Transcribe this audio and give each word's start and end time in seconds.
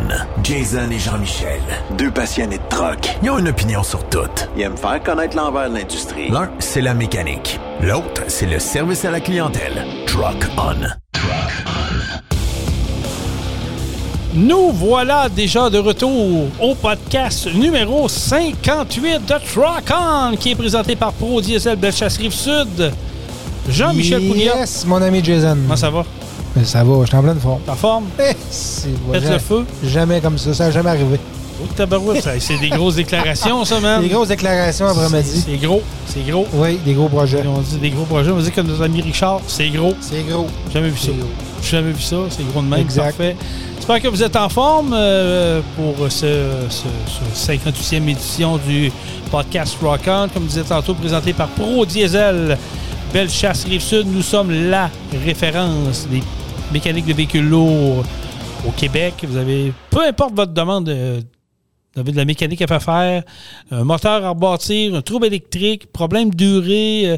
On. 0.00 0.42
Jason 0.42 0.90
et 0.90 0.98
Jean-Michel. 0.98 1.60
Deux 1.96 2.10
passionnés 2.10 2.58
de 2.58 2.68
troc. 2.68 3.16
Ils 3.22 3.30
ont 3.30 3.38
une 3.38 3.48
opinion 3.48 3.82
sur 3.82 4.06
tout. 4.08 4.18
Ils 4.56 4.62
aiment 4.62 4.76
faire 4.76 5.02
connaître 5.02 5.36
l'envers 5.36 5.70
de 5.70 5.76
l'industrie. 5.76 6.30
L'un, 6.30 6.50
c'est 6.58 6.80
la 6.80 6.94
mécanique. 6.94 7.58
L'autre, 7.80 8.22
c'est 8.28 8.46
le 8.46 8.58
service 8.58 9.04
à 9.04 9.10
la 9.10 9.20
clientèle. 9.20 9.84
Truck 10.06 10.36
On. 10.56 10.80
Truck 11.12 11.64
On. 11.66 12.28
Nous 14.34 14.70
voilà 14.72 15.28
déjà 15.28 15.70
de 15.70 15.78
retour 15.78 16.48
au 16.60 16.74
podcast 16.74 17.52
numéro 17.54 18.08
58 18.08 19.24
de 19.26 19.34
Truck 19.52 19.90
On, 19.90 20.36
qui 20.36 20.50
est 20.52 20.54
présenté 20.54 20.96
par 20.96 21.12
Pro 21.12 21.40
Diesel 21.40 21.76
Bellechasse 21.76 22.18
Rive-Sud. 22.18 22.92
Jean-Michel 23.68 24.26
Pouliot. 24.26 24.54
Yes, 24.54 24.84
mon 24.86 25.02
ami 25.02 25.22
Jason. 25.24 25.56
Comment 25.62 25.76
ça 25.76 25.90
va? 25.90 26.04
Ça 26.64 26.84
va, 26.84 27.00
je 27.02 27.06
suis 27.08 27.16
en 27.16 27.22
pleine 27.22 27.40
forme. 27.40 27.60
Ta 27.66 27.74
forme? 27.74 28.04
Eh, 28.18 28.32
c'est 28.50 28.88
Faites 29.12 29.30
le 29.30 29.38
feu. 29.38 29.64
Jamais 29.84 30.20
comme 30.20 30.38
ça, 30.38 30.52
ça 30.54 30.64
n'a 30.64 30.70
jamais 30.70 30.90
arrivé. 30.90 31.18
Oh, 31.60 31.66
tabarouette, 31.74 32.22
ça, 32.22 32.30
c'est 32.38 32.56
des 32.58 32.68
grosses 32.68 32.94
déclarations, 32.94 33.64
ça, 33.64 33.80
man. 33.80 34.00
Des 34.00 34.08
grosses 34.08 34.28
déclarations 34.28 34.86
après-midi. 34.86 35.42
C'est 35.44 35.56
gros, 35.56 35.82
c'est 36.06 36.24
gros. 36.30 36.46
Oui, 36.54 36.78
des 36.84 36.92
gros 36.94 37.08
projets. 37.08 37.42
On 37.46 37.58
dit 37.60 37.78
des 37.78 37.90
gros 37.90 38.04
projets. 38.04 38.30
On 38.30 38.38
dit 38.38 38.52
que 38.52 38.60
nos 38.60 38.80
amis 38.80 39.02
Richard, 39.02 39.40
c'est 39.48 39.68
gros. 39.70 39.94
C'est 40.00 40.22
gros. 40.22 40.46
Jamais 40.72 40.88
vu 40.90 40.98
ça. 40.98 41.06
C'est 41.06 41.12
gros. 41.18 41.28
J'ai 41.62 41.70
jamais 41.70 41.90
vu 41.92 42.00
ça. 42.02 42.16
C'est 42.30 42.46
gros 42.48 42.62
de 42.62 42.68
même. 42.68 42.78
Exact. 42.80 43.06
Parfait. 43.16 43.36
J'espère 43.76 44.00
que 44.02 44.08
vous 44.08 44.22
êtes 44.22 44.36
en 44.36 44.48
forme 44.48 44.92
euh, 44.96 45.60
pour 45.74 45.94
ce, 46.12 46.44
ce- 46.68 47.34
ce 47.34 47.50
58e 47.52 48.08
édition 48.08 48.58
du 48.58 48.92
podcast 49.30 49.76
Rock 49.82 50.02
On. 50.06 50.28
Comme 50.28 50.44
je 50.44 50.48
disais 50.48 50.62
tantôt, 50.62 50.94
présenté 50.94 51.32
par 51.32 51.48
Pro 51.48 51.84
Diesel. 51.84 52.56
Belle 53.12 53.30
chasse 53.30 53.64
Rive-Sud. 53.64 54.06
Nous 54.06 54.22
sommes 54.22 54.52
la 54.70 54.90
référence 55.24 56.06
des 56.08 56.22
mécaniques 56.72 57.06
de 57.06 57.12
véhicules 57.12 57.48
lourds 57.48 58.04
au 58.66 58.70
Québec. 58.72 59.14
Vous 59.22 59.36
avez, 59.36 59.72
peu 59.90 60.04
importe 60.06 60.34
votre 60.34 60.52
demande, 60.52 60.88
euh, 60.88 61.20
vous 61.94 62.00
avez 62.00 62.12
de 62.12 62.16
la 62.16 62.24
mécanique 62.24 62.62
à 62.62 62.66
faire 62.66 62.82
faire, 62.82 63.22
un 63.70 63.84
moteur 63.84 64.24
à 64.24 64.30
rebâtir, 64.30 64.94
un 64.94 65.02
trouble 65.02 65.26
électrique, 65.26 65.92
problème 65.92 66.30
de 66.30 66.36
durée, 66.36 67.10
euh, 67.10 67.16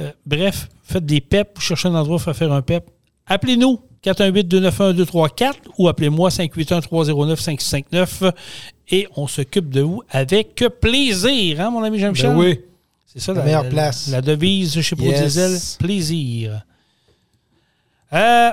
euh, 0.00 0.10
bref, 0.26 0.68
faites 0.84 1.06
des 1.06 1.20
PEP, 1.20 1.52
vous 1.56 1.60
cherchez 1.60 1.88
un 1.88 1.94
endroit 1.94 2.18
pour 2.18 2.34
faire 2.34 2.52
un 2.52 2.62
PEP. 2.62 2.84
Appelez-nous 3.26 3.80
418-291-234 4.04 5.54
ou 5.78 5.88
appelez-moi 5.88 6.28
581-309-559 6.30 8.32
et 8.90 9.08
on 9.16 9.26
s'occupe 9.26 9.70
de 9.70 9.80
vous 9.80 10.02
avec 10.10 10.64
plaisir, 10.80 11.60
hein, 11.60 11.70
mon 11.70 11.82
ami 11.82 11.98
Jean-Michel? 11.98 12.30
Ben 12.30 12.36
oui. 12.36 12.60
C'est 13.06 13.20
ça 13.20 13.32
La 13.34 13.42
meilleure 13.42 13.68
place. 13.68 14.08
La 14.08 14.22
devise 14.22 14.80
chez 14.80 14.96
Pro 14.96 15.06
Yes. 15.06 15.20
Diesel, 15.20 15.58
plaisir. 15.78 16.62
Euh, 18.12 18.50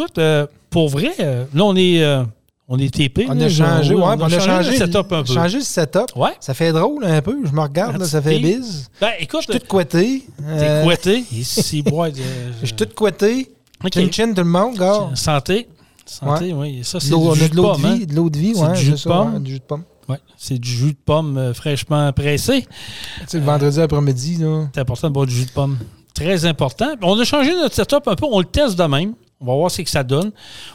écoute, 0.00 0.18
euh, 0.18 0.46
pour 0.70 0.88
vrai, 0.88 1.12
euh, 1.20 1.44
là, 1.54 1.64
on 1.64 1.76
est, 1.76 2.02
euh, 2.02 2.24
on 2.68 2.78
est 2.78 2.92
TP. 2.92 3.26
On 3.28 3.34
là, 3.34 3.46
a 3.46 3.48
changé, 3.48 3.94
on, 3.94 3.98
ouais, 3.98 4.16
on 4.18 4.22
a 4.22 4.40
changé 4.40 4.70
le 4.70 4.76
setup 4.76 5.12
un 5.12 5.22
peu. 5.22 5.32
changé 5.32 5.58
le 5.58 5.64
setup. 5.64 6.16
Ouais. 6.16 6.30
Ça 6.40 6.54
fait 6.54 6.72
drôle 6.72 7.04
un 7.04 7.20
peu. 7.22 7.36
Je 7.44 7.52
me 7.52 7.60
regarde, 7.60 7.98
là, 7.98 8.04
ça 8.06 8.22
fait 8.22 8.38
bise. 8.38 8.88
Ben, 9.00 9.10
écoute, 9.18 9.42
Je 9.46 9.52
suis 9.52 9.60
tout 9.60 9.66
couetté. 9.66 10.24
t'es 10.58 10.82
couetté? 10.84 11.24
Ici, 11.32 11.82
bois. 11.82 12.08
Je 12.10 12.66
suis 12.66 12.76
tout 12.76 12.88
couetté. 12.94 13.50
Ok. 13.84 13.92
Chin 13.94 14.08
chin 14.10 14.28
tout 14.34 14.42
le 14.42 14.44
monde, 14.44 14.76
gars. 14.76 15.10
Santé. 15.14 15.68
Santé, 16.04 16.52
oui. 16.52 16.80
Ça, 16.82 16.98
c'est 17.00 17.14
du 17.14 17.34
jus 17.34 17.48
de 17.48 17.52
de 17.52 17.56
l'eau 17.56 17.72
pomme. 17.72 17.82
de 17.82 17.86
hein. 17.86 17.94
vie. 17.94 18.06
De 18.06 18.14
l'eau 18.14 18.30
de 18.30 18.38
vie, 18.38 18.54
ouais. 18.54 18.72
du 18.72 18.80
jus 18.80 18.90
de 18.92 18.96
ça, 18.96 19.10
pomme. 19.10 19.34
ouais, 19.34 19.40
du 19.40 19.52
jus 19.52 19.58
de 19.58 19.64
pomme. 19.64 19.84
Ouais, 20.08 20.18
c'est 20.36 20.58
du 20.58 20.68
jus 20.68 20.92
de 20.92 20.98
pomme 21.04 21.38
euh, 21.38 21.54
fraîchement 21.54 22.12
pressé. 22.12 22.62
Tu 22.62 23.26
sais, 23.28 23.38
le 23.38 23.44
vendredi 23.44 23.80
après-midi, 23.80 24.38
là. 24.38 24.66
C'est 24.74 24.80
important 24.80 25.08
de 25.08 25.12
boire 25.12 25.26
du 25.26 25.34
jus 25.34 25.46
de 25.46 25.50
pomme. 25.52 25.78
Très 26.14 26.44
important. 26.46 26.94
On 27.02 27.18
a 27.18 27.24
changé 27.24 27.54
notre 27.54 27.74
setup 27.74 28.08
un 28.08 28.16
peu. 28.16 28.26
On 28.30 28.40
le 28.40 28.44
teste 28.44 28.76
de 28.76 28.84
même. 28.84 29.14
On 29.42 29.46
va 29.46 29.54
voir 29.54 29.70
ce 29.70 29.80
que 29.80 29.88
ça 29.88 30.02
donne. 30.04 30.32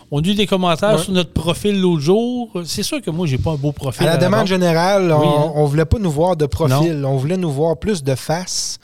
On 0.09 0.19
a 0.21 0.25
eu 0.25 0.33
des 0.33 0.47
commentaires 0.47 0.95
Ouais. 0.95 1.01
sur 1.03 1.11
notre 1.13 1.31
profil 1.31 1.79
l'autre 1.79 2.01
jour. 2.01 2.49
C'est 2.65 2.81
sûr 2.81 2.99
que 2.99 3.11
moi, 3.11 3.27
j'ai 3.27 3.37
pas 3.37 3.51
un 3.51 3.55
beau 3.57 3.71
profil. 3.71 4.07
À 4.07 4.11
la 4.13 4.17
demande 4.17 4.47
générale, 4.47 5.11
on, 5.11 5.19
Oui, 5.19 5.27
hein. 5.27 5.51
on 5.55 5.65
voulait 5.65 5.85
pas 5.85 5.99
nous 5.99 6.09
voir 6.09 6.35
de 6.35 6.47
profil, 6.47 7.05
on 7.05 7.15
voulait 7.15 7.37
nous 7.37 7.51
voir 7.51 7.77
plus 7.77 8.03
de 8.03 8.15
face. 8.15 8.79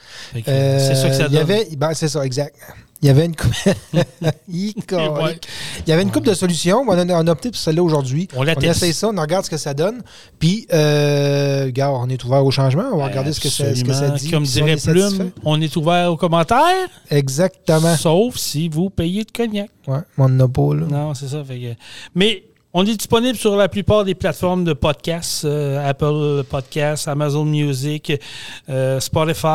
Euh, 0.47 0.77
c'est 0.79 0.93
ça 0.95 1.09
que 1.09 1.15
ça 1.15 1.23
Euh, 1.23 1.29
donne. 1.29 1.75
ben, 1.77 1.93
c'est 1.95 2.07
ça, 2.09 2.23
exact. 2.23 2.55
Il 3.03 3.07
y 3.07 3.09
avait 3.09 3.25
une 3.25 3.35
coupe. 3.35 3.51
Il 4.47 4.73
y 5.87 5.91
avait 5.91 6.03
une 6.03 6.11
coupe 6.11 6.25
de 6.25 6.33
solutions. 6.35 6.83
On 6.87 6.91
a, 6.91 7.05
on 7.23 7.27
a 7.27 7.31
opté 7.31 7.49
pour 7.49 7.59
celle-là 7.59 7.81
aujourd'hui. 7.81 8.27
On 8.35 8.43
la 8.43 8.55
teste. 8.55 8.77
essaye 8.83 8.93
ça, 8.93 9.09
on 9.09 9.19
regarde 9.19 9.43
ce 9.45 9.49
que 9.49 9.57
ça 9.57 9.73
donne. 9.73 10.03
Puis, 10.39 10.67
euh, 10.71 11.65
regarde, 11.65 11.95
on 11.99 12.09
est 12.09 12.23
ouvert 12.23 12.45
au 12.45 12.51
changement. 12.51 12.83
On 12.93 12.97
va 12.97 13.07
regarder 13.07 13.33
ce 13.33 13.39
que, 13.39 13.49
ça, 13.49 13.73
ce 13.73 13.83
que 13.83 13.93
ça 13.93 14.09
dit. 14.09 14.29
Comme 14.29 14.45
si 14.45 14.61
on 14.61 14.65
dirait 14.65 14.77
est 14.77 14.89
Plume, 14.91 15.31
on 15.43 15.59
est 15.61 15.75
ouvert 15.75 16.11
aux 16.11 16.17
commentaires, 16.17 16.87
Exactement. 17.09 17.95
sauf 17.95 18.37
si 18.37 18.69
vous 18.69 18.89
payez 18.89 19.23
de 19.23 19.31
cognac. 19.31 19.69
Ouais, 19.87 19.99
on 20.17 20.29
n'en 20.29 20.45
a 20.45 20.47
pas, 20.47 20.75
là. 20.75 20.85
Non, 20.87 21.13
c'est 21.15 21.27
ça. 21.27 21.43
fait 21.43 21.57
que- 21.59 21.75
Mais 22.13 22.43
on 22.73 22.85
est 22.85 22.95
disponible 22.95 23.37
sur 23.37 23.55
la 23.55 23.67
plupart 23.67 24.05
des 24.05 24.15
plateformes 24.15 24.63
de 24.63 24.73
podcasts, 24.73 25.45
euh, 25.45 25.87
Apple 25.89 26.43
Podcasts, 26.49 27.07
Amazon 27.07 27.45
Music, 27.45 28.13
euh, 28.69 28.99
Spotify, 28.99 29.47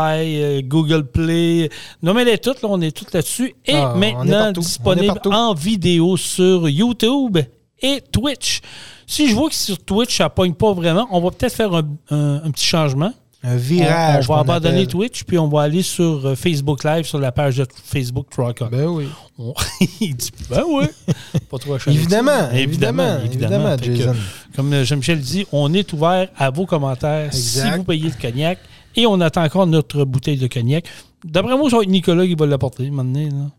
euh, 0.43 0.61
Google 0.63 1.05
Play. 1.07 1.71
Nommez-les 2.03 2.39
toutes, 2.39 2.63
là, 2.63 2.69
on 2.71 2.81
est 2.81 2.91
toutes 2.97 3.13
là-dessus. 3.15 3.55
Et 3.65 3.75
Ah, 3.75 3.95
maintenant 3.97 4.53
disponible 4.61 5.07
en 5.35 5.55
vidéo 5.55 6.17
sur 6.17 6.69
YouTube 6.69 7.39
et 7.81 8.03
Twitch. 8.13 8.61
Si 9.07 9.29
je 9.29 9.35
vois 9.35 9.49
que 9.49 9.55
sur 9.55 9.79
Twitch, 9.79 10.17
ça 10.17 10.29
pogne 10.29 10.55
pas 10.55 10.73
vraiment, 10.73 11.07
on 11.11 11.21
va 11.21 11.31
peut-être 11.31 11.55
faire 11.55 11.73
un, 11.75 11.85
un- 12.11 12.43
un 12.45 12.51
petit 12.51 12.67
changement. 12.67 13.13
Un 13.43 13.57
virage. 13.57 14.29
on 14.29 14.35
va 14.35 14.41
abandonner 14.41 14.75
appelle. 14.79 14.87
Twitch, 14.89 15.25
puis 15.25 15.39
on 15.39 15.47
va 15.49 15.63
aller 15.63 15.83
sur 15.83 16.27
euh, 16.27 16.35
Facebook 16.35 16.83
Live, 16.83 17.05
sur 17.05 17.19
la 17.19 17.31
page 17.33 17.57
de 17.59 17.67
Facebook 17.85 18.27
Truck 18.31 18.61
On. 18.63 18.69
Ben 18.69 18.87
oui. 18.87 19.09
On- 19.39 19.55
Il 20.01 20.17
dit, 20.17 20.31
ben 20.51 20.63
oui. 20.67 20.87
Pas 21.51 21.59
trop 21.59 21.77
Évidemment, 21.87 22.51
évidemment, 22.53 23.19
évidemment, 23.25 23.77
que, 23.77 23.95
Jason. 23.95 24.17
comme 24.57 24.73
euh, 24.73 24.85
Jean-Michel 24.85 25.21
dit, 25.21 25.47
on 25.53 25.73
est 25.75 25.93
ouvert 25.93 26.29
à 26.37 26.51
vos 26.51 26.67
commentaires 26.67 27.33
si 27.33 27.59
Exact. 27.59 27.77
vous 27.77 27.85
payez 27.85 28.09
le 28.09 28.21
cognac. 28.21 28.59
Et 28.99 29.07
on 29.07 29.21
attend 29.21 29.45
encore 29.45 29.67
notre 29.67 30.05
bouteille 30.05 30.39
de 30.39 30.47
cognac. 30.47 30.87
D'après 31.27 31.57
moi, 31.57 31.69
ça 31.71 31.77
va 31.79 31.83
être 31.83 31.89
Nicolas 31.89 32.27
qui 32.27 32.35
va 32.35 32.47
l'apporter, 32.47 32.89
là. 32.91 33.03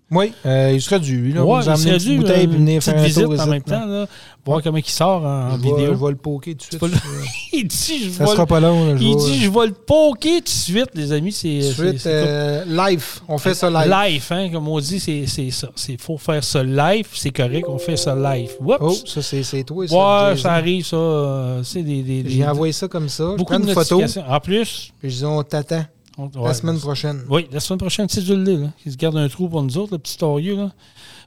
Oui, 0.09 0.31
euh, 0.45 0.71
il 0.73 0.81
serait 0.81 1.01
dû. 1.01 1.33
Là, 1.33 1.43
Ouais, 1.43 1.59
il 1.65 1.69
une 1.69 1.75
serait 1.75 1.97
dû, 1.97 2.17
bouteille 2.17 2.45
euh, 2.45 2.47
puis 2.47 2.57
venir 2.57 2.75
une 2.75 2.81
faire 2.81 2.93
petite 2.95 3.17
un 3.17 3.27
visite 3.27 3.39
en 3.41 3.47
même 3.47 3.61
temps, 3.61 3.85
là, 3.85 4.05
voir 4.45 4.63
comment 4.63 4.77
il 4.77 4.85
sort 4.85 5.25
en, 5.25 5.51
Je 5.51 5.57
vidéo. 5.57 5.87
Je 5.93 6.05
vais 6.05 6.09
le 6.11 6.15
poker 6.15 6.53
tout 6.55 6.77
de 6.77 6.87
suite. 6.87 7.01
Il 7.53 7.67
dit, 7.67 8.03
je 8.05 8.09
Ça 8.11 8.23
vais 8.23 8.29
sera 8.29 8.43
le- 8.43 8.45
pas 8.47 8.59
long. 8.61 8.85
là, 8.87 8.95
je 8.97 9.03
il 9.03 9.15
dit, 9.17 9.39
je 9.41 9.49
vais 9.49 9.65
le 9.67 9.73
poker 9.73 10.37
tout 10.37 10.43
de 10.43 10.47
suite, 10.49 10.89
les 10.93 11.11
amis. 11.11 11.31
C'est 11.31 11.61
Suite, 11.61 12.05
euh, 12.05 12.63
live. 12.65 13.03
On 13.27 13.37
fait 13.37 13.53
ça 13.53 13.69
live. 13.69 13.91
Live, 13.91 14.27
hein, 14.29 14.49
comme 14.51 14.67
on 14.67 14.79
dit, 14.79 14.99
c'est 14.99 15.25
c'est 15.27 15.49
ça. 15.51 15.69
Il 15.89 15.97
faut 15.97 16.17
faire 16.17 16.43
ça 16.43 16.63
live, 16.63 17.07
c'est 17.13 17.31
correct, 17.31 17.65
on 17.67 17.77
fait 17.79 17.97
ça 17.97 18.15
live. 18.15 18.51
Oups! 18.61 18.77
Oh, 18.79 18.93
ça, 19.05 19.21
c'est 19.21 19.43
c'est 19.43 19.63
toi. 19.63 19.87
ça, 19.87 20.29
ouais, 20.31 20.37
ça 20.37 20.53
arrive, 20.53 20.85
ça. 20.85 20.95
euh, 20.97 21.63
c'est 21.63 21.81
des, 21.83 22.01
des, 22.03 22.23
des- 22.23 22.29
J'ai 22.29 22.47
envoyé 22.47 22.71
ça 22.73 22.87
comme 22.87 23.09
ça. 23.09 23.33
beaucoup 23.37 23.53
de 23.57 23.59
une 23.63 23.73
photo. 23.73 23.95
notifications. 23.99 24.23
En 24.31 24.39
plus, 24.39 24.91
Puis 24.99 25.09
je 25.09 25.15
dis, 25.17 25.25
on 25.25 25.41
t'attend 25.43 25.83
on- 26.17 26.29
la 26.35 26.41
ouais, 26.41 26.53
semaine 26.53 26.79
prochaine. 26.79 27.21
Oui, 27.29 27.47
la 27.51 27.59
semaine 27.59 27.79
prochaine, 27.79 28.07
c'est 28.09 28.21
Zulé, 28.21 28.57
là, 28.57 28.67
qui 28.81 28.91
se 28.91 28.97
garde 28.97 29.17
un 29.17 29.27
trou 29.29 29.47
pour 29.49 29.61
nous 29.63 29.77
autres, 29.77 29.93
le 29.93 29.97
petit 29.99 30.17
torieux, 30.17 30.55
là. 30.55 30.71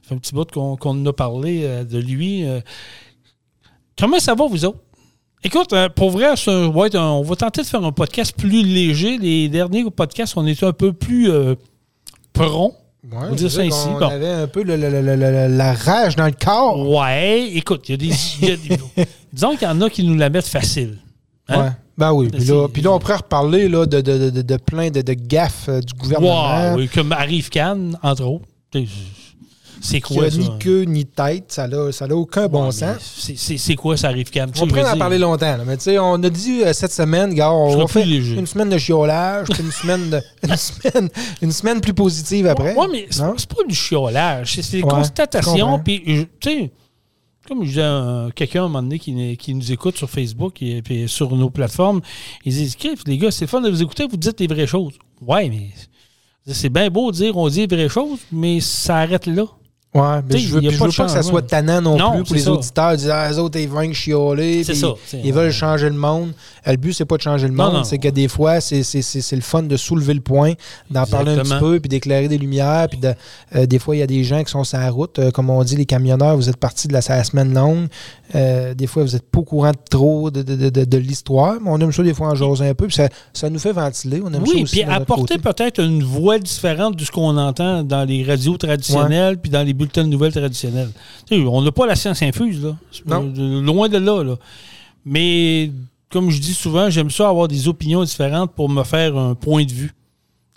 Ça 0.03 0.09
fait 0.09 0.15
un 0.15 0.17
petit 0.17 0.33
bout 0.33 0.49
qu'on 0.51 0.77
en 0.81 1.05
a 1.05 1.13
parlé 1.13 1.61
euh, 1.63 1.83
de 1.83 1.97
lui. 1.99 2.45
euh. 2.47 2.59
Comment 3.97 4.19
ça 4.19 4.33
va, 4.35 4.47
vous 4.47 4.65
autres? 4.65 4.79
Écoute, 5.43 5.73
euh, 5.73 5.89
pour 5.89 6.11
vrai, 6.11 6.35
ça 6.35 6.51
on 6.51 7.21
va 7.23 7.35
tenter 7.35 7.61
de 7.61 7.67
faire 7.67 7.83
un 7.83 7.91
podcast 7.91 8.35
plus 8.37 8.63
léger. 8.63 9.17
Les 9.17 9.49
derniers 9.49 9.89
podcasts, 9.89 10.33
on 10.37 10.45
était 10.45 10.65
un 10.65 10.73
peu 10.73 10.93
plus 10.93 11.29
prompt. 12.33 12.75
Ouais, 13.11 13.17
On 13.31 13.33
dit 13.35 13.49
ça 13.49 13.65
ici, 13.65 13.87
bon. 13.99 14.07
avait 14.07 14.29
un 14.29 14.47
peu 14.47 14.61
le- 14.61 14.75
le- 14.77 14.89
le- 14.89 15.01
le- 15.01 15.15
le- 15.15 15.57
la 15.57 15.73
rage 15.73 16.15
dans 16.15 16.27
le 16.27 16.33
corps. 16.39 16.87
Ouais, 16.87 17.49
écoute, 17.53 17.89
il 17.89 17.91
y 17.91 17.93
a 17.95 17.97
des. 17.97 18.15
il 18.41 18.49
y 18.49 18.51
a 18.51 18.55
des- 18.57 19.05
disons 19.33 19.55
qu'il 19.55 19.63
y 19.67 19.71
en 19.71 19.81
a 19.81 19.89
qui 19.89 20.03
nous 20.03 20.15
la 20.15 20.29
mettent 20.29 20.45
facile. 20.47 20.99
Hein? 21.47 21.61
Ouais. 21.63 21.69
Ben 22.01 22.11
oui. 22.13 22.29
Puis 22.31 22.41
C'est- 22.45 22.51
là, 22.51 22.67
puis 22.67 22.81
là, 22.81 22.91
on 22.91 22.99
pourrait 22.99 23.17
reparler 23.17 23.69
là, 23.69 23.85
de, 23.85 24.01
de, 24.01 24.29
de, 24.31 24.41
de 24.41 24.57
plein 24.57 24.89
de, 24.89 25.01
de 25.01 25.13
gaffes 25.13 25.67
euh, 25.69 25.79
du 25.81 25.93
gouvernement. 25.93 26.71
Wow, 26.71 26.77
oui, 26.77 26.89
comme 26.89 27.11
Arrive 27.11 27.49
Cannes, 27.49 27.95
entre 28.01 28.23
autres. 28.25 28.45
C'est 29.83 29.99
quoi 29.99 30.29
ça? 30.29 30.37
ni 30.37 30.47
queue 30.59 30.83
ni 30.83 31.05
tête. 31.05 31.45
Ça 31.51 31.67
n'a 31.67 31.91
ça 31.91 32.05
aucun 32.13 32.47
bon 32.47 32.65
Ouais, 32.65 32.71
sens. 32.71 32.97
c'est- 33.35 33.75
quoi 33.75 33.97
ça 33.97 34.09
Arrive 34.09 34.29
Cannes? 34.29 34.51
On 34.61 34.67
pourrait 34.67 34.87
en 34.89 34.97
parler 34.97 35.17
longtemps. 35.17 35.57
là, 35.57 35.63
mais 35.65 35.77
tu 35.77 35.83
sais, 35.85 35.97
on 35.99 36.15
a 36.15 36.29
dit 36.29 36.63
euh, 36.63 36.73
cette 36.73 36.91
semaine, 36.91 37.33
gars, 37.33 37.51
on 37.51 37.87
faire 37.87 38.05
léger. 38.05 38.35
une 38.35 38.45
semaine 38.45 38.69
de 38.69 38.77
chiolage, 38.77 39.47
puis 39.49 39.63
une 39.63 39.71
semaine, 39.71 40.09
de, 40.11 40.21
une, 40.47 40.55
semaine, 40.55 41.09
une 41.41 41.51
semaine 41.51 41.81
plus 41.81 41.93
positive 41.95 42.45
après. 42.47 42.75
Oui, 42.77 42.87
mais 42.91 43.07
c'est 43.09 43.49
pas 43.49 43.63
du 43.67 43.73
chiolage. 43.75 44.53
C'est 44.61 44.77
des 44.77 44.83
Ouais, 44.83 44.89
constatations. 44.89 45.79
Puis, 45.79 46.27
tu 46.39 46.49
sais, 46.49 46.71
comme 47.51 47.65
je 47.65 47.69
disais 47.69 48.33
quelqu'un 48.33 48.61
à 48.61 48.65
un 48.65 48.67
moment 48.69 48.81
donné 48.81 48.97
qui, 48.97 49.35
qui 49.35 49.53
nous 49.53 49.73
écoute 49.73 49.97
sur 49.97 50.09
Facebook 50.09 50.61
et 50.61 50.81
puis 50.81 51.09
sur 51.09 51.35
nos 51.35 51.49
plateformes, 51.49 51.99
ils 52.45 52.53
disent 52.53 52.77
les 53.05 53.17
gars, 53.17 53.29
c'est 53.29 53.45
fun 53.45 53.59
de 53.59 53.69
vous 53.69 53.81
écouter, 53.81 54.07
vous 54.09 54.15
dites 54.15 54.39
les 54.39 54.47
vraies 54.47 54.67
choses. 54.67 54.93
Ouais, 55.19 55.49
mais 55.49 55.67
c'est 56.45 56.69
bien 56.69 56.89
beau 56.89 57.11
de 57.11 57.17
dire 57.17 57.35
on 57.35 57.49
dit 57.49 57.67
les 57.67 57.75
vraies 57.75 57.89
choses, 57.89 58.19
mais 58.31 58.61
ça 58.61 58.99
arrête 58.99 59.25
là. 59.25 59.43
Ouais, 59.93 60.01
mais 60.23 60.29
T'sais, 60.29 60.37
je 60.39 60.53
veux, 60.53 60.61
je 60.61 60.69
veux 60.69 60.77
pas 60.77 60.85
que 61.05 61.11
ça 61.11 61.21
soit 61.21 61.41
tannant 61.41 61.81
non, 61.81 61.97
Non, 61.97 62.11
plus 62.15 62.23
pour 62.23 62.35
les 62.35 62.41
ça. 62.43 62.53
auditeurs. 62.53 62.95
Disent, 62.95 63.09
ah, 63.09 63.29
les 63.29 63.37
autres, 63.39 63.59
ils 63.59 63.67
vont 63.67 63.91
chialer. 63.91 64.63
Puis 64.65 64.73
ça, 64.77 64.87
Ils 65.21 65.33
veulent 65.33 65.51
changer 65.51 65.89
le 65.89 65.95
monde. 65.97 66.31
Euh, 66.65 66.71
Le 66.71 66.77
but, 66.77 66.93
c'est 66.93 67.03
pas 67.03 67.17
de 67.17 67.21
changer 67.21 67.47
le 67.49 67.53
Non, 67.53 67.73
monde. 67.73 67.85
C'est 67.85 67.97
que 67.97 68.07
des 68.07 68.29
fois, 68.29 68.61
c'est 68.61 68.83
le 69.33 69.41
fun 69.41 69.63
de 69.63 69.75
soulever 69.75 70.13
le 70.13 70.21
point, 70.21 70.53
d'en 70.89 71.05
parler 71.05 71.33
un 71.33 71.39
petit 71.43 71.55
peu, 71.59 71.77
puis 71.81 71.89
d'éclairer 71.89 72.29
des 72.29 72.37
lumières. 72.37 72.87
Puis 72.89 72.99
de, 72.99 73.13
euh, 73.55 73.65
des 73.65 73.79
fois, 73.79 73.97
il 73.97 73.99
y 73.99 74.01
a 74.01 74.07
des 74.07 74.23
gens 74.23 74.41
qui 74.45 74.51
sont 74.51 74.63
sur 74.63 74.77
la 74.79 74.89
route. 74.89 75.19
euh, 75.19 75.29
comme 75.29 75.49
on 75.49 75.61
dit, 75.61 75.75
les 75.75 75.85
camionneurs, 75.85 76.37
vous 76.37 76.47
êtes 76.47 76.55
partis 76.55 76.87
de 76.87 76.93
la, 76.93 77.01
la 77.09 77.23
semaine 77.25 77.53
longue. 77.53 77.87
Euh, 78.33 78.73
des 78.73 78.87
fois, 78.87 79.03
vous 79.03 79.11
n'êtes 79.11 79.29
pas 79.29 79.39
au 79.39 79.43
courant 79.43 79.71
de 79.71 79.77
trop 79.89 80.31
de, 80.31 80.41
de- 80.41 80.55
de- 80.55 80.69
de- 80.69 80.85
de 80.85 80.97
l'histoire. 80.99 81.55
Mais 81.61 81.69
on 81.69 81.77
aime 81.81 81.91
ça, 81.91 82.01
des 82.01 82.13
fois, 82.13 82.29
en 82.29 82.35
jaser 82.35 82.69
un 82.69 82.73
peu. 82.73 82.87
Puis 82.87 82.95
ça, 82.95 83.09
ça 83.33 83.49
nous 83.49 83.59
fait 83.59 83.73
ventiler. 83.73 84.21
On 84.23 84.27
aime 84.33 84.45
ça 84.45 84.51
Oui, 84.55 84.63
puis 84.63 84.83
apporter 84.83 85.37
peut-être 85.37 85.81
une 85.81 86.01
voix 86.01 86.39
différente 86.39 86.95
de 86.95 87.03
ce 87.03 87.11
qu'on 87.11 87.35
entend 87.37 87.83
dans 87.83 88.05
les 88.07 88.23
radios 88.23 88.55
traditionnelles 88.55 89.37
puis 89.37 89.51
dans 89.51 89.63
les 89.63 89.73
bulletins 89.81 90.03
de 90.03 90.09
nouvelles. 90.09 90.31
Tu 90.33 90.53
sais, 90.53 90.69
on 91.45 91.61
n'a 91.61 91.71
pas 91.71 91.85
la 91.85 91.95
science 91.95 92.21
infuse, 92.21 92.63
là. 92.63 92.77
Non. 93.05 93.61
loin 93.61 93.89
de 93.89 93.97
là, 93.97 94.23
là. 94.23 94.35
Mais 95.05 95.71
comme 96.09 96.29
je 96.29 96.39
dis 96.39 96.53
souvent, 96.53 96.89
j'aime 96.89 97.09
ça 97.09 97.29
avoir 97.29 97.47
des 97.47 97.67
opinions 97.67 98.03
différentes 98.03 98.53
pour 98.53 98.69
me 98.69 98.83
faire 98.83 99.17
un 99.17 99.35
point 99.35 99.63
de 99.63 99.71
vue. 99.71 99.93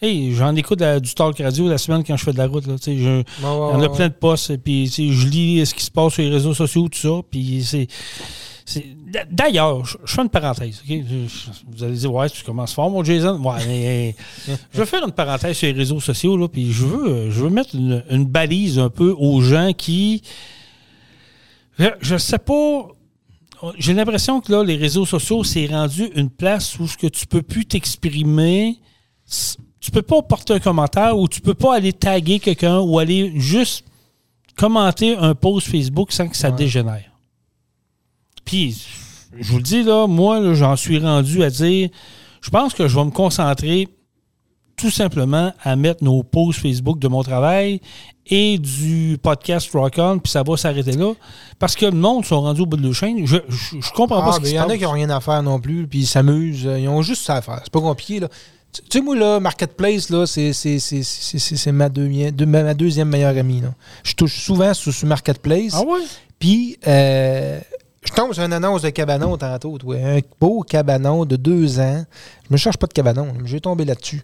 Hey, 0.03 0.35
j'en 0.35 0.55
écoute 0.57 0.81
la- 0.81 1.01
du 1.01 1.15
talk 1.15 1.39
radio 1.39 1.69
la 1.69 1.79
semaine 1.79 2.03
quand 2.05 2.17
je 2.17 2.25
fais 2.25 2.33
de 2.33 2.39
la 2.39 2.47
route. 2.47 2.67
Là, 2.67 2.75
Tu 2.77 2.83
sais, 2.85 2.99
je- 2.99 3.05
Ouais, 3.05 3.17
ouais, 3.17 3.23
il 3.43 3.45
y 3.45 3.47
en 3.49 3.79
ouais, 3.81 3.87
a 3.87 3.89
plein 3.89 4.09
de 4.09 4.13
postes, 4.15 4.51
et 4.51 4.59
puis 4.59 4.87
je 4.89 5.29
lis 5.29 5.65
ce 5.65 5.73
qui 5.75 5.85
se 5.85 5.91
passe 5.91 6.15
sur 6.15 6.23
les 6.23 6.29
réseaux 6.31 6.53
sociaux, 6.53 6.89
tout 6.89 6.99
ça, 6.99 7.23
puis 7.31 7.63
c'est... 7.65 7.87
D'ailleurs, 9.31 9.85
je, 9.85 9.97
fais 10.07 10.23
une 10.23 10.29
parenthèse. 10.29 10.83
vous 11.67 11.85
allez 11.85 11.97
dire, 11.97 12.13
ouais, 12.13 12.29
tu 12.31 12.43
commences 12.43 12.73
fort, 12.75 12.91
mon 12.91 13.05
Jason. 13.05 13.39
Ouais, 13.43 13.67
mais 13.67 14.17
je 14.73 14.79
vais 14.79 14.87
faire 14.87 15.05
une 15.05 15.13
parenthèse 15.13 15.57
sur 15.57 15.67
les 15.67 15.73
réseaux 15.73 16.01
sociaux, 16.01 16.37
là, 16.37 16.49
puis 16.49 16.73
je 16.73 16.85
veux, 16.85 17.31
je 17.31 17.41
veux 17.45 17.51
mettre 17.51 17.75
une, 17.75 18.05
une 18.11 18.25
balise 18.25 18.79
un 18.79 18.91
peu 18.91 19.15
aux 19.19 19.41
gens 19.41 19.73
qui. 19.73 20.23
Je, 21.79 21.87
je 22.01 22.17
sais 22.17 22.39
pas. 22.39 22.89
J'ai 23.79 23.95
l'impression 23.95 24.41
que 24.41 24.53
là, 24.53 24.63
les 24.63 24.77
réseaux 24.77 25.07
sociaux, 25.07 25.43
c'est 25.45 25.67
rendu 25.67 26.11
une 26.15 26.29
place 26.31 26.79
où 26.79 26.87
ce 26.87 26.97
que 26.97 27.07
tu 27.07 27.27
peux 27.27 27.43
plus 27.43 27.65
t'exprimer. 27.67 28.79
Tu 29.81 29.91
peux 29.91 30.03
pas 30.03 30.23
porter 30.23 30.55
un 30.55 30.61
commentaire 30.61 31.19
ou 31.19 31.29
tu 31.29 31.41
peux 31.41 31.55
pas 31.55 31.77
aller 31.77 31.93
taguer 31.93 32.41
quelqu'un 32.41 32.81
ou 32.81 32.99
aller 32.99 33.33
juste 33.37 33.85
commenter 34.57 35.17
un 35.17 35.35
post 35.35 35.69
Facebook 35.69 36.13
sans 36.13 36.29
que 36.29 36.37
ça 36.37 36.51
Ouais. 36.51 36.57
dégénère. 36.57 37.11
Puis, 38.45 38.87
je 39.41 39.51
vous 39.51 39.57
le 39.59 39.63
dis, 39.63 39.83
là, 39.83 40.07
moi, 40.07 40.55
j'en 40.55 40.77
suis 40.77 40.99
rendu 40.99 41.43
à 41.43 41.51
dire, 41.51 41.89
je 42.41 42.51
pense 42.51 42.75
que 42.75 42.89
je 42.89 42.97
vais 42.97 43.05
me 43.05 43.11
concentrer 43.11 43.89
tout 44.77 44.91
simplement 44.91 45.53
à 45.63 45.77
mettre 45.77 46.03
nos 46.03 46.23
posts 46.23 46.59
Facebook 46.61 46.99
de 46.99 47.07
mon 47.09 47.23
travail 47.23 47.81
et 48.27 48.59
du 48.59 49.19
podcast 49.23 49.71
Rock 49.73 49.95
On, 49.99 50.19
puis 50.19 50.33
ça 50.33 50.43
va 50.43 50.57
s'arrêter 50.57 50.93
là. 50.93 51.13
Parce 51.59 51.77
que 51.77 51.87
le 51.87 51.93
monde 51.93 52.25
sont 52.25 52.41
rendus 52.41 52.63
au 52.63 52.67
bout 52.67 52.77
de 52.77 52.87
la 52.89 52.93
chaîne. 52.93 53.25
Je, 53.27 53.37
je, 53.49 53.81
je 53.81 53.91
comprends 53.93 54.21
pas 54.23 54.31
Ah, 54.31 54.33
ce 54.33 54.39
qui 54.41 54.47
il 54.47 54.49
se 54.51 54.55
y 54.55 54.61
en 54.61 54.69
a 54.69 54.77
qui 54.77 54.83
n'ont 54.83 54.91
rien 54.93 55.11
à 55.11 55.21
faire 55.21 55.43
non 55.43 55.61
plus, 55.61 55.87
puis 55.87 56.01
ils 56.01 56.07
s'amusent. 56.07 56.67
euh, 56.67 56.81
Ils 56.81 56.89
ont 56.89 57.03
juste 57.03 57.23
ça 57.25 57.37
à 57.37 57.43
faire. 57.43 57.61
C'est 57.63 57.73
pas 57.73 57.81
compliqué, 57.81 58.19
là. 58.21 58.29
Tu 58.73 58.83
sais, 58.91 59.01
moi, 59.01 59.15
là, 59.15 59.39
Marketplace, 59.39 60.11
là, 60.11 60.27
c'est 60.27 60.53
c'est- 60.53 60.81
c'est- 60.81 61.05
c'est- 61.05 61.39
c'est- 61.39 61.57
c'est 61.57 61.71
ma, 61.71 61.89
deuxi- 61.89 62.33
de- 62.35 62.45
ma 62.45 62.65
ma 62.65 62.75
deuxième 62.75 63.09
meilleure 63.09 63.37
amie, 63.39 63.61
là. 63.61 63.73
Je 64.03 64.15
touche 64.15 64.41
souvent 64.41 64.75
sur, 64.75 64.93
sur 64.93 65.07
Marketplace, 65.07 65.75
Ah 65.77 65.83
ouais? 65.83 66.01
puis 66.41 66.77
euh, 66.89 67.61
je 68.05 68.13
tombe 68.13 68.33
sur 68.33 68.45
une 68.45 68.53
annonce 68.53 68.83
de 68.83 68.91
cabanon 68.91 69.37
tantôt, 69.37 69.79
toi. 69.79 69.97
Un 69.97 70.21
beau 70.41 70.63
cabanon 70.63 71.25
de 71.25 71.37
deux 71.37 71.81
ans. 71.81 72.05
Je 72.47 72.53
me 72.53 72.57
cherche 72.57 72.77
pas 72.77 72.87
de 72.87 72.93
cabanon, 72.93 73.33
mais 73.41 73.49
j'ai 73.49 73.61
tombé 73.61 73.85
là-dessus. 73.85 74.23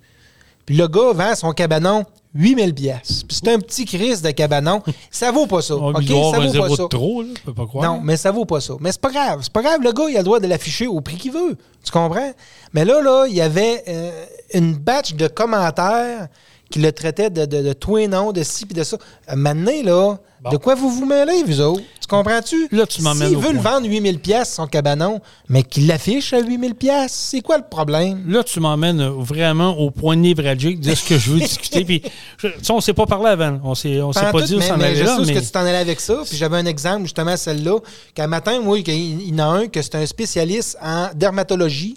Puis 0.67 0.77
le 0.77 0.87
gars 0.87 1.13
vend 1.13 1.35
son 1.35 1.53
cabanon 1.53 2.05
8000 2.35 2.75
pièces. 2.75 3.25
Puis 3.25 3.39
c'est 3.43 3.53
un 3.53 3.59
petit 3.59 3.85
crise 3.85 4.23
de 4.23 4.31
cabanon. 4.31 4.83
Ça 5.11 5.33
vaut 5.33 5.47
pas 5.47 5.63
ça. 5.63 5.75
OK? 5.75 5.97
Ça 6.07 6.39
vaut 6.39 6.69
pas 6.69 6.77
ça. 6.77 6.87
trop, 6.89 7.23
là. 7.23 7.29
Peux 7.45 7.55
pas 7.55 7.67
croire. 7.67 7.85
Non, 7.93 8.01
mais 8.01 8.17
ça 8.17 8.31
vaut 8.31 8.45
pas 8.45 8.61
ça. 8.61 8.75
Mais 8.81 8.93
c'est 8.93 9.01
pas 9.01 9.11
grave. 9.11 9.41
C'est 9.43 9.53
pas 9.53 9.63
grave. 9.63 9.81
Le 9.83 9.93
gars, 9.93 10.05
il 10.09 10.15
a 10.17 10.21
le 10.21 10.25
droit 10.25 10.39
de 10.41 10.47
l'afficher 10.47 10.87
au 10.87 11.01
prix 11.01 11.17
qu'il 11.17 11.33
veut. 11.33 11.57
Tu 11.83 11.91
comprends? 11.91 12.33
Mais 12.73 12.85
là, 12.85 13.01
là, 13.03 13.27
il 13.27 13.35
y 13.35 13.41
avait 13.41 13.83
euh, 13.89 14.27
une 14.55 14.75
batch 14.75 15.15
de 15.15 15.27
commentaires 15.27 16.29
qui 16.71 16.79
le 16.79 16.93
traitaient 16.93 17.31
de, 17.31 17.47
de, 17.47 17.63
de 17.63 17.99
et 17.99 18.07
non, 18.09 18.31
de 18.31 18.43
ci 18.45 18.65
puis 18.65 18.75
de 18.75 18.85
ça. 18.85 18.97
Euh, 19.29 19.35
Maintenant, 19.35 19.73
là, 19.83 20.17
Bon. 20.43 20.51
de 20.51 20.57
quoi 20.57 20.75
vous 20.75 20.89
vous 20.91 21.05
mêlez, 21.05 21.43
vous 21.45 21.61
autres? 21.61 21.83
Tu 22.01 22.07
comprends-tu? 22.09 22.67
Là, 22.73 22.87
tu 22.87 23.03
m'emmènes 23.03 23.29
S'il 23.29 23.37
au 23.37 23.41
veut 23.41 23.53
le 23.53 23.61
point. 23.61 23.73
vendre 23.73 23.87
8000 23.87 24.19
pièces 24.21 24.55
son 24.55 24.67
cabanon, 24.67 25.21
mais 25.51 25.63
qu'il 25.63 25.87
l'affiche 25.87 26.33
à 26.33 26.41
8000 26.41 26.75
pièces, 26.75 27.13
c'est 27.13 27.43
quoi 27.43 27.59
le 27.59 27.65
problème? 27.71 28.25
Là, 28.27 28.43
tu 28.43 28.59
m'emmènes 28.59 29.03
vraiment 29.03 29.77
au 29.79 29.91
point 29.91 30.17
névralgique 30.17 30.81
de 30.81 30.95
ce 30.95 31.07
que 31.07 31.19
je 31.19 31.31
veux 31.31 31.39
discuter. 31.41 31.85
Puis, 31.85 32.03
je- 32.39 32.49
tu 32.49 32.73
on 32.73 32.81
s'est 32.81 32.95
pas 32.95 33.05
parlé 33.05 33.29
avant. 33.29 33.61
On 33.63 33.73
on 33.73 33.75
s'est 33.75 34.01
Pas 34.33 34.43
dit 34.43 34.55
où 34.57 34.61
s'en 34.63 34.81
allait 34.81 34.97
je 34.97 35.05
sais 35.05 35.13
mais- 35.27 35.35
que 35.35 35.39
tu 35.41 35.51
t'en 35.51 35.61
allais 35.61 35.77
avec 35.77 36.01
ça. 36.01 36.23
Puis 36.27 36.39
j'avais 36.39 36.57
un 36.57 36.65
exemple, 36.67 37.03
justement, 37.03 37.37
celle-là, 37.37 37.79
qu'un 38.15 38.27
matin, 38.27 38.61
moi, 38.61 38.79
il 38.79 39.29
y 39.29 39.35
en 39.35 39.39
a 39.39 39.45
un 39.45 39.67
que 39.69 39.83
c'est 39.83 39.95
un 39.97 40.07
spécialiste 40.07 40.79
en 40.83 41.09
dermatologie. 41.15 41.95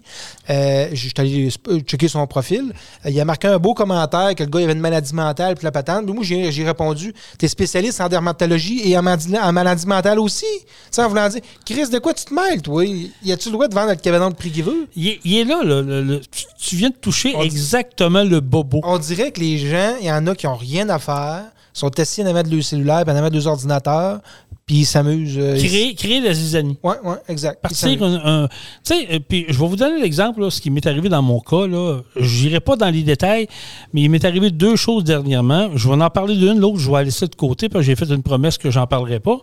Euh, 0.50 0.90
je 0.92 0.96
suis 1.00 1.14
allé 1.18 1.50
euh, 1.70 1.80
checker 1.80 2.10
son 2.10 2.28
profil. 2.28 2.74
Euh, 3.06 3.10
il 3.10 3.18
a 3.22 3.24
marqué 3.26 3.48
un 3.48 3.58
beau 3.58 3.74
commentaire 3.74 4.36
que 4.36 4.44
le 4.44 4.50
gars 4.50 4.60
il 4.60 4.64
avait 4.66 4.74
une 4.74 4.80
maladie 4.82 5.14
mentale, 5.16 5.56
puis 5.56 5.64
la 5.64 5.72
patente. 5.72 6.04
Puis 6.06 6.14
moi, 6.14 6.24
j'ai 6.26 6.52
j'ai 6.52 6.66
répondu 6.66 7.14
T'es 7.38 7.48
spécialiste 7.48 8.02
en 8.02 8.10
dermatologie 8.10 8.33
et 8.42 8.98
en, 8.98 9.06
en 9.06 9.52
maladie 9.54 9.86
mentale 9.88 10.20
aussi. 10.20 10.46
Tu 10.62 10.68
sais, 10.92 11.04
en 11.04 11.10
voulant 11.10 11.30
dire 11.30 11.42
Chris, 11.66 11.90
de 11.90 12.00
quoi 12.00 12.14
tu 12.14 12.26
te 12.26 12.34
mêles, 12.34 12.62
toi? 12.62 12.84
Y 12.86 13.32
a-tu 13.32 13.50
le 13.50 13.54
droit 13.54 13.68
de 13.68 13.76
vendre 13.76 13.90
le 13.92 13.96
cabanon 13.96 14.30
de 14.30 14.36
prix 14.36 14.52
qu'il 14.52 14.64
veut? 14.64 14.88
Il 14.96 15.08
est, 15.08 15.20
il 15.24 15.38
est 15.38 15.44
là, 15.46 15.62
le- 15.64 15.82
le- 15.82 16.02
le- 16.02 16.20
tu- 16.20 16.46
tu 16.58 16.76
viens 16.76 16.90
de 16.90 16.96
toucher 16.96 17.34
On 17.36 17.42
dit- 17.42 17.46
exactement 17.48 18.24
le 18.24 18.40
bobo. 18.40 18.82
On 18.84 18.98
dirait 18.98 19.32
que 19.32 19.40
les 19.40 19.58
gens, 19.58 19.96
il 20.00 20.08
y 20.08 20.12
en 20.12 20.26
a 20.28 20.36
qui 20.36 20.48
ont 20.48 20.56
rien 20.56 20.90
à 20.90 21.00
faire, 21.00 21.44
sont 21.76 22.00
assis 22.00 22.22
à 22.22 22.32
mettre 22.34 22.52
leur 22.52 22.64
cellulaire, 22.64 23.04
puis 23.04 23.16
à 23.16 23.22
mettre 23.22 23.34
deux 23.34 23.48
ordinateurs, 23.48 24.20
puis 24.66 24.78
ils 24.78 24.86
s'amusent. 24.86 25.38
euh, 25.38 25.58
ils- 25.58 25.68
Créer, 25.68 25.94
créer 25.96 26.22
la 26.22 26.34
zizanie. 26.34 26.78
Ouais, 26.84 26.96
ouais, 27.04 27.16
exact. 27.28 27.60
Ils 27.60 27.62
Partir 27.62 28.04
un. 28.04 28.44
un- 28.44 28.48
tu 28.48 28.54
sais, 28.96 29.08
euh, 29.14 29.20
puis 29.28 29.46
je 29.50 29.60
vais 29.60 29.68
vous 29.68 29.76
donner 29.76 30.02
l'exemple, 30.02 30.42
là, 30.42 30.50
ce 30.50 30.62
qui 30.62 30.70
m'est 30.72 30.86
arrivé 30.88 31.10
dans 31.10 31.22
mon 31.22 31.40
cas. 31.42 31.68
là. 31.68 32.00
Je 32.16 32.44
n'irai 32.46 32.60
pas 32.62 32.76
dans 32.76 32.90
les 32.90 33.04
détails, 33.04 33.48
mais 33.94 34.02
il 34.02 34.10
m'est 34.10 34.24
arrivé 34.26 34.52
deux 34.52 34.76
choses 34.76 35.04
dernièrement. 35.04 35.70
Je 35.76 35.88
vais 35.90 35.96
en 36.02 36.10
parler 36.10 36.36
d'une, 36.36 36.60
l'autre, 36.60 36.80
je 36.80 36.88
vais 36.90 36.98
la 36.98 37.04
laisser 37.04 37.28
de 37.28 37.36
côté, 37.36 37.68
parce 37.70 37.84
que 37.86 37.88
j'ai 37.88 37.96
fait 37.96 38.10
une 38.14 38.24
promesse 38.24 38.58
que 38.58 38.72
j'en 38.72 38.88
parlerai 38.88 39.20
pas. 39.20 39.38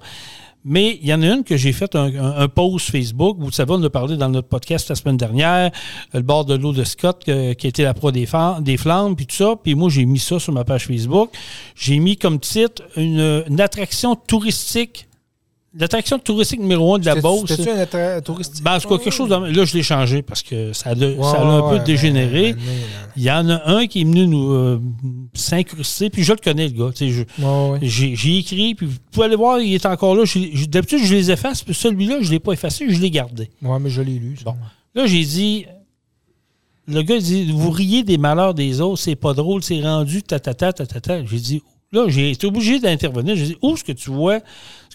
Mais 0.63 0.99
il 1.01 1.09
y 1.09 1.15
en 1.15 1.23
a 1.23 1.27
une 1.27 1.43
que 1.43 1.57
j'ai 1.57 1.73
fait 1.73 1.95
un, 1.97 2.15
un- 2.15 2.37
un 2.37 2.49
post 2.49 2.91
Facebook. 2.91 3.39
Vous 3.41 3.51
savez, 3.51 3.73
on 3.73 3.83
a 3.83 3.89
parlé 3.89 4.19
dans 4.19 4.29
notre 4.29 4.49
podcast 4.49 4.91
la 4.91 4.95
semaine 4.95 5.17
dernière, 5.17 5.71
le 6.13 6.21
bord 6.21 6.45
de 6.45 6.55
l'eau 6.55 6.73
de 6.75 6.85
Scott, 6.85 7.23
que- 7.25 7.55
qui 7.55 7.67
était 7.67 7.83
la 7.83 7.95
proie 7.95 8.13
des, 8.13 8.29
des 8.61 8.77
flammes, 8.77 9.17
puis 9.17 9.25
tout 9.27 9.37
ça. 9.37 9.55
Puis 9.63 9.75
moi, 9.75 9.89
j'ai 9.89 10.05
mis 10.05 10.19
ça 10.19 10.39
sur 10.39 10.53
ma 10.53 10.65
page 10.65 10.87
Facebook. 10.87 11.31
J'ai 11.75 11.99
mis 11.99 12.19
comme 12.19 12.39
titre 12.41 12.83
une, 12.97 13.43
une 13.49 13.59
attraction 13.61 14.15
touristique, 14.17 15.07
l'attraction 15.73 16.19
touristique 16.19 16.61
numéro 16.61 16.95
un 16.95 16.99
de 16.99 17.07
la 17.07 17.15
Beauce. 17.17 17.49
C'était-tu 17.49 17.71
un 17.71 17.79
attra- 17.79 18.21
touristique? 18.21 18.63
Ben, 18.65 18.77
en 18.77 18.81
tout 18.81 18.89
cas, 18.89 18.99
quelque 18.99 19.13
chose. 19.13 19.29
de- 19.29 19.35
Là, 19.57 19.65
je 19.65 19.75
l'ai 19.77 19.83
changé 19.83 20.23
parce 20.23 20.43
que 20.43 20.73
ça 20.73 20.85
ça 20.85 20.91
a 20.91 21.43
un 21.45 21.61
ouais, 21.71 21.79
peu 21.79 21.85
dégénéré. 21.85 22.53
ben, 22.53 22.59
ben, 22.59 22.65
ben, 22.67 23.13
Il 23.17 23.23
y 23.23 23.31
en 23.31 23.49
a 23.49 23.69
un 23.71 23.87
qui 23.87 24.01
est 24.01 24.05
venu 24.05 24.27
nous 24.27 24.53
euh, 24.53 24.81
s'incruster, 25.35 26.11
puis 26.11 26.23
je 26.25 26.33
le 26.33 26.39
connais, 26.39 26.69
le 26.69 26.75
gars. 26.91 27.79
J'ai 27.83 28.39
écrit, 28.39 28.75
puis 28.75 28.87
vous 28.87 28.97
pouvez 29.13 29.27
aller 29.27 29.37
voir, 29.37 29.61
il 29.61 29.75
est 29.75 29.87
encore 29.87 30.15
là. 30.15 30.25
D'habitude, 30.69 31.01
je 31.05 31.15
les 31.15 31.31
efface, 31.31 31.63
puis 31.63 31.75
celui-là, 31.75 32.19
je 32.21 32.27
ne 32.27 32.31
l'ai 32.33 32.41
pas 32.41 32.53
effacé, 32.53 32.87
je 32.89 33.01
l'ai 33.01 33.11
gardé. 33.11 33.51
Ouais, 33.63 33.79
mais 33.79 33.91
je 33.91 34.03
l'ai 34.03 34.19
lu. 34.19 34.37
Bon. 34.45 34.55
Là, 34.95 35.07
j'ai 35.07 35.25
dit. 35.25 35.67
Le 36.89 37.03
gars 37.03 37.15
il 37.17 37.23
dit 37.23 37.53
Vous 37.53 37.71
riez 37.71 38.03
des 38.03 38.19
malheurs 38.19 38.55
des 38.55 38.81
autres, 38.81 39.01
c'est 39.01 39.15
pas 39.15 39.33
drôle, 39.33 39.63
c'est 39.63 39.81
rendu, 39.81 40.23
ta 40.25 40.41
ta 40.41 40.55
ta 40.55 40.73
ta 40.73 40.87
ta 40.87 41.01
ta. 41.01 41.25
J'ai 41.25 41.39
dit 41.39 41.63
Là, 41.93 42.07
j'ai 42.09 42.31
été 42.31 42.47
obligé 42.49 42.81
d'intervenir. 42.81 43.37
J'ai 43.37 43.47
dit 43.47 43.57
Où 43.63 43.75
est-ce 43.75 43.85
que 43.85 43.93
tu 43.93 44.11
vois 44.11 44.41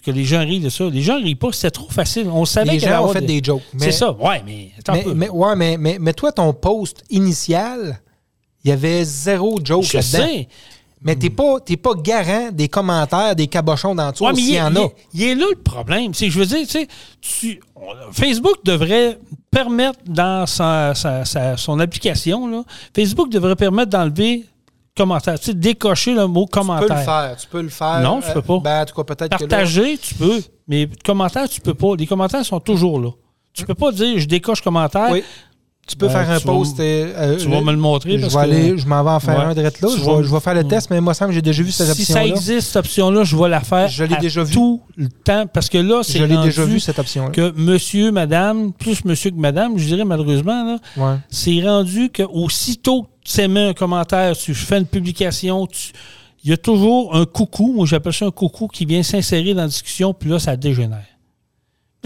que 0.06 0.10
les 0.12 0.24
gens 0.24 0.40
rient 0.40 0.60
de 0.60 0.68
ça 0.70 0.84
Les 0.88 1.02
gens 1.02 1.16
rient 1.16 1.34
pas, 1.34 1.52
c'était 1.52 1.70
trop 1.70 1.90
facile. 1.90 2.28
On 2.32 2.44
savait 2.44 2.72
Les 2.72 2.78
gens 2.78 3.04
ont 3.04 3.08
fait 3.12 3.20
des 3.20 3.40
jokes. 3.42 3.62
mais- 3.74 3.84
C'est 3.86 3.92
ça, 3.92 4.12
ouais, 4.12 4.42
mais 4.46 4.70
attends 4.78 4.92
un 4.92 4.96
Mais, 4.96 5.02
peu. 5.02 5.14
mais, 5.14 5.28
ouais, 5.28 5.56
mais, 5.56 5.76
mais, 5.78 5.98
mais 6.00 6.12
toi, 6.14 6.32
ton 6.32 6.52
post 6.54 7.04
initial, 7.10 8.00
il 8.64 8.70
y 8.70 8.72
avait 8.72 9.04
zéro 9.04 9.58
joke 9.62 9.84
je 9.84 9.98
là-dedans. 9.98 10.26
sais. 10.32 10.48
Mais 11.02 11.14
t'es 11.14 11.30
pas, 11.30 11.60
t'es 11.60 11.76
pas 11.76 11.92
garant 11.94 12.50
des 12.50 12.68
commentaires, 12.68 13.36
des 13.36 13.46
cabochons 13.46 13.94
dans 13.94 14.10
tout 14.12 14.24
Ouais, 14.24 14.30
mais 14.32 14.38
s'il 14.40 14.48
il, 14.48 14.52
y 14.54 14.56
est- 14.56 14.62
en 14.62 14.74
a. 14.74 14.88
il 15.14 15.22
est 15.22 15.34
là 15.34 15.44
le 15.54 15.62
problème. 15.62 16.14
C'est 16.14 16.30
je 16.30 16.38
veux 16.38 16.46
dire, 16.46 16.60
tu 16.60 16.66
sais, 16.66 16.88
tu- 17.20 17.60
on- 17.76 18.12
Facebook 18.12 18.56
devrait 18.64 19.18
permettre 19.50 19.98
dans 20.06 20.46
sa, 20.46 20.94
sa- 20.94 21.24
sa- 21.24 21.56
son 21.58 21.78
application, 21.80 22.48
là, 22.48 22.64
Facebook 22.94 23.30
devrait 23.30 23.54
permettre 23.56 23.90
d'enlever 23.90 24.46
commentaire, 24.96 25.38
tu 25.38 25.46
sais, 25.46 25.54
décocher 25.54 26.14
le 26.14 26.26
mot 26.26 26.44
Tu 26.44 26.50
peux 26.50 26.60
commentaire. 26.60 26.96
le 26.96 27.02
faire. 27.04 27.36
Tu 27.38 27.46
peux 27.46 27.62
le 27.62 27.68
faire. 27.68 28.00
Non, 28.00 28.20
tu 28.20 28.32
peux 28.32 28.42
pas. 28.42 28.58
Ben, 28.60 28.82
en 28.82 28.84
tout 28.86 28.94
cas, 28.94 29.04
peut-être 29.14 29.36
que 29.38 29.44
là, 29.44 29.48
Partager, 29.48 29.98
tu 29.98 30.14
peux, 30.14 30.42
mais 30.66 30.88
commentaire, 31.04 31.48
tu 31.48 31.60
peux 31.60 31.74
pas. 31.74 31.94
Les 31.96 32.06
commentaires 32.06 32.44
sont 32.44 32.60
toujours 32.60 33.00
là. 33.00 33.10
Tu 33.52 33.64
peux 33.64 33.74
pas 33.74 33.90
dire 33.92 34.18
je 34.18 34.26
décoche 34.26 34.60
commentaire. 34.60 35.08
Oui. 35.10 35.24
Tu 35.86 35.94
peux 35.96 36.08
Ben, 36.08 36.12
faire 36.14 36.30
un 36.32 36.38
tu 36.40 36.46
post. 36.46 36.80
euh, 36.80 37.12
euh, 37.16 37.36
Tu 37.38 37.48
vas 37.48 37.60
me 37.60 37.70
le 37.70 37.76
montrer 37.78 38.16
Je 38.18 38.22
parce 38.22 38.34
vais 38.34 38.40
que 38.40 38.44
aller, 38.44 38.76
je 38.78 38.86
m'en 38.88 39.04
vais 39.04 39.10
en 39.10 39.20
faire 39.20 39.38
Ouais. 39.38 39.44
un 39.44 39.54
direct 39.54 39.80
là. 39.80 39.88
Je 39.96 40.02
vais, 40.04 40.24
je 40.24 40.34
vais 40.34 40.40
faire 40.40 40.54
le 40.54 40.64
test, 40.64 40.90
mais 40.90 41.00
moi, 41.00 41.14
ça 41.14 41.28
me 41.28 41.32
j'ai 41.32 41.42
déjà 41.42 41.62
vu 41.62 41.70
cette 41.70 41.86
si 41.94 42.04
ça 42.04 42.14
option-là. 42.20 42.26
existe, 42.36 42.66
cette 42.66 42.76
option-là, 42.76 43.22
je 43.22 43.36
vais 43.36 43.48
la 43.48 43.60
faire 43.60 43.86
Je 43.88 44.02
l'ai 44.02 44.16
déjà 44.16 44.42
vu. 44.42 44.52
tout 44.52 44.80
le 44.96 45.08
temps 45.08 45.46
parce 45.46 45.68
que 45.68 45.78
là, 45.78 46.00
c'est 46.02 46.18
Je 46.18 46.24
l'ai 46.24 46.36
déjà 46.38 46.62
rendu 46.62 46.74
vu, 46.74 46.80
cette 46.80 46.98
option-là. 46.98 47.30
que 47.30 47.52
monsieur, 47.56 48.10
madame, 48.10 48.72
plus 48.72 49.04
monsieur 49.04 49.30
que 49.30 49.36
madame, 49.36 49.78
je 49.78 49.84
dirais 49.86 50.04
malheureusement, 50.04 50.64
là, 50.64 50.78
Ouais. 50.96 51.16
c'est 51.30 51.60
rendu 51.62 52.10
que 52.10 52.24
aussitôt 52.24 53.02
que 53.02 53.08
tu 53.24 53.40
émets 53.40 53.68
un 53.68 53.72
commentaire, 53.72 54.36
tu 54.36 54.54
fais 54.54 54.78
une 54.78 54.86
publication, 54.86 55.68
tu- 55.68 55.92
il 56.42 56.50
y 56.50 56.52
a 56.52 56.56
toujours 56.56 57.14
un 57.14 57.26
coucou, 57.26 57.72
moi 57.76 57.86
j'appelle 57.86 58.12
ça 58.12 58.24
un 58.26 58.30
coucou, 58.32 58.66
qui 58.66 58.84
vient 58.86 59.02
s'insérer 59.04 59.54
dans 59.54 59.62
la 59.62 59.68
discussion, 59.68 60.12
puis 60.12 60.30
là, 60.30 60.38
ça 60.40 60.56
dégénère. 60.56 61.04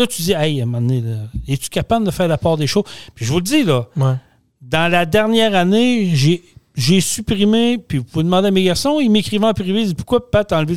Là, 0.01 0.07
tu 0.07 0.23
dis, 0.23 0.33
hey, 0.33 0.61
à 0.61 0.63
un 0.63 0.67
moment 0.67 0.81
donné, 0.81 1.03
là, 1.03 1.17
es-tu 1.47 1.69
capable 1.69 2.07
de 2.07 2.11
faire 2.11 2.27
la 2.27 2.39
part 2.39 2.57
des 2.57 2.67
choses? 2.67 2.85
Puis 3.15 3.27
je 3.27 3.31
vous 3.33 3.37
le 3.39 3.45
dis, 3.45 3.65
là, 3.65 3.87
Ouais. 3.97 4.15
dans 4.63 4.91
la 4.91 5.05
dernière 5.07 5.55
année, 5.55 6.11
j'ai. 6.15 6.43
J'ai 6.77 7.01
supprimé, 7.03 7.77
puis 7.79 7.99
vous 7.99 8.05
pouvez 8.05 8.23
demander 8.25 8.49
à 8.49 8.51
mes 8.53 8.63
garçons, 8.63 9.01
ils 9.01 9.11
m'écrivaient 9.11 9.45
en 9.45 9.53
privé, 9.53 9.81
ils 9.81 9.83
disaient 9.83 9.95
Pourquoi 9.95 10.31
Pat 10.31 10.51
a 10.53 10.59
enlevé 10.59 10.77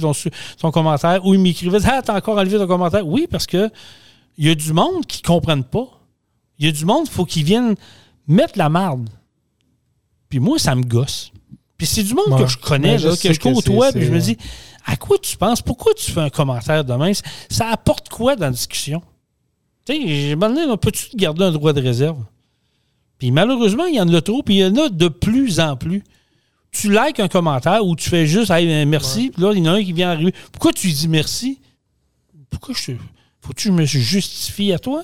ton, 0.60 0.72
commentaire? 0.72 1.24
Ou 1.25 1.36
ils 1.36 1.39
m'écrivaient 1.39 1.77
Ah, 1.86 2.01
t'as 2.03 2.18
encore 2.18 2.38
enlevé 2.38 2.58
ton 2.58 2.65
commentaire 2.68 3.08
Oui, 3.08 3.27
parce 3.30 3.46
que 3.46 3.70
il 4.38 4.48
y 4.48 4.50
a 4.50 4.56
du 4.56 4.74
monde 4.74 5.06
qui 5.06 5.22
ne 5.24 5.27
comprennent 5.27 5.63
pas. 5.63 5.86
Il 6.58 6.65
y 6.65 6.70
a 6.70 6.72
du 6.72 6.84
monde, 6.84 7.06
il 7.06 7.12
faut 7.12 7.24
qu'ils 7.25 7.44
viennent 7.46 7.75
mettre 8.27 8.58
la 8.58 8.68
marde. 8.70 9.08
Puis 10.30 10.39
moi, 10.39 10.58
ça 10.58 10.74
me 10.75 10.82
gosse. 10.84 11.32
Puis 11.77 11.86
c'est 11.88 12.03
du 12.03 12.15
monde 12.15 12.25
Ouais. 12.34 12.42
que 12.44 12.48
je 12.48 12.58
connais, 12.58 12.94
Ouais, 12.94 12.98
je 12.98 13.08
là, 13.10 13.15
que 13.15 13.32
je 13.32 13.39
côtoie, 13.39 13.92
puis 13.94 14.03
je 14.06 14.12
me 14.12 14.20
dis 14.20 14.36
À 14.86 14.96
quoi 14.98 15.18
tu 15.20 15.38
penses? 15.38 15.62
Pourquoi 15.62 15.94
tu 15.94 16.12
fais 16.12 16.22
un 16.22 16.30
commentaire 16.32 16.84
demain 16.84 17.12
Ça 17.50 17.68
apporte 17.70 18.10
quoi 18.10 18.36
dans 18.36 18.48
la 18.48 18.51
discussion 18.51 19.01
Tu 19.86 19.94
sais, 20.30 20.36
Peux-tu 20.82 21.10
te 21.10 21.18
garder 21.18 21.44
un 21.44 21.52
droit 21.52 21.74
de 21.74 21.82
réserve? 21.82 22.18
Puis 23.18 23.32
malheureusement, 23.32 23.86
il 23.86 23.96
y 23.96 24.02
en 24.02 24.08
a 24.13 24.22
trop, 24.22 24.44
puis 24.44 24.56
il 24.56 24.60
y 24.60 24.66
en 24.66 24.75
a 24.78 24.90
de 24.90 25.08
plus 25.08 25.60
en 25.60 25.75
plus. 25.75 26.04
Tu 26.72 26.92
likes 26.92 27.20
un 27.20 27.28
commentaire 27.28 27.86
ou 27.86 27.96
tu 27.96 28.10
fais 28.10 28.25
juste 28.25 28.50
Hey, 28.50 28.66
ben, 28.66 28.88
merci, 28.90 29.30
puis 29.30 29.42
là, 29.42 29.52
il 29.54 29.60
y 29.63 29.70
en 29.70 29.74
a 29.74 29.78
un 29.78 29.84
qui 29.84 29.94
vient 29.94 30.10
arriver. 30.12 30.34
Pourquoi 30.52 30.74
tu 30.74 30.88
dis 30.92 31.08
merci? 31.08 31.60
Pourquoi 32.50 32.74
je 32.78 32.94
te. 32.94 32.98
Faut-tu 33.42 33.70
que 33.70 33.74
je 33.75 33.80
me 33.82 33.86
justifie 33.86 34.72
à 34.74 34.80
toi? 34.80 35.04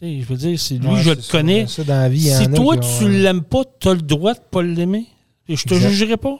Tu 0.00 0.06
sais, 0.06 0.20
Je 0.20 0.26
veux 0.26 0.36
dire, 0.36 0.58
c'est 0.60 0.74
lui, 0.76 0.86
Ouais, 0.88 1.02
je 1.02 1.10
le 1.10 1.20
ça. 1.20 1.32
connais. 1.32 1.66
Ça, 1.66 1.82
dans 1.84 1.94
la 1.94 2.08
vie, 2.08 2.20
il 2.20 2.26
y 2.28 2.34
en 2.34 2.38
Si 2.38 2.50
toi, 2.50 2.76
ont, 2.76 2.98
tu 2.98 3.08
l'aimes 3.08 3.42
pas, 3.42 3.62
tu 3.80 3.88
as 3.88 3.94
le 3.94 4.02
droit 4.02 4.34
de 4.34 4.40
pas 4.50 4.62
l'aimer. 4.62 5.06
Et 5.48 5.56
je 5.56 5.64
te 5.64 5.74
Exact. 5.74 5.88
jugerai 5.90 6.16
pas. 6.16 6.38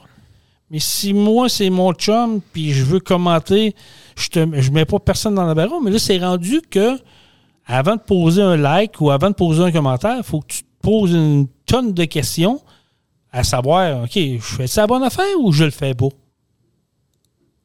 Mais 0.70 0.78
si 0.78 1.12
moi, 1.12 1.48
c'est 1.48 1.68
mon 1.70 1.92
chum, 1.92 2.40
puis 2.52 2.72
je 2.72 2.84
veux 2.84 3.00
commenter, 3.00 3.74
je 4.16 4.28
je 4.60 4.70
mets 4.70 4.84
pas 4.84 5.00
personne 5.00 5.34
dans 5.34 5.44
la 5.44 5.54
barreau, 5.54 5.80
mais 5.80 5.90
là, 5.90 5.98
c'est 5.98 6.18
rendu 6.18 6.60
que 6.70 6.96
avant 7.72 7.96
de 7.96 8.00
poser 8.00 8.42
un 8.42 8.56
like 8.56 9.00
ou 9.00 9.10
avant 9.10 9.30
de 9.30 9.34
poser 9.34 9.62
un 9.62 9.72
commentaire, 9.72 10.16
il 10.18 10.22
faut 10.24 10.40
que 10.40 10.46
tu 10.48 10.62
te 10.62 10.68
poses 10.82 11.12
une 11.12 11.46
tonne 11.66 11.92
de 11.92 12.04
questions 12.04 12.60
à 13.32 13.44
savoir, 13.44 14.02
OK, 14.04 14.12
je 14.16 14.38
fais 14.40 14.66
ça 14.66 14.80
la 14.82 14.86
bonne 14.88 15.02
affaire 15.04 15.24
ou 15.40 15.52
je 15.52 15.64
le 15.64 15.70
fais 15.70 15.94
pas? 15.94 16.08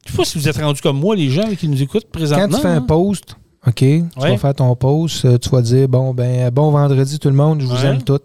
Je 0.06 0.12
sais 0.12 0.16
pas 0.16 0.24
si 0.24 0.38
vous 0.38 0.48
êtes 0.48 0.58
rendus 0.58 0.80
comme 0.80 1.00
moi, 1.00 1.16
les 1.16 1.28
gens 1.30 1.48
qui 1.58 1.68
nous 1.68 1.82
écoutent 1.82 2.04
Quand 2.04 2.18
présentement. 2.18 2.56
tu 2.56 2.62
fais 2.62 2.68
un 2.68 2.76
hein. 2.76 2.80
post, 2.82 3.34
OK, 3.66 3.74
tu 3.74 4.04
Ouais. 4.18 4.30
vas 4.30 4.36
faire 4.38 4.54
ton 4.54 4.76
post, 4.76 5.24
euh, 5.24 5.38
tu 5.38 5.48
vas 5.48 5.60
dire 5.60 5.88
bon 5.88 6.14
ben 6.14 6.50
bon 6.50 6.70
vendredi 6.70 7.18
tout 7.18 7.28
le 7.28 7.34
monde, 7.34 7.60
je 7.60 7.66
vous 7.66 7.74
Ouais. 7.74 7.86
aime 7.86 8.02
tous. 8.02 8.20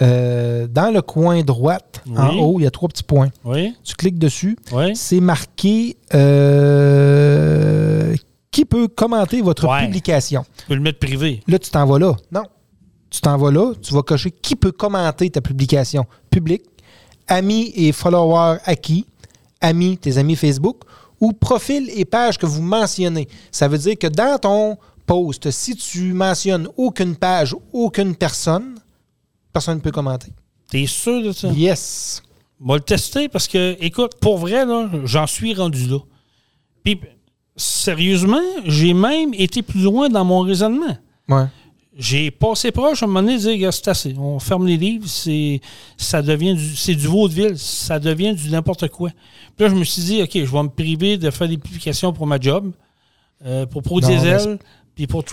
Euh, 0.00 0.66
dans 0.66 0.90
le 0.94 1.02
coin 1.02 1.42
droite, 1.42 2.02
en 2.16 2.36
haut, 2.38 2.58
il 2.58 2.62
y 2.62 2.66
a 2.66 2.70
trois 2.70 2.88
petits 2.88 3.02
points. 3.02 3.28
Oui, 3.44 3.74
Tu 3.84 3.94
cliques 3.96 4.18
dessus, 4.18 4.56
oui. 4.72 4.96
c'est 4.96 5.20
marqué 5.20 5.96
euh, 6.14 8.14
qui 8.50 8.64
peut 8.64 8.88
commenter 8.88 9.42
votre 9.42 9.66
Ouais. 9.68 9.84
publication? 9.86 10.44
Tu 10.58 10.66
peux 10.66 10.74
le 10.74 10.80
mettre 10.80 10.98
privé. 10.98 11.42
Là, 11.46 11.58
tu 11.58 11.70
t'en 11.70 11.86
vas 11.86 11.98
là. 11.98 12.14
Non. 12.32 12.44
Tu 13.10 13.20
t'en 13.20 13.36
vas 13.38 13.50
là, 13.50 13.72
tu 13.80 13.92
vas 13.94 14.02
cocher 14.02 14.30
qui 14.30 14.56
peut 14.56 14.72
commenter 14.72 15.30
ta 15.30 15.40
publication. 15.40 16.04
Public, 16.30 16.62
amis 17.26 17.72
et 17.74 17.92
followers 17.92 18.58
acquis, 18.64 19.06
amis, 19.60 19.96
tes 19.98 20.18
amis 20.18 20.36
Facebook, 20.36 20.82
ou 21.20 21.32
profil 21.32 21.90
et 21.94 22.04
page 22.04 22.38
que 22.38 22.46
vous 22.46 22.62
mentionnez. 22.62 23.28
Ça 23.50 23.66
veut 23.68 23.78
dire 23.78 23.98
que 23.98 24.06
dans 24.06 24.38
ton 24.38 24.76
post, 25.06 25.50
si 25.50 25.74
tu 25.74 26.12
mentionnes 26.12 26.68
aucune 26.76 27.16
page, 27.16 27.56
aucune 27.72 28.14
personne, 28.14 28.74
personne 29.52 29.76
ne 29.76 29.80
peut 29.82 29.90
commenter. 29.90 30.32
T'es 30.70 30.86
sûr 30.86 31.22
de 31.22 31.32
ça? 31.32 31.48
Yes. 31.48 32.22
On 32.62 32.68
va 32.68 32.74
le 32.74 32.80
tester 32.82 33.28
parce 33.28 33.48
que, 33.48 33.76
écoute, 33.80 34.12
pour 34.20 34.36
vrai, 34.38 34.66
là, 34.66 34.88
j'en 35.04 35.26
suis 35.26 35.54
rendu 35.54 35.86
là. 35.86 35.98
Puis, 36.84 37.00
sérieusement, 37.58 38.40
j'ai 38.64 38.94
même 38.94 39.34
été 39.34 39.62
plus 39.62 39.80
loin 39.82 40.08
dans 40.08 40.24
mon 40.24 40.40
raisonnement. 40.40 40.96
Ouais. 41.28 41.44
J'ai 41.96 42.30
passé 42.30 42.70
proche 42.70 43.02
à 43.02 43.06
un 43.06 43.08
moment 43.08 43.22
donné 43.22 43.36
de 43.38 43.42
dire, 43.56 43.72
c'est 43.74 43.88
assez. 43.88 44.14
On 44.16 44.38
ferme 44.38 44.66
les 44.66 44.76
livres, 44.76 45.06
c'est, 45.08 45.60
ça 45.96 46.22
devient 46.22 46.54
du, 46.54 46.76
c'est 46.76 46.94
du 46.94 47.08
vaudeville, 47.08 47.58
ça 47.58 47.98
devient 47.98 48.32
du 48.34 48.50
n'importe 48.50 48.88
quoi. 48.88 49.10
Puis 49.56 49.64
là, 49.66 49.68
je 49.68 49.74
me 49.74 49.82
suis 49.84 50.02
dit, 50.02 50.22
OK, 50.22 50.30
je 50.34 50.44
vais 50.50 50.62
me 50.62 50.68
priver 50.68 51.18
de 51.18 51.28
faire 51.30 51.48
des 51.48 51.58
publications 51.58 52.12
pour 52.12 52.26
ma 52.26 52.38
job, 52.38 52.72
euh, 53.44 53.66
pour 53.66 53.82
Pro 53.82 54.00
Non, 54.00 54.06
Diesel, 54.08 54.58
puis 54.94 55.06
pour. 55.08 55.24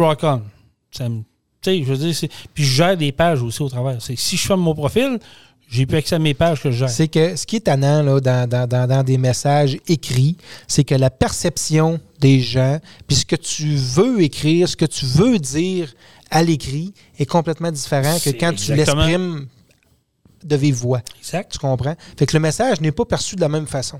Ça 0.92 1.08
me- 1.10 1.22
sais, 1.62 1.80
je 1.84 1.94
veux 1.94 1.98
dire, 1.98 2.16
c'est- 2.16 2.30
puis 2.54 2.64
je 2.64 2.74
gère 2.76 2.98
des 2.98 3.12
pages 3.12 3.44
aussi 3.44 3.62
au 3.62 3.70
travers. 3.70 4.02
C'est 4.02 4.16
si 4.18 4.36
je 4.36 4.48
ferme 4.48 4.62
mon 4.62 4.74
profil, 4.74 5.20
j'ai 5.68 5.86
plus 5.86 5.98
accès 5.98 6.16
à 6.16 6.20
mes 6.20 6.34
pages 6.34 6.62
que 6.62 6.72
je 6.72 6.78
gère. 6.78 6.90
C'est 6.90 7.08
que 7.08 7.36
ce 7.36 7.46
qui 7.46 7.58
est 7.58 7.62
tannant 7.62 8.02
là, 8.04 8.20
dans, 8.20 8.48
dans- 8.50 8.68
dans- 8.68 8.88
dans 8.88 9.04
des 9.04 9.18
messages 9.18 9.78
écrits, 9.88 10.38
c'est 10.68 10.84
que 10.84 10.96
la 10.96 11.10
perception 11.10 12.00
des 12.20 12.40
gens, 12.40 12.80
puis 13.08 13.16
ce 13.18 13.26
que 13.26 13.36
tu 13.36 13.76
veux 13.76 14.22
écrire, 14.22 14.70
ce 14.70 14.76
que 14.76 14.86
tu 14.86 15.06
veux 15.06 15.38
dire 15.40 15.94
à 16.32 16.44
l'écrit 16.44 16.94
est 17.20 17.26
complètement 17.26 17.72
différent 17.72 18.18
que 18.24 18.30
quand 18.32 18.54
tu 18.56 18.72
l'exprimes 19.06 19.48
de 20.44 20.56
vive 20.56 20.76
voix. 20.76 21.02
Exact. 21.20 21.52
Tu 21.52 21.58
comprends? 21.60 21.96
Fait 22.18 22.26
que 22.26 22.34
le 22.36 22.40
message 22.40 22.80
n'est 22.82 22.92
pas 22.92 23.06
perçu 23.06 23.36
de 23.36 23.42
la 23.42 23.50
même 23.50 23.68
façon. 23.68 24.00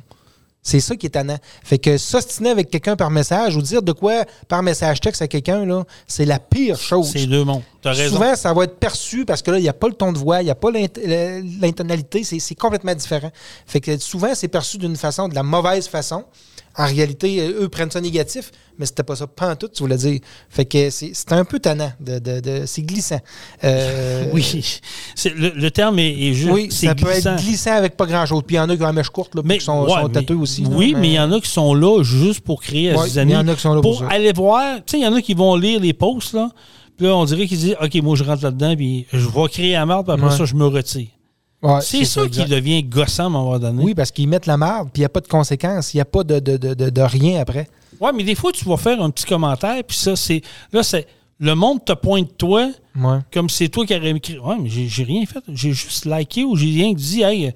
C'est 0.68 0.80
ça 0.80 0.96
qui 0.96 1.06
est 1.06 1.12
tannant. 1.12 1.38
Fait 1.64 1.78
que 1.78 1.96
s'ostiner 2.00 2.50
avec 2.50 2.72
quelqu'un 2.72 2.96
par 2.96 3.12
message 3.12 3.56
ou 3.56 3.62
dire 3.62 3.84
de 3.84 3.92
quoi 3.92 4.26
par 4.48 4.64
message 4.64 5.00
texte 5.00 5.22
à 5.22 5.28
quelqu'un, 5.28 5.64
là, 5.64 5.84
c'est 6.08 6.26
la 6.26 6.40
pire 6.40 6.80
chose. 6.80 7.12
C'est 7.12 7.28
deux 7.28 7.44
mondes. 7.44 7.62
T'as 7.84 7.94
raison. 7.94 8.16
Souvent, 8.16 8.36
ça 8.36 8.52
va 8.52 8.64
être 8.64 8.80
perçu 8.80 9.26
parce 9.26 9.44
que 9.44 9.52
là, 9.52 9.60
il 9.60 9.62
n'y 9.62 9.70
a 9.70 9.74
pas 9.74 9.88
le 9.88 9.94
ton 9.94 10.12
de 10.12 10.18
voix, 10.18 10.42
il 10.42 10.46
n'y 10.46 10.52
a 10.52 10.56
pas 10.56 10.72
l'intonalité, 10.72 12.24
c'est 12.24 12.40
c'est 12.40 12.56
complètement 12.56 12.96
différent. 12.96 13.30
Fait 13.68 13.80
que 13.80 14.00
souvent, 14.00 14.34
c'est 14.34 14.48
perçu 14.48 14.80
d'une 14.80 14.96
façon, 14.96 15.28
de 15.28 15.36
la 15.36 15.44
mauvaise 15.44 15.88
façon. 15.88 16.26
En 16.78 16.86
réalité, 16.86 17.40
euh, 17.42 17.64
eux 17.64 17.70
prennent 17.70 17.90
ça 17.92 18.02
négatif, 18.02 18.52
mais 18.78 18.86
c'était 18.86 19.04
pas 19.04 19.16
ça, 19.16 19.28
pas 19.28 19.52
en 19.52 19.56
tout, 19.56 19.70
tu 19.70 19.82
voulais 19.84 19.96
dire. 19.98 20.20
Fait 20.50 20.66
que 20.66 20.90
c'est 20.90 21.12
c'est 21.14 21.32
un 21.32 21.46
peu 21.46 21.60
tannant, 21.60 21.92
de, 22.02 22.20
de- 22.20 22.40
de- 22.42 22.66
c'est 22.66 22.82
glissant. 22.82 23.20
Euh, 23.64 24.26
Oui. 24.34 24.80
Le, 25.38 25.50
le 25.56 25.72
terme 25.72 26.00
est, 26.00 26.12
est 26.12 26.34
juste. 26.34 26.52
Oui, 26.52 26.68
c'est 26.72 26.88
ça 26.88 26.96
peut 26.96 27.10
être 27.10 27.36
glissant 27.42 27.72
avec 27.76 27.96
pas 27.96 28.06
grand-chose. 28.06 28.44
Puis 28.46 28.56
il 28.56 28.60
y 28.60 28.62
en 28.62 28.70
a 28.70 28.76
qui 28.76 28.82
ont 28.84 28.86
la 28.88 28.94
mèche 28.94 29.10
courte, 29.10 29.36
là, 29.36 29.42
Mais, 29.46 29.58
qui 29.58 29.66
sont, 29.66 29.84
ouais, 29.84 29.90
sont 29.90 30.10
mais- 30.14 30.32
aussi. 30.34 30.64
là, 30.64 30.70
Oui, 30.72 30.96
mais 30.98 31.10
il 31.10 31.14
y 31.14 31.20
en 31.20 31.32
a 31.32 31.40
qui 31.40 31.50
sont 31.50 31.74
là 31.74 32.04
juste 32.04 32.42
pour 32.42 32.62
créer 32.62 32.92
à 32.92 32.98
Ouais, 33.00 33.08
ses 33.10 33.20
amis. 33.20 33.32
il 33.32 33.36
y 33.36 33.38
en 33.38 33.48
a 33.48 33.56
qui 33.56 33.62
sont 33.62 33.74
là 33.74 33.82
pour 33.82 34.04
aller 34.10 34.34
voir. 34.34 34.76
Tu 34.78 34.84
sais, 34.88 34.98
il 35.00 35.04
y 35.04 35.08
en 35.08 35.14
a 35.14 35.22
qui 35.22 35.34
vont 35.34 35.56
lire 35.56 35.80
les 35.80 35.94
posts, 35.94 36.34
là. 36.34 36.50
Puis 36.98 37.08
là, 37.08 37.16
on 37.16 37.26
dirait 37.26 37.46
qu'ils 37.48 37.58
disent 37.60 37.76
OK, 37.82 37.94
moi, 38.04 38.16
je 38.16 38.24
rentre 38.24 38.44
là-dedans, 38.44 38.76
puis 38.76 39.06
je 39.12 39.28
vais 39.28 39.48
créer 39.50 39.74
la 39.74 39.86
marde, 39.86 40.06
puis 40.06 40.14
après 40.14 40.28
Ouais. 40.32 40.38
ça, 40.38 40.46
je 40.46 40.56
me 40.56 40.66
retire. 40.66 41.08
Ouais, 41.62 41.82
c'est 41.82 42.06
ça, 42.06 42.28
qui 42.28 42.46
devient 42.46 42.84
gossant 42.84 43.24
à 43.24 43.26
un 43.28 43.30
moment 43.30 43.58
donné. 43.60 43.84
Oui, 43.84 43.96
parce 43.96 44.12
qu'ils 44.12 44.28
mettent 44.28 44.46
la 44.46 44.58
marde, 44.58 44.90
puis 44.94 45.00
il 45.00 45.04
n'y 45.04 45.06
a 45.06 45.10
pas 45.10 45.22
de 45.22 45.28
conséquences, 45.28 45.94
il 45.94 45.98
n'y 45.98 46.02
a 46.02 46.06
pas 46.06 46.24
de, 46.24 46.40
de, 46.40 46.58
de, 46.58 46.90
de- 46.90 47.02
rien 47.02 47.40
après. 47.42 47.68
Ouais, 48.00 48.12
mais 48.14 48.24
des 48.24 48.36
fois, 48.36 48.52
tu 48.52 48.66
vas 48.66 48.78
faire 48.78 49.02
un 49.02 49.10
petit 49.10 49.26
commentaire, 49.26 49.82
puis 49.88 49.98
ça, 49.98 50.16
c'est. 50.16 50.42
Là, 50.72 50.84
c'est. 50.84 51.08
Le 51.40 51.54
monde 51.54 51.84
te 51.84 51.92
pointe 51.94 52.38
toi 52.38 52.70
Ouais. 52.98 53.18
comme 53.34 53.50
c'est 53.50 53.68
toi 53.68 53.86
qui 53.86 53.94
aurais 53.94 54.12
écrit. 54.12 54.38
Ouais, 54.40 54.56
mais 54.58 54.70
j'ai 54.70 55.04
rien 55.04 55.26
fait. 55.26 55.44
J'ai 55.52 55.74
juste 55.74 56.06
liké 56.06 56.46
ou 56.46 56.56
j'ai 56.56 56.68
rien 56.68 56.94
dit. 56.94 57.24
Hey, 57.24 57.54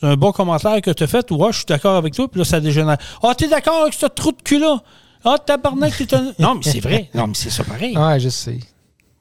c'est 0.00 0.06
un 0.06 0.16
bon 0.16 0.32
commentaire 0.32 0.80
que 0.80 0.90
tu 0.90 1.02
as 1.02 1.06
fait. 1.06 1.30
Ouais, 1.30 1.52
je 1.52 1.56
suis 1.58 1.66
d'accord 1.66 1.96
avec 1.96 2.14
toi. 2.14 2.28
Puis 2.28 2.38
là, 2.38 2.44
ça 2.46 2.60
dégénère. 2.60 2.96
Ah, 3.22 3.34
t'es 3.34 3.46
d'accord 3.48 3.82
avec 3.82 3.92
ce 3.92 4.06
trou 4.06 4.32
de 4.32 4.40
cul-là? 4.42 4.82
Ah, 5.22 5.36
tabarnak, 5.38 5.94
t'es 5.98 6.14
un. 6.14 6.32
Non, 6.38 6.54
mais 6.54 6.62
c'est 6.62 6.80
vrai. 6.80 7.10
Non, 7.14 7.26
mais 7.26 7.34
c'est 7.34 7.50
ça 7.50 7.62
pareil. 7.62 7.94
Ouais, 7.96 8.18
je 8.20 8.30
sais. 8.30 8.58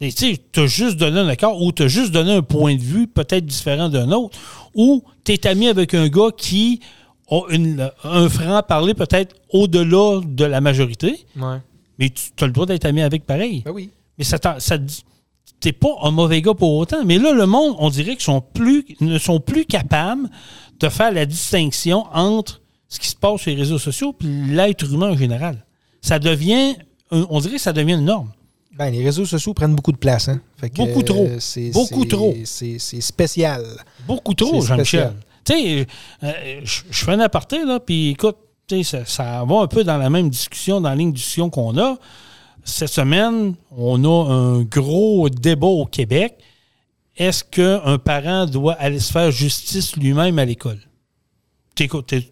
Tu 0.01 0.12
sais, 0.12 0.38
t'as 0.53 0.65
juste 0.65 0.96
donné 0.96 1.20
un 1.20 1.27
accord 1.27 1.62
ou 1.62 1.74
t'as 1.74 1.89
juste 1.89 2.12
donné 2.13 2.32
un 2.32 2.41
point 2.41 2.75
de 2.75 2.82
vue 2.82 3.08
peut-être 3.08 3.46
différent 3.46 3.89
d'un 3.89 4.12
autre. 4.13 4.38
Ou 4.74 5.03
t'es 5.25 5.46
ami 5.46 5.68
avec 5.68 5.94
un 5.94 6.08
gars 6.08 6.29
qui 6.38 6.79
a 7.29 7.41
une- 7.50 7.91
un 8.06 8.29
franc-parler 8.29 8.94
peut-être 8.94 9.36
au-delà 9.50 10.22
de 10.25 10.46
la 10.46 10.62
majorité. 10.62 11.25
Ouais. 11.36 11.58
Mais 11.98 12.10
tu 12.12 12.32
as 12.41 12.48
le 12.48 12.53
droit 12.53 12.65
d'être 12.65 12.86
ami 12.86 13.01
avec 13.01 13.25
pareil. 13.25 13.62
Ben 13.65 13.72
oui. 13.72 13.89
Mais 14.18 14.24
ça, 14.24 14.39
t'es 15.60 15.74
pas 15.74 15.89
un 16.03 16.12
mauvais 16.12 16.41
gars 16.41 16.53
pour 16.53 16.74
autant. 16.77 17.03
Mais 17.03 17.18
là, 17.18 17.34
le 17.34 17.46
monde, 17.46 17.75
on 17.79 17.89
dirait 17.89 18.13
qu'ils 18.15 18.24
sont 18.24 18.39
plus, 18.41 18.86
ne 19.01 19.18
sont 19.18 19.41
plus 19.41 19.65
capables 19.65 20.29
de 20.79 20.88
faire 20.88 21.12
la 21.12 21.25
distinction 21.25 22.06
entre 22.13 22.62
ce 22.88 23.00
qui 23.00 23.10
se 23.10 23.18
passe 23.18 23.41
sur 23.41 23.51
les 23.51 23.58
réseaux 23.58 23.77
sociaux 23.79 24.15
et 24.24 24.25
l'être 24.53 24.86
humain 24.89 25.10
en 25.12 25.18
général. 25.18 25.65
Ça 26.01 26.20
devient, 26.20 26.75
on 27.12 27.41
dirait 27.41 27.56
que 27.56 27.62
ça 27.62 27.74
devient 27.74 27.96
une 27.96 28.06
norme. 28.06 28.32
Ben, 28.80 28.90
les 28.92 29.04
réseaux 29.04 29.26
sociaux 29.26 29.54
prennent 29.54 29.76
beaucoup 29.76 29.92
de 29.92 29.98
place. 29.98 30.30
Hein? 30.30 30.40
Fait 30.56 30.70
que, 30.70 30.78
Beaucoup 30.78 31.04
trop. 31.04 31.28
c'est- 31.40 31.72
Beaucoup 31.72 32.06
trop. 32.06 32.34
C'est 32.46 32.80
spécial. 33.02 33.66
Beaucoup 34.08 34.34
trop, 34.34 34.62
Jean-Michel. 34.62 35.14
Tu 35.44 35.54
sais, 35.54 35.88
euh, 36.24 36.62
je 36.64 36.82
fais 37.06 37.12
un 37.12 37.20
aparté, 37.20 37.66
là, 37.66 37.80
puis 37.82 38.12
écoute, 38.12 38.38
ça, 38.84 39.04
ça 39.04 39.44
va 39.46 39.62
un 39.62 39.68
peu 39.68 39.84
dans 39.84 39.98
la 39.98 40.10
même 40.10 40.30
discussion, 40.30 40.80
dans 40.80 40.90
la 40.90 40.96
ligne 40.96 41.12
de 41.12 41.16
discussion 41.18 41.50
qu'on 41.50 41.78
a. 41.78 41.98
Cette 42.64 42.88
semaine, 42.90 43.56
on 43.76 44.04
a 44.06 44.32
un 44.32 44.62
gros 44.62 45.28
débat 45.30 45.68
au 45.68 45.86
Québec. 45.86 46.36
Est-ce 47.18 47.44
qu'un 47.44 47.98
parent 47.98 48.46
doit 48.46 48.74
aller 48.74 49.00
se 49.00 49.12
faire 49.12 49.30
justice 49.32 49.96
lui-même 49.98 50.40
à 50.40 50.46
l'école? 50.46 50.80
Tu 51.76 51.90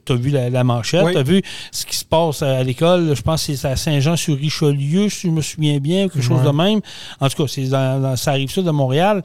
as 0.09 0.15
vu 0.15 0.29
la, 0.29 0.49
la 0.49 0.63
manchette, 0.63 1.03
Oui. 1.05 1.13
tu 1.13 1.17
as 1.17 1.23
vu 1.23 1.41
ce 1.71 1.85
qui 1.85 1.95
se 1.95 2.03
passe 2.03 2.41
à, 2.41 2.63
l'école. 2.63 3.15
Je 3.15 3.21
pense 3.21 3.47
que 3.47 3.55
c'est 3.55 3.67
à 3.67 3.75
Saint-Jean-sur-Richelieu, 3.75 5.09
si 5.09 5.27
je 5.27 5.31
me 5.31 5.41
souviens 5.41 5.79
bien, 5.79 6.09
quelque 6.09 6.21
chose 6.21 6.43
de 6.43 6.49
même. 6.49 6.81
En 7.19 7.29
tout 7.29 7.43
cas, 7.43 7.47
c'est 7.47 7.65
dans, 7.69 8.01
dans, 8.01 8.15
ça 8.15 8.31
arrive 8.31 8.49
ça 8.49 8.61
de 8.61 8.71
Montréal. 8.71 9.21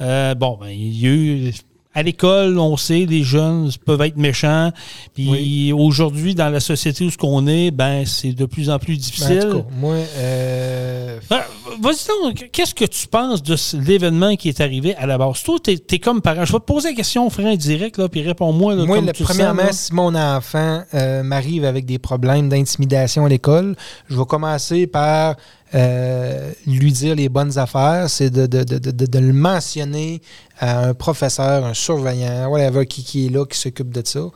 Euh, 0.00 0.34
bon, 0.34 0.58
ben, 0.60 0.68
il 0.68 1.00
y 1.00 1.06
a 1.06 1.10
eu 1.10 1.52
à 1.94 2.02
l'école, 2.02 2.58
on 2.58 2.76
sait, 2.76 3.06
les 3.08 3.22
jeunes 3.22 3.70
peuvent 3.86 4.02
être 4.02 4.16
méchants. 4.16 4.72
Puis 5.14 5.72
aujourd'hui, 5.72 6.34
dans 6.34 6.48
la 6.48 6.60
société 6.60 7.04
où 7.04 7.10
ce 7.10 7.16
qu'on 7.16 7.46
est, 7.46 7.70
ben 7.70 8.04
c'est 8.04 8.32
de 8.32 8.46
plus 8.46 8.68
en 8.70 8.78
plus 8.78 8.94
Ben, 8.94 9.00
difficile. 9.00 9.38
en 9.46 9.50
tout 9.50 9.58
cas, 9.60 9.64
moi, 9.78 9.94
euh, 10.16 11.18
Ah, 11.30 11.44
Vas-y 11.82 12.06
donc, 12.22 12.48
qu'est-ce 12.52 12.74
que 12.74 12.84
tu 12.84 13.06
penses 13.08 13.42
de 13.42 13.56
l'événement 13.80 14.36
qui 14.36 14.48
est 14.48 14.60
arrivé 14.60 14.94
à 14.96 15.06
la 15.06 15.18
base? 15.18 15.42
Toi, 15.42 15.58
t'es 15.62 15.78
es 15.90 15.98
comme 15.98 16.20
parent. 16.20 16.44
Je 16.44 16.52
vais 16.52 16.58
te 16.60 16.64
poser 16.64 16.90
la 16.90 16.94
question, 16.94 17.28
frère, 17.30 17.56
direct, 17.56 17.98
là, 17.98 18.08
puis 18.08 18.22
réponds-moi. 18.22 18.76
Moi, 18.76 18.96
comme 18.96 19.06
le- 19.06 19.12
tu 19.12 19.22
sens, 19.24 19.30
premièrement, 19.32 19.72
si 19.72 19.92
mon 19.94 20.14
enfant 20.14 20.82
euh, 20.94 21.22
m'arrive 21.22 21.64
avec 21.64 21.84
des 21.86 21.98
problèmes 21.98 22.48
d'intimidation 22.48 23.24
à 23.24 23.28
l'école, 23.28 23.74
je 24.08 24.16
vais 24.16 24.24
commencer 24.24 24.86
par 24.86 25.36
euh, 25.74 26.52
lui 26.68 26.92
dire 26.92 27.16
les 27.16 27.28
bonnes 27.28 27.58
affaires. 27.58 28.08
C'est 28.08 28.30
de, 28.30 28.46
de- 28.46 28.62
de- 28.62 28.78
de- 28.78 29.06
de 29.06 29.18
le 29.18 29.32
mentionner 29.32 30.20
à 30.58 30.86
un 30.86 30.94
professeur, 30.94 31.64
un 31.64 31.74
surveillant, 31.74 32.48
whatever, 32.48 32.86
qui, 32.86 33.04
qui 33.04 33.26
est 33.26 33.30
là, 33.30 33.44
qui 33.44 33.58
s'occupe 33.58 33.92
de 33.92 34.02
ça. 34.06 34.26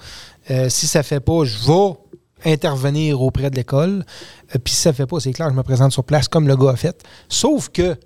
Euh, 0.50 0.68
si 0.68 0.86
ça 0.86 1.00
ne 1.00 1.04
fait 1.04 1.20
pas, 1.20 1.44
je 1.44 1.58
vais 1.66 2.52
intervenir 2.52 3.20
auprès 3.20 3.50
de 3.50 3.56
l'école. 3.56 4.04
Euh, 4.54 4.58
Puis 4.62 4.74
si 4.74 4.80
ça 4.80 4.90
ne 4.90 4.94
fait 4.94 5.06
pas, 5.06 5.20
c'est 5.20 5.32
clair, 5.32 5.48
je 5.50 5.54
me 5.54 5.62
présente 5.62 5.92
sur 5.92 6.04
place 6.04 6.28
comme 6.28 6.48
le 6.48 6.56
gars 6.56 6.70
a 6.70 6.76
fait. 6.76 7.02
Sauf 7.28 7.68
que 7.68 7.96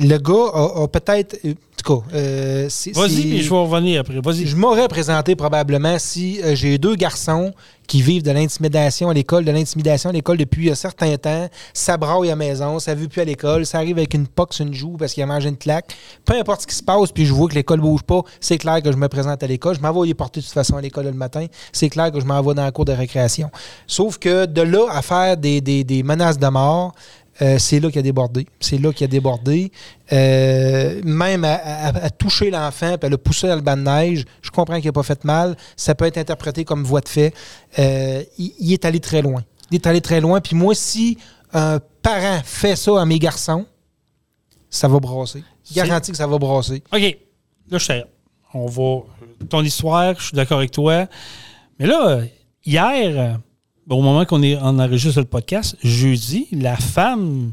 le 0.00 0.16
gars 0.18 0.50
a, 0.54 0.82
a 0.82 0.88
peut-être... 0.88 1.38
euh, 1.44 1.52
En 1.52 1.82
tout 1.82 2.00
cas, 2.00 2.06
euh, 2.14 2.66
c'est- 2.68 2.94
Vas-y, 2.94 3.22
puis 3.22 3.42
je 3.42 3.48
vais 3.50 3.56
revenir 3.56 4.00
après. 4.00 4.20
Vas-y. 4.22 4.46
je 4.46 4.56
m'aurais 4.56 4.88
présenté 4.88 5.34
probablement 5.36 5.98
si 5.98 6.40
euh, 6.42 6.54
j'ai 6.54 6.76
deux 6.78 6.94
garçons 6.94 7.52
qui 7.86 8.02
vivent 8.02 8.22
de 8.22 8.30
l'intimidation 8.30 9.08
à 9.08 9.14
l'école, 9.14 9.44
de 9.44 9.50
l'intimidation 9.50 10.10
à 10.10 10.12
l'école 10.12 10.36
depuis 10.36 10.70
un 10.70 10.76
certain 10.76 11.16
temps, 11.16 11.48
ça 11.74 11.96
braille 11.96 12.28
à 12.28 12.32
la 12.32 12.36
maison, 12.36 12.78
ça 12.78 12.94
ne 12.94 13.00
veut 13.00 13.08
plus 13.08 13.20
à 13.20 13.24
l'école, 13.24 13.66
ça 13.66 13.78
arrive 13.78 13.96
avec 13.98 14.14
une 14.14 14.28
pox, 14.28 14.60
une 14.60 14.72
joue 14.74 14.96
parce 14.96 15.12
qu'il 15.12 15.22
a 15.24 15.26
mangé 15.26 15.48
une 15.48 15.56
claque. 15.56 15.96
Peu 16.24 16.34
importe 16.38 16.60
ce 16.62 16.66
qui 16.68 16.74
se 16.76 16.84
passe, 16.84 17.10
puis 17.10 17.26
je 17.26 17.32
vois 17.32 17.48
que 17.48 17.54
l'école 17.56 17.80
bouge 17.80 18.02
pas, 18.04 18.20
c'est 18.40 18.58
clair 18.58 18.80
que 18.80 18.92
je 18.92 18.96
me 18.96 19.08
présente 19.08 19.42
à 19.42 19.46
l'école. 19.48 19.74
Je 19.74 19.80
m'en 19.80 19.92
vais 20.02 20.08
y 20.08 20.14
porter 20.14 20.38
de 20.40 20.44
toute 20.44 20.54
façon 20.54 20.76
à 20.76 20.80
l'école 20.80 21.06
le 21.06 21.12
matin. 21.14 21.46
C'est 21.72 21.88
clair 21.88 22.12
que 22.12 22.20
je 22.20 22.26
m'en 22.26 22.40
vais 22.42 22.54
dans 22.54 22.62
la 22.64 22.70
cour 22.70 22.84
de 22.84 22.92
récréation. 22.92 23.50
Sauf 23.88 24.18
que 24.18 24.46
de 24.46 24.62
là 24.62 24.86
à 24.90 25.02
faire 25.02 25.36
des, 25.36 25.60
des- 25.60 25.82
des 25.82 26.02
menaces 26.04 26.38
de 26.38 26.46
mort, 26.46 26.92
euh, 27.42 27.58
c'est 27.58 27.80
là 27.80 27.90
qu'il 27.90 27.98
a 27.98 28.02
débordé. 28.02 28.46
C'est 28.60 28.78
là 28.78 28.92
qu'il 28.92 29.04
a 29.04 29.08
débordé. 29.08 29.72
Euh, 30.12 31.00
même 31.04 31.44
à, 31.44 31.54
à- 31.54 32.04
à 32.06 32.10
toucher 32.10 32.50
l'enfant 32.50 32.96
puis 32.98 33.06
à 33.06 33.08
le 33.08 33.16
pousser 33.16 33.48
dans 33.48 33.54
le 33.56 33.60
banc 33.62 33.76
de 33.76 33.82
neige, 33.82 34.24
je 34.42 34.50
comprends 34.50 34.76
qu'il 34.76 34.86
n'a 34.86 34.92
pas 34.92 35.02
fait 35.02 35.24
mal. 35.24 35.56
Ça 35.76 35.94
peut 35.94 36.04
être 36.04 36.18
interprété 36.18 36.64
comme 36.64 36.84
voie 36.84 37.00
de 37.00 37.08
fait. 37.08 37.32
Euh, 37.78 38.22
il, 38.38 38.52
il 38.58 38.72
est 38.72 38.84
allé 38.84 39.00
très 39.00 39.22
loin. 39.22 39.42
Il 39.70 39.76
est 39.76 39.86
allé 39.86 40.00
très 40.00 40.20
loin. 40.20 40.40
Puis 40.40 40.56
moi, 40.56 40.74
si 40.74 41.16
un 41.52 41.78
parent 42.02 42.40
fait 42.44 42.76
ça 42.76 43.00
à 43.00 43.04
mes 43.04 43.18
garçons, 43.18 43.66
ça 44.68 44.86
va 44.88 44.98
brasser. 45.00 45.42
Garanti 45.74 46.10
que 46.10 46.16
ça 46.16 46.26
va 46.26 46.38
brasser. 46.38 46.82
OK. 46.92 47.00
Là, 47.70 47.78
je 47.78 47.84
sais. 47.84 48.04
On 48.52 48.66
va. 48.66 49.02
Ton 49.48 49.62
histoire, 49.62 50.14
je 50.18 50.24
suis 50.26 50.34
d'accord 50.36 50.58
avec 50.58 50.72
toi. 50.72 51.06
Mais 51.78 51.86
là, 51.86 52.20
hier, 52.66 53.38
au 53.88 54.02
moment 54.02 54.24
qu'on 54.24 54.42
est, 54.42 54.56
on 54.60 54.78
enregistre 54.78 55.20
le 55.20 55.26
podcast, 55.26 55.76
jeudi, 55.82 56.46
la 56.52 56.76
femme, 56.76 57.52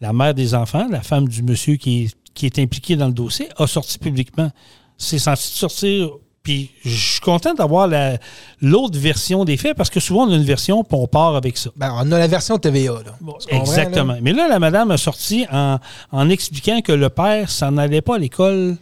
la 0.00 0.12
mère 0.12 0.34
des 0.34 0.54
enfants, 0.54 0.86
la 0.90 1.02
femme 1.02 1.28
du 1.28 1.42
monsieur 1.42 1.76
qui 1.76 2.04
est, 2.04 2.14
qui 2.34 2.46
est 2.46 2.58
impliqué 2.58 2.96
dans 2.96 3.06
le 3.06 3.12
dossier, 3.12 3.48
a 3.56 3.66
sorti 3.66 3.98
publiquement. 3.98 4.50
C'est 4.98 5.18
censé 5.18 5.48
sortir. 5.56 6.10
Puis 6.42 6.70
je 6.84 6.90
suis 7.12 7.20
content 7.20 7.54
d'avoir 7.54 7.86
la- 7.88 8.18
l'autre 8.60 8.98
version 8.98 9.46
des 9.46 9.56
faits 9.56 9.74
parce 9.74 9.88
que 9.88 9.98
souvent 9.98 10.26
on 10.28 10.32
a 10.32 10.36
une 10.36 10.42
version 10.44 10.84
puis 10.84 10.98
on 11.00 11.06
part 11.06 11.36
avec 11.36 11.56
ça. 11.56 11.70
Ben, 11.74 11.90
on 11.98 12.12
a 12.12 12.18
la 12.18 12.26
version 12.26 12.58
TVA. 12.58 12.92
Là. 13.02 13.16
Exactement. 13.48 14.12
là? 14.12 14.18
Mais 14.20 14.34
là, 14.34 14.46
la 14.46 14.58
madame 14.58 14.90
a 14.90 14.98
sorti 14.98 15.46
en, 15.50 15.78
en 16.12 16.28
expliquant 16.28 16.82
que 16.82 16.92
le 16.92 17.08
père 17.08 17.48
s'en 17.48 17.78
allait 17.78 18.02
pas 18.02 18.16
à 18.16 18.18
l'école 18.18 18.76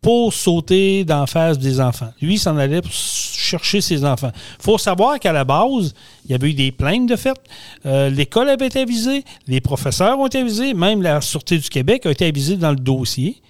pour 0.00 0.32
sauter 0.32 1.04
d'en 1.04 1.26
face 1.26 1.58
des 1.58 1.80
enfants. 1.80 2.12
Lui, 2.22 2.34
il 2.34 2.38
s'en 2.38 2.56
allait 2.56 2.80
pour 2.80 2.92
chercher 2.92 3.80
ses 3.80 4.04
enfants. 4.04 4.30
faut 4.58 4.78
savoir 4.78 5.18
qu'à 5.18 5.32
la 5.32 5.44
base, 5.44 5.94
il 6.24 6.30
y 6.30 6.34
avait 6.34 6.50
eu 6.50 6.54
des 6.54 6.72
plaintes 6.72 7.08
de 7.08 7.16
fait. 7.16 7.36
Euh, 7.84 8.08
L'école 8.08 8.48
avait 8.48 8.68
été 8.68 8.80
avisée, 8.80 9.24
les 9.46 9.60
professeurs 9.60 10.18
ont 10.18 10.26
été 10.26 10.38
avisés, 10.38 10.72
même 10.72 11.02
la 11.02 11.20
Sûreté 11.20 11.58
du 11.58 11.68
Québec 11.68 12.06
a 12.06 12.10
été 12.10 12.26
avisée 12.26 12.56
dans 12.56 12.70
le 12.70 12.76
dossier. 12.76 13.42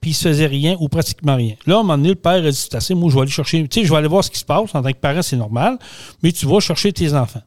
Puis 0.00 0.10
il 0.10 0.14
se 0.14 0.28
faisait 0.28 0.46
rien 0.46 0.76
ou 0.78 0.88
pratiquement 0.88 1.34
rien. 1.34 1.54
Là, 1.66 1.76
à 1.76 1.78
un 1.78 1.82
moment 1.82 1.96
donné, 1.96 2.10
le 2.10 2.14
père 2.14 2.44
a 2.44 2.50
dit 2.50 2.54
c'est 2.54 2.74
assez, 2.74 2.94
moi 2.94 3.10
je 3.10 3.14
vais 3.16 3.22
aller 3.22 3.30
chercher, 3.30 3.66
tu 3.66 3.80
sais, 3.80 3.86
je 3.86 3.90
vais 3.90 3.98
aller 3.98 4.08
voir 4.08 4.22
ce 4.22 4.30
qui 4.30 4.38
se 4.38 4.44
passe. 4.44 4.72
En 4.74 4.82
tant 4.82 4.92
que 4.92 4.98
parent, 4.98 5.22
c'est 5.22 5.36
normal, 5.36 5.78
mais 6.22 6.30
tu 6.30 6.46
vas 6.46 6.60
chercher 6.60 6.92
tes 6.92 7.12
enfants. 7.14 7.42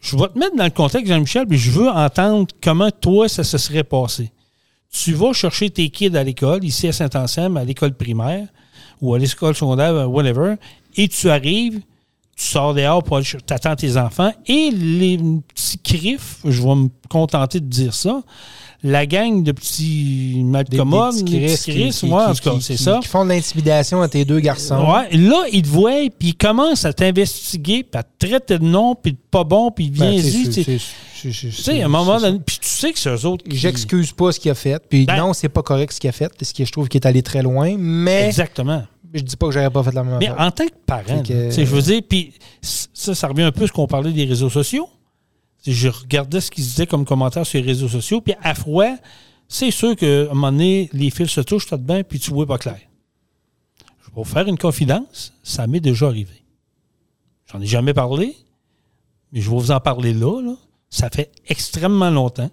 Je 0.00 0.16
vais 0.16 0.28
te 0.28 0.38
mettre 0.38 0.56
dans 0.56 0.64
le 0.64 0.70
contexte, 0.70 1.12
Jean-Michel, 1.12 1.46
puis 1.46 1.58
je 1.58 1.70
veux 1.70 1.88
entendre 1.88 2.46
comment 2.62 2.90
toi, 2.90 3.28
ça 3.28 3.44
se 3.44 3.58
serait 3.58 3.84
passé. 3.84 4.32
Tu 4.90 5.12
vas 5.12 5.32
chercher 5.32 5.70
tes 5.70 5.90
kids 5.90 6.16
à 6.16 6.24
l'école, 6.24 6.64
ici 6.64 6.88
à 6.88 6.92
Saint-Anselme, 6.92 7.56
à 7.56 7.64
l'école 7.64 7.94
primaire, 7.94 8.48
ou 9.00 9.14
à 9.14 9.18
l'école 9.18 9.54
secondaire, 9.54 10.10
whatever, 10.10 10.54
et 10.96 11.08
tu 11.08 11.30
arrives, 11.30 11.80
tu 12.36 12.46
sors 12.46 12.74
dehors 12.74 13.02
pour 13.02 13.20
t'attends 13.46 13.76
tes 13.76 13.96
enfants, 13.96 14.32
et 14.46 14.70
les 14.70 15.18
petits 15.54 15.78
criffs, 15.78 16.38
je 16.44 16.62
vais 16.62 16.74
me 16.74 16.88
contenter 17.08 17.60
de 17.60 17.66
dire 17.66 17.94
ça, 17.94 18.22
la 18.82 19.06
gang 19.06 19.42
de 19.42 19.50
petits 19.52 20.42
malcommodes, 20.44 21.16
Des- 21.24 21.40
des 21.40 21.46
petits 21.46 21.70
Chris 21.72 22.12
en 22.12 22.32
tout 22.34 22.42
cas, 22.42 22.50
qui- 22.52 22.62
c'est 22.62 22.76
ça. 22.76 22.98
Qui 23.02 23.08
font 23.08 23.24
de 23.24 23.30
l'intimidation 23.30 24.00
à 24.02 24.08
tes 24.08 24.24
deux 24.24 24.38
garçons. 24.40 24.76
Ouais, 24.76 25.16
là, 25.16 25.44
il 25.52 25.62
te 25.62 25.68
voit, 25.68 26.08
puis 26.16 26.28
il 26.28 26.34
commence 26.36 26.84
à 26.84 26.92
t'investiguer, 26.92 27.82
puis 27.82 27.98
à 27.98 28.02
te 28.04 28.26
traiter 28.26 28.58
de 28.58 28.64
non, 28.64 28.94
puis 28.94 29.12
de 29.12 29.18
pas 29.30 29.42
bon, 29.44 29.70
puis 29.72 29.90
Ben, 29.90 30.10
viens-y. 30.18 30.48
tu 30.50 30.78
sais. 31.50 31.82
à 31.82 31.84
un 31.86 31.88
moment 31.88 32.20
donné, 32.20 32.38
puis 32.44 32.58
tu 32.60 32.68
sais 32.68 32.92
que 32.92 32.98
c'est 32.98 33.10
eux 33.10 33.26
autres 33.26 33.44
qui... 33.44 33.56
J'excuse 33.56 34.12
pas 34.12 34.30
ce 34.32 34.38
qu'il 34.38 34.50
a 34.50 34.54
fait. 34.54 34.80
Puis 34.88 35.04
Ben- 35.06 35.16
non, 35.16 35.32
c'est 35.32 35.48
pas 35.48 35.62
correct 35.62 35.92
ce 35.92 35.98
qu'il 36.00 36.08
a 36.10 36.12
fait, 36.12 36.30
parce 36.38 36.52
que 36.52 36.64
je 36.64 36.70
trouve 36.70 36.88
qu'il 36.88 37.00
est 37.00 37.06
allé 37.06 37.22
très 37.22 37.42
loin. 37.42 37.74
Mais 37.76 38.26
Exactement. 38.26 38.84
je 39.12 39.22
dis 39.22 39.36
pas 39.36 39.46
que 39.48 39.54
j'aurais 39.54 39.70
pas 39.70 39.82
fait 39.82 39.92
la 39.94 40.04
même 40.04 40.18
Mais 40.20 40.28
affaire. 40.28 40.46
en 40.46 40.50
tant 40.52 40.66
que 40.66 40.72
parent, 40.86 41.22
que- 41.26 41.50
je 41.50 41.62
veux 41.64 41.82
dire, 41.82 42.00
puis 42.08 42.32
ça, 42.62 43.14
ça 43.14 43.26
revient 43.26 43.42
un 43.42 43.50
peu 43.52 43.64
à 43.64 43.66
ce 43.66 43.72
qu'on 43.72 43.86
parlait 43.88 44.12
des 44.12 44.24
réseaux 44.24 44.50
sociaux. 44.50 44.88
Je 45.66 45.88
regardais 45.88 46.40
ce 46.40 46.50
qu'ils 46.50 46.64
disaient 46.64 46.86
comme 46.86 47.04
commentaire 47.04 47.46
sur 47.46 47.60
les 47.60 47.66
réseaux 47.66 47.88
sociaux, 47.88 48.20
puis 48.20 48.34
à 48.42 48.54
froid, 48.54 48.94
c'est 49.48 49.70
sûr 49.70 49.96
qu'à 49.96 50.06
un 50.06 50.28
moment 50.28 50.52
donné, 50.52 50.88
les 50.92 51.10
fils 51.10 51.30
se 51.30 51.40
touchent 51.40 51.70
là-dedans, 51.70 52.02
puis 52.08 52.18
tu 52.20 52.30
vois 52.30 52.46
pas 52.46 52.58
clair. 52.58 52.78
Je 54.00 54.06
vais 54.06 54.12
vous 54.14 54.24
faire 54.24 54.46
une 54.46 54.58
confidence, 54.58 55.32
ça 55.42 55.66
m'est 55.66 55.80
déjà 55.80 56.06
arrivé. 56.06 56.42
J'en 57.50 57.60
ai 57.60 57.66
jamais 57.66 57.94
parlé, 57.94 58.36
mais 59.32 59.40
je 59.40 59.50
vais 59.50 59.56
vous 59.56 59.70
en 59.70 59.80
parler 59.80 60.12
là. 60.12 60.40
là. 60.42 60.54
Ça 60.90 61.10
fait 61.10 61.30
extrêmement 61.46 62.10
longtemps. 62.10 62.50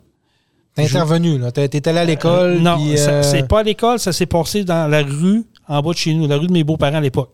T'es 0.74 0.84
intervenu, 0.84 1.38
là. 1.38 1.52
T'es 1.52 1.70
t'es 1.70 1.88
allé 1.88 2.00
à 2.00 2.06
l'école. 2.06 2.58
Euh, 2.58 2.60
non, 2.60 2.78
euh, 2.82 3.24
c'est 3.24 3.48
pas 3.48 3.60
à 3.60 3.63
l'école, 3.63 4.00
ça 4.00 4.12
s'est 4.12 4.26
passé 4.26 4.65
dans 4.65 4.89
la 4.89 5.04
rue 5.04 5.46
en 5.68 5.82
bas 5.82 5.91
de 5.91 5.98
chez 5.98 6.13
nous, 6.13 6.28
la 6.28 6.38
rue 6.38 6.48
de 6.48 6.52
mes 6.52 6.63
beaux-parents 6.65 6.98
à 6.98 7.02
l'époque. 7.02 7.32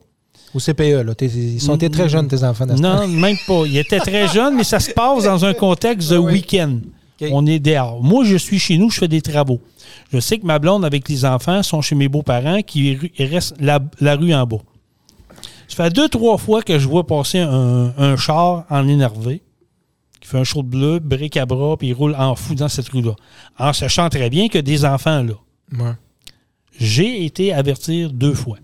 Au 0.53 0.59
CPE, 0.59 1.03
là. 1.05 1.13
Ils 1.21 1.61
sont 1.61 1.77
très 1.77 2.09
jeunes, 2.09 2.27
tes 2.27 2.43
enfants. 2.43 2.65
Non, 2.65 3.07
même 3.07 3.37
pas. 3.47 3.63
Il 3.65 3.77
était 3.77 3.99
très 3.99 4.27
jeune, 4.33 4.55
mais 4.57 4.63
ça 4.63 4.79
se 4.79 4.91
passe 4.91 5.23
dans 5.23 5.45
un 5.45 5.53
contexte 5.53 6.11
de 6.11 6.17
Oui. 6.17 6.33
week-end. 6.33 6.79
On 7.31 7.45
est 7.45 7.59
dehors. 7.59 8.01
Moi, 8.01 8.25
je 8.25 8.35
suis 8.35 8.57
chez 8.57 8.77
nous, 8.79 8.89
je 8.89 8.97
fais 8.97 9.07
des 9.07 9.21
travaux. 9.21 9.61
Je 10.11 10.19
sais 10.19 10.39
que 10.39 10.45
ma 10.45 10.57
blonde 10.57 10.83
avec 10.83 11.07
les 11.07 11.23
enfants 11.23 11.61
sont 11.61 11.81
chez 11.81 11.93
mes 11.95 12.07
beaux-parents 12.09 12.61
qui 12.63 12.95
ru- 12.95 13.11
il 13.17 13.25
reste 13.27 13.53
la, 13.59 13.79
la 13.99 14.15
rue 14.15 14.33
en 14.33 14.45
bas. 14.47 14.57
Ça 15.67 15.83
fait 15.83 15.89
deux, 15.91 16.09
trois 16.09 16.37
fois 16.37 16.63
que 16.63 16.79
je 16.79 16.87
vois 16.87 17.05
passer 17.05 17.39
un, 17.39 17.93
un 17.97 18.17
char 18.17 18.65
en 18.69 18.87
énervé 18.87 19.41
qui 20.19 20.27
fait 20.27 20.37
un 20.39 20.43
chaud 20.43 20.63
de 20.63 20.67
bleu, 20.67 20.99
bric 20.99 21.37
à 21.37 21.45
bras, 21.45 21.77
puis 21.77 21.89
il 21.89 21.93
roule 21.93 22.15
en 22.17 22.35
fou 22.35 22.55
dans 22.55 22.67
cette 22.67 22.89
rue-là. 22.89 23.13
En 23.59 23.71
sachant 23.71 24.09
très 24.09 24.29
bien 24.29 24.47
que 24.49 24.57
des 24.57 24.83
enfants 24.83 25.23
là. 25.23 25.33
Ouais. 25.79 25.93
J'ai 26.79 27.23
été 27.25 27.53
avertir 27.53 28.11
deux 28.11 28.33
fois. 28.33 28.57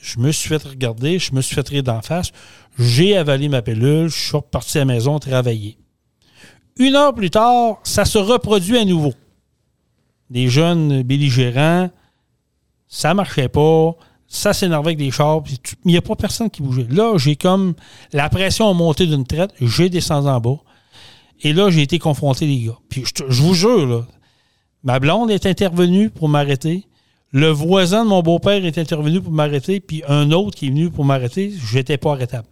Je 0.00 0.18
me 0.18 0.32
suis 0.32 0.48
fait 0.48 0.62
regarder, 0.62 1.18
je 1.18 1.34
me 1.34 1.40
suis 1.40 1.54
fait 1.54 1.68
rire 1.68 1.82
d'en 1.82 2.00
face. 2.00 2.32
J'ai 2.78 3.16
avalé 3.16 3.48
ma 3.48 3.62
pilule, 3.62 4.08
je 4.08 4.18
suis 4.18 4.36
reparti 4.36 4.78
à 4.78 4.82
la 4.82 4.84
maison 4.86 5.18
travailler. 5.18 5.76
Une 6.78 6.96
heure 6.96 7.14
plus 7.14 7.30
tard, 7.30 7.80
ça 7.84 8.04
se 8.04 8.18
reproduit 8.18 8.78
à 8.78 8.84
nouveau. 8.84 9.12
Des 10.30 10.48
jeunes 10.48 11.02
belligérants, 11.02 11.90
ça 12.88 13.12
marchait 13.12 13.48
pas, 13.48 13.94
ça 14.26 14.52
s'énervait 14.52 14.88
avec 14.88 14.98
des 14.98 15.10
chars, 15.10 15.42
il 15.84 15.90
n'y 15.90 15.96
a 15.96 16.02
pas 16.02 16.16
personne 16.16 16.48
qui 16.48 16.62
bougeait. 16.62 16.86
Là, 16.88 17.18
j'ai 17.18 17.36
comme 17.36 17.74
la 18.12 18.28
pression 18.28 18.70
a 18.70 18.72
monté 18.72 19.06
d'une 19.06 19.26
traite, 19.26 19.52
j'ai 19.60 19.90
descendu 19.90 20.28
en 20.28 20.40
bas. 20.40 20.60
Et 21.42 21.52
là, 21.52 21.70
j'ai 21.70 21.82
été 21.82 21.98
confronté, 21.98 22.46
les 22.46 22.60
gars. 22.66 22.78
Puis 22.88 23.04
je, 23.04 23.24
je 23.28 23.42
vous 23.42 23.54
jure, 23.54 24.06
Ma 24.82 24.98
blonde 24.98 25.30
est 25.30 25.44
intervenue 25.44 26.08
pour 26.08 26.28
m'arrêter. 26.28 26.86
Le 27.32 27.48
voisin 27.48 28.04
de 28.04 28.08
mon 28.10 28.22
beau-père 28.22 28.64
est 28.64 28.78
intervenu 28.78 29.20
pour 29.20 29.32
m'arrêter. 29.32 29.80
Puis 29.80 30.02
un 30.08 30.32
autre 30.32 30.56
qui 30.56 30.66
est 30.66 30.70
venu 30.70 30.90
pour 30.90 31.04
m'arrêter, 31.04 31.52
je 31.56 31.76
n'étais 31.76 31.96
pas 31.96 32.12
arrêtable. 32.12 32.48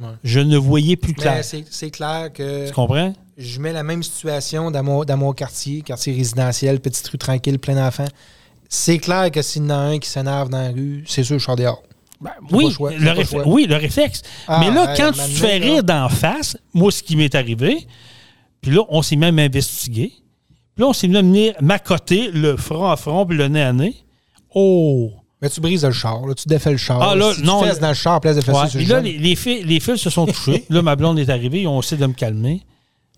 Ouais. 0.00 0.08
Je 0.24 0.40
ne 0.40 0.56
voyais 0.56 0.96
plus 0.96 1.14
clair. 1.14 1.42
C'est 1.44 1.90
clair 1.90 2.32
que 2.32 2.68
Tu 2.68 2.72
comprends? 2.72 3.12
je 3.38 3.60
mets 3.60 3.72
la 3.72 3.82
même 3.82 4.02
situation 4.02 4.70
dans 4.70 4.82
mon, 4.82 5.04
dans 5.04 5.16
mon 5.18 5.32
quartier, 5.34 5.82
quartier 5.82 6.14
résidentiel, 6.14 6.80
petite 6.80 7.06
rue 7.08 7.18
tranquille, 7.18 7.58
plein 7.58 7.74
d'enfants. 7.74 8.08
C'est 8.68 8.98
clair 8.98 9.30
que 9.30 9.42
s'il 9.42 9.62
y 9.62 9.66
en 9.66 9.70
a 9.70 9.74
un 9.74 9.98
qui 9.98 10.08
s'énerve 10.08 10.48
dans 10.48 10.60
la 10.62 10.70
rue, 10.70 11.04
c'est 11.06 11.22
sûr, 11.22 11.38
je 11.38 11.44
sors 11.44 11.56
dehors. 11.56 11.82
Ben, 12.20 12.30
oui, 12.50 12.64
le 12.64 12.70
choix, 12.70 12.92
choix. 13.24 13.42
oui, 13.46 13.66
le 13.66 13.76
réflexe. 13.76 14.22
Ah, 14.48 14.60
Mais 14.60 14.74
là, 14.74 14.90
hey, 14.90 14.96
quand 14.96 15.12
tu 15.12 15.18
te 15.18 15.38
fais 15.38 15.58
rire 15.58 15.84
d'en 15.84 16.08
face, 16.08 16.56
moi, 16.72 16.90
ce 16.90 17.02
qui 17.02 17.14
m'est 17.14 17.34
arrivé, 17.34 17.86
puis 18.62 18.70
là, 18.70 18.82
on 18.88 19.02
s'est 19.02 19.16
même 19.16 19.38
investigué. 19.38 20.12
Puis 20.74 20.82
là, 20.82 20.86
on 20.88 20.92
s'est 20.94 21.06
venu 21.06 21.18
amener 21.18 21.52
m'accoter 21.60 22.30
le 22.32 22.56
front 22.56 22.88
à 22.90 22.96
front 22.96 23.26
puis 23.26 23.36
le 23.36 23.48
nez 23.48 23.62
à 23.62 23.72
nez. 23.74 23.94
Oh! 24.58 25.12
Mais 25.42 25.50
tu 25.50 25.60
brises 25.60 25.84
le 25.84 25.92
char, 25.92 26.26
là, 26.26 26.34
tu 26.34 26.48
défais 26.48 26.70
le 26.70 26.78
char. 26.78 27.00
Ah, 27.02 27.14
là, 27.14 27.34
Si 27.34 27.42
non, 27.42 27.60
Tu 27.62 27.68
fesses 27.68 27.78
dans 27.78 27.88
le 27.88 27.94
char 27.94 28.20
place 28.22 28.36
de 28.36 28.40
fesser 28.40 28.58
Ouais. 28.58 28.68
sur 28.70 28.78
Puis 28.78 28.86
le 28.86 28.94
là, 28.94 29.00
les, 29.02 29.18
les 29.18 29.36
fils, 29.36 29.64
les 29.66 29.80
fils 29.80 29.96
se 30.00 30.08
sont 30.08 30.24
touchés. 30.26 30.64
là, 30.70 30.80
ma 30.80 30.96
blonde 30.96 31.18
est 31.18 31.28
arrivée. 31.28 31.60
Ils 31.62 31.66
ont 31.68 31.78
essayé 31.80 32.00
de 32.00 32.06
me 32.06 32.14
calmer. 32.14 32.62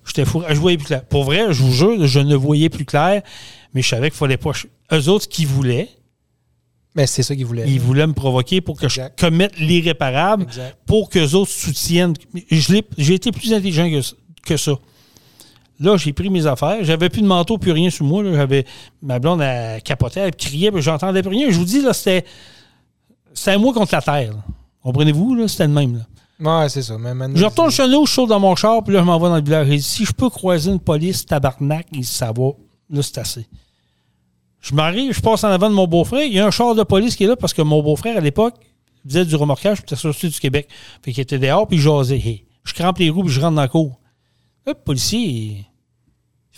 J'étais 0.04 0.24
fou. 0.24 0.42
Je 0.48 0.54
voyais 0.58 0.76
plus 0.76 0.86
clair. 0.86 1.04
Pour 1.04 1.22
vrai, 1.22 1.46
je 1.50 1.62
vous 1.62 1.72
jure, 1.72 2.06
je 2.06 2.18
ne 2.18 2.34
voyais 2.34 2.68
plus 2.70 2.84
clair. 2.84 3.22
Mais 3.72 3.82
je 3.82 3.88
savais 3.88 4.10
qu'il 4.10 4.18
fallait 4.18 4.36
pas. 4.36 4.50
Eux 4.92 5.08
autres, 5.08 5.28
qu'ils 5.28 5.46
voulaient, 5.46 5.88
Mais 6.96 7.06
c'est 7.06 7.22
ça 7.22 7.36
qu'ils 7.36 7.46
voulaient. 7.46 7.68
ils 7.68 7.78
voulaient 7.80 8.06
me 8.08 8.14
provoquer 8.14 8.60
pour 8.60 8.76
que 8.80 8.86
Exact. 8.86 9.14
je 9.16 9.24
commette 9.26 9.56
l'irréparable, 9.60 10.46
pour 10.86 11.10
qu'eux 11.10 11.34
autres 11.34 11.52
soutiennent. 11.52 12.14
J'ai 12.50 13.14
été 13.14 13.30
plus 13.30 13.52
intelligent 13.52 13.88
que, 13.88 14.00
que 14.44 14.56
ça. 14.56 14.72
Là, 15.80 15.96
j'ai 15.96 16.12
pris 16.12 16.28
mes 16.28 16.46
affaires. 16.46 16.78
J'avais 16.82 17.08
plus 17.08 17.22
de 17.22 17.26
manteau, 17.26 17.56
plus 17.58 17.72
rien 17.72 17.90
sur 17.90 18.04
moi. 18.04 18.22
J'avais 18.32 18.64
ma 19.00 19.18
blonde 19.18 19.40
elle 19.40 19.80
capotait, 19.82 20.20
elle 20.20 20.34
criait, 20.34 20.72
puis 20.72 20.82
j'entendais 20.82 21.22
plus 21.22 21.30
rien. 21.30 21.50
Je 21.50 21.58
vous 21.58 21.64
dis, 21.64 21.80
là, 21.80 21.92
c'était. 21.92 22.24
C'était 23.32 23.58
moi 23.58 23.72
contre 23.72 23.94
la 23.94 24.02
terre. 24.02 24.34
Comprenez-vous, 24.82 25.34
là? 25.36 25.46
C'était 25.46 25.68
le 25.68 25.72
même. 25.72 25.98
Là. 25.98 26.62
Ouais, 26.62 26.68
c'est 26.68 26.82
ça. 26.82 26.96
Mais 26.98 27.14
maintenant, 27.14 27.36
Je 27.36 27.44
retourne 27.44 27.70
chez 27.70 27.86
nous, 27.88 28.06
je 28.06 28.12
saute 28.12 28.28
dans 28.28 28.40
mon 28.40 28.54
char, 28.56 28.82
puis 28.82 28.94
là, 28.94 29.00
je 29.00 29.04
m'en 29.04 29.18
vais 29.18 29.28
dans 29.28 29.36
le 29.36 29.42
village. 29.42 29.78
Si 29.78 30.04
je 30.04 30.12
peux 30.12 30.30
croiser 30.30 30.70
une 30.70 30.80
police, 30.80 31.24
tabarnak, 31.26 31.86
il 31.92 32.04
ça 32.04 32.32
va. 32.32 32.50
Là, 32.90 33.02
c'est 33.02 33.18
assez. 33.18 33.46
Je 34.60 34.74
m'arrive, 34.74 35.12
je 35.12 35.20
passe 35.20 35.44
en 35.44 35.48
avant 35.48 35.70
de 35.70 35.74
mon 35.74 35.86
beau-frère. 35.86 36.24
Il 36.24 36.32
y 36.32 36.40
a 36.40 36.46
un 36.46 36.50
char 36.50 36.74
de 36.74 36.82
police 36.82 37.16
qui 37.16 37.24
est 37.24 37.26
là 37.28 37.36
parce 37.36 37.54
que 37.54 37.62
mon 37.62 37.82
beau-frère, 37.82 38.16
à 38.16 38.20
l'époque, 38.20 38.54
faisait 39.06 39.24
du 39.24 39.36
remorquage, 39.36 39.78
puis 39.78 39.86
c'était 39.88 40.00
sorti 40.00 40.28
du 40.28 40.38
Québec. 40.40 40.68
Fait 41.02 41.12
qu'il 41.12 41.22
était 41.22 41.38
dehors, 41.38 41.66
puis 41.66 41.76
il 41.76 41.80
jasait. 41.80 42.44
Je 42.64 42.74
crampe 42.74 42.98
les 42.98 43.10
roues, 43.10 43.24
puis 43.24 43.32
je 43.32 43.40
rentre 43.40 43.54
dans 43.54 43.62
la 43.62 43.68
cour. 43.68 43.98
Le 44.66 44.74
policier, 44.74 45.66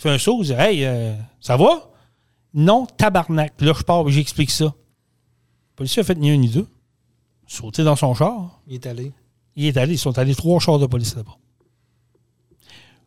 fait 0.01 0.09
un 0.09 0.17
saut, 0.17 0.39
il 0.41 0.47
dit, 0.47 0.53
Hey, 0.53 0.85
euh, 0.85 1.13
ça 1.39 1.57
va? 1.57 1.91
Non, 2.53 2.85
tabarnak. 2.85 3.53
Là, 3.61 3.73
je 3.77 3.83
pars, 3.83 4.07
j'explique 4.09 4.51
ça. 4.51 4.65
Le 4.65 5.75
policier 5.75 6.01
a 6.01 6.03
fait 6.03 6.15
ni 6.15 6.31
un 6.31 6.37
ni 6.37 6.49
deux. 6.49 6.67
Sauté 7.47 7.83
dans 7.83 7.95
son 7.95 8.13
char. 8.13 8.61
Il 8.67 8.75
est 8.75 8.87
allé. 8.87 9.11
Il 9.55 9.65
est 9.65 9.77
allé, 9.77 9.93
ils 9.93 9.99
sont 9.99 10.17
allés 10.17 10.35
trois 10.35 10.59
chars 10.59 10.79
de 10.79 10.85
police 10.85 11.15
là-bas. 11.15 11.37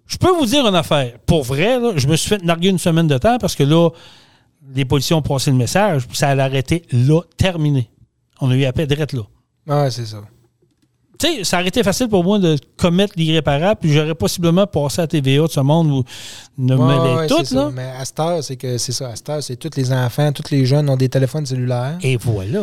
Je 0.07 0.19
peux 0.19 0.31
vous 0.31 0.47
dire 0.47 0.67
une 0.67 0.75
affaire. 0.75 1.19
Pour 1.27 1.43
vrai, 1.43 1.81
là, 1.81 1.93
je 1.97 2.07
me 2.07 2.17
suis 2.17 2.29
fait 2.29 2.43
narguer 2.43 2.69
une 2.69 2.79
semaine 2.79 3.07
de 3.07 3.19
temps 3.19 3.39
parce 3.39 3.55
que 3.55 3.63
là, 3.63 3.91
les 4.75 4.85
policiers 4.85 5.17
ont 5.17 5.23
passé 5.23 5.51
le 5.51 5.57
message, 5.57 6.07
puis 6.07 6.17
ça 6.17 6.29
allait 6.29 6.43
arrêter 6.43 6.83
là, 6.93 7.23
terminé. 7.37 7.91
On 8.41 8.51
a 8.51 8.55
eu 8.55 8.65
appel 8.65 8.87
direct 8.87 9.13
là. 9.13 9.23
Ouais, 9.67 9.91
c'est 9.91 10.07
ça. 10.07 10.23
Tu 11.19 11.27
sais, 11.29 11.45
ça 11.45 11.59
aurait 11.59 11.69
été 11.69 11.83
facile 11.83 12.09
pour 12.09 12.25
moi 12.25 12.39
de 12.39 12.57
commettre 12.77 13.13
l'irréparable, 13.17 13.79
puis 13.81 13.93
j'aurais 13.93 14.15
possiblement 14.17 14.67
passé 14.67 15.01
à 15.03 15.07
TVA 15.07 15.43
de 15.47 15.51
ce 15.51 15.61
monde 15.61 15.89
où 15.91 16.05
ne 16.59 16.75
Ouais, 16.75 17.15
ouais, 17.17 17.27
tout, 17.29 17.37
c'est 17.39 17.55
ça. 17.55 17.55
là. 17.57 17.71
Mais 17.73 17.89
à 18.01 18.05
cette 18.05 18.19
heure, 18.21 18.43
c'est 18.43 18.57
que 18.57 18.79
c'est 18.79 18.93
ça. 18.93 19.09
À 19.11 19.17
cette 19.17 19.29
heure, 19.29 19.43
c'est 19.43 19.57
tous 19.57 19.71
les 19.77 19.93
enfants, 19.93 20.33
tous 20.33 20.51
les 20.51 20.67
jeunes 20.67 20.89
ont 20.91 20.97
des 20.97 21.09
téléphones 21.09 21.47
cellulaires. 21.47 21.99
Et 22.03 22.17
voilà. 22.17 22.63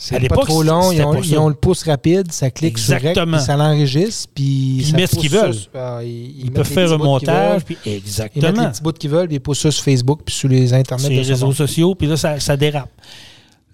C'est 0.00 0.28
pas 0.28 0.36
trop 0.44 0.62
long. 0.62 0.92
Ils 0.92 1.02
ont, 1.02 1.20
ils 1.20 1.36
ont 1.38 1.48
le 1.48 1.54
pouce 1.56 1.82
rapide, 1.82 2.30
ça 2.30 2.52
clique 2.52 2.78
sur 2.78 2.94
rec, 2.94 3.04
Exactement. 3.04 3.36
puis 3.38 3.44
ça 3.46 3.56
l'enregistre, 3.56 4.28
puis 4.32 4.44
Ils 4.78 4.86
ça 4.86 4.96
mettent 4.96 5.10
ce 5.10 5.16
qu'ils 5.16 5.30
veulent. 5.30 5.52
sur- 5.54 5.70
ah, 5.74 5.98
ils, 6.04 6.08
ils 6.08 6.38
Ils 6.38 6.44
mettent 6.44 6.54
peuvent 6.54 6.66
faire 6.68 6.92
un 6.92 6.98
montage, 6.98 7.64
puis 7.64 7.76
Ils 7.84 7.90
mettent 7.94 7.98
exactement. 8.06 8.62
les 8.62 8.68
petits 8.68 8.82
bouts 8.82 8.92
qu'ils 8.92 9.10
veulent, 9.10 9.26
puis 9.26 9.36
ils 9.38 9.40
poussent 9.40 9.58
ça 9.58 9.72
sur 9.72 9.82
Facebook, 9.82 10.20
puis 10.24 10.32
sur 10.36 10.48
les 10.48 10.72
internets. 10.72 11.02
Sur 11.02 11.10
les 11.10 11.22
réseaux 11.22 11.52
sociaux, 11.52 11.96
puis 11.96 12.06
là, 12.06 12.16
ça, 12.16 12.38
ça 12.38 12.56
dérape. 12.56 12.88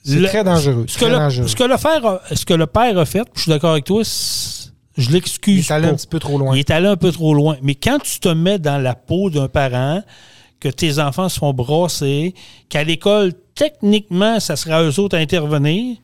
C'est 0.05 0.23
très 0.25 0.45
dangereux. 0.45 0.85
Ce 0.87 0.99
que, 0.99 1.07
le, 1.07 1.13
dangereux. 1.13 1.49
ce, 1.49 1.57
que 1.57 1.65
le 1.65 1.77
père 1.77 2.07
a, 2.07 2.21
ce 2.35 2.45
que 2.45 2.55
le 2.55 2.67
père 2.67 2.99
a 2.99 3.07
fait, 3.07 3.27
je 3.35 3.43
suis 3.43 3.51
d'accord 3.51 3.73
avec 3.73 3.85
toi, 3.85 4.03
je 4.03 5.09
Il 5.09 5.13
l'excuse 5.13 5.71
est 5.71 5.73
allé 5.73 5.89
un 5.89 5.95
petit 5.95 6.07
peu 6.07 6.19
trop 6.19 6.39
loin. 6.39 6.55
Il 6.55 6.61
est 6.61 6.71
allé 6.71 6.87
un 6.87 6.97
peu 6.97 7.11
trop 7.11 7.35
loin. 7.35 7.57
Mais 7.63 7.75
quand 7.75 7.99
tu 7.99 8.21
te 8.21 8.29
mets 8.29 8.59
dans 8.59 8.79
la 8.79 8.95
peau 8.95 9.31
d'un 9.31 9.49
parent, 9.49 10.03
que 10.61 10.69
tes 10.69 10.99
enfants 10.99 11.29
se 11.29 11.39
font 11.39 11.53
brasser, 11.53 12.35
qu'à 12.69 12.85
l'école, 12.85 13.33
techniquement, 13.55 14.41
ça 14.41 14.57
sera 14.57 14.79
à 14.79 14.83
eux 14.83 14.99
autres 15.01 15.17
à 15.17 15.21
intervenir, 15.21 15.97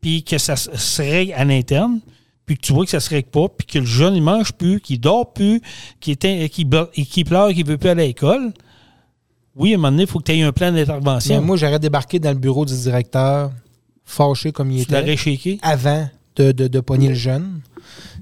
puis 0.00 0.22
que 0.22 0.38
ça 0.38 0.56
se 0.56 1.02
règle 1.02 1.32
à 1.34 1.44
l'interne, 1.44 2.00
puis 2.46 2.56
que 2.56 2.62
tu 2.62 2.72
vois 2.72 2.84
que 2.84 2.90
ça 2.90 3.00
se 3.00 3.10
règle 3.10 3.28
pas, 3.28 3.48
puis 3.48 3.66
que 3.66 3.78
le 3.78 3.84
jeune, 3.84 4.14
il 4.14 4.22
mange 4.22 4.52
plus, 4.52 4.80
qu'il 4.80 5.00
dort 5.00 5.32
plus, 5.32 5.60
qu'il 6.00 6.16
qu'il 6.16 6.68
pleure, 6.68 7.52
qu'il 7.52 7.66
veut 7.66 7.76
plus 7.76 7.90
aller 7.90 8.04
à 8.04 8.06
l'école, 8.06 8.52
oui, 9.58 9.72
à 9.72 9.74
un 9.74 9.78
moment 9.78 9.90
donné, 9.90 10.04
il 10.04 10.08
faut 10.08 10.18
que 10.18 10.24
tu 10.24 10.32
aies 10.38 10.42
un 10.42 10.52
plan 10.52 10.72
d'intervention. 10.72 11.42
moi, 11.42 11.56
j'aurais 11.56 11.78
débarqué 11.78 12.18
dans 12.18 12.30
le 12.30 12.38
bureau 12.38 12.64
du 12.64 12.74
directeur, 12.76 13.50
fâché 14.04 14.52
comme 14.52 14.70
il 14.70 14.86
tu 14.86 14.94
était, 14.94 15.16
shaké? 15.16 15.58
avant 15.62 16.08
de, 16.36 16.52
de, 16.52 16.68
de 16.68 16.80
pogner 16.80 17.08
le 17.08 17.14
jeune. 17.14 17.60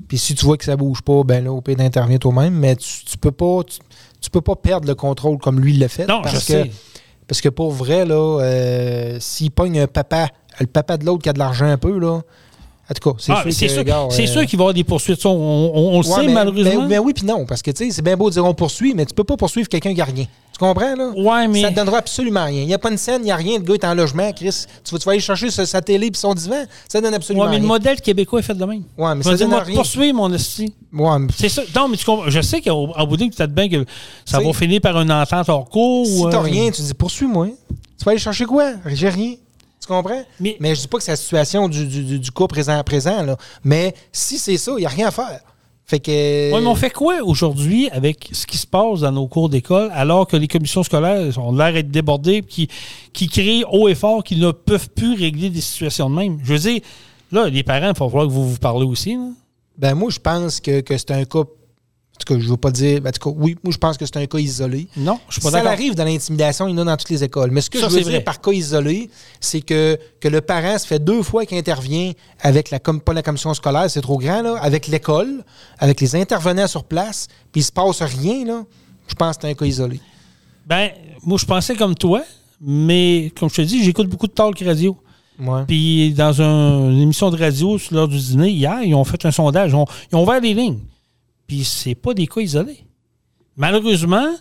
Puis 0.08 0.18
si 0.18 0.34
tu 0.34 0.44
vois 0.46 0.56
que 0.56 0.64
ça 0.64 0.76
bouge 0.76 1.02
pas, 1.02 1.22
ben 1.24 1.44
là, 1.44 1.52
au 1.52 1.60
pire 1.60 1.76
d'intervenir 1.76 2.18
toi-même, 2.20 2.54
mais 2.54 2.76
tu, 2.76 3.04
tu 3.04 3.18
peux 3.18 3.32
pas 3.32 3.62
tu, 3.66 3.78
tu 4.20 4.30
peux 4.30 4.40
pas 4.40 4.54
perdre 4.56 4.86
le 4.86 4.94
contrôle 4.94 5.38
comme 5.38 5.60
lui 5.60 5.76
l'a 5.76 5.88
fait. 5.88 6.06
Non, 6.06 6.22
parce 6.22 6.34
je 6.36 6.40
que, 6.40 6.52
sais. 6.64 6.70
Parce 7.26 7.40
que 7.40 7.48
pour 7.48 7.72
vrai, 7.72 8.04
là, 8.06 8.14
euh, 8.40 9.16
s'il 9.20 9.50
pogne 9.50 9.80
un 9.80 9.86
papa, 9.88 10.28
le 10.60 10.66
papa 10.66 10.96
de 10.96 11.04
l'autre 11.04 11.22
qui 11.24 11.28
a 11.28 11.32
de 11.32 11.38
l'argent 11.40 11.66
un 11.66 11.76
peu, 11.76 11.98
là, 11.98 12.20
en 12.88 12.94
tout 12.94 13.10
cas, 13.10 13.16
c'est 13.18 13.32
Ah, 13.32 13.42
sûr 13.42 13.52
c'est 13.52 13.68
sûr, 13.68 13.82
euh, 13.84 14.10
sûr 14.10 14.46
qu'il 14.46 14.58
va 14.58 14.62
y 14.62 14.64
avoir 14.66 14.74
des 14.74 14.84
poursuites. 14.84 15.26
On, 15.26 15.30
on- 15.30 15.72
on 15.74 16.00
le 16.00 16.06
ouais, 16.06 16.14
sait, 16.14 16.26
mais- 16.26 16.32
malheureusement. 16.32 16.82
Mais, 16.82 16.88
mais 16.88 16.98
oui, 16.98 17.12
puis 17.12 17.26
non, 17.26 17.44
parce 17.44 17.60
que 17.62 17.72
tu 17.72 17.84
sais, 17.86 17.90
c'est 17.90 18.02
bien 18.02 18.16
beau 18.16 18.28
de 18.28 18.34
dire 18.34 18.44
on 18.44 18.54
poursuit, 18.54 18.94
mais 18.94 19.04
tu 19.06 19.12
peux 19.14 19.24
pas 19.24 19.36
poursuivre 19.36 19.68
quelqu'un 19.68 19.92
qui 19.92 20.00
a 20.00 20.04
rien. 20.04 20.26
Tu 20.58 20.64
comprends, 20.64 20.94
là? 20.96 21.10
Ouais, 21.14 21.48
mais- 21.48 21.60
Ça 21.60 21.70
te 21.70 21.74
donnera 21.76 21.98
absolument 21.98 22.46
rien. 22.46 22.62
Il 22.62 22.66
n'y 22.66 22.72
a 22.72 22.78
pas 22.78 22.90
une 22.90 22.96
scène, 22.96 23.20
il 23.20 23.26
n'y 23.26 23.30
a 23.30 23.36
rien. 23.36 23.58
Le 23.58 23.62
gars 23.64 23.74
est 23.74 23.84
en 23.84 23.92
logement, 23.94 24.32
Chris. 24.32 24.64
Tu 24.84 24.90
vas, 24.90 24.98
tu 24.98 25.04
vas 25.04 25.12
aller 25.12 25.20
chercher 25.20 25.50
sa, 25.50 25.66
sa 25.66 25.82
télé 25.82 26.10
puis 26.10 26.18
son 26.18 26.32
divan? 26.32 26.64
Ça 26.88 26.98
donne 27.02 27.12
absolument 27.12 27.44
Ouais, 27.44 27.50
mais 27.50 27.56
le 27.56 27.62
rien. 27.64 27.68
modèle 27.68 28.00
québécois 28.00 28.38
est 28.40 28.42
fait 28.42 28.54
de 28.54 28.64
même. 28.64 28.84
Ouais, 28.96 29.14
mais 29.14 29.22
ça 29.22 29.30
dire, 29.34 29.40
donne 29.40 29.50
moi, 29.50 29.60
rien. 29.64 29.74
poursuivre 29.76 30.16
mon 30.16 30.32
esti. 30.32 30.72
Ouais, 30.94 31.18
mais 31.18 31.28
C'est 31.36 31.50
ça. 31.50 31.60
Non, 31.74 31.88
mais 31.88 31.98
tu 31.98 32.06
comprends. 32.06 32.30
Je 32.30 32.40
sais 32.40 32.62
qu'en 32.62 32.88
en 32.90 33.06
bout 33.06 33.16
de 33.18 33.22
ligne, 33.24 33.32
peut-être 33.32 33.52
bien 33.54 33.68
que 33.68 33.84
ça 34.24 34.40
va 34.40 34.50
finir 34.54 34.80
par 34.80 34.98
une 34.98 35.12
entente 35.12 35.46
hors 35.50 35.68
cours. 35.68 36.06
si 36.06 36.22
t'as 36.30 36.38
euh, 36.38 36.40
rien, 36.40 36.70
tu 36.70 36.80
dis 36.80 36.94
poursuis-moi. 36.94 37.48
Tu 37.98 38.04
vas 38.06 38.12
aller 38.12 38.18
chercher 38.20 38.46
quoi? 38.46 38.72
J'ai 38.86 39.10
rien. 39.10 39.34
Tu 39.78 39.86
comprends? 39.86 40.22
Mais- 40.40 40.56
Mais, 40.58 40.74
je 40.74 40.80
dis 40.80 40.88
pas 40.88 40.96
que 40.96 41.04
c'est 41.04 41.12
la 41.12 41.16
situation 41.16 41.68
du, 41.68 41.84
du, 41.86 42.02
du- 42.02 42.18
du 42.18 42.30
cas 42.30 42.46
présent 42.46 42.78
à 42.78 42.82
présent, 42.82 43.22
là. 43.22 43.36
Mais 43.62 43.94
si 44.10 44.38
c'est 44.38 44.56
ça, 44.56 44.72
il 44.78 44.80
n'y 44.80 44.86
a 44.86 44.88
rien 44.88 45.08
à 45.08 45.10
faire. 45.10 45.40
Fait 45.88 46.00
que. 46.00 46.52
Ouais, 46.52 46.60
mais 46.60 46.66
on 46.66 46.74
fait 46.74 46.90
quoi 46.90 47.22
aujourd'hui 47.22 47.88
avec 47.90 48.28
ce 48.32 48.44
qui 48.44 48.58
se 48.58 48.66
passe 48.66 49.00
dans 49.00 49.12
nos 49.12 49.28
cours 49.28 49.48
d'école 49.48 49.88
alors 49.94 50.26
que 50.26 50.36
les 50.36 50.48
commissions 50.48 50.82
scolaires 50.82 51.38
ont 51.38 51.52
l'air 51.52 51.72
d'être 51.72 51.90
débordées 51.92 52.42
qui, 52.42 52.68
qui 53.12 53.28
crient 53.28 53.64
haut 53.70 53.86
et 53.86 53.94
fort 53.94 54.24
qu'ils 54.24 54.40
ne 54.40 54.50
peuvent 54.50 54.90
plus 54.90 55.14
régler 55.14 55.48
des 55.48 55.60
situations 55.60 56.10
de 56.10 56.16
même? 56.16 56.38
Je 56.42 56.52
veux 56.54 56.58
dire, 56.58 56.80
là, 57.30 57.48
les 57.48 57.62
parents, 57.62 57.82
il 57.82 57.86
va 57.86 57.94
falloir 57.94 58.26
que 58.26 58.32
vous 58.32 58.50
vous 58.50 58.58
parlez 58.58 58.84
aussi. 58.84 59.14
là. 59.14 59.28
Ben 59.78 59.94
moi, 59.94 60.10
je 60.10 60.18
pense 60.18 60.58
que, 60.58 60.80
que 60.80 60.96
c'est 60.98 61.12
un 61.12 61.24
cas. 61.24 61.44
En 62.16 62.24
tout 62.24 62.34
cas, 62.34 62.40
je 62.40 62.48
veux 62.48 62.56
pas 62.56 62.70
dire. 62.70 63.02
en 63.06 63.10
tout 63.10 63.30
cas, 63.30 63.36
oui, 63.38 63.56
moi, 63.62 63.72
je 63.72 63.76
pense 63.76 63.98
que 63.98 64.06
c'est 64.06 64.16
un 64.16 64.24
cas 64.26 64.38
isolé. 64.38 64.88
Non, 64.96 65.18
je 65.28 65.34
suis 65.34 65.42
pas 65.42 65.50
Ça 65.50 65.58
d'accord. 65.58 65.72
arrive 65.72 65.94
dans 65.94 66.04
l'intimidation, 66.04 66.66
il 66.66 66.70
y 66.70 66.74
en 66.74 66.78
a 66.78 66.84
dans 66.84 66.96
toutes 66.96 67.10
les 67.10 67.22
écoles. 67.22 67.50
Mais 67.50 67.60
ce 67.60 67.68
que 67.68 67.78
Ça, 67.78 67.88
je 67.88 67.94
veux 67.94 68.00
dire 68.00 68.10
vrai. 68.10 68.20
par 68.24 68.40
cas 68.40 68.52
isolé, 68.52 69.10
c'est 69.38 69.60
que, 69.60 69.98
que 70.18 70.28
le 70.28 70.40
parent 70.40 70.78
se 70.78 70.86
fait 70.86 70.98
deux 70.98 71.22
fois 71.22 71.44
qu'il 71.44 71.58
intervient 71.58 72.12
avec 72.40 72.70
la 72.70 72.80
pas 72.80 73.12
la 73.12 73.22
commission 73.22 73.52
scolaire, 73.52 73.90
c'est 73.90 74.00
trop 74.00 74.16
grand, 74.16 74.40
là, 74.40 74.56
avec 74.62 74.86
l'école, 74.86 75.44
avec 75.78 76.00
les 76.00 76.16
intervenants 76.16 76.66
sur 76.66 76.84
place, 76.84 77.28
puis 77.52 77.60
il 77.60 77.64
se 77.64 77.72
passe 77.72 78.00
rien, 78.02 78.44
là. 78.46 78.62
Je 79.08 79.14
pense 79.14 79.36
que 79.36 79.42
c'est 79.42 79.50
un 79.50 79.54
cas 79.54 79.66
isolé. 79.66 80.00
Ben, 80.66 80.90
moi, 81.22 81.36
je 81.38 81.44
pensais 81.44 81.74
comme 81.76 81.94
toi, 81.94 82.22
mais 82.60 83.30
comme 83.38 83.50
je 83.50 83.56
te 83.56 83.62
dis, 83.62 83.84
j'écoute 83.84 84.08
beaucoup 84.08 84.26
de 84.26 84.32
talk 84.32 84.58
radio. 84.66 84.96
Ouais. 85.38 85.64
Puis 85.68 86.14
dans 86.14 86.40
un- 86.40 86.90
une 86.92 87.00
émission 87.02 87.30
de 87.30 87.36
radio 87.36 87.78
l'heure 87.92 88.08
du 88.08 88.16
dîner, 88.18 88.48
hier, 88.50 88.82
ils 88.82 88.94
ont 88.94 89.04
fait 89.04 89.22
un 89.26 89.30
sondage. 89.30 89.72
Ils 89.72 89.74
ont, 89.76 89.84
ils 90.10 90.16
ont 90.16 90.22
ouvert 90.22 90.40
les 90.40 90.54
lignes. 90.54 90.78
Puis 91.46 91.64
c'est 91.64 91.94
pas 91.94 92.14
des 92.14 92.26
cas 92.26 92.40
isolés. 92.40 92.84
Malheureusement, 93.56 94.34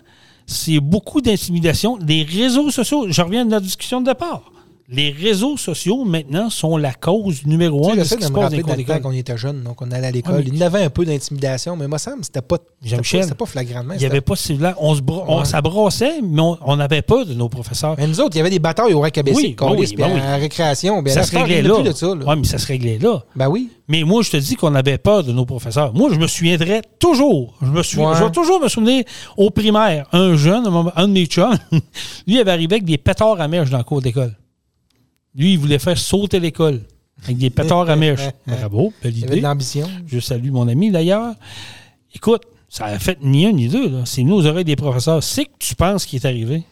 c'est 0.45 0.79
beaucoup 0.79 1.21
d'intimidation. 1.21 1.97
Les 1.97 2.23
réseaux 2.23 2.69
sociaux, 2.69 3.07
je 3.09 3.21
reviens 3.21 3.45
de 3.45 3.51
notre 3.51 3.65
discussion 3.65 4.01
de 4.01 4.07
départ. 4.07 4.51
Les 4.87 5.09
réseaux 5.09 5.57
sociaux, 5.57 6.05
maintenant, 6.05 6.51
sont 6.51 6.77
la 6.77 6.93
cause 6.93 7.43
numéro 7.47 7.89
un 7.89 7.95
de 7.95 8.03
ce 8.03 8.13
qui 8.13 8.23
se 8.23 8.31
passe 8.31 8.51
dans 8.51 8.57
les 8.75 8.75
d'école. 8.75 9.01
qu'on 9.01 9.11
était 9.13 9.35
jeunes, 9.35 9.63
donc 9.63 9.81
on 9.81 9.89
allait 9.89 10.05
à 10.07 10.11
l'école. 10.11 10.35
Ouais, 10.35 10.43
Il 10.45 10.55
y 10.57 10.63
avait 10.63 10.83
un 10.83 10.91
peu 10.91 11.05
d'intimidation, 11.05 11.75
mais 11.75 11.87
moi, 11.87 11.97
ça 11.97 12.13
c'était 12.21 12.43
pas, 12.43 12.57
c'était 12.83 13.19
pas, 13.29 13.35
pas 13.35 13.45
flagrantement. 13.47 13.95
Il 13.95 13.99
n'y 13.99 14.05
avait 14.05 14.21
pas 14.21 14.35
si 14.35 14.55
on 14.79 14.93
se 14.93 15.01
bra- 15.01 15.25
on, 15.27 15.39
Ouais. 15.39 15.45
ça 15.45 15.59
brassait, 15.61 16.21
mais 16.21 16.39
on 16.39 16.55
on 16.61 16.75
n'avait 16.75 17.01
pas 17.01 17.25
de 17.25 17.33
nos 17.33 17.49
professeurs. 17.49 17.95
Mais 17.97 18.05
nous 18.05 18.21
autres, 18.21 18.35
il 18.35 18.37
y 18.37 18.41
avait 18.41 18.51
des 18.51 18.59
batailles 18.59 18.93
au 18.93 18.99
RAC 18.99 19.17
ABC, 19.17 19.35
Oui, 19.35 19.55
ben 19.57 19.75
oui, 19.75 19.95
ben 19.97 20.11
oui. 20.13 20.19
à 20.19 20.31
la 20.31 20.37
récréation. 20.37 21.01
Ben, 21.01 21.11
ça 21.13 21.23
se 21.23 21.35
réglait 21.35 21.63
là. 21.63 21.73
a 21.73 21.81
plus 21.81 21.89
de 21.89 21.91
ça. 21.95 22.07
là. 22.13 22.25
Ouais, 22.25 22.35
mais 22.35 22.43
ça 22.43 22.59
se 22.59 22.67
réglait 22.67 22.99
là. 22.99 23.23
Ben 23.35 23.49
oui. 23.49 23.71
Mais 23.87 24.03
moi, 24.03 24.21
je 24.21 24.29
te 24.29 24.37
dis 24.37 24.55
qu'on 24.55 24.75
avait 24.75 24.99
peur 24.99 25.23
de 25.23 25.31
nos 25.31 25.45
professeurs. 25.45 25.95
Moi, 25.95 26.11
je 26.13 26.19
me 26.19 26.27
souviendrai 26.27 26.81
toujours. 26.99 27.55
Je 27.61 27.67
me 27.71 27.81
souviens, 27.81 28.11
Ouais. 28.11 28.17
je 28.19 28.23
vais 28.23 28.31
toujours 28.31 28.59
me 28.61 28.67
souvenir 28.67 29.03
au 29.35 29.49
primaire. 29.49 30.07
Un 30.11 30.35
jeune, 30.35 30.67
un 30.95 31.07
de 31.07 31.11
mes 31.13 31.25
chums, 31.25 31.57
lui, 31.71 31.81
il 32.35 32.39
avait 32.39 32.51
arrivé 32.51 32.75
avec 32.75 32.85
des 32.85 32.99
pétards 32.99 33.41
à 33.41 33.47
mèche 33.47 33.71
dans 33.71 33.79
le 33.79 33.83
cours 33.83 34.01
d'école. 34.01 34.35
Lui, 35.35 35.53
il 35.53 35.59
voulait 35.59 35.79
faire 35.79 35.97
sauter 35.97 36.39
l'école 36.39 36.81
avec 37.23 37.37
des 37.37 37.49
pétards 37.49 37.89
à 37.89 37.95
mèche. 37.95 38.21
Bravo, 38.47 38.93
belle 39.03 39.13
Il 39.13 39.19
y 39.19 39.23
avait 39.23 39.33
idée. 39.33 39.41
de 39.41 39.47
l'ambition. 39.47 39.87
Je 40.07 40.19
salue 40.19 40.51
mon 40.51 40.67
ami 40.67 40.91
d'ailleurs. 40.91 41.33
Écoute, 42.13 42.43
ça 42.69 42.85
a 42.85 42.99
fait 42.99 43.17
ni 43.21 43.45
un 43.45 43.51
ni 43.51 43.67
deux. 43.67 43.89
là. 43.89 44.01
C'est 44.05 44.23
nous 44.23 44.35
aux 44.35 44.45
oreilles 44.45 44.63
des 44.65 44.75
professeurs. 44.75 45.21
C'est 45.23 45.45
que 45.45 45.51
tu 45.59 45.75
penses 45.75 46.05
qui 46.05 46.15
est 46.17 46.25
arrivé. 46.25 46.63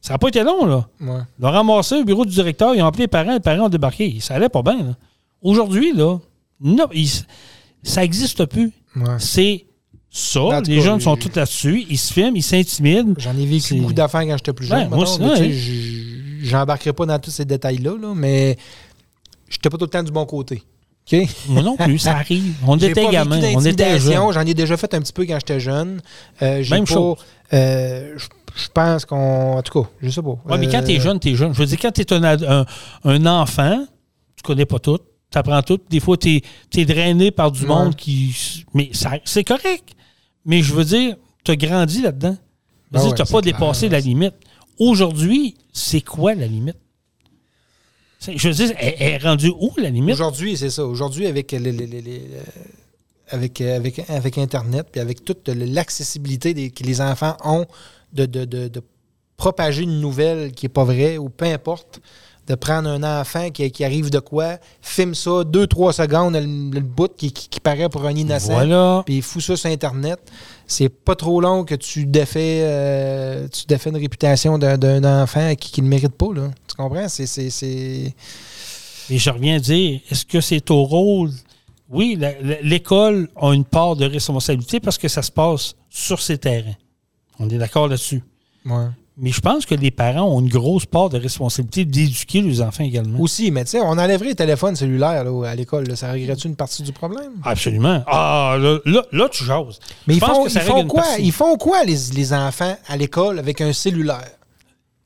Ça 0.00 0.14
n'a 0.14 0.18
pas 0.18 0.28
été 0.28 0.42
long, 0.42 0.64
là. 0.66 0.88
Ouais. 1.00 1.20
Ils 1.38 1.42
l'ont 1.42 1.50
ramassé 1.50 1.96
au 1.96 2.04
bureau 2.04 2.24
du 2.24 2.32
directeur, 2.32 2.74
ils 2.74 2.80
ont 2.82 2.86
appelé 2.86 3.04
les 3.04 3.08
parents, 3.08 3.34
les 3.34 3.40
parents 3.40 3.66
ont 3.66 3.68
débarqué. 3.68 4.16
Ça 4.20 4.34
allait 4.34 4.48
pas 4.48 4.62
bien. 4.62 4.96
Aujourd'hui, 5.42 5.92
là, 5.94 6.18
non, 6.60 6.86
il- 6.94 7.08
ça 7.82 8.00
n'existe 8.00 8.44
plus. 8.46 8.72
Ouais. 8.96 9.16
C'est 9.18 9.66
ça. 10.10 10.60
Les 10.66 10.80
jeunes 10.80 11.00
sont 11.00 11.16
tous 11.16 11.34
là-dessus. 11.36 11.84
Ils 11.90 11.98
se 11.98 12.12
filment, 12.14 12.36
ils 12.36 12.42
s'intimident. 12.42 13.14
J'en 13.18 13.36
ai 13.36 13.44
vécu 13.46 13.74
beaucoup 13.76 13.92
d'affaires 13.92 14.22
quand 14.22 14.36
j'étais 14.38 14.52
plus 14.54 14.70
Ouais, 14.70 14.80
jeune. 14.80 14.88
moi 14.88 14.98
mettons, 15.18 15.32
aussi, 15.32 15.42
mais 15.42 15.50
tu 16.40 16.46
J'embarquerai 16.46 16.92
pas 16.92 17.06
dans 17.06 17.18
tous 17.18 17.30
ces 17.30 17.44
détails-là, 17.44 17.96
là, 18.00 18.14
mais 18.14 18.56
j'étais 19.48 19.68
pas 19.70 19.76
tout 19.78 19.84
le 19.84 19.90
temps 19.90 20.02
du 20.02 20.12
bon 20.12 20.24
côté. 20.26 20.62
OK? 21.12 21.18
Moi 21.48 21.62
non 21.62 21.76
plus, 21.76 21.98
ça 21.98 22.16
arrive. 22.16 22.54
On 22.66 22.76
était 22.76 22.88
vécu 22.92 23.16
on 23.56 23.64
était. 23.64 23.98
J'en 23.98 24.40
ai 24.46 24.54
déjà 24.54 24.76
fait 24.76 24.92
un 24.94 25.00
petit 25.00 25.12
peu 25.12 25.24
quand 25.24 25.38
j'étais 25.40 25.58
jeune. 25.60 26.00
Euh, 26.42 26.62
j'ai 26.62 26.74
Même 26.74 26.84
pas- 26.84 26.92
chose. 26.94 27.16
euh, 27.52 28.16
je 28.54 28.68
pense 28.72 29.04
qu'on. 29.06 29.56
En 29.58 29.62
tout 29.62 29.82
cas, 29.82 29.88
je 30.02 30.10
sais 30.10 30.22
pas. 30.22 30.36
Ouais, 30.46 30.58
mais 30.58 30.68
quand 30.68 30.82
Euh, 30.82 30.86
t'es 30.86 31.00
jeune, 31.00 31.18
t'es 31.18 31.34
jeune. 31.34 31.52
Je 31.54 31.58
veux 31.58 31.66
dire, 31.66 31.78
quand 31.80 31.90
t'es 31.90 32.12
un, 32.12 32.22
un, 32.24 32.66
un 33.04 33.26
enfant, 33.26 33.84
tu 34.36 34.42
connais 34.42 34.66
pas 34.66 34.78
tout, 34.78 34.98
t'apprends 35.30 35.62
tout. 35.62 35.80
Des 35.88 36.00
fois, 36.00 36.16
t'es 36.16 36.42
es 36.76 36.84
drainé 36.84 37.30
par 37.30 37.50
du 37.50 37.62
Ouais. 37.62 37.68
monde 37.68 37.96
qui. 37.96 38.64
Mais 38.74 38.90
ça- 38.92 39.18
c'est 39.24 39.44
correct. 39.44 39.90
Mais 40.44 40.62
je 40.62 40.72
veux 40.74 40.84
dire, 40.84 41.16
t'as 41.44 41.56
grandi 41.56 42.02
là-dedans. 42.02 42.36
Ben 42.92 43.02
ouais, 43.02 43.10
t'as 43.16 43.24
c'est 43.24 43.32
pas 43.32 43.40
dépassé 43.40 43.88
la 43.88 44.00
limite. 44.00 44.34
Aujourd'hui, 44.80 45.54
c'est 45.72 46.00
quoi 46.00 46.34
la 46.34 46.46
limite? 46.46 46.76
Je 48.26 48.48
veux 48.48 48.54
dire, 48.54 48.72
elle, 48.78 48.94
est 48.98 49.16
rendue 49.18 49.52
où 49.60 49.70
la 49.76 49.90
limite? 49.90 50.14
Aujourd'hui, 50.14 50.56
c'est 50.56 50.70
ça. 50.70 50.84
Aujourd'hui, 50.84 51.26
avec, 51.26 51.52
les- 51.52 51.70
euh, 51.70 52.42
avec, 53.28 53.60
euh, 53.60 53.76
avec, 53.76 53.98
avec 54.10 54.38
Internet, 54.38 54.88
puis 54.90 55.00
avec 55.00 55.24
toute 55.24 55.48
l'accessibilité 55.48 56.70
que 56.70 56.82
les 56.82 57.00
enfants 57.00 57.36
ont 57.44 57.66
de, 58.12 58.26
de, 58.26 58.44
de- 58.44 58.68
de 58.68 58.82
propager 59.36 59.82
une 59.82 60.00
nouvelle 60.00 60.52
qui 60.52 60.64
n'est 60.66 60.70
pas 60.70 60.84
vraie, 60.84 61.16
ou 61.18 61.28
peu 61.28 61.46
importe, 61.46 62.00
de 62.50 62.56
prendre 62.56 62.88
un 62.90 63.20
enfant 63.20 63.48
qui, 63.50 63.70
qui 63.70 63.84
arrive 63.84 64.10
de 64.10 64.18
quoi, 64.18 64.58
filme 64.82 65.14
ça, 65.14 65.44
deux, 65.44 65.68
trois 65.68 65.92
secondes, 65.92 66.34
le, 66.34 66.40
le 66.74 66.80
bout 66.80 67.14
qui, 67.16 67.30
qui- 67.32 67.48
qui 67.48 67.60
paraît 67.60 67.88
pour 67.88 68.04
un 68.06 68.14
innocent, 68.16 68.52
Voilà. 68.52 69.02
puis 69.06 69.18
il 69.18 69.22
fout 69.22 69.40
ça 69.40 69.54
sur 69.56 69.70
Internet. 69.70 70.18
C'est 70.66 70.88
pas 70.88 71.14
trop 71.14 71.40
long 71.40 71.64
que 71.64 71.76
tu 71.76 72.06
défais, 72.06 72.60
euh, 72.62 73.46
tu 73.48 73.66
défais 73.66 73.90
une 73.90 73.96
réputation 73.98 74.58
d'un 74.58 75.22
enfant 75.22 75.54
qui 75.54 75.80
ne 75.80 75.86
le 75.86 75.90
mérite 75.90 76.12
pas. 76.16 76.32
Là. 76.34 76.50
Tu 76.68 76.74
comprends? 76.74 77.08
C'est-. 77.08 78.12
Et 79.10 79.18
je 79.18 79.30
reviens 79.30 79.56
à 79.56 79.58
dire, 79.60 80.00
est-ce 80.10 80.24
que 80.26 80.40
c'est 80.40 80.68
au 80.72 80.82
rôle? 80.84 81.30
Oui, 81.88 82.18
l'école 82.62 83.28
a 83.36 83.52
une 83.52 83.64
part 83.64 83.94
de 83.96 84.06
responsabilité 84.06 84.80
parce 84.80 84.98
que 84.98 85.08
ça 85.08 85.22
se 85.22 85.30
passe 85.32 85.74
sur 85.88 86.20
ses 86.20 86.38
terrains. 86.38 86.74
On 87.38 87.48
est 87.48 87.58
d'accord 87.58 87.86
là-dessus. 87.88 88.22
Ouais. 88.66 88.86
Mais 89.22 89.32
je 89.32 89.40
pense 89.40 89.66
que 89.66 89.74
les 89.74 89.90
parents 89.90 90.22
ont 90.22 90.40
une 90.40 90.48
grosse 90.48 90.86
part 90.86 91.10
de 91.10 91.18
responsabilité 91.18 91.84
d'éduquer 91.84 92.40
les 92.40 92.62
enfants 92.62 92.84
également. 92.84 93.20
Aussi, 93.20 93.50
mais 93.50 93.64
tu 93.64 93.72
sais, 93.72 93.80
on 93.80 93.90
enlèverait 93.90 94.28
les 94.28 94.34
téléphones 94.34 94.76
cellulaires 94.76 95.24
là, 95.24 95.48
à 95.48 95.54
l'école. 95.54 95.94
Ça 95.94 96.10
réglerait-tu 96.10 96.48
une 96.48 96.56
partie 96.56 96.82
du 96.82 96.92
problème? 96.92 97.32
Absolument. 97.44 98.02
Ah, 98.06 98.56
là, 98.58 98.78
là, 98.86 99.02
là, 99.12 99.28
tu 99.28 99.44
jases. 99.44 99.78
Mais 100.06 100.14
ils 100.14 100.20
font, 100.20 100.46
ils 100.46 100.86
quoi? 100.86 101.02
partie. 101.02 101.22
Ils 101.22 101.32
font 101.32 101.56
quoi, 101.56 101.84
les, 101.84 101.96
les 102.14 102.32
enfants, 102.32 102.76
à 102.88 102.96
l'école 102.96 103.38
avec 103.38 103.60
un 103.60 103.74
cellulaire? 103.74 104.39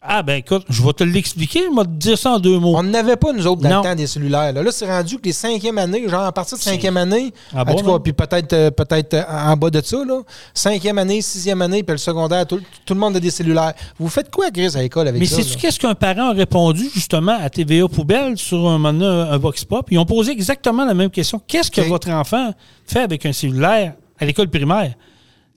Ah, 0.07 0.23
ben 0.23 0.35
écoute, 0.35 0.65
je 0.69 0.83
vais 0.83 0.93
te 0.93 1.03
l'expliquer. 1.03 1.61
Je 1.71 1.75
vais 1.75 1.85
te 1.85 1.89
dire 1.93 2.19
ça 2.19 2.33
en 2.33 2.39
deux 2.39 2.59
mots. 2.59 2.77
On 2.77 2.83
n'avait 2.83 3.17
pas, 3.17 3.33
nous 3.33 3.47
autres, 3.47 3.63
dans 3.63 3.71
Non. 3.71 3.77
le 3.79 3.83
temps 3.85 3.95
des 3.95 4.07
cellulaires. 4.07 4.53
Là, 4.53 4.63
Là, 4.63 4.71
c'est 4.71 4.87
rendu 4.87 5.17
que 5.17 5.25
les 5.25 5.33
cinquièmes 5.33 5.79
années, 5.79 6.07
genre 6.09 6.25
à 6.25 6.33
partir 6.33 6.59
de 6.59 6.63
cinquième 6.63 6.99
année, 6.99 7.33
Ah 7.55 7.63
en 7.63 7.65
bon, 7.65 7.75
tout 7.77 7.85
cas, 7.87 7.91
non? 7.93 8.01
puis 8.01 8.13
peut-être 8.13 8.53
euh, 8.53 8.71
peut-être 8.71 9.15
euh, 9.15 9.23
en 9.29 9.57
bas 9.57 9.71
de 9.71 9.81
ça, 9.81 9.97
là, 10.05 10.21
cinquième 10.53 10.99
année, 10.99 11.23
sixième 11.23 11.63
année, 11.63 11.83
puis 11.83 11.93
le 11.95 11.99
secondaire, 11.99 12.47
tout, 12.47 12.61
tout 12.85 12.93
le 12.93 13.01
monde 13.01 13.17
a 13.17 13.21
des 13.21 13.31
cellulaires. 13.31 13.73
Vous 13.99 14.11
faites 14.11 14.31
quoi, 14.31 14.51
Chris, 14.51 14.69
à 14.75 14.83
l'école 14.83 15.09
avec 15.09 15.21
Mais 15.21 15.27
ça? 15.27 15.37
sais-tu 15.37 15.55
là? 15.55 15.57
qu'est-ce 15.63 15.81
qu'un 15.81 15.95
parent 15.95 16.29
a 16.31 16.33
répondu 16.35 16.85
justement 16.95 17.39
à 17.41 17.49
TVA 17.49 17.89
Poubelle 17.89 18.37
sur 18.37 18.69
un, 18.69 18.79
donné, 18.79 19.07
un 19.07 19.39
Vox 19.39 19.65
Pop? 19.65 19.87
Ils 19.91 19.99
ont 19.99 20.05
posé 20.05 20.33
exactement 20.33 20.85
la 20.85 20.93
même 20.93 21.11
question. 21.11 21.41
Qu'est-ce 21.47 21.71
que 21.71 21.81
votre 21.81 22.11
enfant 22.11 22.53
fait 22.87 23.01
avec 23.01 23.25
un 23.25 23.33
cellulaire 23.33 23.95
à 24.21 24.25
l'école 24.27 24.49
primaire? 24.49 24.93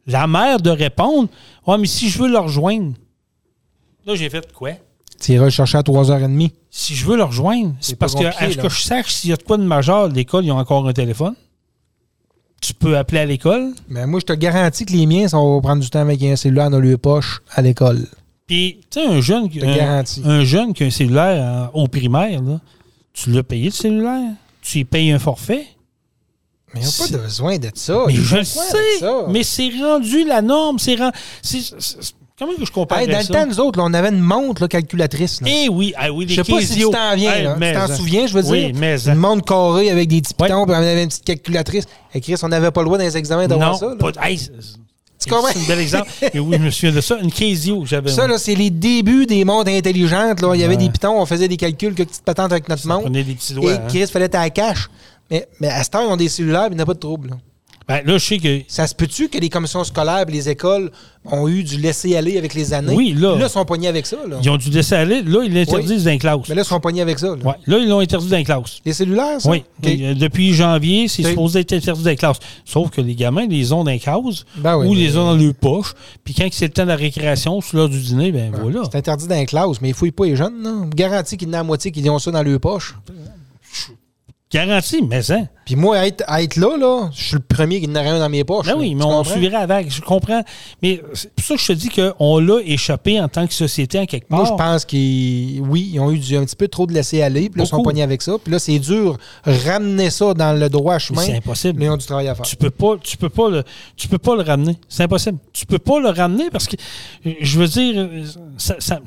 La 0.06 0.26
mère 0.26 0.62
de 0.62 0.70
répondre 0.70 1.28
Ouais, 1.66 1.78
mais 1.78 1.88
si 1.88 2.08
je 2.10 2.18
veux 2.24 2.30
le 2.30 2.38
rejoindre. 2.40 2.94
Là, 4.08 4.16
j'ai 4.16 4.30
fait 4.30 4.52
quoi? 4.54 4.72
Tu 5.20 5.34
iras 5.34 5.46
le 5.46 5.52
chercher 5.52 5.78
à 5.78 5.82
3h30. 5.82 6.52
Si 6.72 6.96
je 6.96 7.06
veux 7.06 7.18
le 7.18 7.24
rejoindre, 7.24 7.74
c'est 7.82 7.96
parce 7.98 8.14
que, 8.16 8.20
à 8.26 8.52
ce 8.52 8.58
que 8.58 8.70
je 8.70 8.82
sache, 8.82 9.12
s'il 9.14 9.30
y 9.32 9.34
a 9.34 9.36
de 9.38 9.44
quoi 9.44 9.58
de 9.58 9.64
majeur, 9.64 10.08
l'école, 10.08 10.46
ils 10.46 10.52
ont 10.52 10.58
encore 10.60 10.88
un 10.88 10.94
téléphone? 10.94 11.36
Tu 12.62 12.74
peux 12.74 12.98
appeler 12.98 13.20
à 13.20 13.26
l'école? 13.26 13.74
Mais 13.90 14.06
moi, 14.08 14.20
je 14.20 14.26
te 14.26 14.34
garantis 14.34 14.86
que 14.86 14.94
les 14.94 15.06
miens, 15.06 15.28
ça 15.28 15.38
va 15.38 15.62
prendre 15.62 15.82
du 15.82 15.90
temps 15.90 16.00
avec 16.00 16.22
un 16.24 16.36
cellulaire 16.36 16.70
dans 16.70 16.80
leur 16.80 16.98
poche 17.00 17.42
à 17.52 17.62
l'école. 17.62 18.08
Puis, 18.48 18.80
tu 18.90 19.00
sais, 19.00 19.06
un 19.08 19.20
jeune, 19.22 19.50
un, 19.64 20.04
un 20.24 20.44
jeune 20.44 20.74
qui 20.74 20.84
a 20.84 20.88
un 20.88 20.92
cellulaire 20.92 21.70
en- 21.76 21.80
au 21.84 21.88
primaire, 21.88 22.42
là, 22.42 22.60
tu 23.14 23.32
l'as 23.32 23.44
payé 23.44 23.66
le 23.66 23.72
cellulaire? 23.72 24.32
Tu 24.62 24.80
y 24.80 24.86
payes 24.86 25.12
un 25.12 25.20
forfait? 25.20 25.68
Mais 26.74 26.82
ils 26.82 26.86
n'ont 26.86 26.92
pas 27.18 27.24
besoin 27.24 27.58
de 27.58 27.70
ça. 27.74 28.04
Mais 28.08 28.14
je 28.14 28.38
le 28.38 28.44
sais, 28.44 29.00
ça? 29.00 29.26
mais 29.30 29.44
c'est 29.44 29.70
rendu 29.82 30.26
la 30.26 30.42
norme. 30.42 30.80
C'est 30.80 30.96
ren- 30.96 31.12
c'est- 31.42 31.74
c'est- 31.80 32.14
Comment 32.40 32.54
que 32.54 32.66
je 32.66 32.72
compare 32.72 33.00
Hey, 33.00 33.08
dans 33.08 33.18
le 33.18 33.24
ça? 33.24 33.34
temps, 33.34 33.46
nous 33.48 33.60
autres, 33.60 33.80
là, 33.80 33.86
on 33.88 33.94
avait 33.96 34.10
une 34.10 34.20
montre 34.20 34.62
là, 34.62 34.68
calculatrice. 34.68 35.42
là. 35.42 35.48
Eh 35.50 35.70
oui, 35.70 35.94
ah 35.98 36.12
oui, 36.12 36.26
les 36.28 36.36
Je 36.36 36.44
sais 36.44 36.52
pas 36.52 36.62
si 36.62 36.76
tu 36.76 36.84
t'en 36.92 37.16
viens. 37.16 37.42
Là. 37.42 37.54
Tu 37.54 37.60
mais 37.60 37.74
t'en 37.74 37.86
en- 37.92 37.96
souviens, 37.96 38.28
je 38.28 38.34
veux 38.34 38.44
dire? 38.44 38.52
Oui, 38.52 38.74
mais 38.76 38.96
en- 39.08 39.14
Une 39.14 39.20
montre 39.20 39.44
carrée 39.46 39.90
avec 39.90 40.08
des 40.08 40.22
petits 40.22 40.36
pitons, 40.36 40.66
puis 40.66 40.76
on 40.76 40.78
avait 40.78 41.02
une 41.02 41.10
petite 41.10 41.26
calculatrice. 41.26 41.86
Et 42.14 42.22
Chris, 42.22 42.36
on 42.44 42.48
n'avait 42.50 42.70
pas 42.70 42.82
le 42.82 42.86
droit 42.86 43.00
dans 43.00 43.04
les 43.06 43.18
examens 43.18 43.48
d'avoir 43.48 43.78
ça. 43.80 43.88
pas- 43.98 44.12
hey, 44.30 44.38
c'est- 44.38 44.52
Tu 45.20 45.32
comprends? 45.34 45.48
C'est 45.52 45.60
un 45.60 45.68
bel 45.68 45.80
exemple. 45.80 46.12
Et 46.34 46.40
oui, 46.40 46.58
je 46.60 46.64
me 46.64 46.70
souviens 46.70 46.92
de 46.92 47.02
ça. 47.02 47.18
Une 47.18 47.32
Casio 47.32 47.82
que 47.82 47.88
j'avais. 47.88 48.12
Ça, 48.12 48.28
là, 48.28 48.38
c'est 48.38 48.54
les 48.54 48.70
débuts 48.70 49.26
des 49.26 49.44
montres 49.46 49.72
intelligentes. 49.72 50.40
Là. 50.42 50.52
Il 50.54 50.62
y 50.62 50.64
avait 50.64 50.76
Ouais. 50.76 50.84
des 50.84 50.90
pitons, 50.92 51.20
on 51.20 51.26
faisait 51.26 51.48
des 51.48 51.58
calculs, 51.58 51.96
quelques 51.96 52.10
petites 52.10 52.24
patentes 52.24 52.52
avec 52.52 52.70
notre 52.70 52.84
Ça 52.84 52.88
montre. 52.90 53.02
prenait 53.06 53.24
des 53.24 53.34
petits 53.34 53.54
Et 53.54 53.56
doigts. 53.56 53.74
hein. 53.74 53.82
Chris, 53.90 54.06
fallait 54.06 54.26
être 54.26 54.36
à 54.36 54.42
la 54.42 54.50
cache. 54.52 54.90
Mais, 55.32 55.48
mais 55.60 55.70
à 55.70 55.84
cette 55.84 55.96
heure, 55.96 56.04
ils 56.08 56.12
ont 56.14 56.18
des 56.18 56.30
cellulaires, 56.30 56.66
puis 56.68 56.74
il 56.74 56.76
n'y 56.78 56.82
a 56.84 56.86
pas 56.86 56.94
de 56.94 57.00
trouble. 57.00 57.32
Ben, 57.88 58.02
là, 58.06 58.18
je 58.18 58.26
sais 58.26 58.38
que. 58.38 58.62
Ça 58.68 58.86
se 58.86 58.94
peut-tu 58.94 59.30
que 59.30 59.38
les 59.38 59.48
commissions 59.50 59.84
scolaires 59.86 60.26
et 60.28 60.32
les 60.32 60.50
écoles 60.50 60.92
ont 61.24 61.48
eu 61.48 61.64
du 61.64 61.78
laisser-aller 61.78 62.38
avec 62.38 62.54
les 62.54 62.74
années? 62.74 62.94
Oui, 62.94 63.14
là. 63.18 63.38
Là, 63.38 63.46
ils 63.46 63.50
sont 63.50 63.64
pognés 63.64 63.88
avec 63.88 64.06
ça. 64.06 64.18
Là. 64.28 64.40
Ils 64.44 64.50
ont 64.50 64.58
dû 64.58 64.70
laisser 64.70 64.96
aller. 64.96 65.22
Là, 65.22 65.44
ils 65.46 65.54
l'interdisent 65.54 66.04
dans 66.04 66.12
les 66.12 66.18
classes. 66.18 66.50
Mais 66.50 66.56
là, 66.56 66.64
ils 66.64 66.68
sont 66.68 66.80
pognés 66.82 67.02
avec 67.02 67.18
ça. 67.18 67.28
Là. 67.28 67.36
Ouais. 67.36 67.54
Là, 67.66 67.78
ils 67.78 67.88
l'ont 67.88 68.00
interdit 68.00 68.28
dans 68.28 68.38
les 68.38 68.44
classes. 68.44 68.82
Les 68.84 68.92
cellulaires, 68.92 69.40
ça? 69.40 69.50
Oui. 69.50 69.64
Euh, 69.86 70.14
depuis 70.16 70.54
janvier, 70.54 71.08
c'est 71.08 71.24
supposé 71.24 71.62
être 71.62 71.74
interdit 71.74 72.04
dans 72.04 72.10
les 72.10 72.16
classes. 72.18 72.40
Sauf 72.66 72.90
que 72.90 73.00
les 73.00 73.16
gamins, 73.16 73.44
ils 73.44 73.50
les 73.58 73.72
ont 73.72 73.86
dans 73.86 73.92
les 73.92 74.00
classes 74.00 74.46
Ben 74.58 74.78
oui, 74.78 74.88
ou 74.88 74.94
mais- 74.94 75.00
les 75.00 75.18
ont 75.18 75.26
dans 75.26 75.36
leur 75.36 75.54
poche. 75.54 75.94
Puis 76.26 76.34
quand 76.34 76.48
c'est 76.52 76.66
le 76.68 76.74
temps 76.74 76.84
de 76.84 76.90
la 76.90 76.96
récréation, 76.98 77.62
c'est 77.62 77.78
l'heure 77.78 77.90
du 77.90 78.00
dîner, 78.02 78.34
ben 78.34 78.52
voilà. 78.52 78.82
C'est 78.92 78.98
interdit 78.98 79.28
dans 79.28 79.36
les 79.36 79.46
classes, 79.46 79.80
mais 79.82 79.90
il 79.90 79.92
ne 79.92 79.96
fouille 79.96 80.12
pas 80.12 80.26
les 80.26 80.36
jeunes. 80.36 80.62
Non? 80.62 80.90
Garantie 80.94 81.38
qu'il 81.38 81.48
y 81.48 81.52
en 81.52 81.54
a 81.54 81.58
la 81.58 81.64
moitié 81.64 81.92
qui 81.92 82.10
ont 82.10 82.20
ça 82.20 82.32
dans 82.32 82.44
leur 82.44 82.60
poche. 82.60 82.96
Garanti, 84.50 85.02
mais 85.02 85.30
hein. 85.32 85.48
Puis 85.66 85.76
moi, 85.76 85.98
à 85.98 86.08
être, 86.08 86.24
à 86.26 86.42
être 86.42 86.56
là, 86.56 86.78
là, 86.78 87.10
je 87.14 87.22
suis 87.22 87.34
le 87.36 87.42
premier 87.42 87.82
qui 87.82 87.88
en 87.90 87.96
a 87.96 88.00
rien 88.00 88.18
dans 88.18 88.30
mes 88.30 88.46
poches. 88.46 88.66
Ben 88.68 88.76
oui, 88.78 88.96
mais 88.96 89.04
on 89.04 89.22
suivrait 89.26 89.58
avec. 89.58 89.92
Je 89.92 90.00
comprends. 90.02 90.42
Mais 90.82 91.02
c'est 91.14 91.30
pour 91.36 91.44
ça 91.44 91.56
que 91.56 91.62
je 91.62 91.68
te 91.68 91.74
dis 91.74 91.90
qu'on 91.90 92.40
l'a 92.40 92.62
échappé 92.64 93.20
en 93.20 93.28
tant 93.28 93.46
que 93.46 93.54
société 93.54 94.00
en 94.00 94.06
quelque 94.06 94.30
part. 94.30 94.40
Moi, 94.40 94.48
je 94.50 94.54
pense 94.64 94.86
qu'ils 94.86 95.60
oui, 95.60 95.90
ils 95.92 96.00
ont 96.00 96.12
eu 96.12 96.20
du, 96.20 96.38
un 96.38 96.46
petit 96.46 96.56
peu 96.56 96.70
trop 96.70 96.88
de 96.88 96.94
laisser 96.94 97.22
aller, 97.22 97.50
puis 97.50 97.60
là, 97.60 97.66
ils 97.66 97.68
sont 97.68 97.84
pognés 97.84 98.04
avec 98.04 98.22
ça. 98.22 98.38
Puis 98.42 98.54
là, 98.54 98.60
c'est 98.60 98.80
dur 98.80 99.18
ramener 99.44 100.10
ça 100.10 100.34
dans 100.34 100.58
le 100.58 100.70
droit 100.70 100.98
chemin. 100.98 101.22
c'est 101.22 101.36
impossible. 101.36 101.78
Mais 101.80 101.86
ils 101.88 101.90
ont 101.90 101.98
du 101.98 102.06
travail 102.06 102.30
à 102.30 102.36
faire. 102.36 102.46
Tu 102.46 102.56
peux 102.56 102.70
pas, 102.70 102.96
tu 103.04 103.18
peux 103.18 103.30
pas 103.30 103.50
le, 103.50 103.64
tu 103.98 104.08
peux 104.08 104.18
pas 104.18 104.38
le 104.38 104.44
ramener. 104.44 104.78
C'est 104.88 105.04
impossible. 105.04 105.40
Tu 105.52 105.66
peux 105.66 105.80
pas 105.80 106.00
le 106.00 106.10
ramener 106.10 106.50
parce 106.50 106.68
que, 106.68 106.78
je 107.42 107.60
veux 107.60 107.68
dire, 107.68 108.10
ça, 108.58 108.76
ça- 108.80 109.02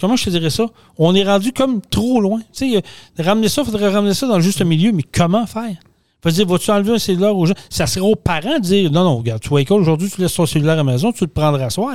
comment 0.00 0.16
je 0.16 0.24
te 0.24 0.30
dirais 0.30 0.50
ça? 0.50 0.66
On 0.98 1.14
est 1.14 1.24
rendu 1.24 1.52
comme 1.52 1.80
trop 1.80 2.20
loin. 2.20 2.40
Tu 2.52 2.70
sais, 2.72 2.76
euh, 2.76 3.22
ramener 3.22 3.48
ça, 3.48 3.62
il 3.62 3.66
faudrait 3.70 3.88
ramener 3.88 4.14
ça 4.14 4.26
dans 4.26 4.36
le 4.36 4.42
juste 4.42 4.62
milieu, 4.64 4.92
mais 4.92 5.02
comment 5.02 5.46
faire? 5.46 5.76
Faut 6.22 6.30
dire, 6.30 6.46
vas-tu 6.46 6.70
enlever 6.70 6.92
un 6.94 6.98
cellulaire 6.98 7.36
aux 7.36 7.46
gens? 7.46 7.54
Ça 7.70 7.86
serait 7.86 8.00
aux 8.06 8.16
parents 8.16 8.56
de 8.58 8.62
dire, 8.62 8.90
non, 8.90 9.04
non, 9.04 9.18
regarde, 9.18 9.40
tu 9.40 9.48
vas 9.50 9.56
à 9.56 9.58
l'école 9.60 9.80
aujourd'hui, 9.82 10.10
tu 10.10 10.20
laisses 10.20 10.34
ton 10.34 10.46
cellulaire 10.46 10.72
à 10.74 10.76
la 10.76 10.84
maison, 10.84 11.12
tu 11.12 11.24
le 11.24 11.30
prendras 11.30 11.64
à 11.66 11.70
soir. 11.70 11.94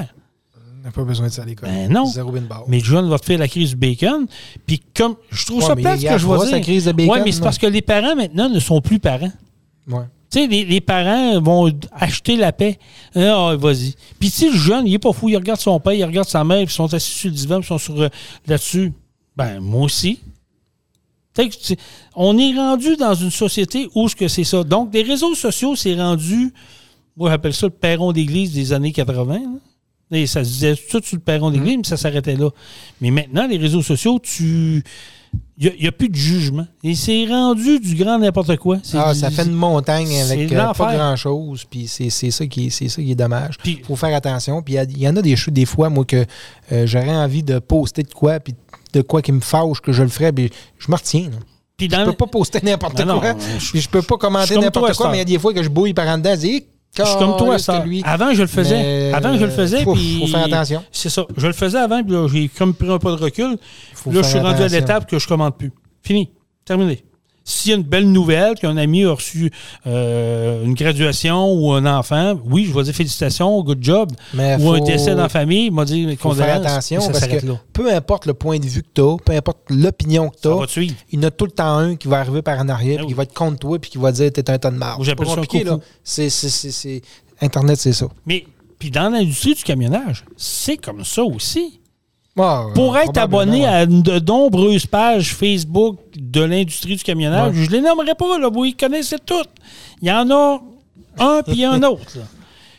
On 0.79 0.85
n'a 0.85 0.91
pas 0.91 1.03
besoin 1.03 1.27
de 1.27 1.31
ça 1.31 1.43
à 1.43 1.45
l'école. 1.45 1.69
Ben 1.69 1.91
non. 1.91 2.05
Mais 2.67 2.79
jeune 2.79 3.07
va 3.09 3.19
te 3.19 3.25
faire 3.25 3.37
la 3.37 3.47
crise 3.47 3.71
du 3.71 3.75
bacon. 3.75 4.25
Puis 4.65 4.81
comme, 4.95 5.15
je 5.29 5.45
trouve 5.45 5.59
Ouais, 5.61 5.67
ça 5.67 5.75
plate 5.75 5.99
ce 5.99 6.05
que 6.07 6.17
je 6.17 6.25
vois 6.25 6.37
dire. 6.45 7.07
ouais, 7.09 7.23
mais 7.23 7.31
c'est 7.31 7.41
parce 7.41 7.57
que 7.59 7.67
les 7.67 7.81
parents 7.83 8.15
maintenant 8.15 8.49
ne 8.49 8.59
sont 8.59 8.81
plus 8.81 8.97
parents. 8.99 9.31
Ouais. 9.87 10.05
Tu 10.31 10.39
sais, 10.39 10.47
les, 10.47 10.63
les 10.63 10.81
parents 10.81 11.41
vont 11.41 11.71
acheter 11.91 12.37
la 12.37 12.51
paix. 12.53 12.79
Ah, 13.15 13.55
vas-y. 13.57 13.95
Puis, 14.19 14.31
tu 14.31 14.37
sais, 14.37 14.49
le 14.49 14.57
jeune, 14.57 14.87
il 14.87 14.93
est 14.93 14.99
pas 14.99 15.11
fou. 15.11 15.27
Il 15.29 15.35
regarde 15.35 15.59
son 15.59 15.79
père, 15.79 15.93
il 15.93 16.05
regarde 16.05 16.27
sa 16.27 16.43
mère, 16.43 16.61
ils 16.61 16.69
sont 16.69 16.93
assis 16.93 17.11
sur 17.11 17.29
le 17.29 17.35
divan, 17.35 17.59
ils 17.59 17.65
sont 17.65 17.77
sur, 17.77 18.01
euh, 18.01 18.09
là-dessus. 18.47 18.93
Ben, 19.35 19.59
moi 19.59 19.83
aussi. 19.83 20.19
On 22.15 22.37
est 22.37 22.53
rendu 22.55 22.95
dans 22.97 23.13
une 23.13 23.31
société 23.31 23.89
où 23.95 24.07
ce 24.07 24.15
que 24.15 24.27
c'est 24.27 24.43
ça. 24.43 24.63
Donc, 24.63 24.93
les 24.93 25.03
réseaux 25.03 25.35
sociaux, 25.35 25.75
c'est 25.75 25.95
rendu, 25.95 26.53
moi, 27.15 27.29
j'appelle 27.29 27.53
ça 27.53 27.67
le 27.67 27.71
perron 27.71 28.11
d'église 28.11 28.53
des 28.53 28.73
années 28.73 28.91
80. 28.91 29.33
là. 29.33 30.17
Et 30.17 30.27
ça 30.27 30.43
se 30.43 30.49
disait 30.49 30.75
tout 30.75 31.01
sur 31.03 31.15
le 31.15 31.21
perron 31.21 31.51
d'église, 31.51 31.77
mais 31.77 31.83
ça 31.83 31.95
s'arrêtait 31.95 32.35
là. 32.35 32.49
Mais 32.99 33.11
maintenant, 33.11 33.47
les 33.47 33.57
réseaux 33.57 33.81
sociaux, 33.81 34.19
tu. 34.19 34.83
Il 35.63 35.71
n'y 35.79 35.87
a, 35.87 35.91
plus 35.91 36.09
de 36.09 36.15
jugement. 36.15 36.65
Et 36.83 36.95
c'est 36.95 37.23
rendu 37.27 37.79
du 37.79 37.93
grand 37.95 38.17
n'importe 38.17 38.57
quoi. 38.57 38.77
Ah, 38.95 39.13
du- 39.13 39.19
ça 39.19 39.29
fait 39.29 39.43
une 39.43 39.51
montagne 39.53 40.07
avec 40.21 40.51
euh, 40.51 40.73
pas 40.73 40.95
grand-chose. 40.97 41.65
Puis 41.69 41.87
c'est 41.87 42.09
ça, 42.09 42.47
qui 42.47 42.65
est- 42.67 42.69
ça 42.89 43.01
qui 43.01 43.11
est 43.11 43.15
dommage. 43.15 43.57
Il 43.79 43.85
faut 43.85 43.95
faire 43.95 44.15
attention. 44.15 44.63
Puis 44.63 44.73
il 44.89 44.97
y 44.97 45.07
en 45.07 45.15
a 45.15 45.21
des 45.21 45.35
choses, 45.35 45.53
des 45.53 45.65
fois, 45.65 45.89
moi, 45.89 46.03
que 46.03 46.25
euh, 46.71 46.87
j'aurais 46.87 47.15
envie 47.15 47.43
de 47.43 47.59
poster 47.59 48.01
de 48.01 48.11
quoi, 48.11 48.39
puis 48.39 48.55
de 48.93 49.01
quoi 49.01 49.21
qui 49.21 49.31
me 49.31 49.39
fâche, 49.39 49.81
que 49.81 49.91
je 49.91 50.01
le 50.01 50.09
ferais, 50.09 50.31
puis 50.31 50.49
je 50.79 50.89
me 50.89 50.95
retiens. 50.95 51.29
là. 51.29 51.37
Puis 51.77 51.87
Je 51.89 51.95
peux 52.05 52.13
pas 52.17 52.27
poster 52.27 52.59
n'importe 52.63 52.97
quoi. 53.19 53.35
je- 53.59 53.79
je 53.79 53.89
peux 53.89 54.01
pas 54.01 54.17
commenter 54.17 54.47
n'importe 54.65 54.85
quoi, 54.97 55.05
mais 55.11 55.17
il 55.17 55.19
y 55.19 55.21
a 55.21 55.25
des 55.25 55.39
fois 55.39 55.53
que 55.53 55.61
je 55.61 55.69
bouille 55.69 55.93
par 55.93 56.07
en 56.07 56.17
dedans, 56.17 56.31
je 56.33 56.39
dis, 56.39 56.65
Je 56.97 57.03
suis 57.03 57.17
comme 57.17 57.37
toi, 57.37 57.57
ça. 57.57 57.83
lui. 57.85 58.01
Avant, 58.05 58.33
je 58.33 58.41
le 58.41 58.47
faisais. 58.47 58.75
Mais, 58.75 59.13
Avant, 59.13 59.37
je 59.37 59.45
le 59.45 59.51
faisais. 59.51 59.83
faut- 59.83 59.93
puis- 59.93 60.19
faut 60.19 60.27
faire 60.27 60.43
attention. 60.45 60.83
C'est 60.91 61.09
ça. 61.09 61.25
Je 61.37 61.47
le 61.47 61.53
faisais 61.53 61.77
avant, 61.77 62.03
puis 62.03 62.11
là, 62.13 62.27
j'ai 62.31 62.49
comme 62.49 62.73
pris 62.73 62.89
un 62.91 62.97
pas 62.99 63.11
de 63.15 63.21
recul. 63.21 63.57
Faut 63.93 64.11
là, 64.11 64.21
je 64.21 64.27
suis 64.27 64.39
rendu 64.39 64.61
à 64.61 64.67
l'étape 64.67 65.09
que 65.09 65.17
je 65.17 65.27
commande 65.27 65.55
plus. 65.57 65.71
Fini. 66.03 66.29
Terminé. 66.65 67.03
S'il 67.43 67.71
y 67.71 67.73
a 67.73 67.77
une 67.77 67.83
belle 67.83 68.11
nouvelle, 68.11 68.55
qu'un 68.55 68.77
ami 68.77 69.03
a 69.03 69.13
reçu 69.13 69.51
euh, 69.87 70.63
une 70.63 70.75
graduation 70.75 71.51
ou 71.53 71.71
un 71.73 71.85
enfant, 71.85 72.39
oui, 72.45 72.65
je 72.65 72.73
vais 72.73 72.83
dire 72.83 72.93
félicitations, 72.93 73.61
good 73.63 73.79
job. 73.81 74.11
Mais 74.33 74.57
ou 74.59 74.71
un 74.71 74.79
décès 74.81 75.11
dans 75.15 75.23
la 75.23 75.29
famille, 75.29 75.65
il 75.67 75.71
m'a 75.71 75.85
dit 75.85 76.17
condoléances. 76.17 76.65
attention 76.65 77.01
ça 77.01 77.11
parce 77.11 77.27
que 77.27 77.45
là. 77.45 77.59
peu 77.73 77.91
importe 77.93 78.25
le 78.27 78.33
point 78.33 78.59
de 78.59 78.65
vue 78.65 78.83
que 78.83 78.87
tu 78.93 79.01
as, 79.01 79.17
peu 79.17 79.33
importe 79.33 79.59
l'opinion 79.69 80.29
que 80.29 80.35
tu 80.41 80.47
as, 80.47 80.81
il 80.81 80.95
y 81.13 81.17
en 81.17 81.23
a 81.27 81.31
tout 81.31 81.45
le 81.45 81.51
temps 81.51 81.77
un 81.77 81.95
qui 81.95 82.07
va 82.07 82.19
arriver 82.19 82.41
par 82.41 82.59
en 82.59 82.69
arrière, 82.69 82.97
Ah 82.99 83.01
puis 83.01 83.07
qui 83.07 83.13
va 83.15 83.23
être 83.23 83.33
contre 83.33 83.59
toi, 83.59 83.79
puis 83.79 83.89
qui 83.89 83.97
va 83.97 84.11
dire 84.11 84.31
t'es 84.31 84.49
un 84.49 84.59
ton 84.59 84.71
de 84.71 84.79
j'appelle 85.01 85.27
C'est 85.27 85.35
compliqué, 85.35 85.63
là. 85.63 85.79
c'est- 86.03 87.01
Internet, 87.41 87.79
c'est 87.79 87.93
ça. 87.93 88.07
Mais 88.25 88.45
puis 88.77 88.91
dans 88.91 89.09
l'industrie 89.09 89.55
du 89.55 89.63
camionnage, 89.63 90.25
c'est 90.37 90.77
comme 90.77 91.03
ça 91.03 91.23
aussi. 91.23 91.80
Ah, 92.37 92.67
Pour 92.73 92.97
être 92.97 93.17
abonné 93.17 93.65
à 93.65 93.85
de 93.85 94.19
nombreuses 94.25 94.85
pages 94.85 95.33
Facebook 95.35 95.97
de 96.15 96.41
l'industrie 96.41 96.95
du 96.95 97.03
camionnage, 97.03 97.53
je 97.55 97.69
les 97.69 97.81
nommerai 97.81 98.15
pas, 98.15 98.39
là, 98.39 98.49
vous 98.49 98.63
les 98.63 98.73
connaissez 98.73 99.17
toutes. 99.25 99.49
Il 100.01 100.07
y 100.07 100.11
en 100.11 100.29
a 100.31 100.61
un 101.19 101.41
puis 101.43 101.65
un 101.65 101.81
autre. 101.83 102.17
là. 102.17 102.23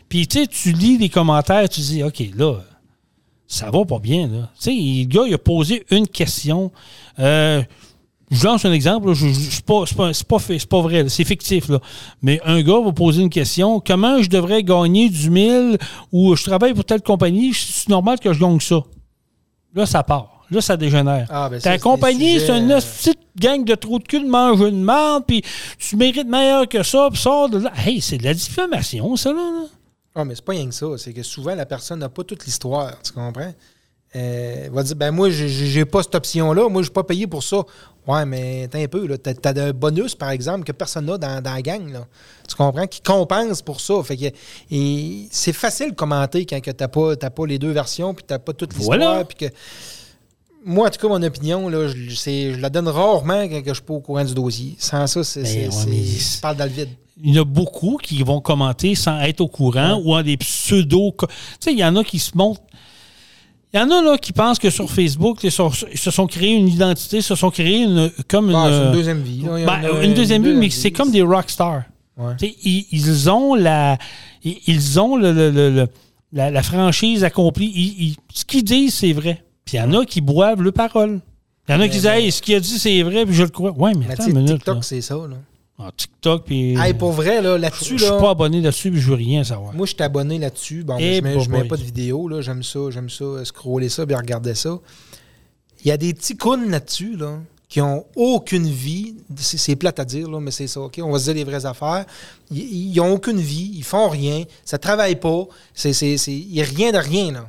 Puis 0.09 0.27
tu 0.27 0.41
sais, 0.41 0.47
tu 0.47 0.73
lis 0.73 0.99
les 0.99 1.09
commentaires, 1.09 1.69
tu 1.69 1.81
dis, 1.81 2.03
OK, 2.03 2.23
là, 2.37 2.57
ça 3.47 3.71
va 3.71 3.85
pas 3.85 3.99
bien. 3.99 4.27
Là. 4.27 4.49
Tu 4.59 4.65
sais, 4.65 4.71
le 4.73 5.05
gars, 5.07 5.25
il 5.29 5.35
a 5.35 5.39
posé 5.39 5.85
une 5.91 6.09
question. 6.09 6.73
Euh, 7.19 7.63
je 8.31 8.47
lance 8.47 8.65
un 8.65 8.73
exemple, 8.73 9.13
je, 9.13 9.27
je- 9.29 9.33
c'est 10.13 10.67
pas, 10.69 10.81
vrai, 10.81 11.09
c'est 11.11 11.25
fictif. 11.25 11.69
Là. 11.69 11.79
Mais 12.23 12.41
un 12.47 12.63
gars 12.63 12.81
va 12.83 12.93
poser 12.93 13.21
une 13.23 13.29
question 13.29 13.81
comment 13.81 14.23
je 14.23 14.31
devrais 14.31 14.63
gagner 14.63 15.11
du 15.11 15.29
1000 15.29 15.77
ou 16.13 16.35
je 16.35 16.43
travaille 16.43 16.73
pour 16.73 16.87
telle 16.87 17.03
compagnie, 17.03 17.53
c'est 17.53 17.91
normal 17.91 18.19
que 18.19 18.33
je 18.33 18.41
gagne 18.41 18.59
ça. 18.61 18.83
Là, 19.75 19.87
ça 19.87 20.03
part. 20.03 20.45
Là, 20.51 20.61
ça 20.61 20.77
dégénère. 20.77 21.27
Ah, 21.31 21.49
ben 21.49 21.61
Ta 21.61 21.79
compagnie, 21.79 22.39
c'est 22.39 22.57
une 22.59 22.69
petite 22.69 23.19
gang 23.39 23.65
de 23.65 23.75
trous 23.75 23.99
de 23.99 24.05
cul 24.05 24.21
de 24.21 24.29
manger 24.29 24.69
une 24.69 24.83
marde, 24.83 25.25
puis 25.27 25.43
tu 25.79 25.97
mérites 25.97 26.29
meilleur 26.29 26.69
que 26.69 26.83
ça, 26.83 27.09
puis 27.11 27.21
sors 27.21 27.49
de 27.49 27.59
là. 27.59 27.73
Hey, 27.77 28.01
c'est 28.01 28.19
de 28.19 28.25
la 28.25 28.35
diffamation, 28.35 29.17
ça, 29.17 29.33
là. 29.33 29.39
là. 29.39 29.67
Ah, 30.15 30.25
mais 30.27 30.35
c'est 30.35 30.45
pas 30.45 30.53
rien 30.53 30.67
que 30.67 30.75
ça. 30.75 30.87
C'est 30.99 31.15
que 31.15 31.23
souvent, 31.23 31.55
la 31.55 31.65
personne 31.65 32.01
n'a 32.01 32.11
pas 32.11 32.23
toute 32.23 32.45
l'histoire. 32.45 32.93
Tu 33.03 33.13
comprends? 33.13 33.55
Euh, 34.15 34.69
va 34.71 34.83
dire, 34.83 34.97
ben 34.97 35.11
moi, 35.11 35.31
j'ai- 35.31 35.85
pas 35.87 36.03
cette 36.03 36.15
option-là. 36.15 36.69
Moi, 36.69 36.83
je 36.83 36.87
suis 36.87 36.93
pas 36.93 37.03
payé 37.05 37.27
pour 37.27 37.43
ça. 37.43 37.63
Ouais, 38.07 38.27
mais 38.27 38.69
t'as 38.69 38.81
un 38.83 38.87
peu, 38.89 39.07
là. 39.07 39.17
T'as 39.17 39.33
as 39.53 39.65
un 39.69 39.73
bonus, 39.73 40.15
par 40.15 40.31
exemple, 40.31 40.65
que 40.65 40.73
personne 40.73 41.07
n'a 41.07 41.17
dans, 41.17 41.41
dans 41.41 41.55
la 41.55 41.63
gang, 41.63 41.91
là. 41.93 42.07
Tu 42.49 42.55
comprends? 42.57 42.87
Qui 42.87 43.01
compense 43.01 43.63
pour 43.63 43.81
ça. 43.81 43.95
Fait 44.03 44.17
que 44.17 44.27
et 44.71 45.29
c'est 45.31 45.53
facile 45.53 45.91
de 45.93 45.95
commenter 45.95 46.45
quand 46.45 46.61
que 46.61 46.71
t'as 46.73 46.89
pas, 46.89 47.17
t'as 47.17 47.31
pas 47.31 47.47
les 47.47 47.59
deux 47.59 47.71
versions, 47.71 48.13
puis 48.13 48.25
t'as 48.27 48.39
pas 48.39 48.53
toute 48.53 48.75
l'histoire. 48.77 48.99
Voilà. 48.99 49.25
puis 49.25 49.49
que... 49.49 49.55
Moi, 50.65 50.87
en 50.87 50.91
tout 50.91 51.01
cas, 51.01 51.09
mon 51.09 51.23
opinion, 51.23 51.69
là, 51.69 51.89
je, 51.89 52.15
c'est- 52.15 52.55
je 52.55 52.61
la 52.61 52.71
donne 52.71 52.87
rarement 52.89 53.49
quand 53.49 53.63
que 53.63 53.69
je 53.71 53.75
suis 53.75 53.83
pas 53.83 53.95
au 53.95 54.01
courant 54.01 54.25
du 54.25 54.35
dossier. 54.35 54.77
Sans 54.79 55.07
ça, 55.07 55.25
c'est. 55.25 55.43
Mais 55.43 55.71
c'est- 55.71 55.87
ouais, 55.91 55.91
mais- 55.91 56.41
parle 56.41 56.57
dans 56.57 56.65
le 56.65 56.71
vide. 56.71 56.89
Il 57.25 57.35
y 57.35 57.39
en 57.39 57.43
a 57.43 57.45
beaucoup 57.45 57.99
qui 58.03 58.23
vont 58.23 58.41
commenter 58.41 58.95
sans 58.95 59.21
être 59.21 59.41
au 59.41 59.49
courant 59.49 60.01
ou 60.05 60.15
en 60.15 60.23
des 60.23 60.37
pseudo. 60.37 61.15
Tu 61.19 61.27
sais, 61.61 61.73
il 61.73 61.79
y 61.79 61.85
en 61.85 61.95
a 61.97 62.05
qui 62.05 62.19
se 62.19 62.37
montrent. 62.37 62.63
Il 63.75 63.81
y 63.81 63.83
en 63.83 63.91
a 63.91 64.03
là 64.03 64.19
qui 64.19 64.33
pensent 64.33 64.59
que 64.59 64.69
sur 64.71 64.91
Facebook, 64.91 65.39
ils 65.45 65.51
sont- 65.51 65.71
ils 65.91 65.99
se 65.99 66.11
sont 66.11 66.27
créés 66.27 66.53
une 66.53 66.69
identité, 66.69 67.23
se 67.23 67.35
sont 67.35 67.51
créés 67.51 67.83
une, 67.85 68.11
comme 68.29 68.51
une. 68.51 68.57
Ah, 68.57 68.67
c'est 68.69 68.75
euh, 68.75 68.87
une 68.89 68.93
deuxième 68.93 69.23
vie. 69.23 69.43
là. 69.43 69.65
Ben, 69.81 70.03
une 70.03 70.15
deuxième 70.15 70.43
vue, 70.43 70.55
mais 70.55 70.69
c'est 70.71 70.89
vie. 70.89 70.93
comme 70.93 71.11
des. 71.11 71.23
Ouais. 71.23 72.37
Tu 72.39 72.47
sais, 72.49 72.55
Ils, 72.65 72.87
ils 72.93 73.31
ont 73.31 73.55
la. 73.55 73.97
Ils, 74.45 75.01
ont 75.01 75.17
le, 75.17 75.33
le- 75.33 75.51
le- 75.51 75.71
le- 75.71 75.89
la, 76.33 76.51
la 76.51 76.63
franchise 76.63 77.25
accomplie. 77.25 77.73
Ils- 77.75 78.17
ce 78.35 78.45
qu'ils 78.45 78.65
disent, 78.65 78.95
c'est 78.95 79.13
vrai. 79.13 79.43
Puis 79.65 79.77
il 79.77 79.81
y 79.81 79.83
en 79.83 79.93
a 79.95 80.05
qui 80.05 80.21
boivent 80.21 80.61
le 80.63 80.73
parole. 80.73 81.21
Il 81.69 81.73
y 81.73 81.75
en 81.79 81.81
a 81.81 81.85
qui 81.89 81.95
disent, 81.95 82.07
hey, 82.07 82.31
ce 82.33 82.43
qu'il 82.43 82.55
a 82.57 82.61
dit, 82.61 82.79
c'est 82.79 83.03
vrai, 83.03 83.25
puis 83.25 83.35
je 83.35 83.45
le 83.45 83.49
crois. 83.49 83.71
Ouais, 83.71 83.93
mais 83.95 84.07
Mais 84.09 84.13
attends 84.15 84.27
une 84.27 84.35
minute. 84.35 84.57
TikTok, 84.57 84.85
c'est 84.85 85.01
ça. 85.01 85.15
Là. 85.15 85.37
TikTok, 85.91 86.45
puis. 86.45 86.75
Hey, 86.79 86.95
pour 86.95 87.13
vrai, 87.13 87.43
là, 87.43 87.59
là-dessus, 87.59 87.99
je 87.99 88.05
suis 88.05 88.13
là, 88.15 88.21
pas 88.21 88.31
abonné 88.31 88.61
là-dessus, 88.61 88.91
puis 88.91 89.01
je 89.01 89.09
veux 89.09 89.17
rien 89.17 89.43
savoir. 89.43 89.75
moi, 89.75 89.87
je 89.87 89.95
suis 89.95 90.03
abonné 90.03 90.39
là-dessus. 90.39 90.85
Bon, 90.85 90.99
je 90.99 91.21
mets, 91.23 91.33
je 91.41 91.51
mets 91.51 91.65
pas 91.69 91.77
de 91.77 91.83
vidéo. 91.83 92.29
là. 92.29 92.41
J'aime 92.43 92.63
ça, 92.63 92.79
j'aime 92.91 93.11
ça, 93.11 93.25
euh, 93.25 93.45
scroller 93.45 93.89
ça, 93.89 94.07
puis 94.07 94.15
regarder 94.15 94.55
ça. 94.55 94.79
Il 95.85 95.89
y 95.89 95.91
a 95.91 95.97
des 95.97 96.15
petits 96.15 96.37
cons 96.37 96.69
là-dessus, 96.69 97.17
là, 97.17 97.39
qui 97.69 97.81
ont 97.81 98.05
aucune 98.15 98.69
vie. 98.69 99.17
C'est 99.37 99.57
c'est 99.59 99.75
plate 99.77 99.99
à 99.99 100.05
dire, 100.05 100.31
là, 100.31 100.39
mais 100.41 100.51
c'est 100.51 100.67
ça, 100.69 100.81
OK? 100.83 101.01
On 101.03 101.11
va 101.11 101.19
se 101.19 101.25
dire 101.25 101.35
les 101.35 101.45
vraies 101.45 101.67
affaires. 101.67 102.05
Ils, 102.51 102.93
ils 102.93 103.01
ont 103.01 103.13
aucune 103.15 103.41
vie, 103.41 103.73
ils 103.75 103.83
font 103.85 104.09
rien, 104.09 104.45
ça 104.65 104.79
travaille 104.79 105.17
pas. 105.17 105.45
C'est, 105.75 105.93
c'est, 105.93 106.17
c'est- 106.19 106.33
il 106.33 106.53
n'y 106.53 106.61
a 106.61 106.65
rien 106.65 106.93
de 106.93 106.99
rien, 106.99 107.33
là. 107.33 107.49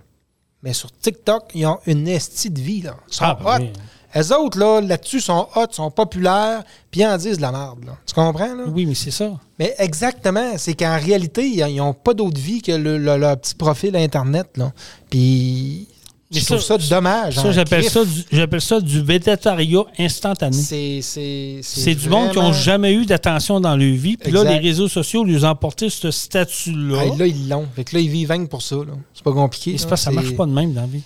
Mais 0.64 0.72
sur 0.74 0.90
TikTok, 0.98 1.52
ils 1.56 1.66
ont 1.66 1.78
une 1.86 2.08
estie 2.08 2.50
de 2.50 2.62
vie, 2.62 2.82
là. 2.82 2.96
Ils 3.10 3.14
sont 3.14 3.26
Ah, 3.26 3.38
ben 3.60 3.64
hot. 3.66 3.74
Eux 4.16 4.34
autres, 4.36 4.60
là, 4.60 4.80
là-dessus, 4.82 5.20
sont 5.22 5.48
hot, 5.56 5.66
sont 5.72 5.90
populaires, 5.90 6.64
puis 6.92 7.06
en 7.06 7.18
disent 7.18 7.38
de 7.38 7.42
la 7.42 7.52
merde, 7.52 7.84
là. 7.86 7.98
Tu 8.06 8.14
comprends, 8.14 8.54
là? 8.54 8.64
Oui, 8.68 8.86
mais 8.86 8.94
c'est 8.96 9.12
ça. 9.12 9.32
Mais 9.58 9.74
exactement. 9.80 10.54
C'est 10.58 10.76
qu'en 10.76 11.00
réalité, 11.00 11.48
ils 11.48 11.76
n'ont 11.76 11.94
pas 11.94 12.14
d'autre 12.14 12.40
vie 12.40 12.62
que 12.62 12.72
le, 12.72 12.98
le- 12.98 13.18
leur 13.18 13.38
petit 13.40 13.56
profil 13.56 13.96
Internet. 13.96 14.48
Là. 14.58 14.72
Puis, 15.10 15.88
je 16.32 16.44
trouve 16.46 16.60
ça, 16.60 16.80
ça- 16.80 16.96
dommage. 16.96 17.36
Ça, 17.36 17.48
en 17.48 17.52
j'appelle 17.52 17.84
ça, 17.90 18.02
du- 18.04 18.60
ça 18.60 18.80
du 18.82 19.02
végétariat 19.04 19.84
instantané. 20.00 20.58
C'est, 21.02 21.96
du 21.96 22.10
monde 22.10 22.32
qui 22.32 22.38
n'ont 22.40 22.54
jamais 22.54 22.94
eu 22.94 23.06
d'attention 23.06 23.60
dans 23.60 23.76
leur 23.76 23.94
vie. 23.96 24.18
Puis 24.18 24.32
là, 24.32 24.44
les 24.44 24.58
réseaux 24.58 24.88
sociaux 24.88 25.24
lui 25.24 25.44
ont 25.46 25.50
emporté 25.50 25.90
ce 25.90 26.12
statut-là. 26.12 27.04
Hey, 27.06 27.18
là, 27.18 27.28
ils 27.28 27.48
l'ont. 27.50 27.68
Fait 27.76 27.84
que 27.84 27.96
là, 27.96 28.02
ils 28.02 28.10
vivent 28.10 28.48
pour 28.48 28.62
ça. 28.62 28.76
C'est 29.14 29.24
pas 29.24 29.34
compliqué. 29.34 29.72
Là. 29.78 29.86
que 29.90 29.96
ça 29.96 30.12
marche 30.12 30.36
pas 30.36 30.46
de 30.46 30.52
même 30.52 30.74
dans 30.74 30.82
la 30.82 30.88
vie. 30.88 31.02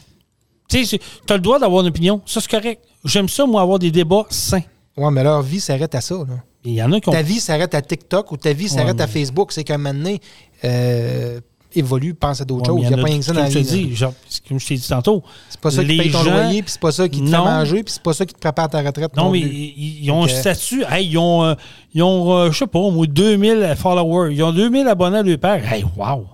Tu 0.70 0.86
sais, 0.86 1.00
tu 1.26 1.34
as 1.34 1.38
le 1.38 1.41
droit 1.41 1.60
d'avoir 1.60 1.82
une 1.82 1.88
opinion. 1.88 2.22
Ça, 2.26 2.41
c'est 2.41 2.52
correct. 2.52 2.82
J'aime 3.08 3.30
ça, 3.30 3.46
moi, 3.46 3.62
avoir 3.62 3.80
des 3.80 3.91
débats 3.91 4.26
sains. 4.30 4.62
Ouais, 4.96 5.12
mais 5.12 5.24
leur 5.24 5.41
vie 5.41 5.60
s'arrête 5.60 5.93
à 5.96 6.02
ça. 6.02 6.15
Là. 6.15 6.36
Il 6.65 6.74
y 6.74 6.84
en 6.84 6.91
a 6.91 7.00
qui 7.00 7.10
ont. 7.10 7.12
Ta 7.12 7.22
vie 7.22 7.39
s'arrête 7.39 7.74
à 7.76 7.82
TikTok 7.82 8.32
ou 8.32 8.38
ta 8.38 8.52
vie 8.54 8.67
s'arrête 8.67 8.96
Ouais, 8.98 9.02
à 9.04 9.08
Facebook. 9.08 9.52
C'est 9.52 9.63
qu'un 9.63 9.78
moment 9.78 9.93
donné, 9.93 10.20
euh, 10.65 11.39
évolue, 11.76 12.13
pense 12.15 12.41
à 12.41 12.46
d'autres 12.46 12.72
Ouais, 12.74 12.82
choses. 12.82 12.89
Il 12.91 12.96
n'y 12.96 13.00
a 13.00 13.04
pas 13.04 13.10
rien 13.10 13.20
que 13.20 13.26
ça 13.26 13.32
dans 13.34 13.43
comme 13.46 13.46
la 13.46 13.52
je 13.54 13.60
vie. 13.60 13.86
dis, 13.88 13.96
genre, 13.96 14.13
comme 14.50 14.60
je 14.60 14.67
t'ai 14.67 14.76
dit 14.76 14.88
tantôt. 14.88 15.24
C'est 15.50 15.60
pas 15.62 15.70
ça 15.72 15.84
qui 15.86 15.96
paye 15.98 16.12
ton 16.12 16.24
gens- 16.24 16.32
loyer, 16.34 16.63
puis 16.63 16.72
c'est 16.72 16.82
pas 16.82 16.91
ça 16.91 17.08
qui 17.08 17.20
te 17.22 17.26
fait 17.26 17.32
Non. 17.32 17.46
manger, 17.46 17.84
puis 17.84 17.93
c'est 17.93 18.02
pas 18.02 18.13
ça 18.13 18.26
qui 18.26 18.34
te 18.34 18.39
prépare 18.39 18.65
à 18.65 18.70
ta 18.70 18.82
retraite. 18.82 19.15
Non, 19.15 19.26
Non, 19.26 19.32
mais 19.32 19.39
ils, 19.39 20.04
ils 20.04 20.12
ont 20.12 20.24
un 20.24 20.28
statut. 20.28 20.84
Hey, 20.89 21.08
ils 21.08 21.17
ont, 21.17 21.43
euh, 21.46 21.54
ils 21.93 22.02
ont 22.02 22.32
euh, 22.34 22.52
je 22.52 22.58
sais 22.58 22.67
pas, 22.67 22.80
moi, 22.89 23.06
2000 23.06 23.76
followers. 23.78 24.34
Ils 24.34 24.41
ont 24.43 24.52
2000 24.52 24.88
abonnés 24.88 25.17
à 25.20 25.24
leur 25.24 25.38
père. 25.38 25.72
Hey, 25.72 25.86
wow! 25.96 26.26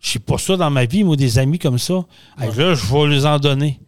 Je 0.00 0.12
sais 0.12 0.18
pas 0.18 0.38
ça 0.38 0.56
dans 0.56 0.70
ma 0.70 0.86
vie, 0.86 1.04
moi, 1.04 1.16
des 1.16 1.38
amis 1.38 1.58
comme 1.58 1.78
ça. 1.78 2.04
Hey, 2.40 2.48
là, 2.56 2.74
je 2.74 2.86
vais 2.92 3.06
les 3.08 3.26
en 3.26 3.38
donner. 3.38 3.78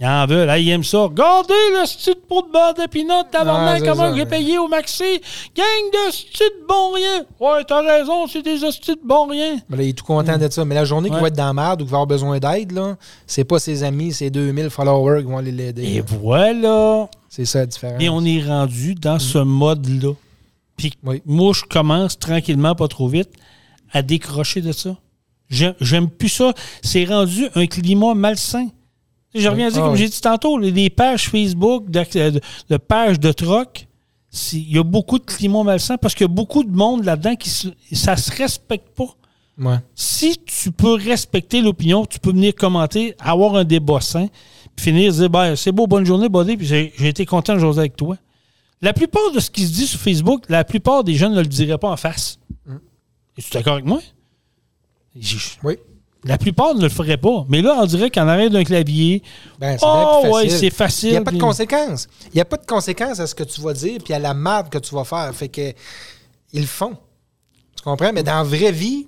Ils 0.00 0.06
en 0.06 0.24
veulent. 0.26 0.48
Hey, 0.48 0.64
ils 0.64 0.70
aiment 0.70 0.82
ça. 0.84 0.98
Regardez 1.00 1.52
le 1.78 1.84
style 1.84 2.14
de 2.14 2.20
pot 2.20 2.40
de 2.46 2.50
beurre 2.50 2.72
de 2.72 2.86
pinot, 2.88 3.22
tabarnak, 3.30 3.74
Ouais, 3.74 3.80
c'est 3.80 3.86
comment 3.92 4.10
ça, 4.10 4.16
j'ai 4.16 4.24
payé 4.24 4.58
au 4.58 4.66
maxi. 4.66 5.20
Gang 5.54 5.66
de 5.92 6.10
style 6.10 6.46
de 6.62 6.66
bon 6.66 6.92
rien. 6.94 7.24
Ouais, 7.38 7.64
t'as 7.68 7.82
raison, 7.82 8.26
c'est 8.26 8.40
des 8.40 8.64
hosties 8.64 8.92
de 8.92 9.00
bon 9.04 9.26
rien. 9.26 9.56
Là, 9.68 9.82
il 9.82 9.88
est 9.90 9.92
tout 9.92 10.04
content 10.04 10.38
de 10.38 10.48
ça. 10.48 10.64
Mais 10.64 10.74
la 10.74 10.86
journée 10.86 11.10
qu'il 11.10 11.18
va 11.18 11.28
être 11.28 11.36
dans 11.36 11.46
la 11.48 11.52
merde 11.52 11.82
ou 11.82 11.84
qu'il 11.84 11.90
va 11.90 11.98
avoir 11.98 12.06
besoin 12.06 12.38
d'aide, 12.38 12.72
là, 12.72 12.96
c'est 13.26 13.44
pas 13.44 13.58
ses 13.58 13.82
amis, 13.82 14.12
ses 14.14 14.30
2000 14.30 14.70
followers 14.70 15.20
qui 15.22 15.28
vont 15.30 15.36
aller 15.36 15.52
l'aider. 15.52 15.82
Et 15.84 15.98
là. 15.98 16.04
voilà. 16.20 17.08
C'est 17.28 17.44
ça 17.44 17.58
la 17.60 17.66
différence. 17.66 18.02
Et 18.02 18.08
on 18.08 18.24
est 18.24 18.42
rendu 18.42 18.94
dans 18.94 19.18
ce 19.18 19.38
mode-là. 19.38 20.14
Puis 20.78 20.94
Oui. 21.04 21.20
moi, 21.26 21.52
je 21.54 21.64
commence 21.64 22.18
tranquillement, 22.18 22.74
pas 22.74 22.88
trop 22.88 23.06
vite, 23.06 23.30
à 23.92 24.00
décrocher 24.00 24.62
de 24.62 24.72
ça. 24.72 24.96
J'aime 25.50 25.74
j'aime 25.80 26.08
plus 26.08 26.30
ça. 26.30 26.54
C'est 26.82 27.04
rendu 27.04 27.48
un 27.54 27.66
climat 27.66 28.14
malsain. 28.14 28.68
Je 29.34 29.48
reviens 29.48 29.68
à 29.68 29.70
dire, 29.70 29.80
Ah 29.80 29.84
comme 29.84 29.92
oui. 29.92 29.98
j'ai 29.98 30.08
dit 30.08 30.20
tantôt, 30.20 30.58
les, 30.58 30.90
pages 30.90 31.28
Facebook 31.28 31.88
de, 31.90 32.30
de- 32.30 32.40
de 32.68 32.76
pages 32.76 33.20
de 33.20 33.30
troc, 33.32 33.86
il 34.52 34.72
y 34.74 34.78
a 34.78 34.82
beaucoup 34.82 35.18
de 35.18 35.24
climat 35.24 35.62
malsain 35.62 35.96
parce 35.96 36.14
qu'il 36.14 36.24
y 36.24 36.30
a 36.30 36.32
beaucoup 36.32 36.64
de 36.64 36.70
monde 36.74 37.04
là-dedans 37.04 37.36
qui 37.36 37.48
se, 37.50 37.68
ça 37.92 38.16
se 38.16 38.30
respecte 38.36 38.88
pas. 38.96 39.14
Ouais. 39.58 39.76
Si 39.94 40.38
tu 40.38 40.72
peux 40.72 40.94
respecter 40.94 41.60
l'opinion, 41.60 42.06
tu 42.06 42.18
peux 42.18 42.30
venir 42.30 42.54
commenter, 42.54 43.14
avoir 43.20 43.56
un 43.56 43.64
débat 43.64 44.00
sain, 44.00 44.28
puis 44.74 44.86
finir 44.86 45.12
dire 45.12 45.28
ben, 45.30 45.54
c'est 45.54 45.72
beau, 45.72 45.86
bonne 45.86 46.06
journée, 46.06 46.28
buddy, 46.28 46.56
puis 46.56 46.66
j'ai 46.66 46.92
été 47.08 47.26
content 47.26 47.54
de 47.54 47.58
jouer 47.58 47.78
avec 47.78 47.96
toi. 47.96 48.16
La 48.82 48.92
plupart 48.94 49.30
de 49.34 49.40
ce 49.40 49.50
qui 49.50 49.66
se 49.66 49.72
dit 49.72 49.86
sur 49.86 50.00
Facebook, 50.00 50.44
la 50.48 50.64
plupart 50.64 51.04
des 51.04 51.14
jeunes 51.14 51.34
ne 51.34 51.40
le 51.40 51.46
diraient 51.46 51.76
pas 51.78 51.90
en 51.90 51.96
face. 51.98 52.38
Es-tu 53.36 53.50
d'accord 53.52 53.74
avec 53.74 53.84
moi? 53.84 54.00
Oui. 55.62 55.76
La 56.24 56.36
plupart 56.36 56.74
ne 56.74 56.82
le 56.82 56.88
feraient 56.88 57.16
pas. 57.16 57.46
Mais 57.48 57.62
là, 57.62 57.78
on 57.80 57.86
dirait 57.86 58.10
qu'en 58.10 58.28
arrière 58.28 58.50
d'un 58.50 58.64
clavier, 58.64 59.22
Ben, 59.58 59.76
oh 59.80 60.20
plus 60.22 60.30
ouais, 60.30 60.48
c'est 60.50 60.70
facile. 60.70 61.08
Il 61.08 61.12
n'y 61.12 61.18
a 61.18 61.22
pas 61.22 61.30
de 61.30 61.38
conséquences. 61.38 62.08
Il 62.26 62.34
n'y 62.34 62.40
a 62.40 62.44
pas 62.44 62.58
de 62.58 62.66
conséquences 62.66 63.20
à 63.20 63.26
ce 63.26 63.34
que 63.34 63.44
tu 63.44 63.60
vas 63.60 63.72
dire 63.72 64.00
puis 64.04 64.12
à 64.12 64.18
la 64.18 64.34
merde 64.34 64.68
que 64.68 64.78
tu 64.78 64.94
vas 64.94 65.04
faire. 65.04 65.34
Fait 65.34 65.48
que 65.48 65.72
ils 66.52 66.60
le 66.60 66.66
font. 66.66 66.96
Tu 67.76 67.82
comprends? 67.82 68.12
Mais 68.12 68.22
dans 68.22 68.34
la 68.36 68.42
vraie 68.42 68.72
vie, 68.72 69.06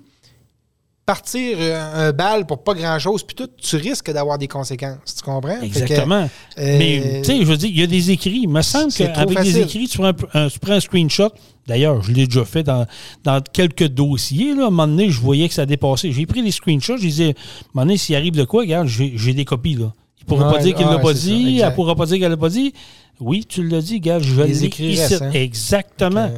partir 1.05 1.57
euh, 1.59 2.09
un 2.09 2.11
bal 2.13 2.45
pour 2.45 2.63
pas 2.63 2.73
grand-chose, 2.73 3.23
puis 3.23 3.35
tout, 3.35 3.49
tu 3.61 3.75
risques 3.75 4.11
d'avoir 4.11 4.37
des 4.37 4.47
conséquences. 4.47 5.15
Tu 5.17 5.21
comprends? 5.23 5.59
Que, 5.59 5.65
Exactement. 5.65 6.29
euh, 6.57 6.77
Mais, 6.77 7.21
tu 7.21 7.25
sais, 7.25 7.37
je 7.39 7.45
veux 7.45 7.57
dire, 7.57 7.69
il 7.69 7.79
y 7.79 7.83
a 7.83 7.87
des 7.87 8.11
écrits. 8.11 8.41
Il 8.43 8.49
me 8.49 8.61
semble 8.61 8.91
qu'avec 8.93 9.37
des 9.41 9.59
écrits, 9.59 9.87
tu 9.87 9.97
prends 9.97 10.07
un, 10.07 10.15
un- 10.45 10.47
tu 10.49 10.59
prends 10.59 10.73
un 10.73 10.79
screenshot. 10.79 11.29
D'ailleurs, 11.67 12.01
je 12.03 12.11
l'ai 12.11 12.25
déjà 12.27 12.45
fait 12.45 12.63
dans, 12.63 12.85
dans 13.23 13.41
quelques 13.41 13.87
dossiers. 13.87 14.53
Là. 14.53 14.63
À 14.63 14.67
un 14.67 14.69
moment 14.69 14.87
donné, 14.87 15.09
je 15.09 15.19
voyais 15.19 15.47
que 15.47 15.53
ça 15.53 15.65
dépassait. 15.65 16.11
J'ai 16.11 16.25
pris 16.25 16.41
des 16.43 16.51
screenshots. 16.51 16.97
Je 16.97 17.01
disais, 17.07 17.25
à 17.25 17.29
un 17.29 17.33
moment 17.73 17.85
donné, 17.85 17.97
s'il 17.97 18.15
arrive 18.15 18.33
de 18.35 18.43
quoi, 18.43 18.61
regarde, 18.61 18.87
j'ai 18.87 19.33
des 19.33 19.45
copies. 19.45 19.75
Là. 19.75 19.91
Il 20.19 20.23
ne 20.23 20.27
pourra 20.27 20.47
Ouais, 20.51 20.57
pas 20.57 20.63
dire 20.63 20.75
qu'il 20.75 20.85
ne 20.85 20.91
l'a 20.91 20.99
pas 20.99 21.13
ça, 21.13 21.19
dit. 21.21 21.33
exact. 21.55 21.63
elle 21.65 21.69
ne 21.71 21.75
pourra 21.75 21.95
pas 21.95 22.05
dire 22.05 22.15
qu'elle 22.19 22.29
ne 22.29 22.35
l'a 22.35 22.37
pas 22.37 22.49
dit. 22.49 22.73
Oui, 23.19 23.45
tu 23.47 23.67
l'as 23.67 23.81
dit, 23.81 23.99
gars, 23.99 24.19
je 24.19 24.41
Les 24.41 24.65
ici. 24.65 24.95
restent, 24.97 25.21
hein. 25.21 25.31
Exactement. 25.33 26.31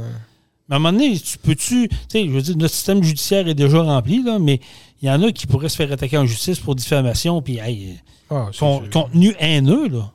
À 0.70 0.76
un 0.76 0.80
moment 0.80 0.92
donné, 0.98 1.20
tu 1.20 1.38
peux-tu. 1.38 1.88
Tu 1.90 1.96
sais, 2.10 2.26
je 2.26 2.32
veux 2.32 2.42
dire, 2.42 2.58
notre 2.58 2.74
système 2.74 3.04
judiciaire 3.04 3.48
est 3.48 3.54
déjà 3.54 3.82
rempli, 3.82 4.24
là, 4.24 4.40
mais 4.40 4.60
il 5.02 5.08
y 5.08 5.12
en 5.12 5.22
a 5.22 5.32
qui 5.32 5.46
pourraient 5.48 5.70
se 5.70 5.76
faire 5.76 5.92
attaquer 5.92 6.18
en 6.18 6.26
justice 6.26 6.60
pour 6.60 6.74
diffamation, 6.76 7.42
puis 7.42 7.58
hey, 7.60 8.00
ah, 8.30 8.50
con- 8.58 8.82
sûr. 8.82 8.90
contenu 8.92 9.36
haineux, 9.40 9.88
là. 9.90 10.12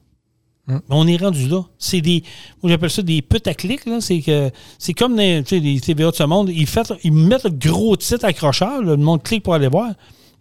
Hum. 0.68 0.80
Mais 0.88 0.94
On 0.96 1.06
est 1.06 1.16
rendu 1.16 1.48
là. 1.48 1.62
C'est 1.78 2.00
des. 2.00 2.22
Moi, 2.62 2.70
j'appelle 2.70 2.90
ça 2.90 3.02
des 3.02 3.22
putaclics, 3.22 3.86
là. 3.86 4.00
C'est 4.00 4.20
que. 4.20 4.50
C'est 4.78 4.92
comme 4.94 5.16
les, 5.16 5.42
les 5.42 5.80
TVA 5.80 6.10
de 6.10 6.16
ce 6.16 6.22
monde. 6.24 6.48
Ils, 6.50 6.66
fait- 6.66 6.92
ils 7.04 7.12
mettent 7.12 7.44
le 7.44 7.50
gros 7.50 7.96
titre 7.96 8.24
accrocheur, 8.24 8.82
là, 8.82 8.90
le 8.92 8.96
monde 8.96 9.22
clique 9.22 9.42
pour 9.44 9.54
aller 9.54 9.68
voir. 9.68 9.92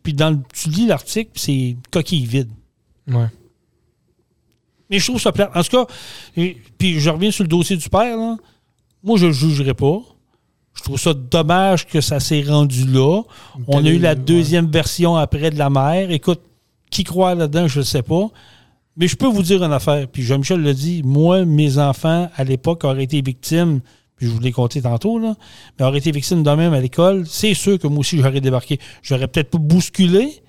Puis 0.04 0.14
dans 0.14 0.30
le- 0.32 0.40
tu 0.54 0.70
lis 0.70 0.88
l'article, 0.88 1.30
puis 1.34 1.42
c'est 1.42 1.78
coquille 1.92 2.26
vide. 2.26 2.50
Ouais. 3.08 3.28
Mais 4.90 5.00
je 5.00 5.06
trouve 5.06 5.22
ça 5.22 5.32
plate. 5.32 5.52
En 5.56 5.62
tout 5.64 5.70
cas, 5.86 5.86
et- 6.36 6.58
puis 6.78 7.00
je 7.00 7.10
reviens 7.10 7.32
sur 7.32 7.44
le 7.44 7.48
dossier 7.50 7.76
du 7.78 7.90
père. 7.90 8.18
là. 8.18 8.38
Moi, 9.04 9.18
je 9.18 9.26
ne 9.26 9.30
le 9.30 9.34
jugerai 9.34 9.74
pas. 9.74 10.00
Je 10.74 10.84
trouve 10.84 11.00
ça 11.00 11.14
dommage 11.14 11.88
que 11.88 12.02
ça 12.02 12.20
s'est 12.20 12.42
rendu 12.42 12.86
là. 12.86 13.24
On 13.68 13.84
a 13.84 13.90
eu 13.90 14.00
la 14.00 14.10
ouais. 14.10 14.16
deuxième 14.16 14.68
version 14.68 15.16
après 15.16 15.52
de 15.52 15.58
la 15.58 15.70
mère. 15.70 16.12
Écoute, 16.12 16.42
qui 16.90 17.04
croit 17.04 17.36
là-dedans, 17.36 17.68
je 17.68 17.80
ne 17.80 17.84
sais 17.84 18.02
pas. 18.02 18.28
Mais 18.96 19.08
je 19.08 19.16
peux 19.16 19.28
vous 19.28 19.44
dire 19.44 19.64
une 19.64 19.74
affaire. 19.74 20.08
Puis 20.08 20.24
Jean-Michel 20.24 20.62
l'a 20.62 20.74
dit. 20.74 21.02
Moi, 21.04 21.46
mes 21.46 21.78
enfants, 21.78 22.30
à 22.36 22.44
l'époque, 22.44 22.84
auraient 22.84 23.04
été 23.04 23.22
victimes. 23.22 23.82
Puis 24.16 24.28
je 24.28 24.32
vous 24.32 24.40
l'ai 24.40 24.52
compté 24.52 24.82
tantôt, 24.82 25.18
là. 25.20 25.36
Mais 25.78 25.86
auraient 25.86 26.00
été 26.00 26.12
victimes 26.12 26.44
de 26.44 26.52
même 26.52 26.74
à 26.74 26.80
l'école. 26.80 27.26
C'est 27.26 27.54
sûr 27.54 27.80
que 27.80 27.88
moi 27.88 28.00
aussi, 28.00 28.18
j'aurais 28.18 28.42
débarqué. 28.42 28.80
J'aurais 29.02 29.28
peut-être 29.28 29.52
pas 29.52 29.58
bousculé. 29.58 30.42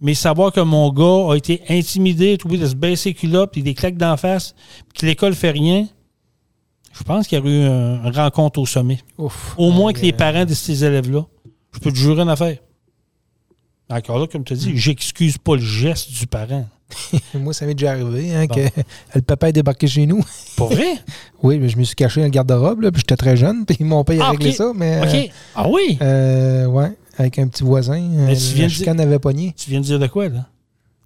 Mais 0.00 0.14
savoir 0.14 0.52
que 0.52 0.60
mon 0.60 0.90
gars 0.92 1.32
a 1.32 1.36
été 1.36 1.62
intimidé, 1.68 2.36
trouvé 2.36 2.58
de 2.58 2.66
se 2.66 2.74
baisser 2.74 3.10
les 3.10 3.14
culottes, 3.14 3.52
puis 3.52 3.62
des 3.62 3.74
claques 3.74 3.96
d'en 3.96 4.16
face, 4.16 4.54
puis 4.88 5.00
que 5.00 5.06
l'école 5.06 5.34
fait 5.34 5.52
rien, 5.52 5.86
je 6.96 7.02
pense 7.02 7.26
qu'il 7.26 7.38
y 7.38 7.40
aurait 7.40 7.50
eu 7.50 7.62
un- 7.64 8.04
une 8.04 8.14
rencontre 8.16 8.60
au 8.60 8.66
sommet. 8.66 8.98
Ouf. 9.18 9.54
Au 9.58 9.70
moins 9.70 9.92
que 9.92 10.00
les 10.00 10.12
Euh, 10.12 10.16
parents 10.16 10.44
de 10.44 10.54
ces 10.54 10.84
élèves-là. 10.84 11.24
Je 11.72 11.78
peux 11.80 11.90
te 11.90 11.96
jurer 11.96 12.22
une 12.22 12.28
affaire. 12.28 12.56
Encore 13.90 14.18
là, 14.18 14.26
comme 14.26 14.44
tu 14.44 14.52
as 14.54 14.56
dit, 14.56 14.72
j'excuse 14.76 15.36
pas 15.38 15.56
le 15.56 15.60
geste 15.62 16.10
du 16.12 16.26
parent. 16.26 16.66
Moi, 17.34 17.52
ça 17.52 17.66
m'est 17.66 17.74
déjà 17.74 17.92
arrivé 17.92 18.34
hein, 18.34 18.46
Bon. 18.46 18.54
que 18.54 18.60
le 19.14 19.22
papa 19.22 19.48
est 19.48 19.52
débarqué 19.52 19.86
chez 19.86 20.06
nous. 20.06 20.22
Pas 20.56 20.66
vrai? 20.66 20.94
Oui, 21.42 21.58
mais 21.58 21.68
je 21.68 21.76
me 21.76 21.84
suis 21.84 21.94
caché 21.96 22.20
dans 22.20 22.26
le 22.26 22.30
garde-robe, 22.30 22.80
puis 22.90 23.00
j'étais 23.00 23.16
très 23.16 23.36
jeune, 23.36 23.66
puis 23.66 23.76
mon 23.84 24.04
père 24.04 24.22
a 24.22 24.26
Ah, 24.28 24.30
réglé 24.30 24.50
ok. 24.50 24.56
ça, 24.56 24.72
mais. 24.74 25.00
OK. 25.02 25.30
Ah 25.54 25.68
oui? 25.68 25.98
Euh, 26.00 26.66
ouais, 26.66 26.92
avec 27.18 27.38
un 27.38 27.48
petit 27.48 27.62
voisin. 27.64 28.00
Mais 28.00 28.32
euh, 28.32 28.36
tu 28.36 28.54
viens 28.54 28.66
de 28.66 28.70
chicane 28.72 29.00
avait 29.00 29.18
pogné. 29.18 29.54
Tu 29.56 29.70
viens 29.70 29.80
de 29.80 29.84
dire 29.84 29.98
de 29.98 30.06
quoi, 30.06 30.28
là? 30.28 30.46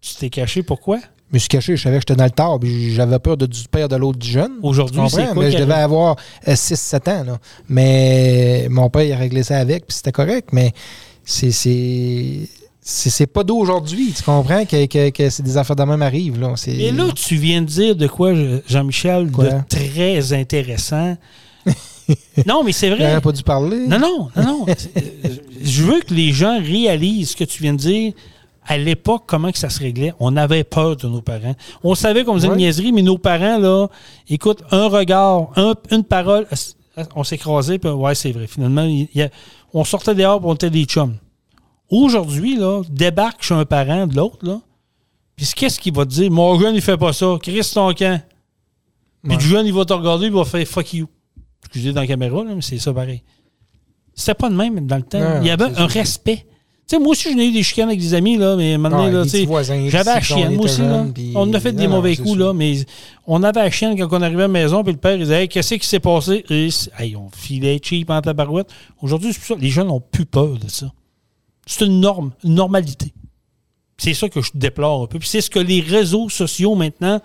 Tu 0.01 0.15
t'es 0.15 0.31
caché, 0.31 0.63
pourquoi? 0.63 0.99
Je 1.31 1.37
me 1.37 1.39
suis 1.39 1.49
caché, 1.49 1.77
je 1.77 1.83
savais 1.83 1.97
que 1.97 2.03
j'étais 2.03 2.17
dans 2.17 2.25
le 2.25 2.31
tard, 2.31 2.59
puis 2.59 2.95
j'avais 2.95 3.19
peur 3.19 3.37
de, 3.37 3.45
du 3.47 3.65
père 3.71 3.89
de 3.89 3.97
l'autre 3.97 4.19
du 4.19 4.29
jeune. 4.31 4.53
Aujourd'hui, 4.63 5.01
c'est 5.11 5.27
quoi 5.35 5.45
Mais 5.45 5.51
je 5.51 5.59
devais 5.59 5.75
avoir 5.75 6.17
6-7 6.47 7.11
ans. 7.11 7.25
Là. 7.25 7.39
Mais 7.69 8.67
mon 8.71 8.89
père, 8.89 9.03
il 9.03 9.13
a 9.13 9.17
réglé 9.19 9.43
ça 9.43 9.59
avec, 9.59 9.87
puis 9.87 9.97
c'était 9.97 10.13
correct. 10.13 10.49
Mais 10.53 10.73
c'est. 11.25 11.51
c'est 11.51 12.49
c'est 12.81 13.11
c'est 13.11 13.27
pas 13.27 13.45
d'aujourd'hui, 13.45 14.15
tu 14.17 14.23
comprends, 14.23 14.65
que, 14.65 14.87
que, 14.87 15.11
que 15.11 15.29
c'est 15.29 15.43
des 15.43 15.59
affaires 15.59 15.77
de 15.77 15.83
même 15.83 16.01
arrivent. 16.01 16.41
Là. 16.41 16.55
Et 16.67 16.91
là, 16.91 17.09
tu 17.15 17.37
viens 17.37 17.61
de 17.61 17.67
dire 17.67 17.95
de 17.95 18.07
quoi, 18.07 18.35
je- 18.35 18.61
Jean-Michel, 18.67 19.31
de 19.31 19.51
très 19.69 20.33
intéressant. 20.33 21.15
non, 22.47 22.63
mais 22.65 22.73
c'est 22.73 22.89
vrai. 22.89 23.21
Pas 23.21 23.33
dû 23.33 23.43
parler. 23.43 23.87
Non, 23.87 23.99
non, 23.99 24.29
non, 24.37 24.43
non. 24.43 24.67
Euh, 24.97 25.29
Je 25.63 25.83
veux 25.83 26.01
que 26.01 26.15
les 26.15 26.33
gens 26.33 26.59
réalisent 26.63 27.33
ce 27.33 27.37
que 27.37 27.45
tu 27.45 27.63
viens 27.63 27.75
de 27.75 27.79
dire. 27.79 28.13
À 28.71 28.77
l'époque, 28.77 29.25
comment 29.27 29.51
que 29.51 29.57
ça 29.59 29.71
se 29.71 29.81
réglait? 29.81 30.13
On 30.21 30.37
avait 30.37 30.63
peur 30.63 30.95
de 30.97 31.09
nos 31.09 31.23
parents. 31.23 31.55
On 31.83 31.95
savait 31.95 32.23
qu'on 32.25 32.35
faisait 32.35 32.49
une 32.49 32.57
niaiserie, 32.57 32.93
mais 32.93 33.01
nos 33.03 33.17
parents, 33.17 33.59
là, 33.59 33.89
écoute, 34.29 34.63
un 34.71 34.89
regard, 34.89 35.49
un- 35.57 35.75
une 35.91 36.05
parole, 36.05 36.47
on 37.17 37.25
s'écrasait, 37.25 37.79
puis 37.79 37.89
ouais, 37.91 38.15
c'est 38.15 38.31
vrai. 38.33 38.47
Finalement, 38.47 38.83
il 38.85 39.09
on 39.73 39.85
sortait 39.85 40.15
dehors, 40.15 40.39
puis 40.41 40.49
on 40.51 40.55
était 40.55 40.69
des 40.71 40.85
chums. 40.85 41.17
Aujourd'hui, 41.91 42.57
là, 42.57 42.83
débarque 42.91 43.43
chez 43.43 43.55
un 43.55 43.65
parent 43.65 44.07
de 44.07 44.15
l'autre, 44.17 44.39
là, 44.47 44.61
puis 45.35 45.47
qu'est-ce 45.57 45.81
qu'il 45.81 45.95
va 45.95 46.05
te 46.05 46.11
dire? 46.11 46.31
Mon 46.31 46.59
jeune, 46.61 46.75
il 46.75 46.83
fait 46.83 46.97
pas 46.99 47.13
ça. 47.15 47.37
Chris 47.41 47.71
ton 47.73 47.93
camp. 47.95 48.21
Puis 49.23 49.33
Ouais. 49.33 49.35
le 49.37 49.41
jeune, 49.41 49.67
il 49.67 49.73
va 49.73 49.85
te 49.85 49.93
regarder, 49.95 50.27
il 50.27 50.33
va 50.33 50.45
faire 50.45 50.67
fuck 50.67 50.93
you. 50.93 51.09
Excusez 51.65 51.93
dans 51.93 52.03
la 52.03 52.07
caméra, 52.07 52.45
là, 52.45 52.55
mais 52.55 52.61
c'est 52.63 52.79
ça 52.79 52.93
pareil. 52.93 53.23
C'était 54.15 54.35
pas 54.35 54.51
de 54.51 54.55
même 54.55 54.87
dans 54.87 54.97
le 54.97 55.03
temps. 55.03 55.19
Non, 55.21 55.41
il 55.41 55.47
y 55.47 55.51
avait 55.51 55.65
un 55.65 55.75
sûr. 55.75 55.89
respect. 55.89 56.45
Tu 56.89 56.97
sais, 56.97 57.03
moi 57.03 57.11
aussi, 57.11 57.31
j'en 57.31 57.39
ai 57.39 57.47
eu 57.49 57.53
des 57.53 57.63
chicanes 57.63 57.89
avec 57.89 58.01
des 58.01 58.15
amis, 58.15 58.39
là, 58.39 58.57
mais 58.57 58.79
maintenant, 58.79 59.05
Ouais, 59.05 59.13
là, 59.13 59.23
tu 59.25 59.29
sais, 59.29 59.47
j'avais 59.91 60.05
la 60.05 60.21
chienne, 60.23 60.55
moi 60.55 60.65
aussi, 60.65 60.81
là. 60.81 61.07
On 61.35 61.53
a 61.53 61.61
fait 61.61 61.73
des 61.73 61.87
Non, 61.87 61.97
mauvais 61.97 62.17
coups, 62.17 62.29
sûr. 62.31 62.37
là, 62.39 62.53
mais 62.55 62.79
on 63.27 63.43
avait 63.43 63.61
la 63.61 63.71
chienne 63.71 63.95
quand 63.99 64.09
on 64.19 64.23
arrivait 64.23 64.45
à 64.45 64.47
la 64.47 64.49
maison, 64.49 64.83
puis 64.83 64.93
le 64.95 64.99
père, 64.99 65.13
il 65.17 65.21
disait, 65.25 65.43
hey, 65.43 65.49
qu'est-ce 65.49 65.75
qui 65.75 65.87
s'est 65.87 66.01
passé? 66.01 66.45
Et, 66.49 66.69
hey, 66.99 67.15
on 67.15 67.29
filait 67.37 67.79
cheap 67.83 68.09
en 68.09 68.23
tabarouette. 68.23 68.69
Aujourd'hui, 69.03 69.35
c'est 69.35 69.39
pour 69.41 69.49
ça. 69.49 69.55
Les 69.61 69.69
jeunes 69.69 69.89
n'ont 69.89 70.01
plus 70.01 70.25
peur 70.25 70.57
de 70.59 70.69
ça. 70.71 70.91
C'est 71.67 71.85
une 71.85 72.01
norme, 72.01 72.31
une 72.43 72.55
normalité. 72.55 73.13
C'est 73.99 74.15
ça 74.15 74.31
que 74.31 74.41
je 74.41 74.53
déplore 74.55 75.03
un 75.03 75.07
peu. 75.09 75.19
Puis 75.19 75.29
c'est 75.29 75.43
ce 75.43 75.51
que 75.51 75.59
les 75.59 75.81
réseaux 75.83 76.31
sociaux 76.31 76.75
maintenant 76.75 77.21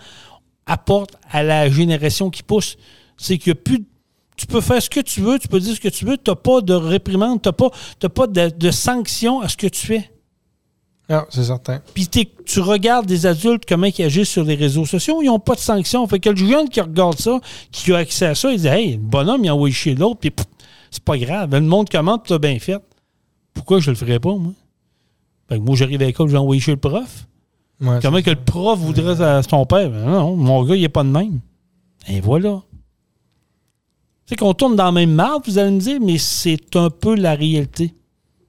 apportent 0.66 1.16
à 1.32 1.42
la 1.42 1.70
génération 1.70 2.30
qui 2.30 2.44
pousse. 2.44 2.76
C'est 3.16 3.38
qu'il 3.38 3.54
n'y 3.54 3.60
a 3.60 3.62
plus. 3.64 3.80
de- 3.80 3.86
Tu 4.38 4.46
peux 4.48 4.62
faire 4.62 4.82
ce 4.82 4.90
que 4.90 5.00
tu 5.00 5.22
veux, 5.22 5.38
tu 5.40 5.48
peux 5.48 5.60
dire 5.60 5.76
ce 5.76 5.80
que 5.80 5.90
tu 5.90 6.06
veux, 6.06 6.18
tu 6.18 6.32
n'as 6.32 6.36
pas 6.36 6.62
de 6.62 6.74
réprimande, 6.74 7.42
tu 7.42 7.50
n'as 7.50 7.54
pas, 7.54 7.70
pas 8.10 8.28
de, 8.28 8.50
de 8.50 8.72
sanction 8.72 9.42
à 9.42 9.48
ce 9.50 9.58
que 9.58 9.68
tu 9.68 9.86
fais. 9.86 10.10
Ah, 11.10 11.26
c'est 11.30 11.44
certain. 11.44 11.82
Puis 11.94 12.08
tu 12.08 12.60
regardes 12.62 13.06
des 13.06 13.26
adultes, 13.26 13.64
comment 13.68 13.88
ils 13.88 14.04
agissent 14.04 14.30
sur 14.30 14.44
les 14.46 14.56
réseaux 14.56 14.86
sociaux, 14.86 15.22
ils 15.22 15.28
n'ont 15.28 15.40
pas 15.40 15.56
de 15.56 15.60
sanction. 15.60 16.08
Fait 16.08 16.20
que 16.20 16.30
le 16.30 16.36
jeune 16.36 16.70
qui 16.70 16.80
regarde 16.82 17.20
ça, 17.20 17.40
qui 17.72 17.92
a 17.94 17.98
accès 17.98 18.26
à 18.28 18.36
ça, 18.36 18.52
il 18.52 18.60
dit 18.62 18.68
Hey, 18.68 18.92
le 18.94 18.98
bonhomme, 18.98 19.44
il 19.44 19.50
a 19.50 19.56
envoyé 19.56 19.74
chez 19.74 19.96
l'autre, 19.96 20.20
puis 20.22 20.32
c'est 20.90 21.04
pas 21.04 21.18
grave. 21.18 21.52
Le 21.52 21.62
monde 21.62 21.90
commente, 21.90 22.26
tu 22.26 22.34
as 22.34 22.40
bien 22.40 22.58
fait. 22.60 22.78
Pourquoi 23.54 23.80
je 23.80 23.92
le 23.92 23.96
ferais 23.98 24.20
pas, 24.20 24.34
moi? 24.34 24.54
Fait 25.50 25.58
que 25.58 25.62
moi, 25.64 25.76
j'arrive 25.76 26.02
à 26.02 26.06
l'école, 26.06 26.30
j'ai 26.30 26.38
envoyé 26.38 26.62
chez 26.62 26.72
le 26.72 26.78
prof. 26.78 27.28
Ouais, 27.82 28.00
Comment 28.02 28.22
que 28.22 28.30
le 28.30 28.38
prof 28.38 28.80
voudrait 28.80 29.22
à 29.22 29.44
son 29.44 29.66
père? 29.66 29.90
Ben 29.90 30.06
non, 30.06 30.36
mon 30.38 30.64
gars, 30.64 30.76
il 30.76 30.82
n'est 30.82 30.90
pas 30.90 31.04
de 31.04 31.10
même. 31.10 31.42
Et 32.08 32.22
voilà. 32.22 32.62
C'est 34.26 34.36
qu'on 34.38 34.54
tourne 34.54 34.76
dans 34.76 34.86
la 34.86 34.92
même 34.92 35.14
marde, 35.14 35.44
vous 35.46 35.58
allez 35.58 35.72
me 35.72 35.80
dire, 35.80 36.00
mais 36.02 36.18
c'est 36.18 36.76
un 36.76 36.90
peu 36.90 37.16
la 37.16 37.36
réalité. 37.36 37.94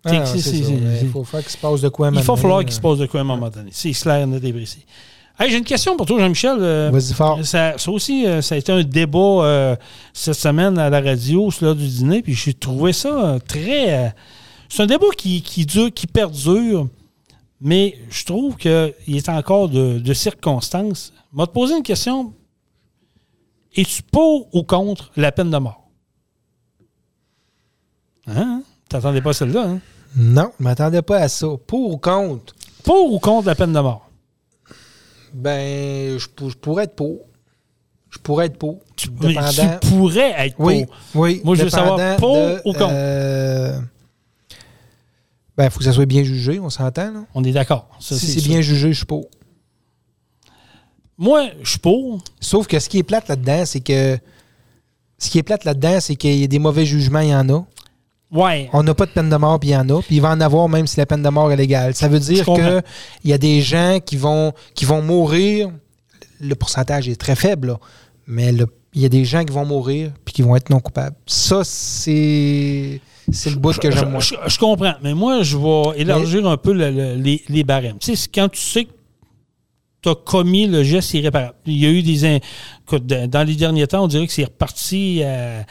Ah, 0.07 0.25
ça, 0.27 0.37
Il 0.37 1.09
faut 1.11 1.25
faire 1.25 1.41
qu'il 1.41 1.51
se 1.51 1.57
passe 1.57 1.81
de 1.81 1.89
quoi 1.89 2.07
à 2.07 2.11
un 2.11 2.13
Il 2.13 2.19
va 2.19 2.23
moment 2.23 2.37
falloir 2.37 2.59
donné, 2.59 2.67
qu'il 2.67 2.75
se 2.75 2.81
passe 2.81 2.99
de 2.99 3.07
quoi 3.07 3.21
à 3.21 3.23
un 3.23 3.27
moment 3.27 3.49
donné. 3.49 3.71
C'est 3.73 3.93
clair, 3.93 4.27
net 4.27 4.45
et 4.45 4.53
précis. 4.53 4.85
Hey, 5.39 5.51
J'ai 5.51 5.57
une 5.59 5.65
question 5.65 5.97
pour 5.97 6.07
toi, 6.07 6.21
Jean-Michel. 6.21 6.59
Euh, 6.61 6.91
Vas-y 6.93 7.13
fort. 7.15 7.45
ça, 7.45 7.77
ça 7.77 7.91
aussi, 7.91 8.25
euh, 8.27 8.41
ça 8.41 8.55
a 8.55 8.59
été 8.59 8.71
un 8.71 8.85
débat 8.85 9.19
euh, 9.19 9.77
cette 10.13 10.35
semaine 10.35 10.79
à 10.79 10.91
la 10.91 11.01
radio, 11.01 11.51
l'heure 11.61 11.75
du 11.75 11.89
dîner, 11.89 12.23
puis 12.23 12.35
j'ai 12.35 12.55
trouvé 12.55 12.93
ça 12.93 13.39
très. 13.49 13.95
euh, 14.07 14.09
c'est 14.69 14.83
un 14.83 14.87
débat 14.87 15.07
qui, 15.17 15.43
qui 15.43 15.67
dure, 15.67 15.93
qui 15.93 16.07
perdure, 16.07 16.87
mais 17.61 17.97
je 18.11 18.25
trouve 18.25 18.57
qu'il 18.57 18.71
est 19.09 19.29
encore 19.29 19.69
de, 19.69 19.99
de 19.99 20.15
circonstances. 20.15 21.13
Te 21.37 21.45
poser 21.47 21.77
une 21.79 21.83
question. 21.83 22.33
Es-tu 23.77 24.03
pour 24.03 24.55
ou 24.55 24.63
contre 24.63 25.11
la 25.17 25.33
peine 25.33 25.51
de 25.51 25.57
mort? 25.59 25.89
Hein? 28.27 28.63
T'attendais 28.89 29.21
pas 29.23 29.33
celle-là, 29.33 29.63
hein? 29.69 29.81
Non, 30.17 30.53
je 30.59 30.65
m'attendais 30.65 31.03
pas 31.03 31.19
à 31.19 31.29
ça. 31.29 31.47
Pour 31.67 31.91
ou 31.93 31.99
contre? 31.99 32.55
Pour 32.85 33.13
ou 33.13 33.19
contre 33.19 33.49
la 33.49 33.55
peine 33.55 33.73
de 33.73 33.81
mort? 33.81 34.09
Ben, 35.33 36.17
je, 36.19 36.29
pour- 36.29 36.51
je 36.51 36.57
pourrais 36.57 36.85
être 36.85 36.95
pour. 36.95 37.21
Je 38.11 38.19
pourrais 38.19 38.47
être 38.47 38.57
pour. 38.59 38.79
Mais 39.21 39.29
Dépendant- 39.35 39.79
tu 39.83 39.89
pourrais 39.89 40.47
être 40.47 40.55
Oui, 40.61 40.87
pour. 40.87 41.23
oui. 41.23 41.41
Moi, 41.45 41.57
je 41.57 41.65
veux 41.65 41.71
savoir 41.71 42.17
pour 42.17 42.37
de, 42.37 42.61
ou 42.65 42.73
contre. 42.73 42.91
euh, 42.93 43.81
ben, 45.57 45.65
il 45.65 45.71
faut 45.71 45.79
que 45.81 45.85
ça 45.85 45.93
soit 45.93 46.07
bien 46.07 46.23
jugé, 46.23 46.61
on 46.61 46.71
s'entend. 46.71 47.11
là. 47.13 47.25
On 47.35 47.43
est 47.43 47.51
d'accord. 47.53 47.89
Si 47.99 48.15
c'est 48.17 48.27
c'est 48.27 48.41
sûr. 48.41 48.51
bien 48.53 48.61
jugé, 48.61 48.93
je 48.93 48.97
suis 48.99 49.07
pour. 49.07 49.27
Moi, 51.19 51.49
je 51.63 51.71
suis 51.71 51.79
pour. 51.79 52.23
Sauf 52.41 52.67
que 52.67 52.79
ce 52.79 52.89
qui 52.89 52.99
est 52.99 53.03
plate 53.03 53.29
là-dedans, 53.29 53.65
c'est 53.65 53.81
que. 53.81 54.19
Ce 55.19 55.31
qui 55.31 55.39
est 55.39 55.43
plate 55.43 55.65
là-dedans, 55.65 55.99
c'est 56.01 56.17
qu'il 56.17 56.35
y 56.39 56.45
a 56.45 56.47
des 56.49 56.59
mauvais 56.59 56.85
jugements, 56.85 57.21
il 57.21 57.29
y 57.31 57.35
en 57.35 57.49
a. 57.49 57.65
Ouais. 58.33 58.69
On 58.73 58.83
n'a 58.83 58.95
pas 58.95 59.07
de 59.07 59.13
peine 59.13 59.31
de 59.31 59.37
mort, 59.37 59.61
puis 59.61 59.69
il 59.71 59.73
y 59.73 59.77
en 59.77 59.89
a. 59.89 60.03
Puis 60.03 60.17
il 60.17 60.21
va 60.21 60.31
en 60.31 60.41
avoir 60.41 60.69
même 60.69 60.87
si 60.89 60.97
la 60.99 61.07
peine 61.07 61.23
de 61.23 61.29
mort 61.29 61.53
est 61.53 61.57
légale. 61.57 61.95
Ça 61.95 62.09
veut 62.09 62.19
Je 62.19 62.25
dire 62.33 62.45
qu'il 62.45 62.83
y 63.25 63.33
a 63.33 63.39
des 63.39 63.61
gens 63.61 64.01
qui 64.05 64.17
vont, 64.17 64.53
qui 64.75 64.85
vont 64.85 65.03
mourir. 65.03 65.71
Le 66.41 66.55
pourcentage 66.57 67.09
est 67.09 67.15
très 67.17 67.37
faible, 67.37 67.69
là. 67.69 67.79
mais 68.27 68.53
Il 68.93 69.01
y 69.03 69.05
a 69.05 69.09
des 69.09 69.25
gens 69.25 69.45
qui 69.45 69.53
vont 69.53 69.65
mourir 69.65 70.11
puis 70.25 70.35
qui 70.35 70.43
vont 70.43 70.57
être 70.57 70.69
non 70.69 70.81
coupables. 70.81 71.15
Ça, 71.27 71.63
c'est. 71.63 73.01
C'est 73.33 73.51
le 73.51 73.57
bout 73.57 73.73
que 73.79 73.91
j'aime 73.91 74.11
moins. 74.11 74.21
Je, 74.21 74.35
je 74.47 74.59
comprends, 74.59 74.95
mais 75.03 75.15
moi, 75.15 75.43
je 75.43 75.57
vais 75.57 76.01
élargir 76.01 76.47
un 76.47 76.57
peu 76.59 76.73
le- 76.75 76.91
le- 76.91 77.15
les, 77.15 77.43
les 77.49 77.65
barèmes. 77.65 77.97
Tu 77.99 78.15
sais, 78.17 78.29
quand 78.35 78.49
tu 78.51 78.61
sais 78.61 78.85
que 78.85 78.91
tu 80.05 80.11
as 80.11 80.15
commis 80.15 80.67
le 80.67 80.83
geste 80.83 81.15
irréparable. 81.15 81.55
Il 81.67 81.79
y 81.79 81.87
a 81.87 81.91
eu 81.91 82.03
des. 82.03 82.41
dans 83.27 83.47
les 83.47 83.55
derniers 83.55 83.87
temps, 83.87 84.05
on 84.05 84.09
dirait 84.09 84.27
que 84.27 84.33
c'est 84.33 84.45
reparti 84.45 85.21
euh, 85.23 85.63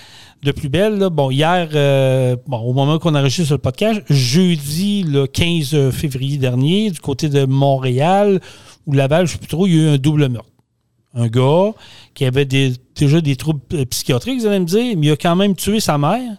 de 0.41 0.51
plus 0.51 0.69
belle. 0.69 1.07
Bon, 1.11 1.29
hier, 1.29 1.69
euh, 1.73 2.36
au 2.51 2.73
moment 2.73 2.97
qu'on 2.97 3.13
enregistre 3.13 3.53
le 3.53 3.59
podcast, 3.59 4.01
jeudi, 4.09 5.03
le 5.03 5.27
15 5.27 5.91
février 5.91 6.38
dernier, 6.38 6.89
du 6.89 6.99
côté 6.99 7.29
de 7.29 7.45
Montréal 7.45 8.41
ou 8.88 8.93
Laval, 8.93 9.27
je 9.27 9.34
ne 9.34 9.34
sais 9.34 9.39
plus 9.39 9.47
trop, 9.47 9.67
il 9.67 9.75
y 9.75 9.79
a 9.79 9.84
eu 9.84 9.93
un 9.95 9.97
double 9.97 10.27
meurtre. 10.29 10.49
Un 11.13 11.27
gars 11.27 11.73
qui 12.15 12.25
avait 12.25 12.45
déjà 12.45 13.21
des 13.21 13.36
troubles 13.36 13.61
euh, 13.73 13.86
psychiatriques, 13.86 14.39
vous 14.39 14.47
allez 14.47 14.59
me 14.59 14.65
dire, 14.65 14.97
mais 14.97 15.07
il 15.07 15.11
a 15.11 15.15
quand 15.15 15.36
même 15.36 15.55
tué 15.55 15.79
sa 15.79 15.99
mère 15.99 16.38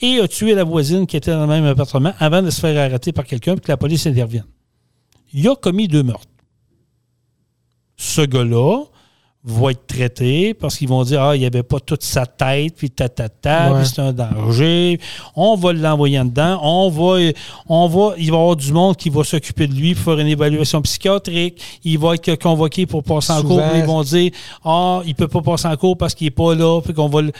et 0.00 0.20
a 0.20 0.28
tué 0.28 0.54
la 0.54 0.62
voisine 0.62 1.08
qui 1.08 1.16
était 1.16 1.32
dans 1.32 1.40
le 1.40 1.48
même 1.48 1.64
appartement 1.64 2.12
avant 2.20 2.40
de 2.40 2.50
se 2.50 2.60
faire 2.60 2.78
arrêter 2.78 3.10
par 3.10 3.24
quelqu'un 3.24 3.56
et 3.56 3.60
que 3.60 3.68
la 3.68 3.76
police 3.76 4.06
intervienne. 4.06 4.46
Il 5.34 5.48
a 5.48 5.56
commis 5.56 5.88
deux 5.88 6.04
meurtres. 6.04 6.31
Ce 8.04 8.22
gars-là 8.22 8.82
va 9.44 9.70
être 9.72 9.86
traité 9.88 10.54
parce 10.54 10.76
qu'ils 10.76 10.88
vont 10.88 11.02
dire 11.04 11.22
Ah, 11.22 11.36
il 11.36 11.40
n'y 11.40 11.46
avait 11.46 11.62
pas 11.62 11.78
toute 11.80 12.02
sa 12.02 12.26
tête, 12.26 12.74
puis 12.76 12.90
ta 12.90 13.08
ta 13.08 13.28
Ouais. 13.72 13.84
c'est 13.84 14.00
un 14.00 14.12
danger. 14.12 14.98
On 15.36 15.54
va 15.56 15.72
l'envoyer 15.72 16.18
en 16.18 16.24
dedans. 16.24 16.58
On 16.62 16.90
va, 16.90 17.30
on 17.68 17.86
va, 17.88 18.14
il 18.18 18.30
va 18.30 18.36
y 18.36 18.40
avoir 18.40 18.56
du 18.56 18.72
monde 18.72 18.96
qui 18.96 19.08
va 19.10 19.22
s'occuper 19.24 19.66
de 19.68 19.74
lui 19.74 19.94
pour 19.94 20.04
faire 20.04 20.18
une 20.20 20.26
évaluation 20.28 20.80
psychiatrique. 20.82 21.60
Il 21.84 21.98
va 21.98 22.14
être 22.14 22.34
convoqué 22.36 22.86
pour 22.86 23.02
passer 23.04 23.32
en 23.32 23.40
Souvent- 23.40 23.56
cours. 23.56 23.76
Ils 23.76 23.84
vont 23.84 24.02
dire 24.02 24.30
Ah, 24.64 25.00
il 25.04 25.10
ne 25.10 25.14
peut 25.14 25.28
pas 25.28 25.42
passer 25.42 25.68
en 25.68 25.76
cours 25.76 25.96
parce 25.96 26.14
qu'il 26.14 26.26
n'est 26.26 26.30
pas 26.32 26.54
là. 26.54 26.80
Puis 26.80 26.92
qu'on 26.94 27.08
va 27.08 27.22
le- 27.22 27.32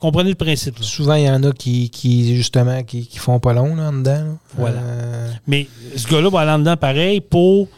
Comprenez 0.00 0.30
le 0.30 0.34
principe. 0.36 0.78
là. 0.78 0.84
Souvent, 0.84 1.14
il 1.14 1.24
y 1.24 1.30
en 1.30 1.42
a 1.44 1.52
qui, 1.52 1.88
qui 1.88 2.34
justement, 2.34 2.82
qui, 2.82 3.06
qui 3.06 3.18
font 3.18 3.38
pas 3.38 3.52
long 3.52 3.76
là, 3.76 3.88
en 3.90 3.92
dedans. 3.92 4.10
là. 4.12 4.36
Voilà. 4.58 4.78
Euh, 4.80 5.30
Mais 5.46 5.68
ce 5.96 6.08
gars-là 6.08 6.28
va 6.28 6.40
aller 6.40 6.50
en 6.50 6.58
dedans 6.58 6.76
pareil 6.76 7.20
pour. 7.20 7.68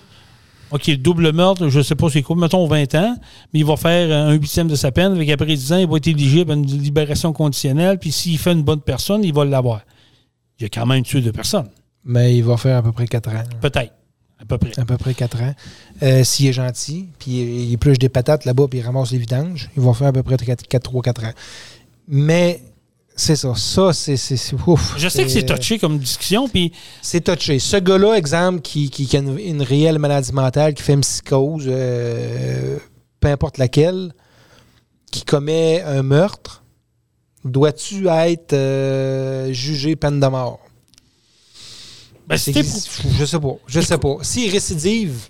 OK, 0.71 0.91
double 0.97 1.33
meurtre, 1.33 1.69
je 1.69 1.79
ne 1.79 1.83
sais 1.83 1.95
pas 1.95 2.09
c'est 2.11 2.23
quoi, 2.23 2.37
mettons 2.37 2.67
20 2.67 2.95
ans, 2.97 3.17
mais 3.53 3.61
il 3.61 3.65
va 3.65 3.77
faire 3.77 4.27
un 4.29 4.33
huitième 4.33 4.69
de 4.69 4.75
sa 4.75 4.91
peine. 4.91 5.12
Avec 5.12 5.29
après 5.31 5.47
10 5.55 5.73
ans, 5.73 5.77
il 5.79 5.87
va 5.87 5.97
être 5.99 6.07
éligible 6.09 6.51
à 6.51 6.55
une 6.55 6.67
libération 6.67 7.33
conditionnelle. 7.33 7.99
Puis 7.99 8.11
s'il 8.12 8.39
fait 8.39 8.53
une 8.53 8.62
bonne 8.62 8.81
personne, 8.81 9.23
il 9.23 9.33
va 9.33 9.45
l'avoir. 9.45 9.83
Il 10.59 10.67
a 10.67 10.69
quand 10.69 10.87
même 10.87 11.03
tué 11.03 11.21
deux 11.21 11.33
personnes. 11.33 11.69
mais 12.05 12.37
il 12.37 12.43
va 12.45 12.57
faire 12.57 12.79
à 12.79 12.83
peu 12.83 12.93
près 12.93 13.07
4 13.07 13.29
ans. 13.31 13.43
Peut-être. 13.61 13.93
À 14.41 14.45
peu 14.47 14.59
près. 14.59 14.79
À 14.79 14.85
peu 14.85 14.97
près 14.97 15.15
4 15.15 15.43
ans. 15.43 15.55
Euh, 16.03 16.25
S'il 16.25 16.47
est 16.49 16.53
gentil, 16.53 17.09
puis 17.19 17.31
il 17.31 17.73
épluche 17.73 17.99
des 17.99 18.09
patates 18.09 18.45
là-bas, 18.45 18.67
puis 18.69 18.81
il 18.81 18.83
ramasse 18.83 19.12
les 19.12 19.19
vidanges, 19.19 19.71
il 19.77 19.83
va 19.83 19.95
faire 19.95 20.09
à 20.09 20.12
peu 20.12 20.23
près 20.23 20.37
3-4 20.37 21.27
ans. 21.27 21.33
Mais 22.09 22.61
c'est 23.17 23.37
ça. 23.37 23.55
Ça, 23.55 23.93
c'est. 23.93 24.17
Je 24.17 25.09
sais 25.09 25.25
que 25.25 25.29
c'est 25.31 25.47
touché 25.47 25.79
comme 25.79 25.99
discussion, 25.99 26.49
puis 26.49 26.73
C'est 27.03 27.21
touché. 27.23 27.59
Ce 27.59 27.77
gars-là, 27.77 28.15
exemple, 28.15 28.61
qui, 28.61 28.91
qui- 28.91 29.07
qui 29.07 29.17
a 29.17 29.21
une, 29.21 29.39
une 29.39 29.62
réelle 29.62 29.99
maladie 29.99 30.33
mentale, 30.33 30.75
qui 30.75 30.83
fait 30.83 30.95
une 30.95 31.01
psychose, 31.03 31.65
euh, 31.69 32.79
peu 33.21 33.29
importe 33.29 33.59
laquelle, 33.59 34.12
qui 35.12 35.23
commet 35.25 35.83
un 35.83 36.03
meurtre, 36.03 36.65
dois-tu 37.45 38.09
être 38.09 38.53
euh, 38.53 39.53
jugé 39.53 39.95
peine 39.97 40.19
de 40.21 40.27
mort? 40.27 40.59
ben, 42.27 42.37
pour- 42.62 43.12
Je 43.19 43.25
sais 43.27 43.39
pas. 43.39 43.55
Je 43.67 43.81
sais 43.81 43.99
pas. 43.99 44.17
S'il 44.23 44.51
récidive, 44.51 45.29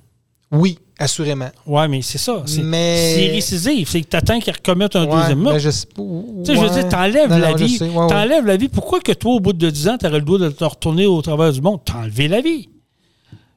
oui, 0.53 0.79
assurément. 0.99 1.49
Ouais, 1.67 1.89
mais 1.89 2.03
c'est 2.03 2.19
ça. 2.19 2.43
C'est 2.47 2.63
Mais- 2.63 3.15
c'est 3.17 3.27
récisif. 3.33 3.89
C'est 3.91 4.01
que 4.03 4.09
tu 4.09 4.17
attends 4.17 4.39
qu'il 4.39 4.53
recommette 4.53 4.95
un 4.97 5.07
Ouais, 5.07 5.21
deuxième 5.21 5.41
meurtre. 5.41 5.59
je 5.59 5.71
sais, 5.71 5.87
je 5.97 6.53
veux 6.53 6.59
ouais. 6.59 6.71
dire, 6.71 6.89
t'enlèves 6.89 7.31
la 7.31 7.51
non, 7.51 7.57
vie. 7.57 7.79
Ouais, 7.81 7.89
ouais. 7.89 8.07
T'enlèves 8.09 8.47
la 8.47 8.57
vie. 8.57 8.69
Pourquoi 8.69 9.01
que 9.01 9.13
toi, 9.13 9.33
au 9.35 9.41
bout 9.41 9.53
de 9.53 9.71
10 9.71 9.89
ans, 9.89 9.99
t'aurais 9.99 10.19
le 10.19 10.25
droit 10.25 10.39
de 10.39 10.49
te 10.51 10.65
retourner 10.65 11.07
au 11.07 11.21
travers 11.23 11.53
du 11.53 11.61
monde? 11.61 11.81
T'as 11.85 12.03
enlevé 12.03 12.29
la 12.29 12.41
vie. 12.41 12.69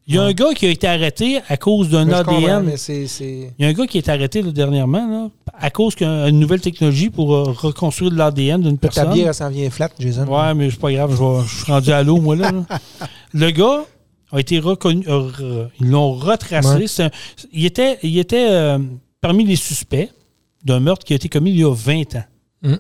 Il 0.10 0.16
y 0.16 0.18
a 0.18 0.24
un 0.24 0.32
gars 0.32 0.54
qui 0.56 0.66
a 0.66 0.70
été 0.70 0.88
arrêté 0.88 1.42
à 1.50 1.58
cause 1.58 1.90
d'un 1.90 2.10
ADN. 2.10 2.72
Il 2.88 3.50
y 3.60 3.66
a 3.66 3.68
un 3.68 3.74
gars 3.74 3.86
qui 3.88 3.98
est 3.98 4.08
arrêté 4.08 4.42
là, 4.42 4.52
dernièrement 4.54 5.06
là, 5.06 5.30
à 5.60 5.70
cause 5.70 5.98
d'une 5.98 6.40
nouvelle 6.40 6.62
technologie 6.62 7.10
pour 7.10 7.36
euh, 7.36 7.44
reconstruire 7.52 8.10
de 8.12 8.16
l'ADN 8.16 8.62
d'une 8.62 8.78
Ta 8.78 8.88
personne. 8.88 9.14
bière, 9.14 9.28
elle 9.28 9.34
s'en 9.34 9.50
vient 9.50 9.70
flat, 9.70 9.90
Jason. 10.00 10.26
Ouais, 10.26 10.54
mais 10.54 10.70
c'est 10.72 10.80
pas 10.80 10.94
grave, 10.94 11.12
je, 11.12 11.18
vais- 11.22 11.46
je 11.46 11.56
suis 11.62 11.70
rendu 11.70 11.92
à 11.92 12.04
l'eau, 12.04 12.22
moi, 12.22 12.38
là. 12.38 12.52
là. 12.54 12.80
Le 13.34 13.52
gars 13.52 13.82
a 14.32 14.40
été 14.40 14.60
reconnu. 14.60 15.06
euh, 15.08 15.68
ils 15.80 15.88
l'ont 15.90 16.14
retracé. 16.14 16.68
Ouais. 16.76 16.88
C'est 16.88 17.04
un- 17.04 17.12
il 17.54 17.66
était, 17.66 17.98
il 18.04 18.18
était 18.20 18.48
euh, 18.50 18.80
parmi 19.22 19.46
les 19.46 19.56
suspects 19.56 20.10
d'un 20.66 20.80
meurtre 20.80 21.06
qui 21.06 21.14
a 21.14 21.16
été 21.16 21.30
commis 21.30 21.52
il 21.52 21.60
y 21.60 21.64
a 21.64 21.74
20 21.74 22.16
ans. 22.16 22.24
Mm. 22.64 22.74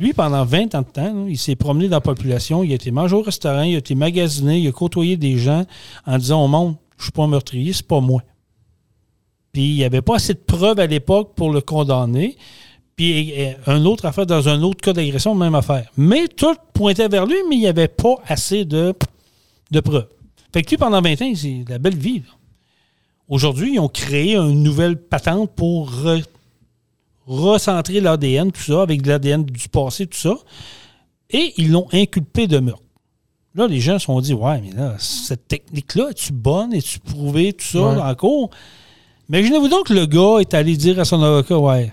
Lui, 0.00 0.12
pendant 0.12 0.44
20 0.44 0.74
ans 0.76 0.82
de 0.82 0.86
temps, 0.86 1.26
il 1.28 1.36
s'est 1.36 1.56
promené 1.56 1.88
dans 1.88 1.96
la 1.96 2.00
population, 2.00 2.62
il 2.62 2.70
a 2.70 2.76
été 2.76 2.90
mangé 2.92 3.16
au 3.16 3.22
restaurant, 3.22 3.62
il 3.62 3.74
a 3.74 3.78
été 3.78 3.94
magasiné, 3.96 4.58
il 4.60 4.68
a 4.68 4.72
côtoyé 4.72 5.16
des 5.16 5.36
gens 5.38 5.64
en 6.06 6.18
disant 6.18 6.44
au 6.44 6.48
monde 6.48 6.76
Je 6.96 7.04
suis 7.04 7.12
pas 7.12 7.24
un 7.24 7.28
meurtrier, 7.28 7.72
c'est 7.72 7.86
pas 7.86 8.00
moi. 8.00 8.22
Puis 9.52 9.62
il 9.70 9.74
n'y 9.74 9.84
avait 9.84 10.02
pas 10.02 10.16
assez 10.16 10.34
de 10.34 10.38
preuves 10.38 10.78
à 10.78 10.86
l'époque 10.86 11.32
pour 11.34 11.52
le 11.52 11.60
condamner. 11.60 12.36
Puis 12.96 13.34
un 13.66 13.84
autre 13.84 14.04
affaire, 14.06 14.26
dans 14.26 14.48
un 14.48 14.62
autre 14.62 14.80
cas 14.80 14.92
d'agression, 14.92 15.34
même 15.34 15.54
affaire. 15.54 15.90
Mais 15.96 16.26
tout 16.28 16.54
pointait 16.72 17.08
vers 17.08 17.26
lui, 17.26 17.36
mais 17.48 17.56
il 17.56 17.60
n'y 17.60 17.66
avait 17.68 17.88
pas 17.88 18.16
assez 18.26 18.64
de, 18.64 18.94
de 19.70 19.80
preuves. 19.80 20.08
Fait 20.52 20.62
que 20.62 20.70
lui, 20.70 20.76
pendant 20.76 21.00
20 21.02 21.22
ans, 21.22 21.32
c'est 21.34 21.64
la 21.68 21.78
belle 21.78 21.96
vie. 21.96 22.22
Aujourd'hui, 23.28 23.74
ils 23.74 23.78
ont 23.80 23.88
créé 23.88 24.36
une 24.36 24.62
nouvelle 24.62 24.96
patente 24.96 25.50
pour 25.54 25.90
re- 25.90 26.24
recentrer 27.26 28.00
l'ADN, 28.00 28.50
tout 28.52 28.62
ça, 28.62 28.82
avec 28.82 29.02
de 29.02 29.08
l'ADN 29.08 29.44
du 29.44 29.68
passé, 29.68 30.06
tout 30.06 30.16
ça. 30.18 30.34
Et 31.30 31.52
ils 31.58 31.70
l'ont 31.70 31.86
inculpé 31.92 32.46
de 32.46 32.58
meurtre. 32.58 32.82
Là, 33.54 33.66
les 33.66 33.80
gens 33.80 33.98
se 33.98 34.06
sont 34.06 34.20
dit, 34.20 34.32
ouais, 34.32 34.60
mais 34.62 34.70
là, 34.70 34.96
cette 34.98 35.48
technique-là, 35.48 36.10
es-tu 36.10 36.32
bonne? 36.32 36.72
Es-tu 36.72 37.00
prouvée? 37.00 37.52
Tout 37.52 37.66
ça, 37.66 37.78
Ouais. 37.80 37.96
dans 37.96 38.04
la 38.04 38.14
cour? 38.14 38.50
Imaginez-vous 39.28 39.68
donc 39.68 39.86
que 39.88 39.94
le 39.94 40.06
gars 40.06 40.38
est 40.40 40.54
allé 40.54 40.76
dire 40.76 40.98
à 41.00 41.04
son 41.04 41.22
avocat, 41.22 41.58
ouais, 41.58 41.92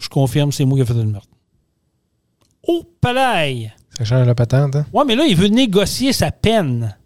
je 0.00 0.08
confirme, 0.08 0.50
c'est 0.50 0.64
moi 0.64 0.76
qui 0.78 0.82
ai 0.82 0.86
fait 0.86 0.94
le 0.94 1.04
meurtre. 1.04 1.28
Oh, 2.66 2.82
palais! 3.00 3.72
Ça 3.96 4.04
change 4.04 4.26
la 4.26 4.34
patente, 4.34 4.74
hein? 4.74 4.86
Ouais, 4.92 5.04
mais 5.06 5.14
là, 5.14 5.26
il 5.26 5.36
veut 5.36 5.46
négocier 5.48 6.12
sa 6.12 6.32
peine. 6.32 6.96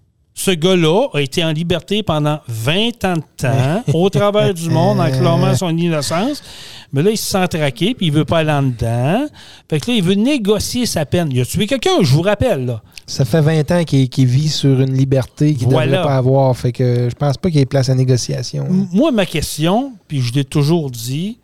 Ce 0.41 0.53
gars-là 0.53 1.09
a 1.15 1.21
été 1.21 1.43
en 1.45 1.51
liberté 1.51 2.05
pendant 2.05 2.39
20 2.47 3.05
ans 3.07 3.15
de 3.15 3.23
temps, 3.37 3.83
au 3.93 4.09
travers 4.09 4.55
du 4.55 4.71
monde, 4.71 5.01
en 5.01 5.11
clamant 5.11 5.53
son 5.57 5.77
innocence. 5.77 6.45
Mais 6.93 7.03
là, 7.03 7.11
il 7.11 7.17
se 7.19 7.29
sent 7.29 7.49
traqué, 7.49 7.93
puis 7.95 8.07
il 8.07 8.13
veut 8.13 8.25
pas 8.25 8.39
aller 8.39 8.53
en 8.53 8.63
dedans. 8.63 9.27
Fait 9.69 9.81
que 9.81 9.91
là, 9.91 9.97
il 9.97 10.03
veut 10.05 10.15
négocier 10.15 10.87
sa 10.87 11.05
peine. 11.07 11.29
Il 11.33 11.41
a 11.41 11.45
tué 11.45 11.67
quelqu'un, 11.67 11.91
je 12.03 12.13
vous 12.15 12.23
rappelle, 12.23 12.67
là. 12.67 12.83
Ça 13.05 13.25
fait 13.25 13.41
20 13.41 13.71
ans 13.73 13.83
qu'il 13.85 14.27
vit 14.27 14.49
sur 14.49 14.81
une 14.81 14.95
liberté 14.95 15.55
qu'il 15.55 15.67
ne 15.67 15.73
Voilà. 15.73 15.91
devrait 15.97 16.03
pas 16.09 16.17
avoir. 16.17 16.57
Fait 16.57 16.71
que 16.71 17.09
je 17.11 17.15
pense 17.17 17.37
pas 17.37 17.49
qu'il 17.51 17.59
y 17.59 17.63
ait 17.63 17.67
place 17.67 17.89
à 17.89 17.97
négociation. 17.97 18.65
hein. 18.71 18.87
Moi, 18.93 19.11
ma 19.11 19.27
question, 19.27 19.93
puis 20.07 20.21
je 20.21 20.33
l'ai 20.35 20.45
toujours 20.45 20.89
dit, 20.89 21.39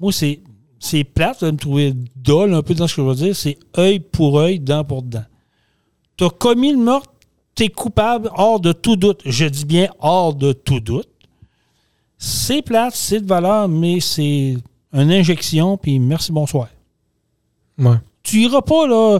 moi, 0.00 0.10
c'est, 0.10 0.40
c'est 0.80 1.04
plate, 1.04 1.44
allez 1.44 1.52
me 1.52 1.58
trouver 1.58 1.94
dole 2.16 2.54
un 2.54 2.62
peu 2.62 2.74
dans 2.74 2.88
ce 2.88 2.96
que 2.96 3.02
je 3.02 3.06
veux 3.06 3.14
dire, 3.14 3.36
c'est 3.36 3.56
œil 3.78 4.00
pour 4.00 4.40
œil, 4.40 4.58
dent 4.58 4.82
pour 4.82 5.02
dent. 5.02 5.22
Tu 6.16 6.24
as 6.24 6.30
commis 6.30 6.72
le 6.72 6.78
meurtre, 6.78 7.11
coupable 7.68 8.30
hors 8.36 8.60
de 8.60 8.72
tout 8.72 8.96
doute. 8.96 9.20
Je 9.24 9.44
dis 9.46 9.64
bien 9.64 9.88
hors 10.00 10.34
de 10.34 10.52
tout 10.52 10.80
doute. 10.80 11.08
C'est 12.18 12.62
plate, 12.62 12.94
c'est 12.94 13.20
de 13.20 13.26
valeur, 13.26 13.68
mais 13.68 13.98
c'est 14.00 14.56
une 14.92 15.10
injection, 15.10 15.76
puis 15.76 15.98
merci, 15.98 16.30
bonsoir. 16.30 16.68
Ouais. 17.78 17.96
Tu 18.22 18.42
iras 18.42 18.62
pas, 18.62 18.86
là, 18.86 19.18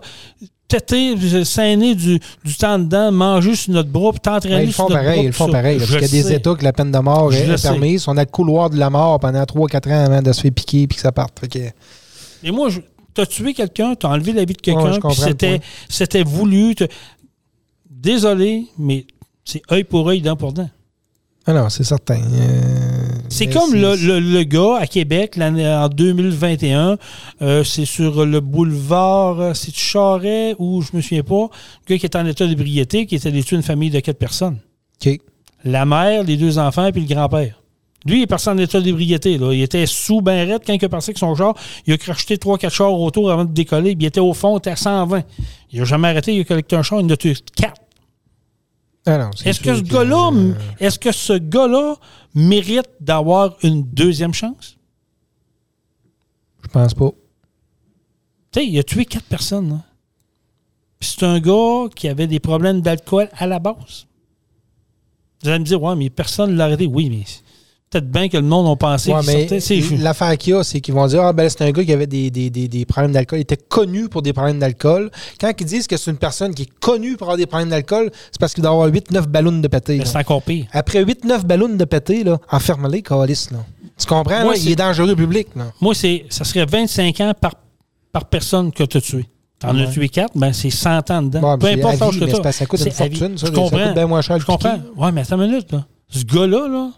têter, 0.68 1.44
saigner 1.44 1.94
du, 1.96 2.20
du 2.44 2.54
temps 2.56 2.78
dedans, 2.78 3.10
manger 3.10 3.56
sur 3.56 3.72
notre 3.72 3.88
bras, 3.90 4.12
puis 4.12 4.20
t'entraîner 4.20 4.54
Ouais, 4.56 4.64
ils 4.66 4.72
sur 4.72 4.84
font 4.84 4.90
notre 4.90 5.02
pareil, 5.02 5.16
bras, 5.18 5.26
ils 5.26 5.32
font 5.32 5.46
ça. 5.46 5.52
pareil. 5.52 5.78
parce 5.78 5.90
qu'il 5.90 6.00
y 6.00 6.04
a 6.04 6.08
des. 6.08 6.32
États 6.34 6.54
que 6.54 6.62
la 6.64 6.72
peine 6.72 6.92
de 6.92 6.98
mort 6.98 7.32
Je 7.32 7.38
est, 7.38 7.62
permise. 7.62 8.06
On 8.06 8.16
a 8.16 8.20
le 8.20 8.30
couloir 8.30 8.70
de 8.70 8.78
la 8.78 8.88
mort 8.90 9.18
pendant 9.18 9.42
3-4 9.42 9.88
ans 9.92 10.04
avant 10.04 10.22
de 10.22 10.32
se 10.32 10.40
faire 10.40 10.52
piquer 10.52 10.86
puis 10.86 10.96
que 10.96 11.02
ça 11.02 11.10
parte. 11.10 11.40
Fait 11.40 11.48
que, 11.48 11.58
Et 12.44 12.50
moi, 12.52 12.68
je- 12.68 12.80
t'as 13.14 13.26
tué 13.26 13.52
quelqu'un, 13.52 13.94
t'as 13.94 14.08
enlevé 14.08 14.32
la 14.32 14.44
vie 14.44 14.54
de 14.54 14.58
Ouais, 14.70 14.74
quelqu'un, 14.76 14.92
je 14.92 15.00
puis 15.00 15.16
c'était, 15.16 15.60
c'était 15.88 16.22
voulu. 16.22 16.74
Désolé, 18.02 18.66
mais 18.78 19.06
c'est 19.44 19.62
œil 19.70 19.84
pour 19.84 20.08
œil, 20.08 20.20
dent 20.20 20.34
pour 20.36 20.52
dent. 20.52 20.68
ah 21.46 21.52
non, 21.52 21.68
c'est 21.68 21.84
certain. 21.84 22.20
Euh, 22.20 23.08
C'est 23.28 23.46
comme 23.46 23.74
le, 23.74 23.94
le- 23.96 24.18
le 24.20 24.42
gars 24.42 24.78
à 24.80 24.86
Québec 24.88 25.38
en 25.40 25.88
2021, 25.88 26.98
euh, 27.42 27.62
c'est 27.64 27.84
sur 27.84 28.26
le 28.26 28.40
boulevard, 28.40 29.40
euh, 29.40 29.54
c'est 29.54 29.74
Charret 29.74 30.54
ou 30.58 30.82
je 30.82 30.96
me 30.96 31.00
souviens 31.00 31.22
pas, 31.22 31.48
le 31.86 31.94
gars 31.94 31.98
qui 31.98 32.06
était 32.06 32.18
en 32.18 32.26
état 32.26 32.46
d'ébriété, 32.46 33.06
qui 33.06 33.14
était 33.14 33.30
tuer 33.42 33.56
une 33.56 33.62
famille 33.62 33.90
de 33.90 34.00
quatre 34.00 34.18
personnes. 34.18 34.58
OK. 35.06 35.18
La 35.64 35.84
mère, 35.86 36.24
les 36.24 36.36
deux 36.36 36.58
enfants, 36.58 36.90
puis 36.92 37.02
le 37.02 37.14
grand-père. 37.14 37.54
Lui, 38.04 38.18
il 38.18 38.22
est 38.22 38.26
parti 38.26 38.48
en 38.48 38.58
état 38.58 38.80
d'ébriété. 38.80 39.34
Il 39.40 39.62
était 39.62 39.86
sous 39.86 40.20
ben 40.22 40.48
raide 40.50 40.62
quand 40.66 40.72
il 40.72 40.84
est 40.84 40.88
parti 40.88 41.10
avec 41.10 41.18
son 41.18 41.36
char. 41.36 41.54
Il 41.86 41.92
a 41.92 41.96
cracheté 41.98 42.36
3-4 42.36 42.68
chars 42.70 42.92
autour 42.92 43.30
avant 43.30 43.44
de 43.44 43.52
décoller. 43.52 43.94
puis 43.94 44.06
il 44.06 44.08
était 44.08 44.18
au 44.18 44.32
fond, 44.32 44.56
il 44.56 44.58
était 44.58 44.70
à 44.70 44.76
120. 44.76 45.22
Il 45.70 45.78
n'a 45.78 45.84
jamais 45.84 46.08
arrêté, 46.08 46.34
il 46.34 46.40
a 46.40 46.44
collecté 46.44 46.74
un 46.74 46.82
char, 46.82 46.98
il 47.00 47.04
en 47.06 47.10
a 47.10 47.16
tué 47.16 47.34
4. 47.56 47.74
Ah 49.04 49.30
Est-ce 49.44 49.60
que 49.60 49.74
ce 49.76 49.82
gars-là, 49.82 50.30
euh, 50.32 50.54
est-ce 50.78 50.98
que 50.98 51.10
ce 51.10 51.32
gars-là 51.32 51.96
mérite 52.34 52.88
d'avoir 53.00 53.56
une 53.62 53.82
deuxième 53.82 54.32
chance? 54.32 54.78
Je 56.62 56.68
pense 56.68 56.94
pas. 56.94 57.10
Tu 58.52 58.60
sais, 58.60 58.66
il 58.66 58.78
a 58.78 58.84
tué 58.84 59.04
quatre 59.04 59.24
personnes. 59.24 59.80
Puis 61.00 61.14
c'est 61.16 61.26
un 61.26 61.40
gars 61.40 61.88
qui 61.96 62.06
avait 62.06 62.28
des 62.28 62.38
problèmes 62.38 62.80
d'alcool 62.80 63.28
à 63.32 63.46
la 63.46 63.58
base. 63.58 64.06
Vous 65.42 65.48
allez 65.48 65.58
me 65.58 65.64
dire, 65.64 65.82
ouais, 65.82 65.96
mais 65.96 66.08
personne 66.08 66.52
ne 66.52 66.56
l'a 66.56 66.66
arrêté. 66.66 66.86
Oui, 66.86 67.10
mais 67.10 67.24
peut-être 67.92 68.10
bien 68.10 68.28
que 68.28 68.36
le 68.38 68.42
monde 68.42 68.66
a 68.72 68.76
pensé 68.76 69.12
Ouais, 69.12 69.20
l'affaire 69.98 70.36
qu'il 70.38 70.54
y 70.54 70.56
a, 70.56 70.64
c'est 70.64 70.80
qu'ils 70.80 70.94
vont 70.94 71.06
dire 71.06 71.22
Ah, 71.22 71.32
ben, 71.32 71.48
c'est 71.48 71.62
un 71.62 71.70
gars 71.70 71.84
qui 71.84 71.92
avait 71.92 72.06
des, 72.06 72.30
des- 72.30 72.50
des- 72.50 72.68
des 72.68 72.84
problèmes 72.86 73.12
d'alcool. 73.12 73.38
Il 73.38 73.42
était 73.42 73.56
connu 73.56 74.08
pour 74.08 74.22
des 74.22 74.32
problèmes 74.32 74.58
d'alcool. 74.58 75.10
Quand 75.40 75.52
ils 75.58 75.66
disent 75.66 75.86
que 75.86 75.96
c'est 75.96 76.10
une 76.10 76.16
personne 76.16 76.54
qui 76.54 76.62
est 76.62 76.70
connue 76.80 77.16
pour 77.16 77.26
avoir 77.26 77.36
des 77.36 77.46
problèmes 77.46 77.68
d'alcool, 77.70 78.10
c'est 78.30 78.40
parce 78.40 78.54
qu'il 78.54 78.62
doit 78.62 78.72
avoir 78.72 78.88
8-9 78.88 79.26
ballons 79.26 79.52
de 79.60 79.68
pété. 79.68 79.92
mais 79.98 80.04
là. 80.04 80.04
c'est 80.06 80.18
encore 80.18 80.42
pire. 80.42 80.66
Après 80.72 81.04
8-9 81.04 81.44
ballons 81.44 81.68
de 81.68 81.84
pété, 81.84 82.24
là, 82.24 82.38
enferme-les, 82.50 83.02
calice, 83.02 83.50
là. 83.50 83.58
Tu 83.98 84.06
comprends? 84.06 84.42
Moi, 84.42 84.54
là? 84.54 84.58
Il 84.62 84.70
est 84.70 84.76
dangereux 84.76 85.14
public. 85.14 85.48
Là. 85.54 85.64
Moi, 85.80 85.94
c'est, 85.94 86.24
ça 86.30 86.44
serait 86.44 86.64
25 86.64 87.20
ans 87.20 87.32
par, 87.38 87.52
par 88.10 88.24
personne 88.24 88.72
que 88.72 88.84
tu 88.84 88.96
as 88.96 89.00
tué. 89.00 89.26
T'en 89.58 89.78
as 89.78 89.86
tué 89.86 90.08
quatre, 90.08 90.36
ben 90.36 90.52
c'est 90.52 90.70
100 90.70 91.08
ans 91.12 91.22
dedans. 91.22 91.40
Bon, 91.40 91.56
Peu 91.58 91.68
importe 91.68 92.00
l'âge 92.00 92.18
que 92.18 92.24
parce 92.42 92.42
que 92.42 92.50
ça 92.52 92.66
coûte 92.66 92.80
une 92.84 92.90
fortune, 92.90 93.38
ça. 93.38 93.46
Je 93.46 93.52
Ça 93.52 93.52
comprends? 93.52 93.84
coûte 93.84 93.94
bien 93.94 94.06
moins 94.08 94.20
cher 94.20 94.34
le 94.36 94.40
Je 94.40 94.46
comprends. 94.46 94.74
piquer. 94.76 94.88
Ouais, 95.00 95.12
mais 95.12 95.20
attends 95.20 95.40
une 95.40 95.48
minute, 95.48 95.70
là. 95.70 95.84
Ce 96.08 96.24
gars-là, 96.24 96.66
là, 96.68 96.90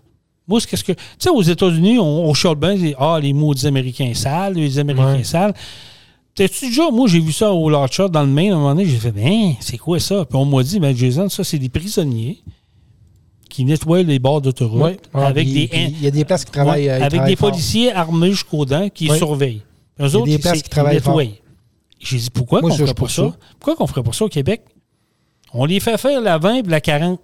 moi, 0.47 0.61
c'est 0.61 0.69
qu'est-ce 0.69 0.85
que. 0.85 0.93
Tu 0.93 0.99
sais, 1.19 1.31
aux 1.31 1.43
États-Unis, 1.43 1.99
on, 1.99 2.29
on 2.29 2.35
chiale 2.35 2.57
bien, 2.57 2.77
ah, 2.99 3.19
les 3.21 3.33
maudits 3.33 3.67
Américains 3.67 4.13
sales, 4.15 4.55
les 4.55 4.79
Américains 4.79 5.17
Ouais. 5.17 5.25
sales. 5.25 5.55
T'as-tu 6.35 6.67
déjà, 6.67 6.91
moi, 6.91 7.07
j'ai 7.09 7.21
vu 7.21 7.33
ça 7.33 7.53
au 7.53 7.71
Large 7.71 7.93
Shot 7.93 8.09
dans 8.09 8.23
le 8.23 8.29
Maine, 8.29 8.53
à 8.53 8.55
un 8.57 8.59
moment 8.59 8.75
donné, 8.75 8.87
j'ai 8.87 8.97
fait, 8.97 9.13
ben, 9.13 9.55
c'est 9.61 9.79
quoi 9.79 10.01
ça? 10.01 10.25
Puis 10.25 10.37
on 10.37 10.45
m'a 10.45 10.63
dit, 10.65 10.81
ben, 10.81 10.95
Jason, 10.97 11.29
ça, 11.29 11.45
c'est 11.45 11.59
des 11.59 11.69
prisonniers 11.69 12.43
qui 13.49 13.65
nettoient 13.65 14.03
les 14.03 14.19
bords 14.19 14.41
d'autoroute 14.41 14.81
Ouais. 14.83 14.97
Ah, 15.13 15.27
avec 15.29 15.47
puis- 15.47 15.69
des. 15.69 15.85
Il 15.93 16.03
y 16.03 16.07
a 16.09 16.11
des 16.11 16.25
places 16.25 16.45
qui 16.45 16.51
travaillent. 16.51 16.85
Ouais, 16.87 16.91
euh, 16.91 16.97
avec 16.97 17.11
travaillent 17.11 17.31
des 17.31 17.37
fort. 17.37 17.51
policiers 17.51 17.93
armés 17.93 18.31
jusqu'aux 18.33 18.65
dents 18.65 18.89
qui 18.89 19.09
surveillent. 19.17 19.63
Eux 20.01 20.07
Il 20.07 20.11
y 20.11 20.15
a 20.15 20.17
autres, 20.17 20.25
des 20.25 20.33
ils- 20.35 20.41
places 20.41 20.63
qui 20.63 20.69
travaillent. 20.71 21.01
J'ai 22.01 22.19
dit, 22.19 22.31
pourquoi 22.31 22.61
qu'on 22.61 22.71
ferait 22.71 22.87
pas 22.87 22.95
pour 22.95 23.11
ça? 23.11 23.23
ça. 23.29 23.37
Pourquoi 23.61 23.77
qu'on 23.77 23.87
ferait 23.87 24.03
pas 24.03 24.13
ça 24.13 24.25
au 24.25 24.29
Québec? 24.29 24.63
On 25.53 25.65
les 25.65 25.79
fait 25.81 25.97
faire 25.99 26.21
la 26.21 26.37
20 26.37 26.55
et 26.57 26.63
la 26.63 26.81
40. 26.81 27.21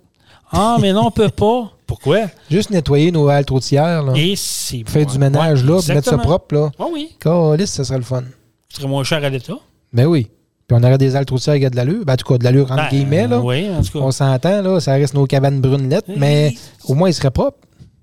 Ah, 0.52 0.78
mais 0.80 0.92
non, 0.92 1.06
on 1.06 1.10
peut 1.10 1.28
pas. 1.28 1.72
Pourquoi? 1.90 2.26
Juste 2.48 2.70
nettoyer 2.70 3.10
nos 3.10 3.28
halles 3.28 3.44
routières, 3.50 4.04
là. 4.04 4.12
Et 4.14 4.34
c'est. 4.36 4.84
Faire 4.86 5.06
du 5.06 5.18
ménage, 5.18 5.64
là, 5.64 5.80
puis 5.84 5.92
mettre 5.92 6.08
ça 6.08 6.18
propre, 6.18 6.54
là. 6.54 6.70
Ah 6.78 6.84
oui. 6.92 7.16
Calice, 7.18 7.70
ça 7.70 7.82
serait 7.82 7.98
le 7.98 8.04
fun. 8.04 8.22
Ce 8.68 8.76
serait 8.76 8.88
moins 8.88 9.02
cher 9.02 9.24
à 9.24 9.28
l'État. 9.28 9.58
Ben 9.92 10.06
oui. 10.06 10.28
Puis 10.68 10.78
on 10.80 10.84
aurait 10.84 10.98
des 10.98 11.16
halles 11.16 11.26
routières 11.28 11.56
qui 11.58 11.66
a 11.66 11.70
de 11.70 11.74
l'allure. 11.74 12.04
Ben, 12.04 12.12
en 12.12 12.16
tout 12.16 12.32
cas, 12.32 12.38
de 12.38 12.44
l'allure 12.44 12.70
entre 12.70 12.84
Ben, 12.84 12.88
guillemets, 12.90 13.26
là. 13.26 13.40
Oui, 13.40 13.68
en 13.68 13.82
tout 13.82 13.98
cas. 13.98 14.04
On 14.04 14.12
s'entend, 14.12 14.62
là. 14.62 14.78
Ça 14.78 14.92
reste 14.92 15.14
nos 15.14 15.26
cabanes 15.26 15.60
brunes 15.60 15.88
lettres, 15.88 16.12
mais 16.16 16.54
au 16.84 16.94
moins, 16.94 17.08
ils 17.08 17.14
seraient 17.14 17.32
propres. 17.32 17.58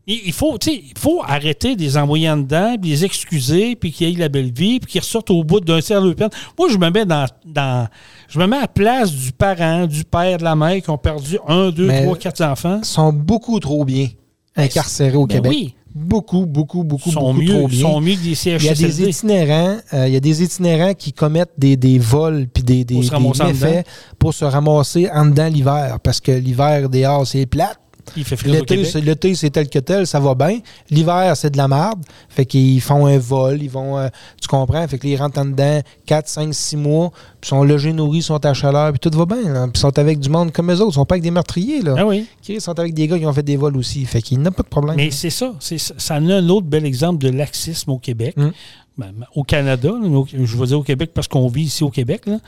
Il 0.09 0.31
faut, 0.31 0.57
il 0.67 0.93
faut 0.97 1.21
arrêter 1.27 1.75
de 1.75 1.81
les 1.81 1.97
envoyer 1.97 2.29
en 2.29 2.37
dedans, 2.37 2.75
puis 2.81 2.91
les 2.91 3.03
excuser, 3.03 3.75
puis 3.75 3.91
qu'ils 3.91 4.07
aient 4.15 4.17
la 4.19 4.29
belle 4.29 4.53
vie, 4.53 4.79
puis 4.79 4.89
qu'ils 4.93 5.01
ressortent 5.01 5.31
au 5.31 5.43
bout 5.43 5.59
d'un 5.59 5.81
cercle 5.81 6.07
de 6.07 6.13
peine. 6.13 6.29
Moi, 6.57 6.69
je 6.71 6.77
me 6.77 6.89
mets 6.89 7.05
dans, 7.05 7.25
dans. 7.45 7.87
Je 8.29 8.39
me 8.39 8.47
mets 8.47 8.55
à 8.55 8.61
la 8.61 8.67
place 8.69 9.11
du 9.11 9.33
parent, 9.33 9.85
du 9.85 10.05
père, 10.05 10.37
de 10.37 10.45
la 10.45 10.55
mère 10.55 10.81
qui 10.81 10.89
ont 10.89 10.97
perdu 10.97 11.37
un, 11.45 11.71
deux, 11.71 11.87
Mais- 11.87 12.03
trois, 12.03 12.15
quatre 12.17 12.41
enfants. 12.41 12.79
Ils 12.81 12.85
sont 12.85 13.11
beaucoup 13.11 13.59
trop 13.59 13.83
bien 13.83 14.07
incarcérés 14.55 15.17
au 15.17 15.27
Ben 15.27 15.35
Québec. 15.35 15.51
oui. 15.53 15.73
Beaucoup, 15.93 16.45
beaucoup, 16.45 16.83
beaucoup, 16.83 17.09
sont 17.11 17.33
beaucoup 17.33 17.41
mieux, 17.41 17.47
trop 17.53 17.67
ils 17.67 17.77
bien. 17.77 17.81
sont 17.81 18.01
mieux 18.01 18.13
que 18.15 18.23
des 18.23 18.45
Il 18.55 18.63
y 18.65 18.69
a 18.69 18.73
des 18.75 19.01
itinérants, 19.09 19.77
euh, 19.93 20.07
il 20.07 20.13
y 20.13 20.15
a 20.15 20.19
des 20.19 20.43
itinérants 20.43 20.93
qui 20.93 21.11
commettent 21.11 21.53
des, 21.57 21.75
des 21.75 21.97
vols 21.97 22.47
puis 22.53 22.61
des, 22.63 22.85
des, 22.85 22.93
Pour 22.95 23.03
se 23.03 23.09
des 23.09 23.15
ramasser 23.15 23.41
en 23.41 23.47
méfaits 23.47 23.87
pour 24.19 24.33
se 24.33 24.45
ramasser 24.45 25.09
en 25.11 25.25
dedans 25.25 25.47
l'hiver 25.47 25.97
parce 26.03 26.21
que 26.21 26.31
l'hiver 26.31 26.87
dehors 26.89 27.25
c'est 27.25 27.47
plate. 27.47 27.79
Il 28.15 28.23
fait 28.23 28.41
L'été, 28.45 28.83
c'est- 28.85 29.01
l'été, 29.01 29.35
c'est 29.35 29.49
tel 29.49 29.69
que 29.69 29.79
tel, 29.79 30.07
ça 30.07 30.19
va 30.19 30.33
bien. 30.35 30.59
L'hiver, 30.89 31.35
c'est 31.35 31.49
de 31.49 31.57
la 31.57 31.67
merde. 31.67 32.03
Fait 32.29 32.45
qu'ils 32.45 32.79
font 32.81 33.05
un 33.05 33.17
vol, 33.17 33.61
ils 33.61 33.69
vont, 33.69 33.97
euh, 33.97 34.07
tu 34.41 34.47
comprends? 34.47 34.87
Fait 34.87 34.97
que 34.97 35.07
ils 35.07 35.15
rentrent 35.17 35.39
en 35.39 35.45
dedans 35.45 35.81
4, 36.05 36.27
5, 36.27 36.53
6 36.53 36.77
mois, 36.77 37.11
puis 37.41 37.49
sont 37.49 37.63
logés, 37.63 37.93
nourris, 37.93 38.21
sont 38.23 38.43
à 38.45 38.53
chaleur, 38.53 38.91
puis 38.93 38.99
tout 38.99 39.15
va 39.17 39.25
bien. 39.25 39.67
Puis 39.67 39.71
ils 39.75 39.79
sont 39.79 39.99
avec 39.99 40.19
du 40.19 40.29
monde 40.29 40.51
comme 40.51 40.71
eux 40.71 40.75
autres. 40.81 40.91
Ils 40.91 40.93
sont 40.95 41.05
pas 41.05 41.15
avec 41.15 41.23
des 41.23 41.31
meurtriers, 41.31 41.81
là. 41.81 41.95
Ah 41.97 42.05
oui. 42.05 42.25
Ils 42.47 42.61
sont 42.61 42.79
avec 42.79 42.93
des 42.93 43.07
gars 43.07 43.19
qui 43.19 43.25
ont 43.25 43.33
fait 43.33 43.43
des 43.43 43.57
vols 43.57 43.77
aussi. 43.77 44.05
Fait 44.05 44.21
qu'il 44.21 44.39
n'y 44.39 44.47
a 44.47 44.51
pas 44.51 44.63
de 44.63 44.67
problème. 44.69 44.95
Mais 44.95 45.11
c'est 45.11 45.29
ça. 45.29 45.53
C'est, 45.59 45.77
ça 45.77 46.15
a 46.15 46.17
un 46.19 46.49
autre 46.49 46.67
bel 46.67 46.85
exemple 46.85 47.23
de 47.23 47.29
laxisme 47.29 47.91
au 47.91 47.99
Québec. 47.99 48.35
Hum. 48.37 48.51
Ben, 48.97 49.13
au 49.35 49.43
Canada, 49.43 49.91
je 50.33 50.57
vais 50.57 50.65
dire 50.65 50.79
au 50.79 50.83
Québec 50.83 51.11
parce 51.13 51.27
qu'on 51.27 51.47
vit 51.49 51.63
ici 51.63 51.83
au 51.83 51.91
Québec. 51.91 52.25
là. 52.25 52.39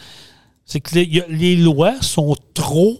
C'est 0.65 0.79
que 0.79 0.95
les, 0.95 1.23
les 1.29 1.55
lois 1.55 1.93
sont 2.01 2.35
trop, 2.53 2.99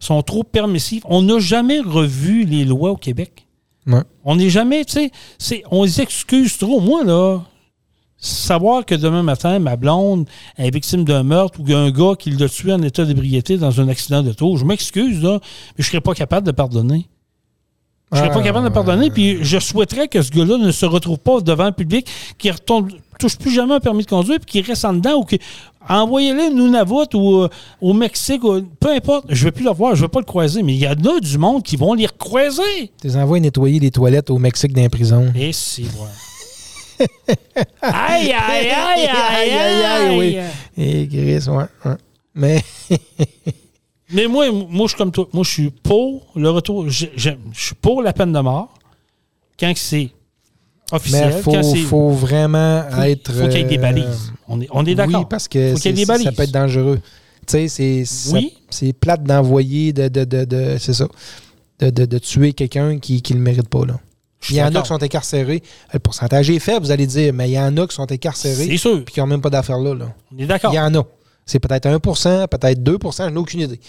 sont 0.00 0.22
trop 0.22 0.42
permissives. 0.44 1.02
On 1.06 1.22
n'a 1.22 1.38
jamais 1.38 1.80
revu 1.80 2.44
les 2.44 2.64
lois 2.64 2.90
au 2.90 2.96
Québec. 2.96 3.46
Ouais. 3.86 4.02
On 4.24 4.36
n'est 4.36 4.50
jamais, 4.50 4.84
tu 4.84 4.92
sais, 4.94 5.10
c'est- 5.38 5.62
on 5.70 5.84
les 5.84 6.00
excuse 6.00 6.58
trop. 6.58 6.80
Moi, 6.80 7.04
là, 7.04 7.40
savoir 8.18 8.84
que 8.84 8.94
demain 8.94 9.22
matin, 9.22 9.58
ma 9.58 9.76
blonde 9.76 10.26
est 10.56 10.70
victime 10.72 11.04
d'un 11.04 11.22
meurtre 11.22 11.60
ou 11.60 11.62
qu'il 11.62 11.72
y 11.72 11.76
a 11.76 11.78
un 11.80 11.90
gars 11.90 12.14
qui 12.18 12.30
l'a 12.30 12.48
tué 12.48 12.72
en 12.72 12.82
état 12.82 13.04
d'ébriété 13.04 13.58
dans 13.58 13.80
un 13.80 13.88
accident 13.88 14.22
de 14.22 14.32
tour, 14.32 14.56
je 14.56 14.64
m'excuse, 14.64 15.22
là, 15.22 15.38
mais 15.42 15.84
je 15.84 15.88
ne 15.88 15.90
serais 15.90 16.00
pas 16.00 16.14
capable 16.14 16.46
de 16.46 16.52
pardonner. 16.52 17.06
Je 18.16 18.20
serais 18.20 18.30
Ah, 18.32 18.34
pas 18.34 18.42
capable 18.42 18.64
de 18.68 18.72
pardonner, 18.72 19.10
puis 19.10 19.38
je 19.42 19.58
souhaiterais 19.58 20.08
que 20.08 20.22
ce 20.22 20.30
gars-là 20.30 20.56
ne 20.58 20.72
se 20.72 20.86
retrouve 20.86 21.18
pas 21.18 21.40
devant 21.40 21.66
le 21.66 21.72
public, 21.72 22.06
qu'il 22.38 22.50
ne 22.52 22.56
touche 23.18 23.36
plus 23.36 23.52
jamais 23.52 23.74
un 23.74 23.80
permis 23.80 24.04
de 24.04 24.08
conduire, 24.08 24.38
puis 24.40 24.46
qu'il 24.62 24.66
reste 24.66 24.84
en 24.84 24.94
dedans, 24.94 25.14
ou 25.20 25.24
que 25.24 25.36
envoyez-le 25.88 26.52
Nunavut 26.54 27.14
ou 27.14 27.42
euh, 27.42 27.48
au 27.80 27.92
Mexique, 27.92 28.42
ou- 28.42 28.62
peu 28.80 28.90
importe, 28.90 29.26
je 29.28 29.38
ne 29.40 29.44
vais 29.44 29.52
plus 29.52 29.64
le 29.64 29.70
voir, 29.72 29.94
je 29.94 30.00
ne 30.02 30.06
vais 30.06 30.10
pas 30.10 30.18
le 30.20 30.24
croiser, 30.24 30.62
mais 30.62 30.74
il 30.74 30.78
y 30.80 30.88
en 30.88 30.92
a 30.92 31.20
du 31.20 31.38
monde 31.38 31.62
qui 31.62 31.76
vont 31.76 31.94
les 31.94 32.06
recroiser. 32.06 32.90
Tu 33.00 33.06
les 33.06 33.16
envoies 33.16 33.38
nettoyer 33.40 33.78
les 33.80 33.90
toilettes 33.90 34.30
au 34.30 34.38
Mexique 34.38 34.72
dans 34.72 34.82
les 34.82 34.88
prisons. 34.88 35.32
Et 35.36 35.52
c'est 35.52 35.82
vrai. 35.82 36.08
aïe, 37.82 38.32
aïe, 38.32 38.70
aïe, 38.70 38.70
aïe, 39.34 39.50
aïe, 39.50 39.84
aïe, 39.84 40.18
oui. 40.18 40.38
Et 40.82 41.06
Chris, 41.06 41.48
ouais, 41.50 41.64
ouais. 41.84 41.96
Mais 42.34 42.62
Mais 44.12 44.26
moi, 44.28 44.46
moi, 44.52 44.86
je 44.86 44.88
suis 44.90 44.96
comme 44.98 45.10
toi. 45.12 45.28
Moi, 45.32 45.42
je 45.44 45.50
suis 45.50 45.70
pour 45.70 46.26
le 46.36 46.48
retour. 46.50 46.88
Je, 46.88 47.06
je- 47.16 47.30
je 47.52 47.60
suis 47.66 47.74
pour 47.74 48.02
la 48.02 48.12
peine 48.12 48.32
de 48.32 48.38
mort 48.40 48.72
quand 49.58 49.72
c'est 49.76 50.10
officiel. 50.92 51.34
il 51.36 51.42
faut, 51.42 51.50
quand 51.52 51.74
faut 51.86 52.10
vraiment 52.10 52.84
faut- 52.90 53.02
être. 53.02 53.32
faut 53.32 53.48
qu'il 53.48 53.58
y 53.58 53.60
ait 53.60 53.64
des 53.64 53.78
euh, 53.78 53.82
balises. 53.82 54.32
On 54.48 54.60
est, 54.60 54.68
on 54.70 54.84
est 54.86 54.94
d'accord. 54.94 55.20
Oui, 55.20 55.26
parce 55.28 55.48
que 55.48 55.72
Faut 55.74 55.80
qu'il 55.80 55.90
y 55.90 55.94
ait 55.94 55.96
c'est- 55.96 56.02
des 56.02 56.06
balises. 56.06 56.24
ça 56.26 56.32
peut 56.32 56.42
être 56.44 56.52
dangereux. 56.52 57.00
Tu 57.46 57.68
sais, 57.68 57.68
c'est 57.68 58.32
Oui. 58.32 58.54
c'est 58.70 58.92
plate 58.92 59.22
d'envoyer, 59.24 59.92
de, 59.92 60.08
de, 60.08 60.24
de, 60.24 60.44
de- 60.44 60.76
c'est 60.78 60.92
ça, 60.94 61.06
de, 61.80 61.90
de, 61.90 62.04
de 62.04 62.18
tuer 62.18 62.52
quelqu'un 62.52 62.98
qui 62.98 63.22
ne 63.30 63.34
le 63.34 63.40
mérite 63.42 63.68
pas. 63.68 63.84
Là. 63.86 63.98
Il 64.50 64.56
y 64.56 64.62
en 64.62 64.72
a 64.74 64.82
qui 64.82 64.88
sont 64.88 65.02
incarcérés. 65.02 65.62
Le 65.92 65.98
pourcentage 65.98 66.48
est 66.50 66.58
faible, 66.60 66.86
vous 66.86 66.92
allez 66.92 67.06
dire, 67.06 67.32
mais 67.32 67.48
il 67.48 67.54
y 67.54 67.58
en 67.58 67.76
a 67.76 67.86
qui 67.86 67.94
sont 67.96 68.10
incarcérés 68.12 68.66
C'est 68.66 68.76
sûr. 68.76 68.98
et 68.98 69.04
qui 69.04 69.18
n'ont 69.18 69.26
même 69.26 69.40
pas 69.40 69.50
d'affaires 69.50 69.78
là. 69.78 69.94
là. 69.94 70.14
On 70.32 70.38
est 70.38 70.46
d'accord. 70.46 70.72
Il 70.72 70.76
y 70.76 70.80
en 70.80 70.94
a. 70.94 71.04
C'est 71.46 71.60
peut-être 71.60 71.86
1% 71.88 72.48
peut-être 72.48 72.82
2 72.82 72.98
je 73.00 73.22
n'ai 73.22 73.36
aucune 73.36 73.60
idée. 73.60 73.80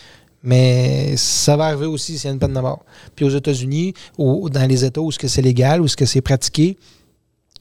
Mais 0.43 1.17
ça 1.17 1.57
va 1.57 1.65
arriver 1.65 1.87
aussi 1.87 2.17
s'il 2.17 2.27
y 2.27 2.29
a 2.29 2.33
une 2.33 2.39
peine 2.39 2.53
de 2.53 2.59
mort. 2.59 2.85
Puis 3.15 3.25
aux 3.25 3.29
États-Unis, 3.29 3.93
ou 4.17 4.49
dans 4.49 4.69
les 4.69 4.85
États 4.85 5.01
où 5.01 5.11
c'est 5.11 5.41
légal, 5.41 5.81
où 5.81 5.87
c'est 5.87 6.21
pratiqué, 6.21 6.77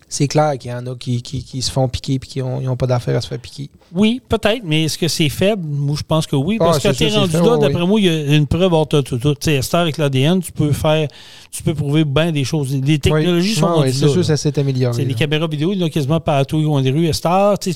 c'est 0.08 0.28
clair 0.28 0.56
qu'il 0.56 0.70
y 0.70 0.74
en 0.74 0.86
a 0.86 0.94
qui, 0.94 1.20
qui- 1.20 1.42
qui 1.42 1.60
se 1.62 1.70
font 1.70 1.88
piquer 1.88 2.14
et 2.14 2.18
qui 2.20 2.40
n'ont 2.40 2.76
pas 2.76 2.86
d'affaires 2.86 3.16
à 3.16 3.20
se 3.20 3.26
faire 3.26 3.40
piquer. 3.40 3.70
Oui, 3.92 4.20
peut-être, 4.28 4.62
mais 4.64 4.84
est-ce 4.84 4.96
que 4.98 5.08
c'est 5.08 5.28
faible? 5.28 5.66
Moi, 5.66 5.96
je 5.98 6.04
pense 6.04 6.26
que 6.28 6.36
oui. 6.36 6.58
Parce 6.58 6.76
Ah, 6.84 6.88
que 6.90 6.94
c'est 6.94 7.04
t'es 7.06 7.10
sûr, 7.10 7.20
rendu 7.22 7.32
là, 7.32 7.56
d'après 7.58 7.84
moi, 7.86 7.98
il 8.00 8.06
y 8.06 8.08
a 8.08 8.36
une 8.36 8.46
preuve. 8.46 8.72
Tu 8.88 9.60
sais, 9.62 9.76
avec 9.76 9.98
l'ADN, 9.98 10.40
tu 10.40 10.52
peux 10.52 10.70
faire, 10.72 11.08
tu 11.50 11.62
peux 11.64 11.74
prouver 11.74 12.04
bien 12.04 12.30
des 12.30 12.44
choses. 12.44 12.72
Les 12.74 12.98
technologies 13.00 13.50
Oui. 13.50 13.54
sont 13.56 13.66
Ah, 13.66 13.72
rendues 13.74 13.88
oui, 13.88 13.92
C'est 13.94 14.06
sûr 14.08 14.14
que 14.16 14.22
ça 14.22 14.36
s'est 14.36 14.58
amélioré. 14.58 15.04
Les 15.04 15.14
caméras 15.14 15.48
vidéo, 15.48 15.72
il 15.72 15.78
y 15.80 15.82
en 15.82 15.86
a 15.86 15.90
quasiment 15.90 16.20
partout 16.20 16.62
dans 16.62 16.78
les 16.78 16.90
rues. 16.92 17.12
Star, 17.12 17.58
tu 17.58 17.70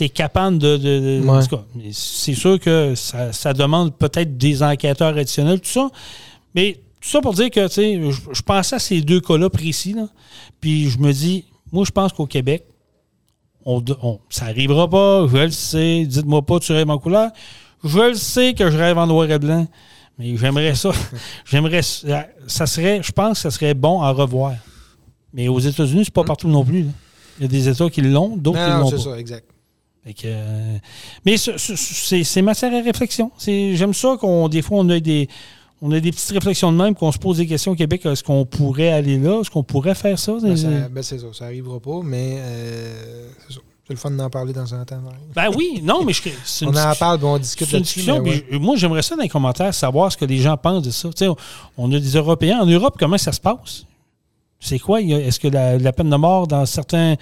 es 0.00 0.08
capable 0.08 0.58
de. 0.58 0.76
de- 0.76 1.20
de- 1.20 1.20
Ouais. 1.24 1.30
en 1.30 1.40
tout 1.42 1.56
cas, 1.56 1.62
mais 1.76 1.90
c'est 1.92 2.34
sûr 2.34 2.58
que 2.58 2.94
ça, 2.96 3.32
ça 3.32 3.52
demande 3.52 3.94
peut-être 3.94 4.36
des 4.36 4.62
enquêteurs 4.62 5.16
additionnels, 5.16 5.60
tout 5.60 5.68
ça. 5.70 5.88
Mais 6.54 6.80
tout 7.00 7.08
ça 7.08 7.20
pour 7.20 7.34
dire 7.34 7.48
que, 7.50 7.66
tu 7.68 7.74
sais, 7.74 8.00
je, 8.10 8.20
je 8.32 8.42
pensais 8.42 8.76
à 8.76 8.78
ces 8.78 9.00
deux 9.02 9.20
cas-là 9.20 9.48
précis, 9.50 9.92
là, 9.92 10.08
puis 10.60 10.88
je 10.90 10.98
me 10.98 11.12
dis, 11.12 11.44
moi, 11.72 11.84
je 11.84 11.90
pense 11.90 12.12
qu'au 12.12 12.26
Québec, 12.26 12.64
on, 13.64 13.82
on- 14.02 14.20
ça 14.30 14.46
arrivera 14.46 14.88
pas, 14.88 15.26
je 15.28 15.36
le 15.36 15.50
sais, 15.50 16.04
dites-moi 16.06 16.42
pas, 16.42 16.58
tu 16.60 16.72
rêves 16.72 16.90
en 16.90 16.98
couleur. 16.98 17.30
Je 17.84 17.98
le 18.10 18.14
sais 18.14 18.54
que 18.54 18.70
je 18.70 18.76
rêve 18.76 18.98
en 18.98 19.06
noir 19.06 19.30
et 19.30 19.38
blanc, 19.38 19.66
mais 20.18 20.36
j'aimerais 20.36 20.74
ça. 20.74 20.90
j'aimerais 21.44 21.82
ça. 21.82 22.26
Serait, 22.66 23.00
je 23.02 23.12
pense 23.12 23.34
que 23.34 23.38
ça 23.38 23.50
serait 23.50 23.74
bon 23.74 24.00
à 24.02 24.10
revoir. 24.10 24.54
Mais 25.32 25.48
aux 25.48 25.58
États-Unis, 25.60 26.04
c'est 26.06 26.14
pas 26.14 26.24
partout 26.24 26.48
non 26.48 26.64
plus. 26.64 26.82
là. 26.84 26.90
Il 27.38 27.42
y 27.42 27.44
a 27.46 27.48
des 27.48 27.68
États 27.68 27.88
qui 27.88 28.02
l'ont, 28.02 28.36
d'autres 28.36 28.58
qui 28.64 28.70
l'ont 28.70 28.90
c'est 28.90 28.96
pas. 28.96 29.12
ça, 29.12 29.18
exact. 29.18 29.46
Fait 30.04 30.14
que, 30.14 30.20
euh, 30.26 30.76
mais 31.26 31.36
ce- 31.36 31.56
ce- 31.58 31.76
c'est 31.76 32.24
c'est 32.24 32.42
matière 32.42 32.72
à 32.74 32.82
réflexion. 32.82 33.30
C'est- 33.38 33.76
J'aime 33.76 33.92
ça 33.94 34.16
qu'on 34.18 34.48
des 34.48 34.62
fois 34.62 34.78
on 34.78 34.88
a 34.88 34.98
des 34.98 35.28
on 35.82 35.90
a 35.92 36.00
des 36.00 36.10
petites 36.12 36.30
réflexions 36.30 36.72
de 36.72 36.76
même, 36.76 36.94
qu'on 36.94 37.10
se 37.12 37.18
pose 37.18 37.38
des 37.38 37.46
questions 37.46 37.72
au 37.72 37.76
Québec. 37.76 38.04
Est-ce 38.06 38.22
qu'on 38.22 38.44
pourrait 38.44 38.90
aller 38.92 39.18
là? 39.18 39.40
Est-ce 39.40 39.50
qu'on 39.50 39.62
pourrait 39.62 39.94
faire 39.94 40.18
ça? 40.18 40.32
Ben, 40.42 40.56
ça- 40.56 40.68
ben, 40.90 41.02
c'est 41.02 41.18
ça, 41.18 41.26
ça 41.32 41.44
arrivera 41.46 41.80
pas, 41.80 42.00
mais 42.04 42.36
euh, 42.38 43.28
c'est 43.48 43.54
ça. 43.54 43.60
C'est 43.86 43.94
le 43.94 43.98
fun 43.98 44.10
d'en 44.12 44.30
parler 44.30 44.52
dans 44.52 44.72
un 44.72 44.84
temps. 44.84 45.00
Ben 45.34 45.48
oui, 45.56 45.80
non, 45.82 46.04
mais 46.04 46.12
je- 46.12 46.22
c'est 46.44 46.64
On 46.64 46.70
une 46.70 46.78
en 46.78 46.94
parle, 46.94 47.24
on 47.24 47.38
discute 47.38 47.66
C'est 47.66 47.72
une 47.72 47.78
là-dessus. 47.78 47.98
discussion. 48.00 48.22
mais 48.22 48.38
puis 48.38 48.52
ouais. 48.52 48.58
moi, 48.62 48.76
j'aimerais 48.76 49.02
ça 49.02 49.16
dans 49.16 49.22
les 49.22 49.28
commentaires 49.28 49.74
savoir 49.74 50.12
ce 50.12 50.16
que 50.16 50.24
les 50.26 50.38
gens 50.38 50.56
pensent 50.56 50.84
de 50.84 50.90
ça. 50.92 51.08
Tu 51.08 51.14
sais, 51.24 51.28
on, 51.28 51.36
on 51.76 51.92
a 51.92 51.98
des 51.98 52.10
Européens. 52.14 52.60
En 52.60 52.66
Europe, 52.66 52.94
comment 52.98 53.18
ça 53.18 53.32
se 53.32 53.40
passe? 53.40 53.84
C'est 54.60 54.78
quoi? 54.78 55.00
Est-ce 55.00 55.40
que 55.40 55.48
la, 55.48 55.76
la 55.78 55.92
peine 55.92 56.10
de 56.10 56.14
mort 56.16 56.46
dans 56.46 56.66
certains 56.66 57.16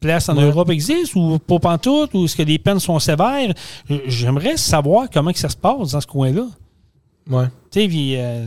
places 0.00 0.28
en 0.30 0.36
Ouais. 0.38 0.44
Europe 0.44 0.70
existent 0.70 1.20
ou 1.20 1.38
pas 1.38 1.58
pantoute, 1.58 2.14
ou 2.14 2.24
est-ce 2.24 2.36
que 2.36 2.42
les 2.44 2.58
peines 2.58 2.80
sont 2.80 2.98
sévères? 2.98 3.52
J'aimerais 4.06 4.56
savoir 4.56 5.08
comment 5.12 5.32
que 5.32 5.38
ça 5.38 5.48
se 5.50 5.56
passe 5.56 5.90
dans 5.90 6.00
ce 6.00 6.06
coin-là. 6.06 6.46
Ouais. 7.28 7.46
Tu 7.72 7.80
sais, 7.82 7.88
puis, 7.88 8.16
euh, 8.16 8.46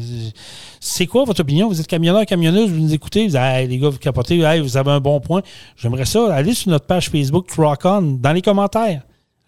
c'est 0.79 1.05
quoi 1.05 1.25
votre 1.25 1.41
opinion? 1.41 1.67
Vous 1.67 1.79
êtes 1.81 1.87
camionneur, 1.87 2.25
camionneuse, 2.25 2.69
vous 2.69 2.79
nous 2.79 2.93
écoutez, 2.93 3.21
vous 3.23 3.27
dites, 3.31 3.35
Hey, 3.37 3.67
les 3.67 3.77
gars, 3.77 3.89
vous 3.89 3.97
capotez, 3.97 4.39
Hey, 4.39 4.61
vous 4.61 4.77
avez 4.77 4.91
un 4.91 4.99
bon 5.01 5.19
point. 5.19 5.41
J'aimerais 5.75 6.05
ça. 6.05 6.33
Allez 6.33 6.53
sur 6.53 6.69
notre 6.71 6.85
page 6.85 7.09
Facebook, 7.09 7.47
Truck 7.47 7.83
On, 7.85 8.01
dans 8.01 8.31
les 8.31 8.41
commentaires. 8.41 9.01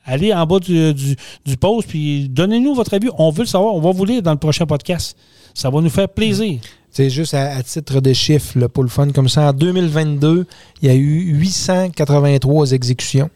Allez 0.03 0.33
en 0.33 0.45
bas 0.45 0.59
du, 0.59 0.93
du, 0.93 1.15
du 1.45 1.57
post, 1.57 1.87
puis 1.87 2.27
donnez-nous 2.27 2.73
votre 2.73 2.93
avis. 2.93 3.07
On 3.17 3.29
veut 3.29 3.41
le 3.43 3.47
savoir. 3.47 3.75
On 3.75 3.81
va 3.81 3.91
vous 3.91 4.03
lire 4.03 4.21
dans 4.21 4.31
le 4.31 4.37
prochain 4.37 4.65
podcast. 4.65 5.15
Ça 5.53 5.69
va 5.69 5.79
nous 5.79 5.89
faire 5.89 6.09
plaisir. 6.09 6.59
C'est 6.89 7.09
juste 7.09 7.33
à, 7.33 7.55
à 7.55 7.63
titre 7.63 8.01
de 8.01 8.11
chiffre, 8.11 8.57
là, 8.59 8.67
pour 8.67 8.83
le 8.83 8.89
fun. 8.89 9.09
Comme 9.11 9.29
ça, 9.29 9.49
en 9.49 9.53
2022, 9.53 10.45
il 10.81 10.87
y 10.87 10.91
a 10.91 10.95
eu 10.95 11.33
883 11.37 12.71
exécutions 12.73 13.29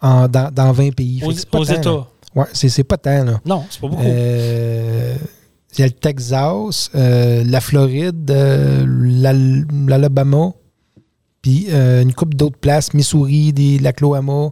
en- 0.00 0.28
dans, 0.28 0.50
dans 0.52 0.72
20 0.72 0.94
pays. 0.94 1.20
Aux, 1.24 1.32
aux. 1.32 1.64
États. 1.64 2.06
Ouais, 2.34 2.44
c'est 2.52 2.68
c'est 2.68 2.84
pas 2.84 2.96
tant, 2.98 3.24
là. 3.24 3.40
Non, 3.44 3.64
c'est 3.70 3.80
pas 3.80 3.88
beaucoup. 3.88 4.02
Euh, 4.04 5.16
il 5.76 5.80
y 5.80 5.82
a 5.82 5.86
le 5.86 5.92
Texas, 5.92 6.90
euh, 6.94 7.42
la 7.46 7.60
Floride, 7.60 8.30
euh, 8.30 8.84
l'Al- 8.86 9.66
l'Alabama, 9.86 10.52
puis 11.42 11.68
une 11.70 12.12
couple 12.14 12.36
d'autres 12.36 12.58
places, 12.58 12.92
Missouri, 12.94 13.52
des- 13.52 13.78
l'Oklahoma, 13.78 14.50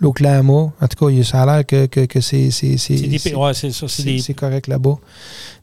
l'Oklahoma. 0.00 0.72
En 0.80 0.88
tout 0.88 1.06
cas, 1.06 1.10
il- 1.12 1.24
ça 1.24 1.42
a 1.42 1.46
l'air 1.46 1.66
que, 1.66 1.86
que, 1.86 2.06
que 2.06 2.20
c'est 2.20 2.50
c'est- 2.50 2.76
c'est- 2.76 2.96
c'est 2.98 3.06
des 3.06 3.18
c'est- 3.18 3.30
pays. 3.30 3.38
Ouais, 3.38 3.54
c'est 3.54 3.70
ça. 3.70 3.86
C'est 3.88 4.02
c'est- 4.02 4.08
des, 4.10 4.18
c'est 4.18 4.34
correct 4.34 4.66
là-bas. 4.66 4.96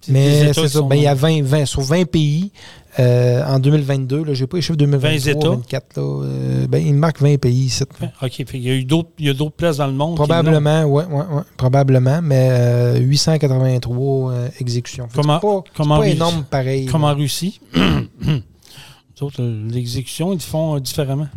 Mais 0.08 0.52
c'est 0.54 0.68
ça. 0.68 0.82
Ben, 0.82 0.96
il 0.96 1.04
y 1.04 1.08
a 1.08 1.14
dans- 1.14 1.20
20, 1.22 1.44
20 1.44 1.66
sur 1.66 1.82
20 1.82 2.06
pays 2.06 2.52
euh, 3.00 3.44
en 3.46 3.60
2022. 3.60 4.34
Je 4.34 4.42
n'ai 4.42 4.48
pas 4.48 4.58
les 4.58 4.62
chiffres 4.62 4.78
2023, 4.78 5.32
États? 5.32 5.40
2024. 5.40 5.98
Là, 5.98 6.04
euh, 6.04 6.68
ben, 6.68 6.86
il 6.86 6.94
marque 6.96 7.22
20 7.22 7.38
pays 7.40 7.66
ici. 7.66 7.84
OK. 7.84 8.32
fait 8.32 8.44
qu'il 8.46 8.64
y 8.64 8.70
a 8.70 8.74
eu 8.76 8.84
d'autres 8.86 9.10
il 9.20 9.28
y 9.28 9.30
a 9.30 9.34
d'autres 9.34 9.56
places 9.56 9.78
dans 9.78 9.88
le 9.88 9.94
monde. 9.94 10.16
Probablement, 10.16 10.84
oui, 10.84 11.04
ouais, 11.04 11.16
ouais, 11.24 11.42
probablement, 11.58 12.22
mais 12.22 12.50
euh, 12.52 12.98
883 13.00 14.32
euh, 14.32 14.50
exécutions. 14.60 15.08
Fait 15.08 15.18
que 15.18 15.22
Comment- 15.22 15.40
pas, 15.40 15.64
comment 15.76 16.00
pas 16.00 16.08
énorme 16.08 16.44
pareil. 16.44 16.86
Comme 16.88 17.04
en. 17.04 17.14
Russie? 17.16 17.60
Les 18.22 19.24
autres, 19.28 19.42
euh, 19.42 19.68
l'exécution, 19.70 20.34
ils 20.34 20.40
font 20.42 20.76
euh, 20.76 20.80
différemment. 20.80 21.28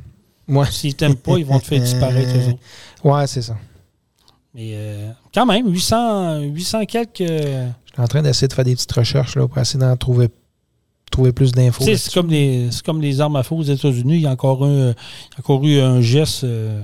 Ouais. 0.48 0.66
S'ils 0.70 0.94
t'aiment 0.94 1.16
pas, 1.16 1.36
ils 1.38 1.44
vont 1.44 1.58
te 1.58 1.66
faire 1.66 1.80
disparaître, 1.82 2.30
autres. 2.48 2.58
Ouais, 3.04 3.26
c'est 3.26 3.42
ça. 3.42 3.56
Mais 4.54 4.70
euh, 4.74 5.10
quand 5.34 5.44
même, 5.46 5.68
800, 5.70 6.40
800 6.42 6.84
quelques. 6.86 7.20
euh, 7.22 7.68
Je 7.86 7.92
suis 7.92 8.02
en 8.02 8.06
train 8.06 8.22
d'essayer 8.22 8.48
de 8.48 8.52
faire 8.52 8.64
des 8.64 8.74
petites 8.74 8.92
recherches 8.92 9.36
là, 9.36 9.46
pour 9.48 9.58
essayer 9.58 9.80
d'en 9.80 9.96
trouver, 9.96 10.28
trouver 11.14 11.32
plus 11.32 11.52
d'infos. 11.52 11.84
c'est 11.84 12.12
comme, 12.12 12.28
les, 12.28 12.70
c'est 12.70 12.84
comme 12.84 13.00
les 13.00 13.20
armes 13.20 13.36
à 13.36 13.42
feu 13.42 13.54
aux 13.54 13.62
États-Unis. 13.62 14.16
Il 14.16 14.20
y 14.22 14.26
a 14.26 14.30
encore, 14.30 14.64
un, 14.64 14.68
il 14.68 14.88
y 14.88 15.36
a 15.36 15.38
encore 15.38 15.64
eu 15.64 15.78
un 15.78 16.00
geste 16.00 16.44
euh, 16.44 16.82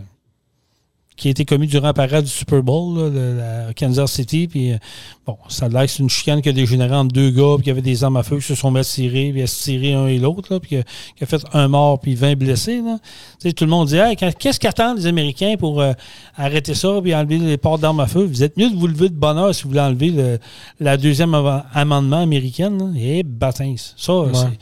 qui 1.21 1.29
a 1.29 1.31
été 1.33 1.45
commis 1.45 1.67
durant 1.67 1.89
la 1.89 1.93
parade 1.93 2.25
du 2.25 2.31
Super 2.31 2.63
Bowl 2.63 2.99
là, 2.99 3.11
de 3.11 3.37
la 3.67 3.75
Kansas 3.75 4.11
City. 4.11 4.49
Puis, 4.49 4.73
euh, 4.73 4.79
bon, 5.27 5.37
ça 5.49 5.67
a 5.67 5.69
l'air 5.69 5.83
que 5.83 5.89
c'est 5.89 6.03
une 6.03 6.09
chicane 6.09 6.41
qui 6.41 6.49
a 6.49 6.53
dégénéré 6.53 6.95
entre 6.97 7.13
deux 7.13 7.31
gars, 7.31 7.57
puis 7.57 7.65
qui 7.65 7.71
avaient 7.71 7.83
des 7.83 8.03
armes 8.03 8.17
à 8.17 8.23
feu 8.23 8.37
qui 8.39 8.43
se 8.47 8.55
sont 8.55 8.71
mis 8.71 8.81
à 8.81 8.85
tirer, 8.85 9.31
puis 9.31 9.43
à 9.43 9.47
se 9.47 9.63
tirer 9.63 9.93
un 9.93 10.07
et 10.07 10.19
l'autre, 10.19 10.59
puis 10.59 10.69
qui 10.71 10.77
a, 10.79 10.83
qui 11.17 11.23
a 11.25 11.27
fait 11.27 11.43
un 11.53 11.69
mort, 11.69 12.01
puis 12.01 12.15
20 12.15 12.37
blessés. 12.39 12.81
Là. 12.81 12.99
Tu 13.39 13.49
sais, 13.49 13.53
tout 13.53 13.65
le 13.65 13.71
monde 13.71 13.89
dit 13.89 13.97
Hey, 13.97 14.17
qu'est-ce 14.17 14.59
qu'attendent 14.59 14.97
les 14.97 15.07
Américains 15.07 15.57
pour 15.59 15.81
euh, 15.83 15.93
arrêter 16.37 16.75
ça, 16.75 16.99
puis 17.03 17.15
enlever 17.15 17.39
les 17.39 17.59
ports 17.59 17.79
d'armes 17.79 18.01
à 18.01 18.07
feu? 18.07 18.25
Vous 18.25 18.43
êtes 18.43 18.57
mieux 18.57 18.71
de 18.71 18.77
vous 18.77 18.87
lever 18.87 19.11
de 19.11 19.15
bonheur 19.15 19.55
si 19.55 19.65
vous 19.65 19.69
voulez 19.69 19.81
enlever 19.83 20.09
le, 20.11 20.39
la 20.81 20.97
deuxième 20.97 21.35
amendement 21.75 22.23
américaine. 22.23 22.79
là. 22.79 22.99
Et 22.99 23.23
bâtins. 23.23 23.75
Ça, 23.97 24.15
Ouais. 24.21 24.31
c'est 24.33 24.59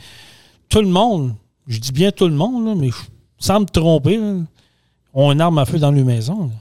tout 0.67 0.81
le 0.81 0.89
monde, 0.89 1.33
je 1.67 1.79
dis 1.79 1.93
bien 1.93 2.11
tout 2.11 2.27
le 2.27 2.33
monde, 2.35 2.65
là, 2.67 2.73
mais 2.75 2.89
je- 2.89 2.95
sans 3.39 3.61
me 3.61 3.65
tromper, 3.65 4.17
là, 4.17 4.33
ont 5.13 5.31
une 5.31 5.41
arme 5.41 5.57
à 5.57 5.65
feu 5.65 5.79
dans 5.79 5.91
leur 5.91 6.05
maison. 6.05 6.47
là. 6.47 6.55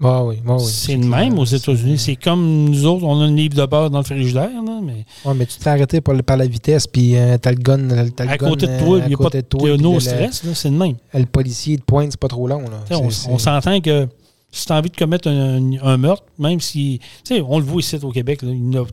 Ah 0.00 0.24
oui, 0.24 0.36
ah 0.46 0.54
oui. 0.54 0.64
c'est 0.64 0.94
le 0.96 1.06
même 1.06 1.38
aux 1.40 1.44
États-Unis. 1.44 1.98
C'est 1.98 2.14
comme 2.14 2.66
nous 2.66 2.86
autres, 2.86 3.04
on 3.04 3.20
a 3.20 3.26
une 3.26 3.36
livre 3.36 3.56
de 3.56 3.66
beurre 3.66 3.90
dans 3.90 3.98
le 3.98 4.04
frigidaire, 4.04 4.62
là, 4.64 4.80
mais 4.80 5.04
Ouais, 5.24 5.34
mais 5.34 5.44
tu 5.44 5.58
te 5.58 5.62
fais 5.62 5.70
arrêter 5.70 6.00
par, 6.00 6.36
la 6.36 6.46
vitesse, 6.46 6.86
puis 6.86 7.16
euh, 7.16 7.36
t'as 7.36 7.50
le 7.50 7.56
gun, 7.56 7.78
le 7.78 8.12
à 8.16 8.36
gun, 8.36 8.48
côté 8.48 8.66
de 8.68 8.72
euh, 8.72 8.78
toi, 8.78 8.98
à 8.98 9.00
il 9.00 9.08
n'y 9.08 9.14
a 9.14 9.16
pas 9.16 9.24
côté 9.24 9.38
de, 9.38 9.42
de 9.42 9.48
toi, 9.48 9.60
il 9.64 9.68
y 9.70 9.72
a 9.72 9.74
puis 9.74 9.82
no 9.82 9.98
stress, 9.98 10.42
c'est 10.54 10.70
le 10.70 10.76
même. 10.76 10.94
Le 11.12 11.26
policier 11.26 11.78
te 11.78 11.82
pointe, 11.82 12.12
c'est 12.12 12.20
pas 12.20 12.28
trop 12.28 12.46
long. 12.46 12.62
Là. 12.62 12.98
On, 13.28 13.38
s'entend 13.38 13.80
que 13.80 14.06
si 14.52 14.66
tu 14.66 14.72
as 14.72 14.76
envie 14.76 14.90
de 14.90 14.96
commettre 14.96 15.26
un, 15.28 15.72
un 15.82 15.96
meurtre, 15.96 16.24
même 16.38 16.60
si. 16.60 17.00
Tu 17.24 17.34
sais, 17.34 17.42
on 17.46 17.58
le 17.58 17.64
voit 17.64 17.80
ici 17.80 17.98
au 18.00 18.12
Québec, 18.12 18.40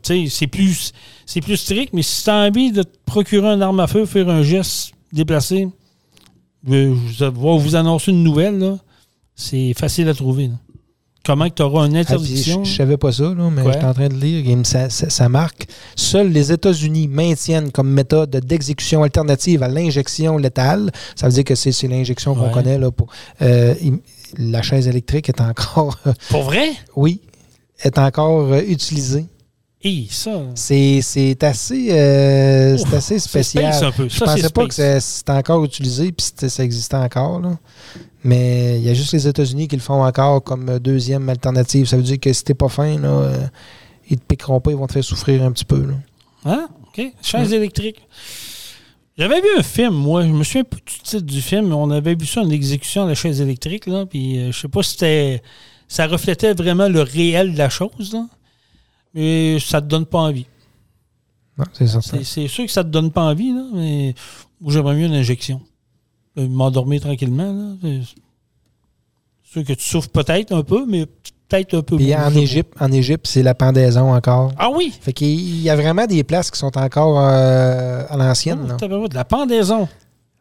c'est 0.04 0.48
plus, 0.48 0.92
plus 1.40 1.58
strict, 1.58 1.94
mais 1.94 2.02
si 2.02 2.24
tu 2.24 2.30
as 2.32 2.48
envie 2.48 2.72
de 2.72 2.82
te 2.82 2.98
procurer 3.06 3.50
une 3.50 3.62
arme 3.62 3.80
à 3.80 3.86
feu, 3.86 4.08
faire 4.08 4.28
un 4.28 4.42
geste 4.42 4.94
déplacé, 5.14 5.68
je, 6.68 6.96
je 7.18 7.26
vais 7.26 7.32
vous 7.32 7.76
annoncer 7.76 8.12
une 8.12 8.24
nouvelle, 8.24 8.58
là, 8.60 8.78
c'est 9.36 9.74
facile 9.78 10.08
à 10.10 10.14
trouver. 10.14 10.48
là. 10.48 10.54
Comment 11.26 11.50
tu 11.50 11.64
auras 11.64 11.88
une 11.88 11.96
Ah, 11.98 12.02
interdiction? 12.02 12.64
je, 12.64 12.70
je 12.70 12.76
savais 12.76 12.98
pas 12.98 13.12
ça, 13.12 13.24
là, 13.34 13.50
mais 13.52 13.64
Quoi? 13.64 13.72
j'étais 13.74 13.86
en 13.86 13.94
train 13.96 14.10
de 14.10 14.14
lire. 14.14 14.46
Ça, 14.64 14.92
ça- 14.92 15.10
ça 15.10 15.28
marque. 15.28 15.66
Seuls 15.96 16.30
les 16.30 16.52
États-Unis 16.52 17.08
maintiennent 17.08 17.72
comme 17.72 17.90
méthode 17.90 18.30
d'exécution 18.30 19.02
alternative 19.02 19.64
à 19.64 19.68
l'injection 19.68 20.38
létale. 20.38 20.92
Ça 21.16 21.28
veut 21.28 21.34
dire 21.34 21.44
que 21.44 21.56
c'est 21.56 21.72
c'est 21.72 21.88
l'injection 21.88 22.36
qu'on 22.36 22.46
Ouais. 22.46 22.52
connaît. 22.52 22.78
Là, 22.78 22.92
pour, 22.92 23.08
euh, 23.42 23.74
la 24.38 24.62
chaise 24.62 24.88
électrique 24.88 25.28
est 25.30 25.42
encore, 25.42 25.98
Pour 26.30 26.44
vrai? 26.44 26.70
oui, 26.96 27.22
est 27.84 27.98
encore 27.98 28.54
euh, 28.54 28.62
utilisée. 28.68 29.26
C'est 30.56 31.00
c'est 31.02 31.44
assez, 31.44 31.88
euh, 31.92 32.78
Ouf, 32.78 32.94
assez 32.94 33.20
spécial. 33.20 33.72
space 33.74 33.84
un 33.84 33.92
peu. 33.92 34.10
Je 34.10 34.18
Ça, 34.18 34.26
pensais 34.26 34.50
pas 34.50 34.68
que 34.68 35.00
c'était 35.00 35.32
encore 35.32 35.64
utilisé 35.64 36.12
puis 36.12 36.26
c'était- 36.26 36.50
ça 36.50 36.64
existait 36.64 36.96
encore. 36.98 37.40
Là. 37.40 37.58
Mais 38.24 38.80
il 38.80 38.84
y 38.86 38.90
a 38.90 38.94
juste 38.94 39.14
les 39.14 39.28
États-Unis 39.28 39.68
qui 39.68 39.76
le 39.76 39.82
font 39.82 40.04
encore 40.04 40.44
comme 40.44 40.80
deuxième 40.80 41.30
alternative. 41.30 41.86
Ça 41.86 41.98
veut 41.98 42.04
dire 42.04 42.20
que 42.20 42.34
si 42.34 42.44
t'es 42.44 42.54
pas 42.56 42.70
fin, 42.70 43.00
là, 43.00 43.08
euh, 43.10 43.48
ils 44.10 44.18
te 44.18 44.24
piqueront 44.26 44.60
pas, 44.60 44.72
ils 44.72 44.78
vont 44.78 44.88
te 44.88 44.94
faire 44.94 45.04
souffrir 45.04 45.44
un 45.44 45.52
petit 45.52 45.66
peu. 45.66 45.86
là. 45.86 45.94
Hein? 46.46 46.68
OK. 46.88 47.06
Chaise 47.22 47.54
électrique. 47.54 48.02
J'avais 49.18 49.40
vu 49.40 49.48
un 49.58 49.64
film, 49.64 49.94
moi. 49.94 50.24
Je 50.24 50.28
me 50.28 50.44
souviens 50.44 50.64
plus 50.64 50.82
du 50.82 51.00
titre 51.04 51.22
du 51.26 51.42
film, 51.42 51.68
mais 51.68 51.74
on 51.76 51.90
avait 51.92 52.16
vu 52.16 52.26
ça 52.26 52.42
en 52.42 52.50
exécution 52.50 53.04
à 53.04 53.08
la 53.08 53.16
chaise 53.16 53.40
électrique. 53.40 53.86
Là, 53.86 54.06
puis 54.06 54.40
euh, 54.40 54.52
je 54.52 54.60
sais 54.62 54.68
pas 54.68 54.84
si 54.84 54.92
c'était. 54.92 55.42
Ça 55.88 56.08
reflétait 56.08 56.54
vraiment 56.54 56.90
le 56.90 57.02
réel 57.02 57.54
de 57.54 57.58
la 57.60 57.70
chose. 57.70 58.12
Là, 58.12 58.26
mais 59.16 59.58
ça 59.60 59.82
te 59.82 59.88
donne 59.88 60.06
pas 60.06 60.20
envie. 60.20 60.46
Non, 61.58 61.66
c'est 61.74 61.88
certain. 61.88 62.18
C'est, 62.18 62.24
c'est 62.26 62.48
sûr 62.48 62.66
que 62.66 62.72
ça 62.72 62.84
te 62.84 62.90
donne 62.90 63.12
pas 63.12 63.24
envie, 63.24 63.54
là, 63.54 63.64
mais 63.74 64.14
j'aimerais 64.68 64.96
mieux 64.96 65.06
une 65.06 65.14
injection. 65.14 65.62
Euh, 66.38 66.48
M'endormir 66.50 67.00
tranquillement. 67.02 67.52
Là. 67.54 67.76
C'est 67.82 69.52
sûr 69.52 69.64
que 69.64 69.74
tu 69.74 69.84
souffres 69.88 70.10
peut-être 70.10 70.52
un 70.54 70.64
peu, 70.64 70.86
mais 70.86 71.06
peut-être 71.48 71.76
un 71.76 71.82
peu 71.82 71.96
Puis 71.96 72.08
moins. 72.14 72.26
en 72.28 72.36
Égypte, 72.36 72.74
en 72.80 72.92
Égypte, 72.92 73.26
c'est 73.28 73.44
la 73.44 73.54
pendaison 73.56 74.14
encore. 74.14 74.52
Ah 74.58 74.70
oui! 74.70 74.94
Fait 75.00 75.14
qu'il 75.14 75.62
y 75.62 75.70
a 75.70 75.76
vraiment 75.78 76.06
des 76.08 76.24
places 76.26 76.52
qui 76.52 76.60
sont 76.60 76.78
encore 76.78 77.20
euh, 77.20 78.04
à 78.10 78.18
l'ancienne. 78.18 78.76
de 78.78 79.16
la 79.16 79.24
pendaison. 79.24 79.88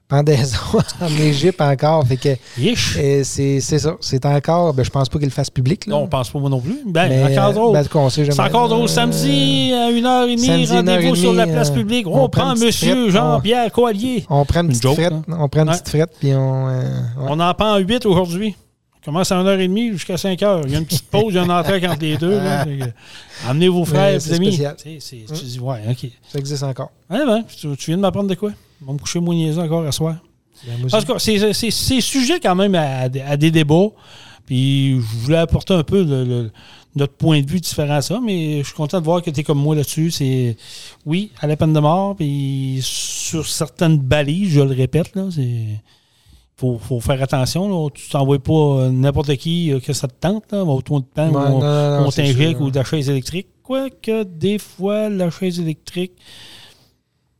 Pendaison 0.06 0.58
en 1.00 1.08
Égypte 1.18 1.60
encore. 1.62 2.06
Fait 2.06 2.16
que 2.18 2.28
Yish. 2.58 2.96
euh, 2.98 3.22
c'est 3.24 3.60
c'est 3.60 3.78
ça. 3.78 3.96
C'est 4.00 4.24
encore. 4.26 4.74
Ben, 4.74 4.84
je 4.84 4.90
pense 4.90 5.08
pas 5.08 5.18
qu'ils 5.18 5.28
le 5.28 5.32
fassent 5.32 5.48
public. 5.50 5.86
Là. 5.86 5.92
Non, 5.94 6.02
on 6.02 6.06
pense 6.08 6.28
pas 6.30 6.38
moi 6.38 6.50
non 6.50 6.60
plus. 6.60 6.78
Ben, 6.86 7.08
Mais, 7.08 7.22
encore 7.38 7.48
euh, 7.48 7.52
drôle. 7.52 7.72
ben, 7.72 7.82
C'est 8.10 8.40
encore 8.40 8.68
drôle. 8.68 8.84
Euh, 8.84 8.86
Samedi 8.86 9.72
à 9.72 9.90
1h30, 9.90 10.38
samedi, 10.38 10.66
rendez-vous 10.72 11.14
1h30, 11.14 11.16
sur 11.16 11.32
la 11.32 11.46
place 11.46 11.70
euh, 11.70 11.74
publique. 11.74 12.06
on 12.06 12.10
On, 12.24 12.28
prend 12.28 12.42
prend 12.42 12.44
une 12.50 12.52
petite 12.54 12.66
Monsieur 12.66 12.94
frette, 13.08 13.10
Jean-Pierre 13.12 13.72
Coallier. 13.72 14.26
On 14.28 14.44
prend 14.44 14.60
une 14.60 14.66
Une 14.66 14.68
petite 14.72 14.82
joke, 14.82 14.94
frette. 14.94 15.12
hein. 15.12 15.22
On 15.38 15.48
prend 15.48 15.62
une 15.62 15.68
Ouais. 15.68 15.74
petite 15.74 15.88
frette, 15.88 16.10
puis 16.20 16.34
on. 16.34 16.68
euh, 16.68 16.82
ouais. 16.82 17.26
On 17.28 17.40
en 17.40 17.54
prend 17.54 17.76
8 17.78 18.04
aujourd'hui. 18.04 18.54
On 19.00 19.04
commence 19.06 19.32
à 19.32 19.36
1h30 19.42 19.92
jusqu'à 19.92 20.16
5h. 20.16 20.62
Il 20.66 20.72
y 20.72 20.76
a 20.76 20.78
une 20.78 20.84
petite 20.86 21.10
pause, 21.10 21.26
il 21.30 21.34
y 21.34 21.38
a 21.38 21.42
un 21.42 21.48
entrée 21.50 21.86
entre 21.86 22.00
les 22.02 22.16
deux. 22.18 22.36
là. 22.38 22.64
Amenez 23.48 23.68
vos 23.68 23.84
frères, 23.84 24.14
vos 24.14 24.20
c'est 24.20 24.34
amis. 24.34 24.46
spécial. 24.48 24.76
Tu 24.76 24.98
sais, 25.00 25.24
c'est- 25.28 25.34
Tu 25.34 25.44
dis, 25.44 25.60
ouais, 25.60 25.78
OK. 25.90 26.10
Ça 26.30 26.38
existe 26.38 26.62
encore. 26.62 26.90
Ouais, 27.10 27.24
ben, 27.26 27.42
tu, 27.48 27.74
tu 27.76 27.86
viens 27.90 27.96
de 27.96 28.02
m'apprendre 28.02 28.28
de 28.28 28.34
quoi? 28.34 28.50
On 28.82 28.86
va 28.86 28.92
me 28.94 28.98
coucher 28.98 29.20
moins 29.20 29.34
niaiseux 29.34 29.60
encore 29.62 29.84
à 29.86 29.92
soir. 29.92 30.16
En 30.92 31.00
tout 31.00 31.12
cas, 31.12 31.18
c'est- 31.18 32.00
sujet 32.00 32.40
quand 32.40 32.54
même 32.54 32.74
à, 32.74 33.00
à 33.26 33.36
des- 33.36 33.50
débats. 33.50 33.88
Puis 34.46 34.92
je 35.00 35.16
voulais 35.24 35.38
apporter 35.38 35.72
un 35.74 35.82
peu 35.82 36.02
le- 36.04 36.24
le- 36.24 36.50
notre 36.96 37.14
point 37.14 37.40
de 37.40 37.50
vue 37.50 37.60
différent 37.60 37.94
à 37.94 38.02
ça, 38.02 38.20
mais 38.22 38.58
je 38.58 38.64
suis 38.66 38.74
content 38.74 39.00
de 39.00 39.04
voir 39.04 39.20
que 39.22 39.30
tu 39.30 39.40
es 39.40 39.42
comme 39.42 39.58
moi 39.58 39.74
là-dessus. 39.74 40.10
C'est 40.10 40.56
oui, 41.06 41.32
à 41.40 41.46
la 41.46 41.56
peine 41.56 41.72
de 41.72 41.80
mort, 41.80 42.14
puis 42.14 42.78
sur 42.82 43.46
certaines 43.48 43.98
balises, 43.98 44.50
je 44.52 44.60
le 44.60 44.74
répète, 44.74 45.14
là, 45.16 45.24
c'est. 45.30 45.80
Faut, 46.56 46.78
faut 46.78 47.00
faire 47.00 47.20
attention. 47.20 47.68
Là. 47.68 47.88
Tu 47.92 48.08
t'envoies 48.08 48.38
pas 48.38 48.52
euh, 48.52 48.88
n'importe 48.90 49.34
qui 49.38 49.72
euh, 49.72 49.80
que 49.80 49.92
ça 49.92 50.06
te 50.06 50.14
tente. 50.20 50.52
Là. 50.52 50.62
Au 50.64 50.80
ton 50.82 51.00
de 51.00 51.04
temps, 51.04 51.28
on, 51.34 51.58
non, 51.58 52.06
on 52.06 52.10
t'injecte 52.12 52.58
sûr. 52.58 52.60
ou 52.62 52.70
de 52.70 52.76
la 52.78 52.84
chaise 52.84 53.10
électrique. 53.10 53.48
Quoique, 53.64 54.22
des 54.22 54.58
fois, 54.58 55.08
la 55.08 55.30
chaise 55.32 55.58
électrique 55.58 56.12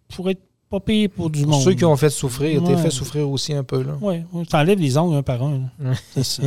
pourrait 0.09 0.33
être 0.33 0.43
pas 0.81 0.81
pire 0.81 1.09
pour 1.15 1.31
du 1.31 1.43
Pour 1.43 1.51
monde. 1.53 1.63
ceux 1.63 1.75
qui 1.75 1.85
ont 1.85 1.97
fait 1.97 2.11
souffrir, 2.11 2.63
t'es 2.63 2.71
Ouais. 2.75 2.77
fait 2.83 2.91
souffrir 2.91 3.29
aussi 3.29 3.53
un 3.53 3.63
peu. 3.65 3.85
Oui, 4.01 4.23
ouais, 4.33 4.45
t'enlèves 4.47 4.79
les 4.81 4.97
ongles 4.99 5.17
un 5.17 5.23
par 5.23 5.43
un. 5.43 5.61
là. 5.79 5.93
Ça. 6.23 6.43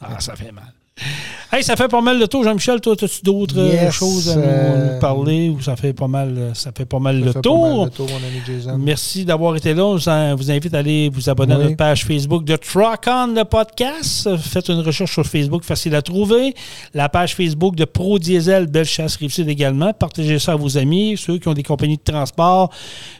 Ah, 0.00 0.20
ça 0.20 0.36
fait 0.36 0.52
mal. 0.52 0.72
Hey, 1.50 1.64
ça 1.64 1.76
fait 1.76 1.88
pas 1.88 2.02
mal 2.02 2.20
de 2.20 2.26
tour, 2.26 2.44
Jean-Michel. 2.44 2.78
Toi, 2.82 2.92
as-tu 2.92 3.22
d'autres 3.22 3.58
euh, 3.58 3.72
Yes, 3.72 3.94
choses 3.94 4.28
à 4.28 4.36
nous, 4.36 4.42
euh, 4.44 4.92
nous 4.92 5.00
parler 5.00 5.48
ou 5.48 5.62
ça 5.62 5.76
fait 5.76 5.94
pas 5.94 6.06
mal, 6.06 6.34
euh, 6.36 6.52
ça 6.52 6.72
fait 6.76 6.84
pas 6.84 6.98
mal 6.98 7.20
Ça 7.20 7.24
de 7.24 7.26
fait 7.28 7.32
pas 7.36 7.40
tour? 7.40 7.78
mal 7.78 7.88
de 7.88 7.94
tour, 7.94 8.06
mon 8.06 8.16
ami 8.16 8.42
Jason. 8.46 8.76
Merci 8.78 9.24
d'avoir 9.24 9.56
été 9.56 9.72
là. 9.72 9.96
Je 9.96 10.34
vous 10.34 10.50
invite 10.50 10.74
à 10.74 10.78
aller 10.80 11.08
vous 11.08 11.30
abonner 11.30 11.54
à 11.54 11.56
notre 11.56 11.76
page 11.76 12.04
Facebook 12.04 12.44
de 12.44 12.54
Truck 12.56 13.06
On 13.06 13.28
le 13.28 13.44
podcast. 13.44 14.36
Faites 14.36 14.68
une 14.68 14.80
recherche 14.80 15.10
sur 15.10 15.24
Facebook, 15.24 15.64
facile 15.64 15.94
à 15.94 16.02
trouver. 16.02 16.54
La 16.92 17.08
page 17.08 17.34
Facebook 17.34 17.76
de 17.76 17.86
Pro 17.86 18.18
Diesel, 18.18 18.66
Belle 18.66 18.84
Chasse 18.84 19.16
Rive-Sud 19.16 19.48
également. 19.48 19.94
Partagez 19.94 20.38
ça 20.38 20.52
à 20.52 20.56
vos 20.56 20.76
amis, 20.76 21.16
ceux 21.16 21.38
qui 21.38 21.48
ont 21.48 21.54
des 21.54 21.62
compagnies 21.62 21.96
de 21.96 22.12
transport. 22.12 22.68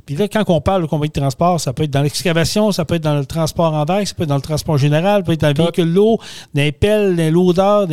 Puis 0.05 0.17
là, 0.17 0.29
quand 0.29 0.45
on 0.49 0.61
parle 0.61 0.83
de 0.83 0.87
compagnie 0.87 1.09
de 1.15 1.19
transport, 1.19 1.59
ça 1.61 1.73
peut 1.73 1.85
être 1.85 1.91
dans 1.91 2.03
l'excavation, 2.03 2.73
ça 2.73 2.85
peut 2.85 2.97
être 2.97 3.03
dans 3.05 3.17
le 3.17 3.25
transport 3.25 3.73
en 3.73 3.87
vague, 3.87 4.07
ça 4.07 4.13
peut 4.15 4.25
être 4.25 4.29
dans 4.29 4.37
le 4.37 4.43
transport 4.43 4.77
général, 4.77 5.23
ça 5.23 5.25
peut 5.25 5.33
être 5.33 5.41
dans 5.41 5.49
le 5.49 5.55
véhicule 5.55 5.91
lourd, 5.95 6.23
dans 6.53 6.61
les 6.61 6.73
pelles, 6.73 7.17
dans 7.17 7.23
les 7.23 7.31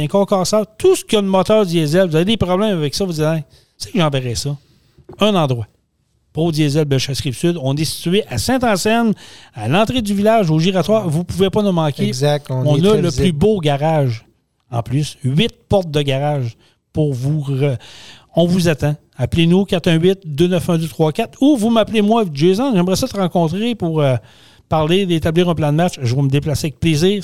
concasseurs, 0.09 0.65
tout 0.77 0.95
ce 0.95 1.03
qui 1.05 1.15
a 1.15 1.21
de 1.21 1.27
moteur 1.27 1.65
diesel. 1.65 2.09
Vous 2.09 2.15
avez 2.15 2.25
des 2.25 2.37
problèmes 2.37 2.77
avec 2.77 2.93
ça, 2.95 3.05
vous 3.05 3.13
dites, 3.13 3.23
c'est 3.77 3.91
que 3.91 3.99
j'enverrai 3.99 4.35
ça. 4.35 4.55
Un 5.19 5.35
endroit. 5.35 5.67
Pro 6.33 6.51
Diesel 6.51 6.83
Bellechasse 6.85 7.21
Rive-Sud. 7.21 7.57
On 7.61 7.75
est 7.77 7.85
situé 7.85 8.25
à 8.29 8.37
Saint-Anselme, 8.37 9.13
à 9.53 9.67
l'entrée 9.69 10.01
du 10.01 10.13
village, 10.13 10.49
au 10.51 10.59
giratoire. 10.59 11.07
Vous 11.07 11.19
ne 11.19 11.23
pouvez 11.23 11.49
pas 11.49 11.61
nous 11.63 11.71
manquer. 11.71 12.05
Exact. 12.07 12.47
On, 12.49 12.65
On, 12.65 12.73
a 12.73 12.77
le 12.97 13.07
visible. 13.07 13.11
plus 13.23 13.31
beau 13.31 13.59
garage. 13.61 14.25
En 14.69 14.81
plus, 14.83 15.17
huit 15.23 15.53
portes 15.69 15.89
de 15.91 16.01
garage 16.01 16.57
pour 16.91 17.13
vous. 17.13 17.39
re- 17.41 17.77
On 18.35 18.45
vous 18.47 18.67
attend. 18.67 18.95
Appelez-nous 19.17 19.63
418-291-234 19.63 21.35
ou 21.41 21.55
vous 21.55 21.69
m'appelez 21.69 22.01
moi, 22.01 22.25
Jason. 22.33 22.73
J'aimerais 22.75 22.95
ça 22.97 23.07
te 23.07 23.15
rencontrer 23.15 23.75
pour 23.75 24.01
euh, 24.01 24.15
parler, 24.67 25.05
d'établir 25.05 25.47
un 25.49 25.55
plan 25.55 25.71
de 25.71 25.77
match. 25.77 25.93
Je 26.01 26.15
vais 26.15 26.21
me 26.21 26.29
déplacer 26.29 26.67
avec 26.67 26.79
plaisir. 26.79 27.23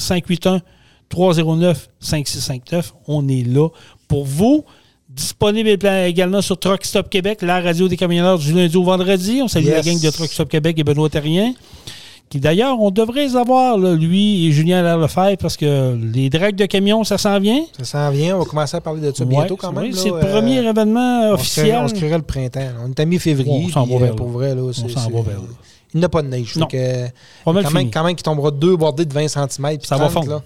581-309-5659. 1.12 2.92
On 3.08 3.28
est 3.28 3.46
là 3.48 3.68
pour 4.08 4.26
vous. 4.26 4.64
Disponible 5.10 5.68
également 6.06 6.42
sur 6.42 6.58
Truck 6.58 6.86
Stop 6.86 7.10
Québec, 7.10 7.42
la 7.42 7.60
radio 7.60 7.90
des 7.90 7.98
camionneurs 7.98 8.40
du 8.40 8.54
lundi 8.54 8.78
au 8.78 8.84
vendredi. 8.84 9.42
On 9.44 9.50
salue 9.50 9.66
la 9.68 9.82
gang 9.82 10.00
de 10.00 10.10
Truck 10.10 10.30
Stop 10.32 10.48
Québec 10.48 10.80
et 10.80 10.84
Benoît 10.86 11.10
Terrien. 11.10 11.54
Qui 12.30 12.40
d'ailleurs, 12.40 12.80
on 12.80 12.92
devrait 12.92 13.26
les 13.26 13.36
avoir, 13.36 13.78
là, 13.78 13.94
lui 13.94 14.46
et 14.48 14.52
Julien 14.54 14.80
Allaire 14.80 14.98
Lefebvre, 14.98 15.36
parce 15.38 15.58
que 15.58 16.00
les 16.14 16.30
dragues 16.30 16.56
de 16.56 16.66
camions, 16.66 17.04
ça 17.04 17.18
s'en 17.18 17.38
vient. 17.42 17.60
Ça 17.80 17.84
s'en 17.84 18.10
vient. 18.10 18.38
On 18.38 18.40
va 18.40 18.46
commencer 18.46 18.78
à 18.78 18.80
parler 18.80 19.02
de 19.02 19.14
ça 19.14 19.26
Ouais, 19.26 19.30
bientôt 19.32 19.58
quand 19.58 19.74
même. 19.74 19.92
C'est 19.92 20.08
le 20.08 20.16
Euh, 20.16 20.32
premier 20.32 20.66
événement 20.66 21.24
on 21.24 21.30
se 21.32 21.34
officiel. 21.34 21.76
On 21.84 21.88
se 21.90 21.94
créerait 21.94 22.16
le 22.16 22.24
printemps. 22.24 22.70
On 22.86 22.90
est 22.92 23.00
à 23.02 23.04
mi-février. 23.04 23.64
On 23.66 23.70
s'en 23.70 23.84
puis, 23.84 23.96
va 23.96 24.00
euh, 24.00 24.04
vers 24.06 24.16
Pour 24.16 24.30
vrai, 24.30 24.56
là. 24.56 24.62
On 24.62 24.72
c'est- 24.72 24.88
s'en 24.88 25.02
c'est- 25.02 25.12
va 25.12 25.22
vers 25.24 25.40
là. 25.42 25.48
Il 25.94 26.00
n'y 26.00 26.06
a 26.06 26.10
pas 26.10 26.22
de 26.22 26.30
neige. 26.30 26.56
Non. 26.56 26.70
Fait 26.70 26.78
que, 26.78 27.44
Pas 27.44 27.52
mal 27.52 27.64
quand, 27.64 27.70
fini. 27.72 27.84
même, 27.84 27.92
quand 27.92 28.04
même 28.06 28.16
qu'il 28.16 28.24
tombera 28.24 28.50
deux 28.52 28.78
bordées 28.78 29.04
de 29.04 29.14
20 29.14 29.28
cm. 29.28 29.78
Ça 29.84 29.98
va 29.98 30.08
fondre. 30.08 30.30
Là, 30.30 30.42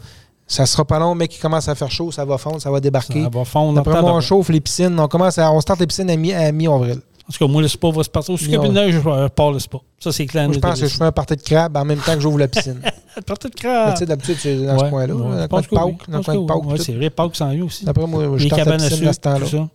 ça 0.48 0.66
sera 0.66 0.86
pas 0.86 1.00
long, 1.00 1.16
mais 1.16 1.28
qui 1.28 1.40
commence 1.40 1.68
à 1.68 1.76
faire 1.76 1.90
chaud, 1.92 2.12
ça 2.12 2.24
va 2.26 2.38
fondre, 2.38 2.62
ça 2.62 2.70
va 2.72 2.80
débarquer. 2.80 3.24
Ça 3.24 3.30
va 3.30 3.46
fondre. 3.46 3.80
Après 3.80 4.02
moi, 4.02 4.14
on 4.14 4.22
chauffe 4.22 4.50
les 4.50 4.62
piscines. 4.62 5.00
On 5.00 5.08
commence 5.08 5.38
à, 5.38 5.52
on 5.52 5.60
starte 5.62 5.80
les 5.80 5.88
piscines 5.88 6.10
à 6.10 6.16
mi- 6.16 6.34
à 6.34 6.52
mi-avril. 6.52 7.00
En 7.28 7.32
tout 7.34 7.40
cas, 7.44 7.52
moi, 7.52 7.60
le 7.64 7.68
spa 7.68 7.90
va 7.90 8.04
se 8.04 8.10
partir. 8.10 8.38
Si 8.38 8.46
il 8.46 8.52
y 8.52 8.56
a 8.56 8.58
Non. 8.60 8.66
plus 8.66 8.74
de 8.74 8.92
je 8.92 9.28
pars 9.30 9.52
le 9.52 9.58
spa. 9.58 9.80
Ça, 9.98 10.12
c'est 10.12 10.28
clair. 10.28 10.46
Moi, 10.46 10.54
je 10.54 10.60
pense 10.60 10.80
que 10.80 10.86
je 10.88 10.96
fais 10.96 11.04
un 11.04 11.12
party 11.12 11.36
de 11.36 11.42
crabe 11.42 11.76
en 11.76 11.84
même 11.84 11.98
temps 11.98 12.14
que 12.14 12.20
j'ouvre 12.20 12.38
la 12.38 12.48
piscine. 12.48 12.80
Partie 13.26 13.50
de 13.50 13.56
crabe. 13.56 13.94
tu 13.94 14.00
sais, 14.00 14.06
d'habitude, 14.06 14.36
c'est 14.40 14.58
dans 14.64 14.78
ce 14.78 14.90
coin-là. 14.92 15.16
Ouais, 15.16 15.22
dans 15.24 15.42
le 15.42 15.48
coin 15.48 15.62
de 15.62 15.66
que 15.68 15.76
oui. 15.76 15.98
Dans 16.08 16.18
le 16.20 16.24
coin 16.62 16.76
de 16.76 16.82
c'est 16.82 16.94
vrai, 16.94 17.10
Pâques 17.10 17.36
s'en 17.36 17.50
vient 17.50 17.64
aussi. 17.66 17.90
Après, 17.90 18.06
moi, 18.06 18.38
je 18.38 18.48
la 18.48 18.56
cabanes 18.56 18.82
à 18.82 18.86
à 18.86 18.90
ce 18.90 19.20
temps-là. 19.20 19.46
ça. 19.48 19.68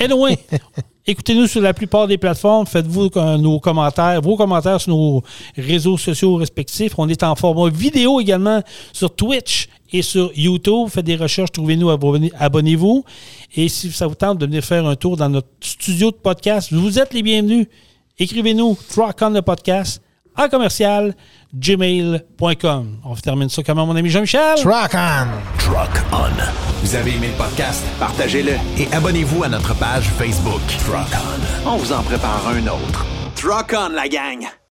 Anyway, 0.00 0.38
écoutez-nous 1.06 1.46
sur 1.48 1.60
la 1.60 1.74
plupart 1.74 2.06
des 2.06 2.16
plateformes. 2.18 2.66
Faites-vous 2.66 3.10
euh, 3.16 3.36
nos 3.36 3.58
commentaires, 3.60 4.20
vos 4.22 4.36
commentaires 4.36 4.80
sur 4.80 4.92
nos 4.92 5.22
réseaux 5.56 5.98
sociaux 5.98 6.36
respectifs. 6.36 6.92
On 6.98 7.08
est 7.08 7.22
en 7.22 7.34
format 7.34 7.68
vidéo 7.68 8.20
également 8.20 8.62
sur 8.92 9.14
Twitch 9.14 9.68
et 9.92 10.02
sur 10.02 10.30
YouTube. 10.36 10.88
Faites 10.88 11.04
des 11.04 11.16
recherches, 11.16 11.52
trouvez-nous, 11.52 11.88
abonnez- 11.90 12.32
abonnez-vous. 12.38 13.04
Et 13.54 13.68
si 13.68 13.90
ça 13.92 14.06
vous 14.06 14.14
tente 14.14 14.38
de 14.38 14.46
venir 14.46 14.64
faire 14.64 14.86
un 14.86 14.96
tour 14.96 15.16
dans 15.16 15.28
notre 15.28 15.48
studio 15.60 16.10
de 16.10 16.16
podcast, 16.16 16.72
vous 16.72 16.98
êtes 16.98 17.12
les 17.14 17.22
bienvenus. 17.22 17.66
Écrivez-nous 18.18 18.76
Truck 18.90 19.16
on 19.20 19.30
le 19.30 19.42
podcast 19.42 20.02
en 20.36 20.48
commercial 20.48 21.14
gmail.com. 21.54 22.98
On 23.04 23.14
termine 23.16 23.48
ça 23.48 23.62
comment, 23.62 23.86
mon 23.86 23.96
ami 23.96 24.10
Jean-Michel? 24.10 24.56
Truck 24.56 24.94
on! 24.94 25.26
Truck 25.58 26.02
On. 26.12 26.30
Vous 26.82 26.94
avez 26.94 27.12
aimé 27.14 27.28
le 27.28 27.42
podcast? 27.42 27.82
Partagez-le. 27.98 28.52
Et 28.78 28.92
abonnez-vous 28.92 29.44
à 29.44 29.48
notre 29.48 29.74
page 29.78 30.04
Facebook. 30.18 30.60
Truck 30.84 31.08
On. 31.64 31.70
On 31.70 31.76
vous 31.76 31.92
en 31.92 32.02
prépare 32.02 32.46
un 32.48 32.66
autre. 32.66 33.04
Truck 33.34 33.74
on, 33.78 33.90
la 33.90 34.08
gang! 34.08 34.46